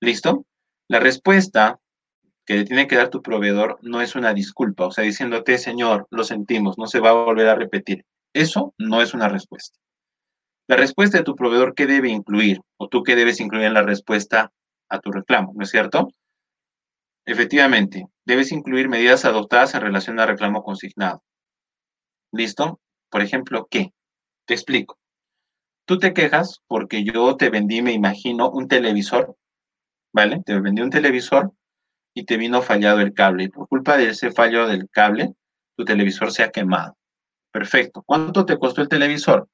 ¿Listo? 0.00 0.46
La 0.88 0.98
respuesta 0.98 1.78
que 2.46 2.54
le 2.56 2.64
tiene 2.64 2.88
que 2.88 2.96
dar 2.96 3.10
tu 3.10 3.22
proveedor 3.22 3.78
no 3.82 4.00
es 4.00 4.16
una 4.16 4.34
disculpa, 4.34 4.86
o 4.86 4.90
sea, 4.90 5.04
diciéndote, 5.04 5.58
señor, 5.58 6.08
lo 6.10 6.24
sentimos, 6.24 6.78
no 6.78 6.86
se 6.86 7.00
va 7.00 7.10
a 7.10 7.24
volver 7.24 7.48
a 7.48 7.54
repetir. 7.54 8.04
Eso 8.34 8.74
no 8.78 9.02
es 9.02 9.14
una 9.14 9.28
respuesta. 9.28 9.78
La 10.68 10.76
respuesta 10.76 11.18
de 11.18 11.24
tu 11.24 11.36
proveedor, 11.36 11.74
¿qué 11.74 11.86
debe 11.86 12.08
incluir? 12.10 12.60
O 12.78 12.88
tú 12.88 13.02
qué 13.02 13.16
debes 13.16 13.40
incluir 13.40 13.66
en 13.66 13.74
la 13.74 13.82
respuesta 13.82 14.52
a 14.88 15.00
tu 15.00 15.12
reclamo, 15.12 15.52
¿no 15.54 15.64
es 15.64 15.70
cierto? 15.70 16.08
Efectivamente, 17.26 18.06
debes 18.24 18.52
incluir 18.52 18.88
medidas 18.88 19.24
adoptadas 19.24 19.74
en 19.74 19.82
relación 19.82 20.20
al 20.20 20.28
reclamo 20.28 20.62
consignado. 20.62 21.22
¿Listo? 22.32 22.80
Por 23.12 23.20
ejemplo, 23.20 23.68
¿qué? 23.70 23.92
Te 24.46 24.54
explico. 24.54 24.98
Tú 25.86 25.98
te 25.98 26.14
quejas 26.14 26.62
porque 26.66 27.04
yo 27.04 27.36
te 27.36 27.50
vendí, 27.50 27.82
me 27.82 27.92
imagino, 27.92 28.50
un 28.50 28.68
televisor, 28.68 29.36
¿vale? 30.14 30.42
Te 30.46 30.58
vendí 30.58 30.80
un 30.80 30.88
televisor 30.88 31.52
y 32.14 32.24
te 32.24 32.38
vino 32.38 32.62
fallado 32.62 33.00
el 33.00 33.12
cable. 33.12 33.44
Y 33.44 33.48
por 33.50 33.68
culpa 33.68 33.98
de 33.98 34.08
ese 34.08 34.32
fallo 34.32 34.66
del 34.66 34.88
cable, 34.90 35.34
tu 35.76 35.84
televisor 35.84 36.32
se 36.32 36.42
ha 36.42 36.50
quemado. 36.50 36.96
Perfecto. 37.52 38.02
¿Cuánto 38.06 38.46
te 38.46 38.58
costó 38.58 38.80
el 38.80 38.88
televisor? 38.88 39.46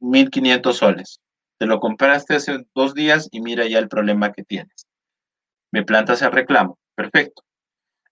1.500 0.00 0.76
soles. 0.78 1.20
Te 1.58 1.66
lo 1.66 1.80
compraste 1.80 2.36
hace 2.36 2.64
dos 2.76 2.94
días 2.94 3.28
y 3.32 3.40
mira 3.40 3.66
ya 3.66 3.80
el 3.80 3.88
problema 3.88 4.32
que 4.32 4.44
tienes. 4.44 4.86
Me 5.72 5.82
plantas 5.82 6.22
el 6.22 6.30
reclamo. 6.30 6.78
Perfecto. 6.94 7.42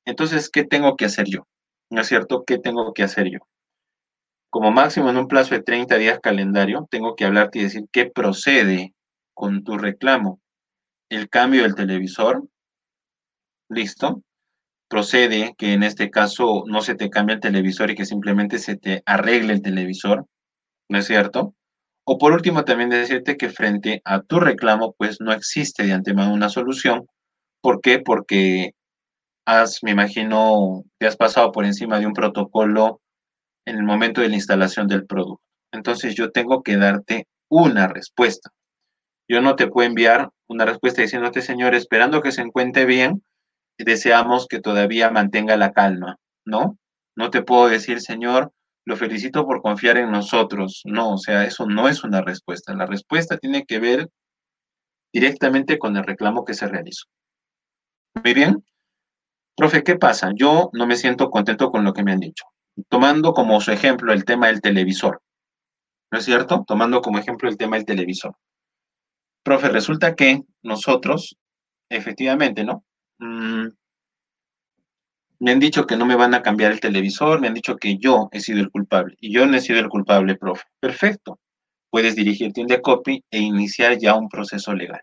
Entonces, 0.04 0.50
¿qué 0.50 0.64
tengo 0.64 0.96
que 0.96 1.04
hacer 1.04 1.26
yo? 1.28 1.46
¿No 1.88 2.00
es 2.00 2.09
cierto? 2.09 2.42
¿Qué 2.44 2.59
tengo 2.59 2.92
que 2.92 3.04
hacer 3.04 3.30
yo? 3.30 3.38
Como 4.52 4.70
máximo 4.70 5.08
en 5.08 5.16
un 5.16 5.28
plazo 5.28 5.54
de 5.54 5.62
30 5.62 5.96
días 5.96 6.20
calendario, 6.22 6.86
tengo 6.90 7.16
que 7.16 7.24
hablarte 7.24 7.58
y 7.58 7.62
decir 7.62 7.84
qué 7.90 8.04
procede 8.04 8.92
con 9.32 9.64
tu 9.64 9.78
reclamo. 9.78 10.42
El 11.08 11.30
cambio 11.30 11.62
del 11.62 11.74
televisor, 11.74 12.44
listo. 13.70 14.22
Procede 14.90 15.54
que 15.56 15.72
en 15.72 15.82
este 15.82 16.10
caso 16.10 16.64
no 16.66 16.82
se 16.82 16.94
te 16.94 17.08
cambie 17.08 17.36
el 17.36 17.40
televisor 17.40 17.90
y 17.90 17.94
que 17.94 18.04
simplemente 18.04 18.58
se 18.58 18.76
te 18.76 19.02
arregle 19.06 19.54
el 19.54 19.62
televisor, 19.62 20.26
¿no 20.90 20.98
es 20.98 21.06
cierto? 21.06 21.54
O 22.04 22.18
por 22.18 22.34
último, 22.34 22.64
también 22.64 22.90
decirte 22.90 23.38
que 23.38 23.48
frente 23.48 24.02
a 24.04 24.20
tu 24.20 24.38
reclamo, 24.38 24.94
pues 24.98 25.18
no 25.20 25.32
existe 25.32 25.84
de 25.84 25.94
antemano 25.94 26.34
una 26.34 26.50
solución 26.50 27.06
¿Por 27.62 27.80
qué? 27.80 28.00
Porque 28.00 28.72
has, 29.46 29.82
me 29.82 29.92
imagino, 29.92 30.84
te 30.98 31.06
has 31.06 31.16
pasado 31.16 31.52
por 31.52 31.64
encima 31.64 32.00
de 32.00 32.06
un 32.06 32.14
protocolo 32.14 33.01
en 33.66 33.76
el 33.76 33.84
momento 33.84 34.20
de 34.20 34.28
la 34.28 34.36
instalación 34.36 34.89
del 34.89 35.06
producto. 35.06 35.43
Entonces 35.72 36.14
yo 36.14 36.30
tengo 36.30 36.62
que 36.62 36.76
darte 36.76 37.26
una 37.48 37.89
respuesta. 37.89 38.51
Yo 39.28 39.40
no 39.40 39.56
te 39.56 39.68
puedo 39.68 39.89
enviar 39.89 40.30
una 40.48 40.64
respuesta 40.64 41.02
diciéndote, 41.02 41.43
señor, 41.43 41.74
esperando 41.74 42.20
que 42.22 42.32
se 42.32 42.43
encuentre 42.43 42.84
bien, 42.84 43.22
deseamos 43.78 44.47
que 44.47 44.60
todavía 44.60 45.10
mantenga 45.10 45.56
la 45.56 45.72
calma, 45.72 46.18
¿no? 46.44 46.78
No 47.16 47.30
te 47.30 47.43
puedo 47.43 47.68
decir, 47.68 48.01
señor, 48.01 48.52
lo 48.84 48.97
felicito 48.97 49.47
por 49.47 49.62
confiar 49.62 49.97
en 49.97 50.10
nosotros. 50.10 50.82
No, 50.84 51.14
o 51.14 51.18
sea, 51.18 51.44
eso 51.44 51.66
no 51.66 51.89
es 51.89 52.05
una 52.05 52.20
respuesta. 52.20 52.74
La 52.74 52.86
respuesta 52.86 53.39
tiene 53.39 53.64
que 53.64 53.78
ver 53.78 54.09
directamente 55.12 55.78
con 55.78 55.97
el 55.97 56.05
reclamo 56.05 56.44
que 56.44 56.55
se 56.55 56.66
realizó. 56.68 57.06
Muy 58.22 58.34
bien. 58.34 58.64
Profe, 59.56 59.82
¿qué 59.82 59.97
pasa? 59.97 60.30
Yo 60.34 60.70
no 60.72 60.86
me 60.86 60.97
siento 60.97 61.30
contento 61.30 61.70
con 61.70 61.84
lo 61.84 61.93
que 61.93 62.02
me 62.02 62.12
han 62.12 62.20
dicho. 62.20 62.44
Tomando 62.89 63.32
como 63.32 63.61
su 63.61 63.70
ejemplo 63.70 64.12
el 64.12 64.24
tema 64.24 64.49
del 64.49 64.61
televisor. 64.61 65.20
¿No 66.11 66.19
es 66.19 66.24
cierto? 66.24 66.65
Tomando 66.66 67.01
como 67.01 67.19
ejemplo 67.19 67.49
el 67.49 67.57
tema 67.57 67.77
del 67.77 67.86
televisor. 67.86 68.36
Profe, 69.43 69.69
resulta 69.69 70.15
que 70.15 70.43
nosotros, 70.62 71.36
efectivamente, 71.89 72.65
¿no? 72.65 72.85
Mm, 73.19 73.69
me 75.40 75.51
han 75.51 75.59
dicho 75.59 75.86
que 75.86 75.97
no 75.97 76.07
me 76.07 76.15
van 76.15 76.35
a 76.35 76.43
cambiar 76.43 76.73
el 76.73 76.81
televisor, 76.81 77.40
me 77.40 77.49
han 77.49 77.55
dicho 77.55 77.77
que 77.77 77.99
yo 77.99 78.28
he 78.32 78.40
sido 78.40 78.61
el 78.61 78.70
culpable. 78.70 79.16
Y 79.20 79.32
yo 79.32 79.47
no 79.47 79.57
he 79.57 79.61
sido 79.61 79.81
el 79.81 79.89
culpable, 79.89 80.36
profe. 80.36 80.65
Perfecto. 80.81 81.40
Puedes 81.90 82.15
dirigirte 82.15 82.61
un 82.61 82.69
copy 82.81 83.24
e 83.31 83.39
iniciar 83.39 83.99
ya 83.99 84.15
un 84.15 84.28
proceso 84.28 84.73
legal 84.74 85.03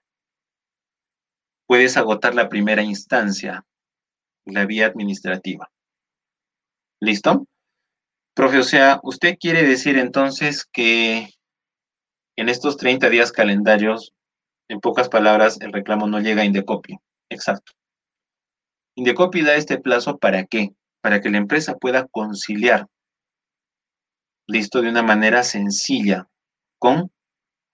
puedes 1.69 1.97
agotar 1.97 2.33
la 2.33 2.49
primera 2.49 2.81
instancia, 2.81 3.63
la 4.45 4.65
vía 4.65 4.87
administrativa. 4.87 5.69
¿Listo? 6.99 7.45
Profe, 8.39 8.59
o 8.59 8.63
sea, 8.63 9.01
usted 9.03 9.35
quiere 9.37 9.63
decir 9.63 9.97
entonces 9.97 10.63
que 10.63 11.27
en 12.37 12.47
estos 12.47 12.77
30 12.77 13.09
días 13.09 13.33
calendarios, 13.33 14.13
en 14.69 14.79
pocas 14.79 15.09
palabras, 15.09 15.59
el 15.59 15.73
reclamo 15.73 16.07
no 16.07 16.21
llega 16.21 16.43
a 16.43 16.45
Indecopi. 16.45 16.95
Exacto. 17.29 17.73
Indecopi 18.95 19.41
da 19.41 19.55
este 19.55 19.77
plazo 19.77 20.19
para 20.19 20.45
qué? 20.45 20.69
Para 21.01 21.19
que 21.19 21.29
la 21.29 21.37
empresa 21.37 21.75
pueda 21.75 22.07
conciliar, 22.07 22.87
listo, 24.47 24.81
de 24.81 24.87
una 24.87 25.03
manera 25.03 25.43
sencilla 25.43 26.29
con 26.79 27.11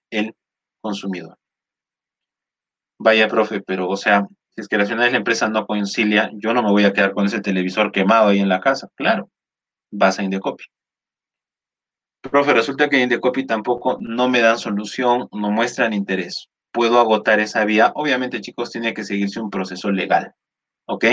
el 0.10 0.34
consumidor. 0.82 1.38
Vaya, 2.98 3.28
profe, 3.28 3.62
pero, 3.62 3.88
o 3.88 3.98
sea, 3.98 4.26
si 4.56 4.62
es 4.62 4.68
que 4.68 4.80
la 4.80 4.86
de 4.86 4.96
la 4.96 5.18
empresa 5.18 5.48
no 5.48 5.68
concilia, 5.68 6.32
yo 6.34 6.56
no 6.56 6.64
me 6.64 6.72
voy 6.72 6.86
a 6.86 6.94
quedar 6.94 7.14
con 7.14 7.28
ese 7.28 7.40
televisor 7.40 7.92
quemado 7.92 8.30
ahí 8.30 8.40
en 8.40 8.50
la 8.50 8.62
casa. 8.62 8.90
Claro, 8.96 9.30
vas 9.96 10.20
a 10.20 10.24
Indecopy. 10.24 10.64
Profe, 12.22 12.54
resulta 12.54 12.90
que 12.90 13.02
Indecopy 13.02 13.46
tampoco 13.46 13.98
no 14.02 14.30
me 14.30 14.42
dan 14.42 14.58
solución, 14.58 15.28
no 15.32 15.52
muestran 15.52 15.94
interés. 15.94 16.48
Puedo 16.72 17.00
agotar 17.00 17.40
esa 17.40 17.64
vía. 17.66 17.92
Obviamente, 17.96 18.42
chicos, 18.42 18.72
tiene 18.72 18.94
que 18.94 19.04
seguirse 19.04 19.40
un 19.40 19.50
proceso 19.50 19.92
legal. 19.92 20.34
¿Ok? 20.88 21.06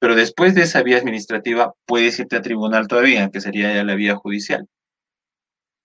Pero 0.00 0.14
después 0.14 0.54
de 0.54 0.62
esa 0.62 0.82
vía 0.82 0.96
administrativa, 0.96 1.74
puedes 1.86 2.18
irte 2.18 2.36
a 2.36 2.42
tribunal 2.42 2.88
todavía, 2.88 3.28
que 3.30 3.40
sería 3.40 3.74
ya 3.74 3.84
la 3.84 3.94
vía 3.94 4.16
judicial. 4.16 4.66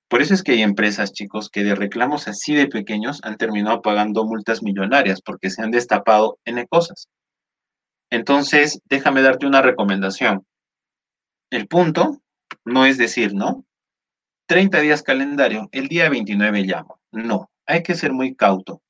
Por 0.08 0.22
eso 0.22 0.34
es 0.34 0.44
que 0.44 0.54
hay 0.54 0.62
empresas, 0.62 1.12
chicos, 1.12 1.50
que 1.50 1.64
de 1.64 1.76
reclamos 1.76 2.28
así 2.28 2.56
de 2.56 2.68
pequeños 2.68 3.20
han 3.24 3.38
terminado 3.38 3.82
pagando 3.82 4.24
multas 4.24 4.64
millonarias 4.64 5.22
porque 5.22 5.50
se 5.50 5.62
han 5.62 5.72
destapado 5.72 6.38
N 6.46 6.66
cosas. 6.68 7.10
Entonces, 8.10 8.80
déjame 8.86 9.22
darte 9.22 9.48
una 9.48 9.62
recomendación. 9.62 10.46
El 11.52 11.68
punto 11.68 12.22
no 12.66 12.86
es 12.86 12.98
decir, 12.98 13.34
¿no? 13.34 13.66
30 14.48 14.80
días 14.82 15.04
calendario, 15.04 15.70
el 15.72 15.88
día 15.88 16.10
29 16.10 16.62
llamo. 16.62 17.00
No, 17.12 17.50
hay 17.66 17.84
que 17.84 17.96
ser 17.96 18.14
muy 18.14 18.36
cauto. 18.36 18.82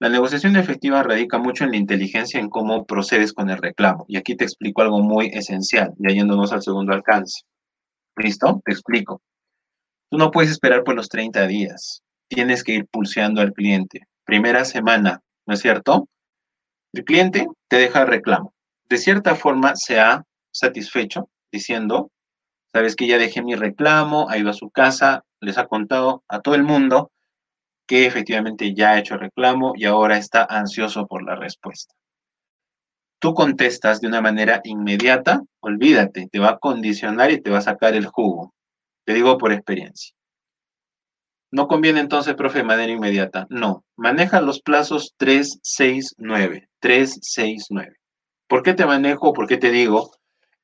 La 0.00 0.08
negociación 0.08 0.56
efectiva 0.56 1.02
radica 1.02 1.38
mucho 1.38 1.64
en 1.64 1.72
la 1.72 1.76
inteligencia 1.76 2.38
en 2.38 2.48
cómo 2.48 2.86
procedes 2.86 3.32
con 3.32 3.50
el 3.50 3.58
reclamo. 3.58 4.04
Y 4.08 4.16
aquí 4.16 4.36
te 4.36 4.44
explico 4.44 4.82
algo 4.82 5.00
muy 5.00 5.26
esencial, 5.26 5.92
ya 5.98 6.14
yéndonos 6.14 6.52
al 6.52 6.62
segundo 6.62 6.92
alcance. 6.92 7.42
¿Listo? 8.16 8.62
Te 8.64 8.72
explico. 8.72 9.22
Tú 10.10 10.18
no 10.18 10.30
puedes 10.30 10.50
esperar 10.50 10.84
por 10.84 10.94
los 10.94 11.08
30 11.08 11.46
días. 11.46 12.02
Tienes 12.28 12.62
que 12.62 12.74
ir 12.74 12.86
pulseando 12.86 13.40
al 13.40 13.52
cliente. 13.52 14.06
Primera 14.24 14.64
semana, 14.64 15.20
¿no 15.46 15.54
es 15.54 15.60
cierto? 15.60 16.08
El 16.92 17.04
cliente 17.04 17.46
te 17.68 17.76
deja 17.76 18.02
el 18.02 18.08
reclamo. 18.08 18.54
De 18.88 18.98
cierta 18.98 19.34
forma 19.34 19.74
se 19.74 19.98
ha 19.98 20.24
satisfecho 20.50 21.28
diciendo, 21.52 22.10
sabes 22.72 22.96
que 22.96 23.06
ya 23.06 23.18
dejé 23.18 23.42
mi 23.42 23.54
reclamo, 23.54 24.28
ha 24.30 24.38
ido 24.38 24.50
a 24.50 24.54
su 24.54 24.70
casa, 24.70 25.24
les 25.40 25.58
ha 25.58 25.66
contado 25.66 26.24
a 26.28 26.40
todo 26.40 26.54
el 26.54 26.62
mundo 26.62 27.10
que 27.86 28.06
efectivamente 28.06 28.74
ya 28.74 28.90
ha 28.90 28.98
hecho 28.98 29.16
reclamo 29.16 29.72
y 29.74 29.86
ahora 29.86 30.18
está 30.18 30.44
ansioso 30.44 31.06
por 31.06 31.24
la 31.24 31.36
respuesta. 31.36 31.94
Tú 33.20 33.34
contestas 33.34 34.00
de 34.00 34.06
una 34.08 34.20
manera 34.20 34.60
inmediata, 34.62 35.42
olvídate, 35.60 36.28
te 36.30 36.38
va 36.38 36.50
a 36.50 36.58
condicionar 36.58 37.30
y 37.30 37.40
te 37.40 37.50
va 37.50 37.58
a 37.58 37.62
sacar 37.62 37.94
el 37.94 38.06
jugo. 38.06 38.54
Te 39.04 39.14
digo 39.14 39.38
por 39.38 39.52
experiencia. 39.52 40.14
No 41.50 41.66
conviene 41.66 42.00
entonces, 42.00 42.34
profe, 42.34 42.58
de 42.58 42.64
manera 42.64 42.92
inmediata. 42.92 43.46
No, 43.48 43.84
maneja 43.96 44.42
los 44.42 44.60
plazos 44.60 45.14
3, 45.16 45.60
6, 45.62 46.14
9. 46.18 46.68
3, 46.78 47.18
6, 47.22 47.66
9. 47.70 47.96
¿Por 48.46 48.62
qué 48.62 48.74
te 48.74 48.84
manejo? 48.84 49.32
¿Por 49.32 49.48
qué 49.48 49.56
te 49.56 49.70
digo 49.70 50.12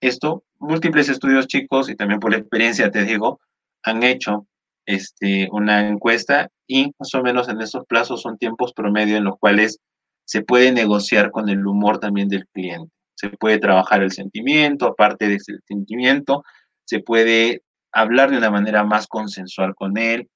esto? 0.01 0.45
Múltiples 0.67 1.11
estudios, 1.11 1.47
chicos, 1.47 1.91
y 1.91 1.95
también 1.95 2.21
por 2.21 2.31
la 2.31 2.39
experiencia 2.39 2.91
te 2.91 3.05
digo, 3.05 3.39
han 3.83 4.03
hecho 4.03 4.47
este, 4.87 5.47
una 5.53 5.87
encuesta 5.87 6.49
y 6.67 6.91
más 6.99 7.15
o 7.15 7.23
menos 7.23 7.51
en 7.51 7.61
esos 7.61 7.85
plazos 7.87 8.23
son 8.23 8.39
tiempos 8.39 8.73
promedio 8.73 9.19
en 9.19 9.25
los 9.25 9.39
cuales 9.39 9.79
se 10.25 10.41
puede 10.41 10.73
negociar 10.73 11.31
con 11.31 11.51
el 11.51 11.67
humor 11.67 11.99
también 11.99 12.31
del 12.31 12.47
cliente. 12.49 12.91
Se 13.15 13.29
puede 13.29 13.59
trabajar 13.59 14.03
el 14.03 14.11
sentimiento, 14.11 14.87
aparte 14.87 15.29
del 15.29 15.41
sentimiento, 15.67 16.45
se 16.87 17.01
puede 17.01 17.63
hablar 17.93 18.31
de 18.31 18.39
una 18.39 18.51
manera 18.51 18.85
más 18.85 19.07
consensual 19.07 19.75
con 19.75 19.99
él, 19.99 20.31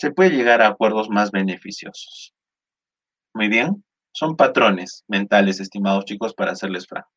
se 0.00 0.10
puede 0.10 0.30
llegar 0.30 0.62
a 0.62 0.66
acuerdos 0.66 1.10
más 1.10 1.30
beneficiosos. 1.30 2.34
Muy 3.34 3.46
bien, 3.46 3.84
son 4.12 4.36
patrones 4.36 5.04
mentales, 5.06 5.60
estimados 5.60 6.06
chicos, 6.06 6.34
para 6.34 6.52
hacerles 6.52 6.88
franco. 6.88 7.08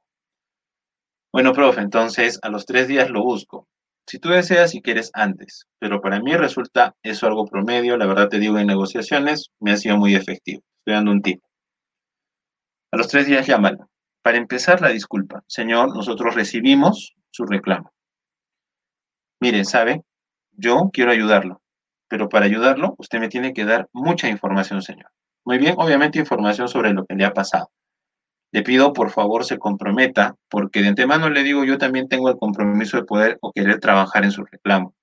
Bueno, 1.34 1.52
profe, 1.52 1.82
entonces 1.82 2.38
a 2.44 2.50
los 2.50 2.68
tres 2.68 2.88
días 2.88 3.10
lo 3.10 3.24
busco. 3.24 3.68
Si 4.08 4.20
tú 4.20 4.30
deseas 4.30 4.76
y 4.76 4.84
quieres 4.84 5.10
antes, 5.16 5.66
pero 5.80 6.00
para 6.00 6.20
mí 6.20 6.36
resulta 6.36 6.96
eso 7.02 7.26
algo 7.26 7.48
promedio, 7.48 7.98
la 7.98 8.06
verdad 8.06 8.30
te 8.30 8.38
digo, 8.38 8.60
en 8.60 8.68
negociaciones 8.68 9.50
me 9.60 9.72
ha 9.72 9.78
sido 9.78 9.98
muy 9.98 10.14
efectivo. 10.14 10.62
Estoy 10.78 10.94
dando 10.94 11.12
un 11.12 11.24
tip. 11.24 11.42
A 12.92 12.98
los 12.98 13.08
tres 13.08 13.26
días 13.26 13.48
llámalo. 13.48 13.90
Para 14.22 14.38
empezar, 14.38 14.80
la 14.80 14.90
disculpa. 14.90 15.44
Señor, 15.48 15.96
nosotros 15.96 16.36
recibimos 16.36 17.16
su 17.32 17.46
reclamo. 17.46 17.92
Mire, 19.42 19.66
¿sabe? 19.66 20.04
Yo 20.52 20.92
quiero 20.94 21.12
ayudarlo, 21.12 21.64
pero 22.08 22.30
para 22.30 22.46
ayudarlo, 22.46 22.94
usted 23.00 23.20
me 23.20 23.28
tiene 23.28 23.54
que 23.54 23.66
dar 23.66 23.90
mucha 23.92 24.30
información, 24.30 24.84
señor. 24.84 25.10
Muy 25.46 25.58
bien, 25.58 25.74
obviamente 25.80 26.20
información 26.20 26.68
sobre 26.68 26.94
lo 26.94 27.06
que 27.06 27.16
le 27.16 27.26
ha 27.26 27.34
pasado 27.34 27.72
le 28.54 28.62
pido 28.62 28.94
por 28.94 29.10
favor 29.10 29.46
se 29.46 29.58
comprometa, 29.58 30.36
porque 30.48 30.84
de 30.84 30.90
antemano 30.90 31.28
le 31.28 31.42
digo 31.42 31.66
yo 31.66 31.80
también 31.80 32.08
tengo 32.08 32.30
el 32.30 32.38
compromiso 32.38 32.98
de 32.98 33.04
poder 33.04 33.40
o 33.42 33.52
querer 33.52 33.80
trabajar 33.80 34.24
en 34.24 34.32
su 34.32 34.46
reclamo. 34.46 34.94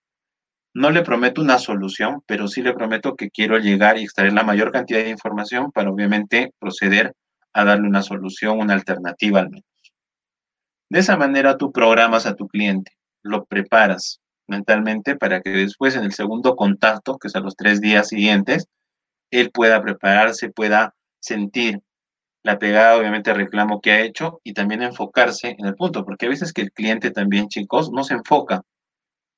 No 0.73 0.93
le 0.93 1.03
prometo 1.03 1.43
una 1.43 1.59
solución, 1.59 2.23
pero 2.27 2.47
sí 2.47 2.63
le 2.63 2.75
prometo 2.75 3.17
que 3.17 3.29
quiero 3.29 3.59
llegar 3.59 3.99
y 3.99 4.05
extraer 4.05 4.33
la 4.35 4.45
mayor 4.45 4.71
cantidad 4.71 5.01
de 5.01 5.11
información 5.11 5.73
para 5.73 5.91
obviamente 5.91 6.55
proceder 6.61 7.13
a 7.53 7.65
darle 7.65 7.89
una 7.89 8.03
solución, 8.03 8.61
una 8.61 8.75
alternativa 8.75 9.41
al 9.41 9.51
menos. 9.51 9.65
De 10.89 11.01
esa 11.01 11.17
manera 11.17 11.57
tú 11.57 11.73
programas 11.73 12.27
a 12.27 12.37
tu 12.37 12.47
cliente, 12.47 12.93
lo 13.25 13.47
preparas 13.47 14.21
mentalmente 14.47 15.17
para 15.17 15.41
que 15.41 15.51
después 15.51 15.97
en 15.97 16.05
el 16.05 16.13
segundo 16.13 16.55
contacto, 16.55 17.19
que 17.19 17.27
es 17.27 17.35
a 17.35 17.41
los 17.41 17.57
tres 17.57 17.81
días 17.81 18.07
siguientes, 18.07 18.69
él 19.33 19.51
pueda 19.51 19.83
prepararse, 19.83 20.51
pueda 20.51 20.95
sentir 21.19 21.81
la 22.43 22.59
pegada, 22.59 22.97
obviamente, 22.97 23.31
al 23.31 23.37
reclamo 23.37 23.81
que 23.81 23.93
ha 23.93 24.01
hecho 24.01 24.41
y 24.45 24.55
también 24.55 24.83
enfocarse 24.83 25.57
en 25.59 25.67
el 25.67 25.75
punto, 25.75 26.05
porque 26.05 26.27
a 26.27 26.31
veces 26.31 26.53
que 26.53 26.63
el 26.63 26.73
cliente 26.73 27.11
también, 27.11 27.49
chicos, 27.49 27.91
no 27.93 28.05
se 28.05 28.15
enfoca. 28.15 28.63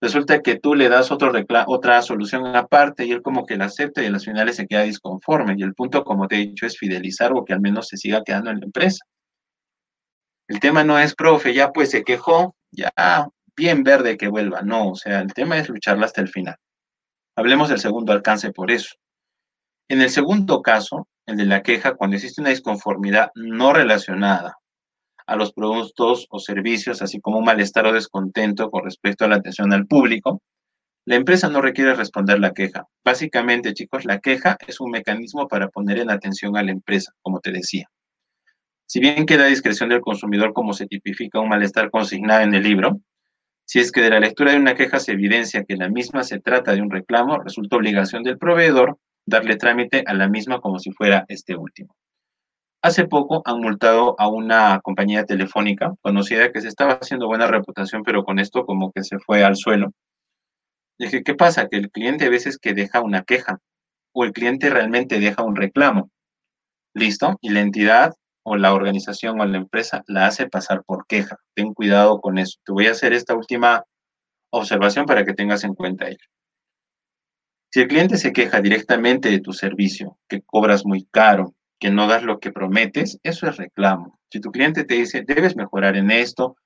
Resulta 0.00 0.40
que 0.40 0.58
tú 0.58 0.74
le 0.74 0.88
das 0.88 1.12
otro 1.12 1.32
otra 1.66 2.02
solución 2.02 2.44
aparte 2.56 3.04
y 3.04 3.12
él 3.12 3.22
como 3.22 3.46
que 3.46 3.56
la 3.56 3.66
acepta 3.66 4.02
y 4.02 4.06
en 4.06 4.12
las 4.12 4.24
finales 4.24 4.56
se 4.56 4.66
queda 4.66 4.82
disconforme. 4.82 5.54
Y 5.56 5.62
el 5.62 5.74
punto, 5.74 6.02
como 6.02 6.26
te 6.26 6.36
he 6.36 6.38
dicho, 6.38 6.66
es 6.66 6.76
fidelizar 6.76 7.32
o 7.32 7.44
que 7.44 7.52
al 7.52 7.60
menos 7.60 7.86
se 7.86 7.96
siga 7.96 8.22
quedando 8.24 8.50
en 8.50 8.58
la 8.58 8.66
empresa. 8.66 9.04
El 10.48 10.58
tema 10.58 10.82
no 10.82 10.98
es, 10.98 11.14
profe, 11.14 11.54
ya 11.54 11.70
pues 11.70 11.90
se 11.90 12.02
quejó, 12.02 12.56
ya 12.72 12.90
bien 13.56 13.84
verde 13.84 14.16
que 14.16 14.28
vuelva. 14.28 14.62
No, 14.62 14.90
o 14.90 14.96
sea, 14.96 15.20
el 15.20 15.32
tema 15.32 15.58
es 15.58 15.68
lucharla 15.68 16.06
hasta 16.06 16.20
el 16.20 16.28
final. 16.28 16.56
Hablemos 17.36 17.68
del 17.68 17.78
segundo 17.78 18.12
alcance 18.12 18.52
por 18.52 18.70
eso. 18.70 18.96
En 19.88 20.00
el 20.00 20.10
segundo 20.10 20.62
caso, 20.62 21.09
el 21.26 21.36
de 21.36 21.46
la 21.46 21.62
queja, 21.62 21.94
cuando 21.94 22.16
existe 22.16 22.40
una 22.40 22.50
disconformidad 22.50 23.30
no 23.34 23.72
relacionada 23.72 24.56
a 25.26 25.36
los 25.36 25.52
productos 25.52 26.26
o 26.30 26.38
servicios, 26.38 27.02
así 27.02 27.20
como 27.20 27.38
un 27.38 27.44
malestar 27.44 27.86
o 27.86 27.92
descontento 27.92 28.70
con 28.70 28.84
respecto 28.84 29.24
a 29.24 29.28
la 29.28 29.36
atención 29.36 29.72
al 29.72 29.86
público, 29.86 30.42
la 31.04 31.16
empresa 31.16 31.48
no 31.48 31.60
requiere 31.60 31.94
responder 31.94 32.38
la 32.38 32.52
queja. 32.52 32.86
Básicamente, 33.04 33.74
chicos, 33.74 34.04
la 34.04 34.20
queja 34.20 34.56
es 34.66 34.80
un 34.80 34.90
mecanismo 34.90 35.48
para 35.48 35.68
poner 35.68 35.98
en 35.98 36.10
atención 36.10 36.56
a 36.56 36.62
la 36.62 36.70
empresa, 36.70 37.12
como 37.22 37.40
te 37.40 37.50
decía. 37.50 37.88
Si 38.86 39.00
bien 39.00 39.26
queda 39.26 39.44
a 39.44 39.48
discreción 39.48 39.88
del 39.88 40.00
consumidor 40.00 40.52
como 40.52 40.74
se 40.74 40.86
tipifica 40.86 41.40
un 41.40 41.48
malestar 41.48 41.90
consignado 41.90 42.42
en 42.42 42.54
el 42.54 42.62
libro, 42.62 43.00
si 43.64 43.80
es 43.80 43.90
que 43.90 44.02
de 44.02 44.10
la 44.10 44.20
lectura 44.20 44.52
de 44.52 44.59
una 44.59 44.74
queja 44.74 45.00
se 45.00 45.12
evidencia 45.12 45.64
que 45.64 45.76
la 45.76 45.88
misma 45.88 46.24
se 46.24 46.40
trata 46.40 46.72
de 46.72 46.82
un 46.82 46.90
reclamo, 46.90 47.38
resulta 47.38 47.76
obligación 47.76 48.22
del 48.22 48.38
proveedor 48.38 48.98
darle 49.27 49.57
trámite 49.57 50.05
a 50.07 50.15
la 50.15 50.28
misma 50.28 50.61
como 50.61 50.78
si 50.78 50.93
fuera 50.93 51.24
este 51.28 51.57
último. 51.57 51.94
Hace 52.82 53.07
poco 53.07 53.43
han 53.44 53.61
multado 53.61 54.16
a 54.19 54.27
una 54.28 54.81
compañía 54.81 55.24
telefónica 55.24 55.94
conocida 56.01 56.51
que 56.51 56.61
se 56.61 56.69
estaba 56.69 56.94
haciendo 56.94 57.28
buena 57.28 57.47
reputación, 57.47 58.03
pero 58.03 58.24
con 58.24 58.40
esto 58.40 58.66
como 58.66 58.90
que 58.90 59.05
se 59.05 59.19
fue 59.20 59.44
al 59.44 59.57
suelo. 59.57 59.93
Dije, 60.99 61.23
¿qué 61.23 61.35
pasa? 61.35 61.69
Que 61.69 61.77
el 61.77 61.90
cliente 61.90 62.27
a 62.27 62.31
veces 62.31 62.59
que 62.59 62.74
deja 62.74 63.01
una 63.01 63.23
queja 63.23 63.59
o 64.12 64.24
el 64.24 64.32
cliente 64.32 64.69
realmente 64.69 65.20
deja 65.20 65.44
un 65.44 65.57
reclamo. 65.57 66.11
¿Listo? 66.94 67.39
Y 67.40 67.51
la 67.51 67.61
entidad 67.61 68.15
o 68.44 68.57
la 68.57 68.74
organización 68.74 69.40
o 69.40 69.47
la 69.47 69.59
empresa 69.59 70.03
la 70.07 70.27
hace 70.27 70.49
pasar 70.49 70.82
por 70.85 71.07
queja. 71.07 71.36
Ten 71.55 71.74
cuidado 71.74 72.20
con 72.20 72.39
eso. 72.39 72.59
Te 72.65 72.73
voy 72.73 72.89
a 72.89 72.93
hacer 72.93 73.12
esta 73.12 73.35
última 73.35 73.85
observación 74.51 75.07
para 75.07 75.24
que 75.24 75.35
tengas 75.35 75.65
en 75.65 75.74
cuenta 75.74 76.09
ello. 76.09 76.27
Si 77.73 77.81
el 77.81 77.89
cliente 77.89 78.19
se 78.19 78.32
queja 78.35 78.61
directamente 78.61 79.31
de 79.31 79.40
tu 79.40 79.55
servicio, 79.55 80.19
que 80.28 80.43
cobras 80.43 80.85
muy 80.85 81.07
caro, 81.11 81.55
que 81.81 81.90
no 81.90 82.07
das 82.07 82.23
lo 82.23 82.39
que 82.39 82.53
prometes, 82.53 83.19
eso 83.23 83.49
es 83.49 83.57
reclamo. 83.57 84.20
Si 84.31 84.40
tu 84.40 84.53
cliente 84.53 84.85
te 84.85 84.97
dice, 84.97 85.24
debes 85.27 85.57
mejorar 85.57 85.97
en 85.97 86.11
esto, 86.11 86.57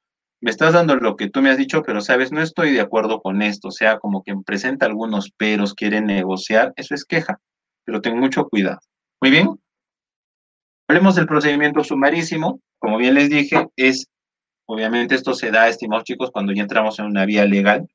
me 0.40 0.50
estás 0.50 0.72
dando 0.72 0.96
lo 0.96 1.14
que 1.14 1.30
tú 1.30 1.42
me 1.42 1.50
has 1.50 1.58
dicho, 1.58 1.82
pero 1.82 2.00
sabes, 2.00 2.32
no 2.32 2.42
estoy 2.42 2.72
de 2.72 2.80
acuerdo 2.80 3.22
con 3.22 3.40
esto, 3.40 3.68
o 3.68 3.70
sea, 3.70 3.98
como 4.00 4.24
que 4.24 4.34
presenta 4.44 4.86
algunos 4.86 5.30
peros, 5.30 5.74
quiere 5.74 6.00
negociar, 6.00 6.72
eso 6.74 6.94
es 6.94 7.04
queja, 7.04 7.38
pero 7.84 8.00
ten 8.00 8.18
mucho 8.18 8.48
cuidado. 8.48 8.80
Muy 9.20 9.30
bien. 9.30 9.48
Hablemos 10.88 11.14
del 11.14 11.26
procedimiento 11.26 11.84
sumarísimo. 11.84 12.60
Como 12.80 12.98
bien 12.98 13.14
les 13.14 13.30
dije, 13.30 13.68
es, 13.76 14.08
obviamente 14.66 15.14
esto 15.14 15.34
se 15.34 15.52
da, 15.52 15.68
estimados 15.68 16.04
chicos, 16.04 16.32
cuando 16.32 16.52
ya 16.52 16.62
entramos 16.62 16.98
en 16.98 17.06
una 17.06 17.24
vía 17.26 17.44
legal 17.44 17.88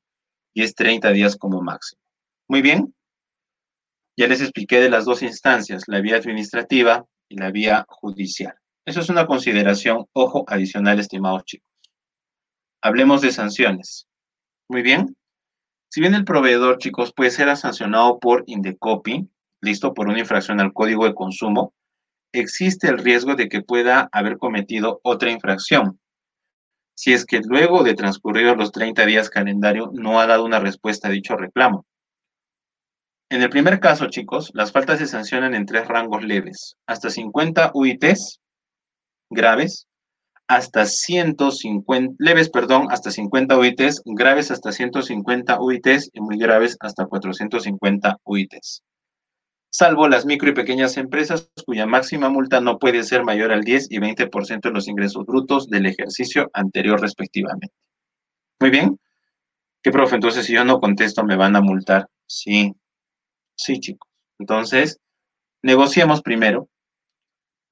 y 0.54 0.62
es 0.62 0.74
30 0.74 1.10
días 1.12 1.36
como 1.36 1.60
máximo. 1.60 2.00
Muy 2.48 2.62
bien. 2.62 2.94
Ya 4.16 4.26
les 4.28 4.40
expliqué 4.40 4.80
de 4.80 4.90
las 4.90 5.04
dos 5.04 5.22
instancias, 5.22 5.84
la 5.86 6.00
vía 6.00 6.16
administrativa 6.16 7.06
y 7.28 7.36
la 7.36 7.50
vía 7.50 7.84
judicial. 7.88 8.54
Eso 8.84 9.00
es 9.00 9.08
una 9.08 9.26
consideración, 9.26 10.06
ojo, 10.12 10.44
adicional, 10.48 10.98
estimados 10.98 11.44
chicos. 11.44 11.68
Hablemos 12.82 13.22
de 13.22 13.30
sanciones. 13.30 14.08
Muy 14.68 14.82
bien. 14.82 15.16
Si 15.88 16.00
bien 16.00 16.14
el 16.14 16.24
proveedor, 16.24 16.78
chicos, 16.78 17.12
puede 17.14 17.30
ser 17.30 17.54
sancionado 17.56 18.18
por 18.18 18.44
Indecopy, 18.46 19.28
listo, 19.60 19.94
por 19.94 20.08
una 20.08 20.18
infracción 20.18 20.60
al 20.60 20.72
código 20.72 21.04
de 21.04 21.14
consumo, 21.14 21.74
existe 22.32 22.88
el 22.88 22.98
riesgo 22.98 23.34
de 23.34 23.48
que 23.48 23.62
pueda 23.62 24.08
haber 24.12 24.38
cometido 24.38 25.00
otra 25.04 25.30
infracción. 25.30 26.00
Si 26.94 27.12
es 27.12 27.24
que 27.24 27.40
luego 27.44 27.84
de 27.84 27.94
transcurridos 27.94 28.56
los 28.56 28.72
30 28.72 29.06
días 29.06 29.30
calendario 29.30 29.90
no 29.92 30.20
ha 30.20 30.26
dado 30.26 30.44
una 30.44 30.58
respuesta 30.58 31.08
a 31.08 31.10
dicho 31.10 31.36
reclamo. 31.36 31.86
En 33.32 33.40
el 33.40 33.48
primer 33.48 33.80
caso, 33.80 34.10
chicos, 34.10 34.50
las 34.52 34.72
faltas 34.72 34.98
se 34.98 35.06
sancionan 35.06 35.54
en 35.54 35.64
tres 35.64 35.88
rangos 35.88 36.22
leves, 36.22 36.76
hasta 36.86 37.08
50 37.08 37.70
UITs 37.72 38.42
graves, 39.30 39.88
hasta 40.46 40.84
150, 40.84 42.14
leves, 42.18 42.50
perdón, 42.50 42.88
hasta 42.90 43.10
50 43.10 43.56
UITs, 43.56 44.02
graves 44.04 44.50
hasta 44.50 44.70
150 44.70 45.62
UITs 45.62 46.10
y 46.12 46.20
muy 46.20 46.36
graves 46.36 46.76
hasta 46.80 47.06
450 47.06 48.18
UITs. 48.22 48.82
Salvo 49.70 50.08
las 50.08 50.26
micro 50.26 50.50
y 50.50 50.52
pequeñas 50.52 50.98
empresas 50.98 51.50
cuya 51.64 51.86
máxima 51.86 52.28
multa 52.28 52.60
no 52.60 52.78
puede 52.78 53.02
ser 53.02 53.24
mayor 53.24 53.50
al 53.50 53.62
10 53.62 53.92
y 53.92 53.98
20% 53.98 54.60
de 54.60 54.74
los 54.74 54.88
ingresos 54.88 55.24
brutos 55.24 55.70
del 55.70 55.86
ejercicio 55.86 56.50
anterior 56.52 57.00
respectivamente. 57.00 57.70
Muy 58.60 58.68
bien. 58.68 58.98
¿Qué, 59.82 59.90
profe? 59.90 60.16
Entonces, 60.16 60.44
si 60.44 60.52
yo 60.52 60.66
no 60.66 60.80
contesto, 60.80 61.24
¿me 61.24 61.36
van 61.36 61.56
a 61.56 61.62
multar? 61.62 62.08
Sí. 62.26 62.74
Sí, 63.56 63.78
chicos. 63.80 64.08
Entonces, 64.38 64.98
negociemos 65.62 66.22
primero 66.22 66.68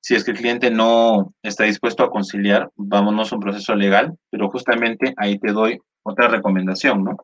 si 0.00 0.14
es 0.14 0.24
que 0.24 0.30
el 0.30 0.38
cliente 0.38 0.70
no 0.70 1.34
está 1.42 1.64
dispuesto 1.64 2.02
a 2.02 2.10
conciliar, 2.10 2.70
vámonos 2.76 3.32
a 3.32 3.36
un 3.36 3.42
proceso 3.42 3.74
legal, 3.74 4.16
pero 4.30 4.48
justamente 4.48 5.14
ahí 5.18 5.38
te 5.38 5.52
doy 5.52 5.78
otra 6.02 6.28
recomendación, 6.28 7.04
¿no? 7.04 7.16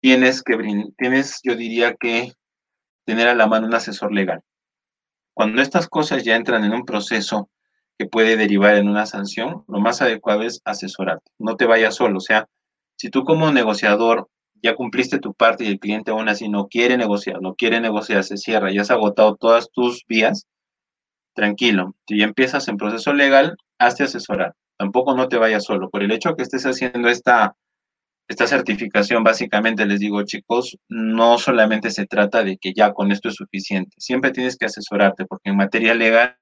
Tienes 0.00 0.42
que, 0.42 0.56
tienes, 0.96 1.40
yo 1.44 1.54
diría 1.54 1.94
que, 1.94 2.32
tener 3.04 3.28
a 3.28 3.34
la 3.34 3.46
mano 3.46 3.66
un 3.66 3.74
asesor 3.74 4.12
legal. 4.12 4.40
Cuando 5.32 5.62
estas 5.62 5.86
cosas 5.86 6.24
ya 6.24 6.34
entran 6.34 6.64
en 6.64 6.72
un 6.72 6.84
proceso 6.84 7.50
que 7.98 8.06
puede 8.06 8.36
derivar 8.36 8.74
en 8.74 8.88
una 8.88 9.06
sanción, 9.06 9.64
lo 9.68 9.80
más 9.80 10.02
adecuado 10.02 10.42
es 10.42 10.60
asesorarte. 10.64 11.30
No 11.38 11.56
te 11.56 11.66
vayas 11.66 11.94
solo. 11.94 12.18
O 12.18 12.20
sea, 12.20 12.48
si 12.96 13.10
tú 13.10 13.24
como 13.24 13.52
negociador 13.52 14.28
ya 14.62 14.74
cumpliste 14.74 15.18
tu 15.18 15.34
parte 15.34 15.64
y 15.64 15.68
el 15.68 15.78
cliente 15.78 16.10
aún 16.10 16.28
así 16.28 16.48
no 16.48 16.68
quiere 16.68 16.96
negociar, 16.96 17.40
no 17.40 17.54
quiere 17.54 17.80
negociar, 17.80 18.24
se 18.24 18.36
cierra, 18.36 18.72
ya 18.72 18.82
has 18.82 18.90
agotado 18.90 19.36
todas 19.36 19.70
tus 19.70 20.04
vías, 20.06 20.46
tranquilo, 21.34 21.94
si 22.08 22.18
ya 22.18 22.24
empiezas 22.24 22.68
en 22.68 22.76
proceso 22.76 23.12
legal, 23.12 23.56
hazte 23.78 24.04
asesorar. 24.04 24.54
Tampoco 24.78 25.14
no 25.14 25.28
te 25.28 25.38
vayas 25.38 25.64
solo. 25.64 25.88
Por 25.90 26.02
el 26.02 26.12
hecho 26.12 26.34
que 26.34 26.42
estés 26.42 26.66
haciendo 26.66 27.08
esta, 27.08 27.54
esta 28.28 28.46
certificación, 28.46 29.24
básicamente 29.24 29.86
les 29.86 30.00
digo, 30.00 30.22
chicos, 30.24 30.76
no 30.88 31.38
solamente 31.38 31.90
se 31.90 32.06
trata 32.06 32.44
de 32.44 32.58
que 32.58 32.72
ya 32.74 32.92
con 32.92 33.12
esto 33.12 33.28
es 33.28 33.36
suficiente. 33.36 33.94
Siempre 33.98 34.32
tienes 34.32 34.56
que 34.56 34.66
asesorarte, 34.66 35.24
porque 35.26 35.50
en 35.50 35.56
materia 35.56 35.94
legal 35.94 36.36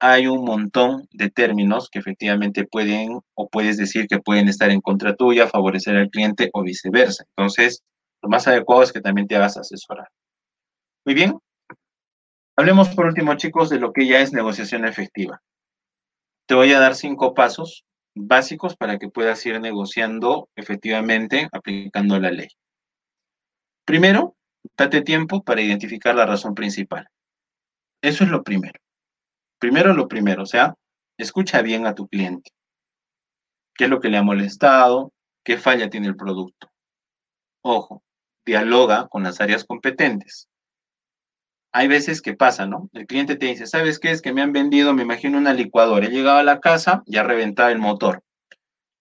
hay 0.00 0.26
un 0.26 0.44
montón 0.44 1.06
de 1.12 1.30
términos 1.30 1.88
que 1.90 1.98
efectivamente 1.98 2.66
pueden 2.66 3.20
o 3.34 3.48
puedes 3.48 3.76
decir 3.76 4.06
que 4.08 4.18
pueden 4.18 4.48
estar 4.48 4.70
en 4.70 4.80
contra 4.80 5.14
tuya, 5.14 5.46
favorecer 5.46 5.96
al 5.96 6.10
cliente 6.10 6.50
o 6.52 6.62
viceversa. 6.62 7.24
Entonces, 7.36 7.82
lo 8.22 8.28
más 8.28 8.48
adecuado 8.48 8.82
es 8.82 8.92
que 8.92 9.00
también 9.00 9.26
te 9.26 9.36
hagas 9.36 9.56
asesorar. 9.56 10.08
Muy 11.04 11.14
bien, 11.14 11.38
Hablemos 12.60 12.90
por 12.90 13.06
último, 13.06 13.34
chicos, 13.36 13.70
de 13.70 13.78
lo 13.78 13.94
que 13.94 14.06
ya 14.06 14.20
es 14.20 14.34
negociación 14.34 14.84
efectiva. 14.84 15.40
Te 16.46 16.54
voy 16.54 16.70
a 16.74 16.78
dar 16.78 16.94
cinco 16.94 17.32
pasos 17.32 17.86
básicos 18.14 18.76
para 18.76 18.98
que 18.98 19.08
puedas 19.08 19.46
ir 19.46 19.58
negociando 19.62 20.50
efectivamente 20.54 21.48
aplicando 21.52 22.20
la 22.20 22.30
ley. 22.30 22.48
Primero, 23.86 24.36
date 24.76 25.00
tiempo 25.00 25.42
para 25.42 25.62
identificar 25.62 26.14
la 26.14 26.26
razón 26.26 26.54
principal. 26.54 27.08
Eso 28.02 28.24
es 28.24 28.30
lo 28.30 28.42
primero. 28.42 28.78
Primero 29.60 29.94
lo 29.94 30.08
primero, 30.08 30.42
o 30.42 30.46
sea, 30.46 30.74
escucha 31.16 31.62
bien 31.62 31.86
a 31.86 31.94
tu 31.94 32.08
cliente. 32.08 32.50
¿Qué 33.76 33.84
es 33.84 33.90
lo 33.90 34.00
que 34.00 34.08
le 34.08 34.16
ha 34.16 34.22
molestado? 34.22 35.12
¿Qué 35.44 35.56
falla 35.56 35.88
tiene 35.88 36.08
el 36.08 36.16
producto? 36.16 36.68
Ojo, 37.62 38.02
dialoga 38.44 39.06
con 39.08 39.22
las 39.22 39.40
áreas 39.40 39.64
competentes 39.64 40.50
hay 41.72 41.88
veces 41.88 42.20
que 42.20 42.34
pasa, 42.34 42.66
¿no? 42.66 42.88
El 42.92 43.06
cliente 43.06 43.36
te 43.36 43.46
dice, 43.46 43.66
¿sabes 43.66 43.98
qué? 43.98 44.10
Es 44.10 44.22
que 44.22 44.32
me 44.32 44.42
han 44.42 44.52
vendido, 44.52 44.92
me 44.92 45.02
imagino, 45.02 45.38
una 45.38 45.54
licuadora. 45.54 46.06
He 46.06 46.10
llegado 46.10 46.38
a 46.38 46.42
la 46.42 46.60
casa 46.60 47.02
y 47.06 47.16
ha 47.16 47.22
reventado 47.22 47.70
el 47.70 47.78
motor. 47.78 48.22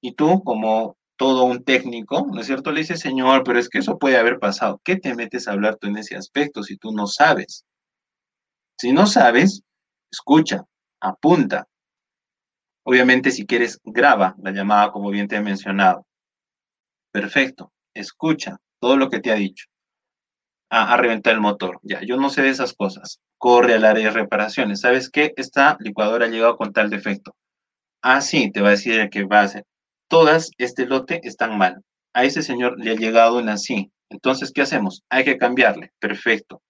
Y 0.01 0.13
tú, 0.13 0.43
como 0.43 0.97
todo 1.17 1.43
un 1.45 1.63
técnico, 1.63 2.27
¿no 2.31 2.39
es 2.39 2.47
cierto? 2.47 2.71
Le 2.71 2.81
dices, 2.81 2.99
señor, 2.99 3.43
pero 3.43 3.59
es 3.59 3.69
que 3.69 3.79
eso 3.79 3.97
puede 3.97 4.17
haber 4.17 4.39
pasado. 4.39 4.79
¿Qué 4.83 4.97
te 4.97 5.15
metes 5.15 5.47
a 5.47 5.53
hablar 5.53 5.77
tú 5.77 5.87
en 5.87 5.97
ese 5.97 6.15
aspecto 6.15 6.63
si 6.63 6.77
tú 6.77 6.91
no 6.91 7.07
sabes? 7.07 7.65
Si 8.77 8.93
no 8.93 9.07
sabes, 9.07 9.63
escucha, 10.11 10.65
apunta. 11.01 11.67
Obviamente, 12.85 13.31
si 13.31 13.45
quieres, 13.45 13.79
graba 13.83 14.35
la 14.41 14.51
llamada, 14.51 14.91
como 14.91 15.09
bien 15.09 15.27
te 15.27 15.35
he 15.35 15.41
mencionado. 15.41 16.05
Perfecto. 17.11 17.71
Escucha 17.93 18.57
todo 18.79 18.97
lo 18.97 19.09
que 19.09 19.19
te 19.19 19.31
ha 19.31 19.35
dicho 19.35 19.65
a, 20.69 20.97
reventar 20.97 21.33
el 21.33 21.41
motor. 21.41 21.79
Ya, 21.83 22.01
yo 22.01 22.17
no 22.17 22.29
sé 22.29 22.43
de 22.43 22.49
esas 22.49 22.73
cosas. 22.73 23.19
Corre 23.37 23.73
al 23.73 23.85
área 23.85 24.05
de 24.05 24.11
reparaciones. 24.11 24.81
¿Sabes 24.81 25.09
qué? 25.09 25.33
Esta 25.37 25.77
licuadora 25.79 26.25
ha 26.25 26.29
llegado 26.29 26.57
con 26.57 26.73
tal 26.73 26.89
defecto. 26.89 27.35
Ah, 28.01 28.21
sí, 28.21 28.51
te 28.51 28.61
va 28.61 28.69
a 28.69 28.71
decir 28.71 29.09
que 29.09 29.25
va 29.25 29.41
a 29.41 29.43
hacer. 29.43 29.65
Todas, 30.07 30.51
este 30.57 30.85
lote, 30.85 31.21
están 31.23 31.57
mal. 31.57 31.83
A 32.13 32.23
ese 32.23 32.41
señor 32.41 32.79
le 32.79 32.91
ha 32.91 32.95
llegado 32.95 33.39
en 33.39 33.49
así. 33.49 33.91
Entonces, 34.09 34.51
¿qué 34.53 34.61
hacemos? 34.61 35.03
Hay 35.09 35.23
que 35.23 35.37
cambiarle. 35.37 35.91
Perfecto. 35.99 36.61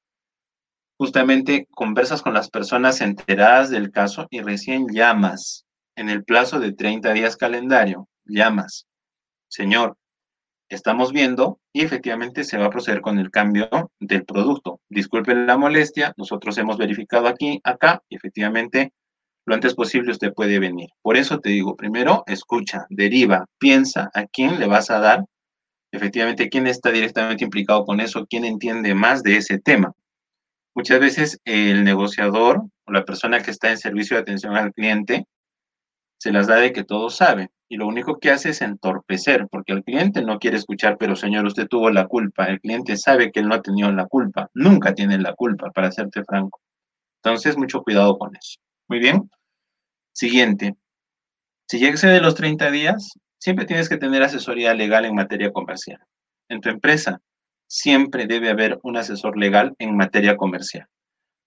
Justamente 0.99 1.65
conversas 1.71 2.21
con 2.21 2.33
las 2.33 2.49
personas 2.49 2.99
enteradas 2.99 3.69
del 3.69 3.89
caso 3.89 4.27
y 4.29 4.41
recién 4.41 4.85
llamas 4.91 5.63
en 5.95 6.09
el 6.09 6.25
plazo 6.25 6.59
de 6.59 6.73
30 6.73 7.13
días 7.13 7.37
calendario. 7.37 8.09
Llamas. 8.25 8.85
Señor, 9.47 9.95
estamos 10.67 11.13
viendo 11.13 11.57
y 11.71 11.83
efectivamente 11.83 12.43
se 12.43 12.57
va 12.57 12.65
a 12.65 12.69
proceder 12.69 12.99
con 12.99 13.17
el 13.17 13.31
cambio 13.31 13.69
del 14.01 14.25
producto. 14.25 14.81
Disculpen 14.89 15.47
la 15.47 15.57
molestia, 15.57 16.13
nosotros 16.17 16.57
hemos 16.57 16.77
verificado 16.77 17.29
aquí, 17.29 17.61
acá, 17.63 18.03
y 18.09 18.17
efectivamente 18.17 18.91
lo 19.45 19.55
antes 19.55 19.75
posible 19.75 20.11
usted 20.11 20.33
puede 20.33 20.59
venir. 20.59 20.89
Por 21.01 21.15
eso 21.15 21.39
te 21.39 21.51
digo, 21.51 21.77
primero, 21.77 22.23
escucha, 22.27 22.85
deriva, 22.89 23.45
piensa 23.57 24.11
a 24.13 24.25
quién 24.25 24.59
le 24.59 24.67
vas 24.67 24.91
a 24.91 24.99
dar, 24.99 25.23
efectivamente, 25.93 26.49
quién 26.49 26.67
está 26.67 26.91
directamente 26.91 27.45
implicado 27.45 27.85
con 27.85 28.01
eso, 28.01 28.27
quién 28.29 28.43
entiende 28.43 28.93
más 28.95 29.23
de 29.23 29.37
ese 29.37 29.59
tema. 29.59 29.93
Muchas 30.75 30.99
veces 30.99 31.39
el 31.45 31.83
negociador 31.83 32.63
o 32.85 32.91
la 32.91 33.05
persona 33.05 33.41
que 33.41 33.51
está 33.51 33.69
en 33.71 33.77
servicio 33.77 34.15
de 34.15 34.21
atención 34.21 34.55
al 34.55 34.73
cliente 34.73 35.25
se 36.19 36.31
las 36.31 36.47
da 36.47 36.57
de 36.57 36.73
que 36.73 36.83
todo 36.83 37.09
sabe 37.09 37.49
y 37.69 37.77
lo 37.77 37.87
único 37.87 38.19
que 38.19 38.31
hace 38.31 38.49
es 38.49 38.61
entorpecer, 38.61 39.47
porque 39.49 39.73
el 39.73 39.83
cliente 39.83 40.23
no 40.23 40.39
quiere 40.39 40.57
escuchar, 40.57 40.97
pero 40.97 41.15
señor, 41.15 41.45
usted 41.45 41.67
tuvo 41.67 41.91
la 41.91 42.07
culpa. 42.07 42.45
El 42.45 42.59
cliente 42.59 42.97
sabe 42.97 43.31
que 43.31 43.41
él 43.41 43.47
no 43.47 43.55
ha 43.55 43.61
tenido 43.61 43.91
la 43.91 44.07
culpa, 44.07 44.49
nunca 44.55 44.95
tiene 44.95 45.19
la 45.19 45.33
culpa, 45.33 45.69
para 45.69 45.91
serte 45.91 46.23
franco. 46.23 46.59
Entonces, 47.23 47.57
mucho 47.57 47.83
cuidado 47.83 48.17
con 48.17 48.35
eso. 48.35 48.59
Muy 48.87 48.97
bien. 48.97 49.29
Siguiente. 50.13 50.75
Si 51.67 51.79
ya 51.79 51.89
excede 51.89 52.21
los 52.21 52.33
30 52.33 52.71
días, 52.71 53.13
siempre 53.37 53.65
tienes 53.65 53.87
que 53.87 53.97
tener 53.97 54.23
asesoría 54.23 54.73
legal 54.73 55.05
en 55.05 55.13
materia 55.13 55.51
comercial. 55.51 55.99
En 56.49 56.61
tu 56.61 56.69
empresa, 56.69 57.21
siempre 57.69 58.25
debe 58.25 58.49
haber 58.49 58.79
un 58.83 58.97
asesor 58.97 59.37
legal 59.37 59.75
en 59.79 59.95
materia 59.95 60.35
comercial. 60.35 60.87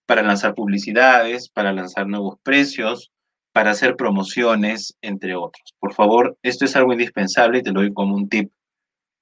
Para 0.07 0.23
lanzar 0.23 0.55
publicidades, 0.55 1.49
para 1.49 1.73
lanzar 1.73 2.07
nuevos 2.07 2.39
precios, 2.43 3.11
para 3.53 3.73
hacer 3.73 3.97
promociones, 3.97 4.97
entre 5.03 5.35
otros. 5.35 5.75
Por 5.79 5.93
favor, 5.93 6.39
esto 6.43 6.65
es 6.65 6.77
algo 6.77 6.93
indispensable 6.93 7.59
y 7.59 7.63
te 7.63 7.73
lo 7.73 7.81
doy 7.81 7.93
como 7.93 8.15
un 8.15 8.29
tip. 8.29 8.51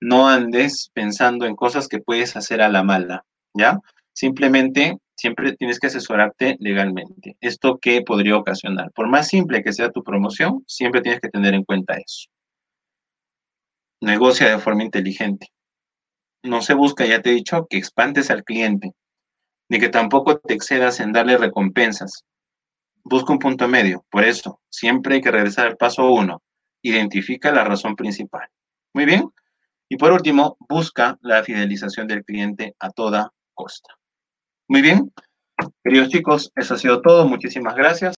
No 0.00 0.28
andes 0.28 0.90
pensando 0.94 1.46
en 1.46 1.56
cosas 1.56 1.88
que 1.88 2.00
puedes 2.00 2.36
hacer 2.36 2.62
a 2.62 2.68
la 2.68 2.82
mala, 2.82 3.24
¿ya? 3.54 3.78
Simplemente 4.12 4.98
siempre 5.16 5.54
tienes 5.56 5.78
que 5.78 5.88
asesorarte 5.88 6.56
legalmente. 6.60 7.36
¿Esto 7.40 7.78
qué 7.80 8.02
podría 8.02 8.36
ocasionar? 8.36 8.90
Por 8.92 9.08
más 9.08 9.28
simple 9.28 9.62
que 9.62 9.72
sea 9.72 9.90
tu 9.90 10.02
promoción, 10.02 10.64
siempre 10.66 11.02
tienes 11.02 11.20
que 11.20 11.28
tener 11.28 11.54
en 11.54 11.64
cuenta 11.64 11.94
eso. 11.94 12.28
Negocia 14.00 14.48
de 14.48 14.58
forma 14.58 14.84
inteligente. 14.84 15.48
No 16.42 16.62
se 16.62 16.74
busca, 16.74 17.06
ya 17.06 17.22
te 17.22 17.30
he 17.30 17.34
dicho, 17.34 17.66
que 17.68 17.76
expandes 17.76 18.30
al 18.30 18.44
cliente, 18.44 18.92
ni 19.68 19.78
que 19.78 19.88
tampoco 19.88 20.38
te 20.38 20.54
excedas 20.54 21.00
en 21.00 21.12
darle 21.12 21.36
recompensas 21.36 22.24
busca 23.04 23.32
un 23.32 23.38
punto 23.38 23.68
medio. 23.68 24.04
Por 24.10 24.24
eso, 24.24 24.60
siempre 24.68 25.16
hay 25.16 25.20
que 25.20 25.30
regresar 25.30 25.66
al 25.66 25.76
paso 25.76 26.10
uno. 26.10 26.42
Identifica 26.82 27.52
la 27.52 27.64
razón 27.64 27.96
principal. 27.96 28.48
Muy 28.94 29.04
bien. 29.04 29.30
Y 29.88 29.96
por 29.96 30.12
último, 30.12 30.56
busca 30.68 31.18
la 31.20 31.42
fidelización 31.42 32.06
del 32.06 32.24
cliente 32.24 32.74
a 32.78 32.90
toda 32.90 33.32
costa. 33.54 33.94
Muy 34.68 34.82
bien. 34.82 35.12
Queridos 35.84 36.08
chicos, 36.08 36.52
eso 36.54 36.74
ha 36.74 36.78
sido 36.78 37.02
todo. 37.02 37.26
Muchísimas 37.26 37.74
gracias. 37.74 38.08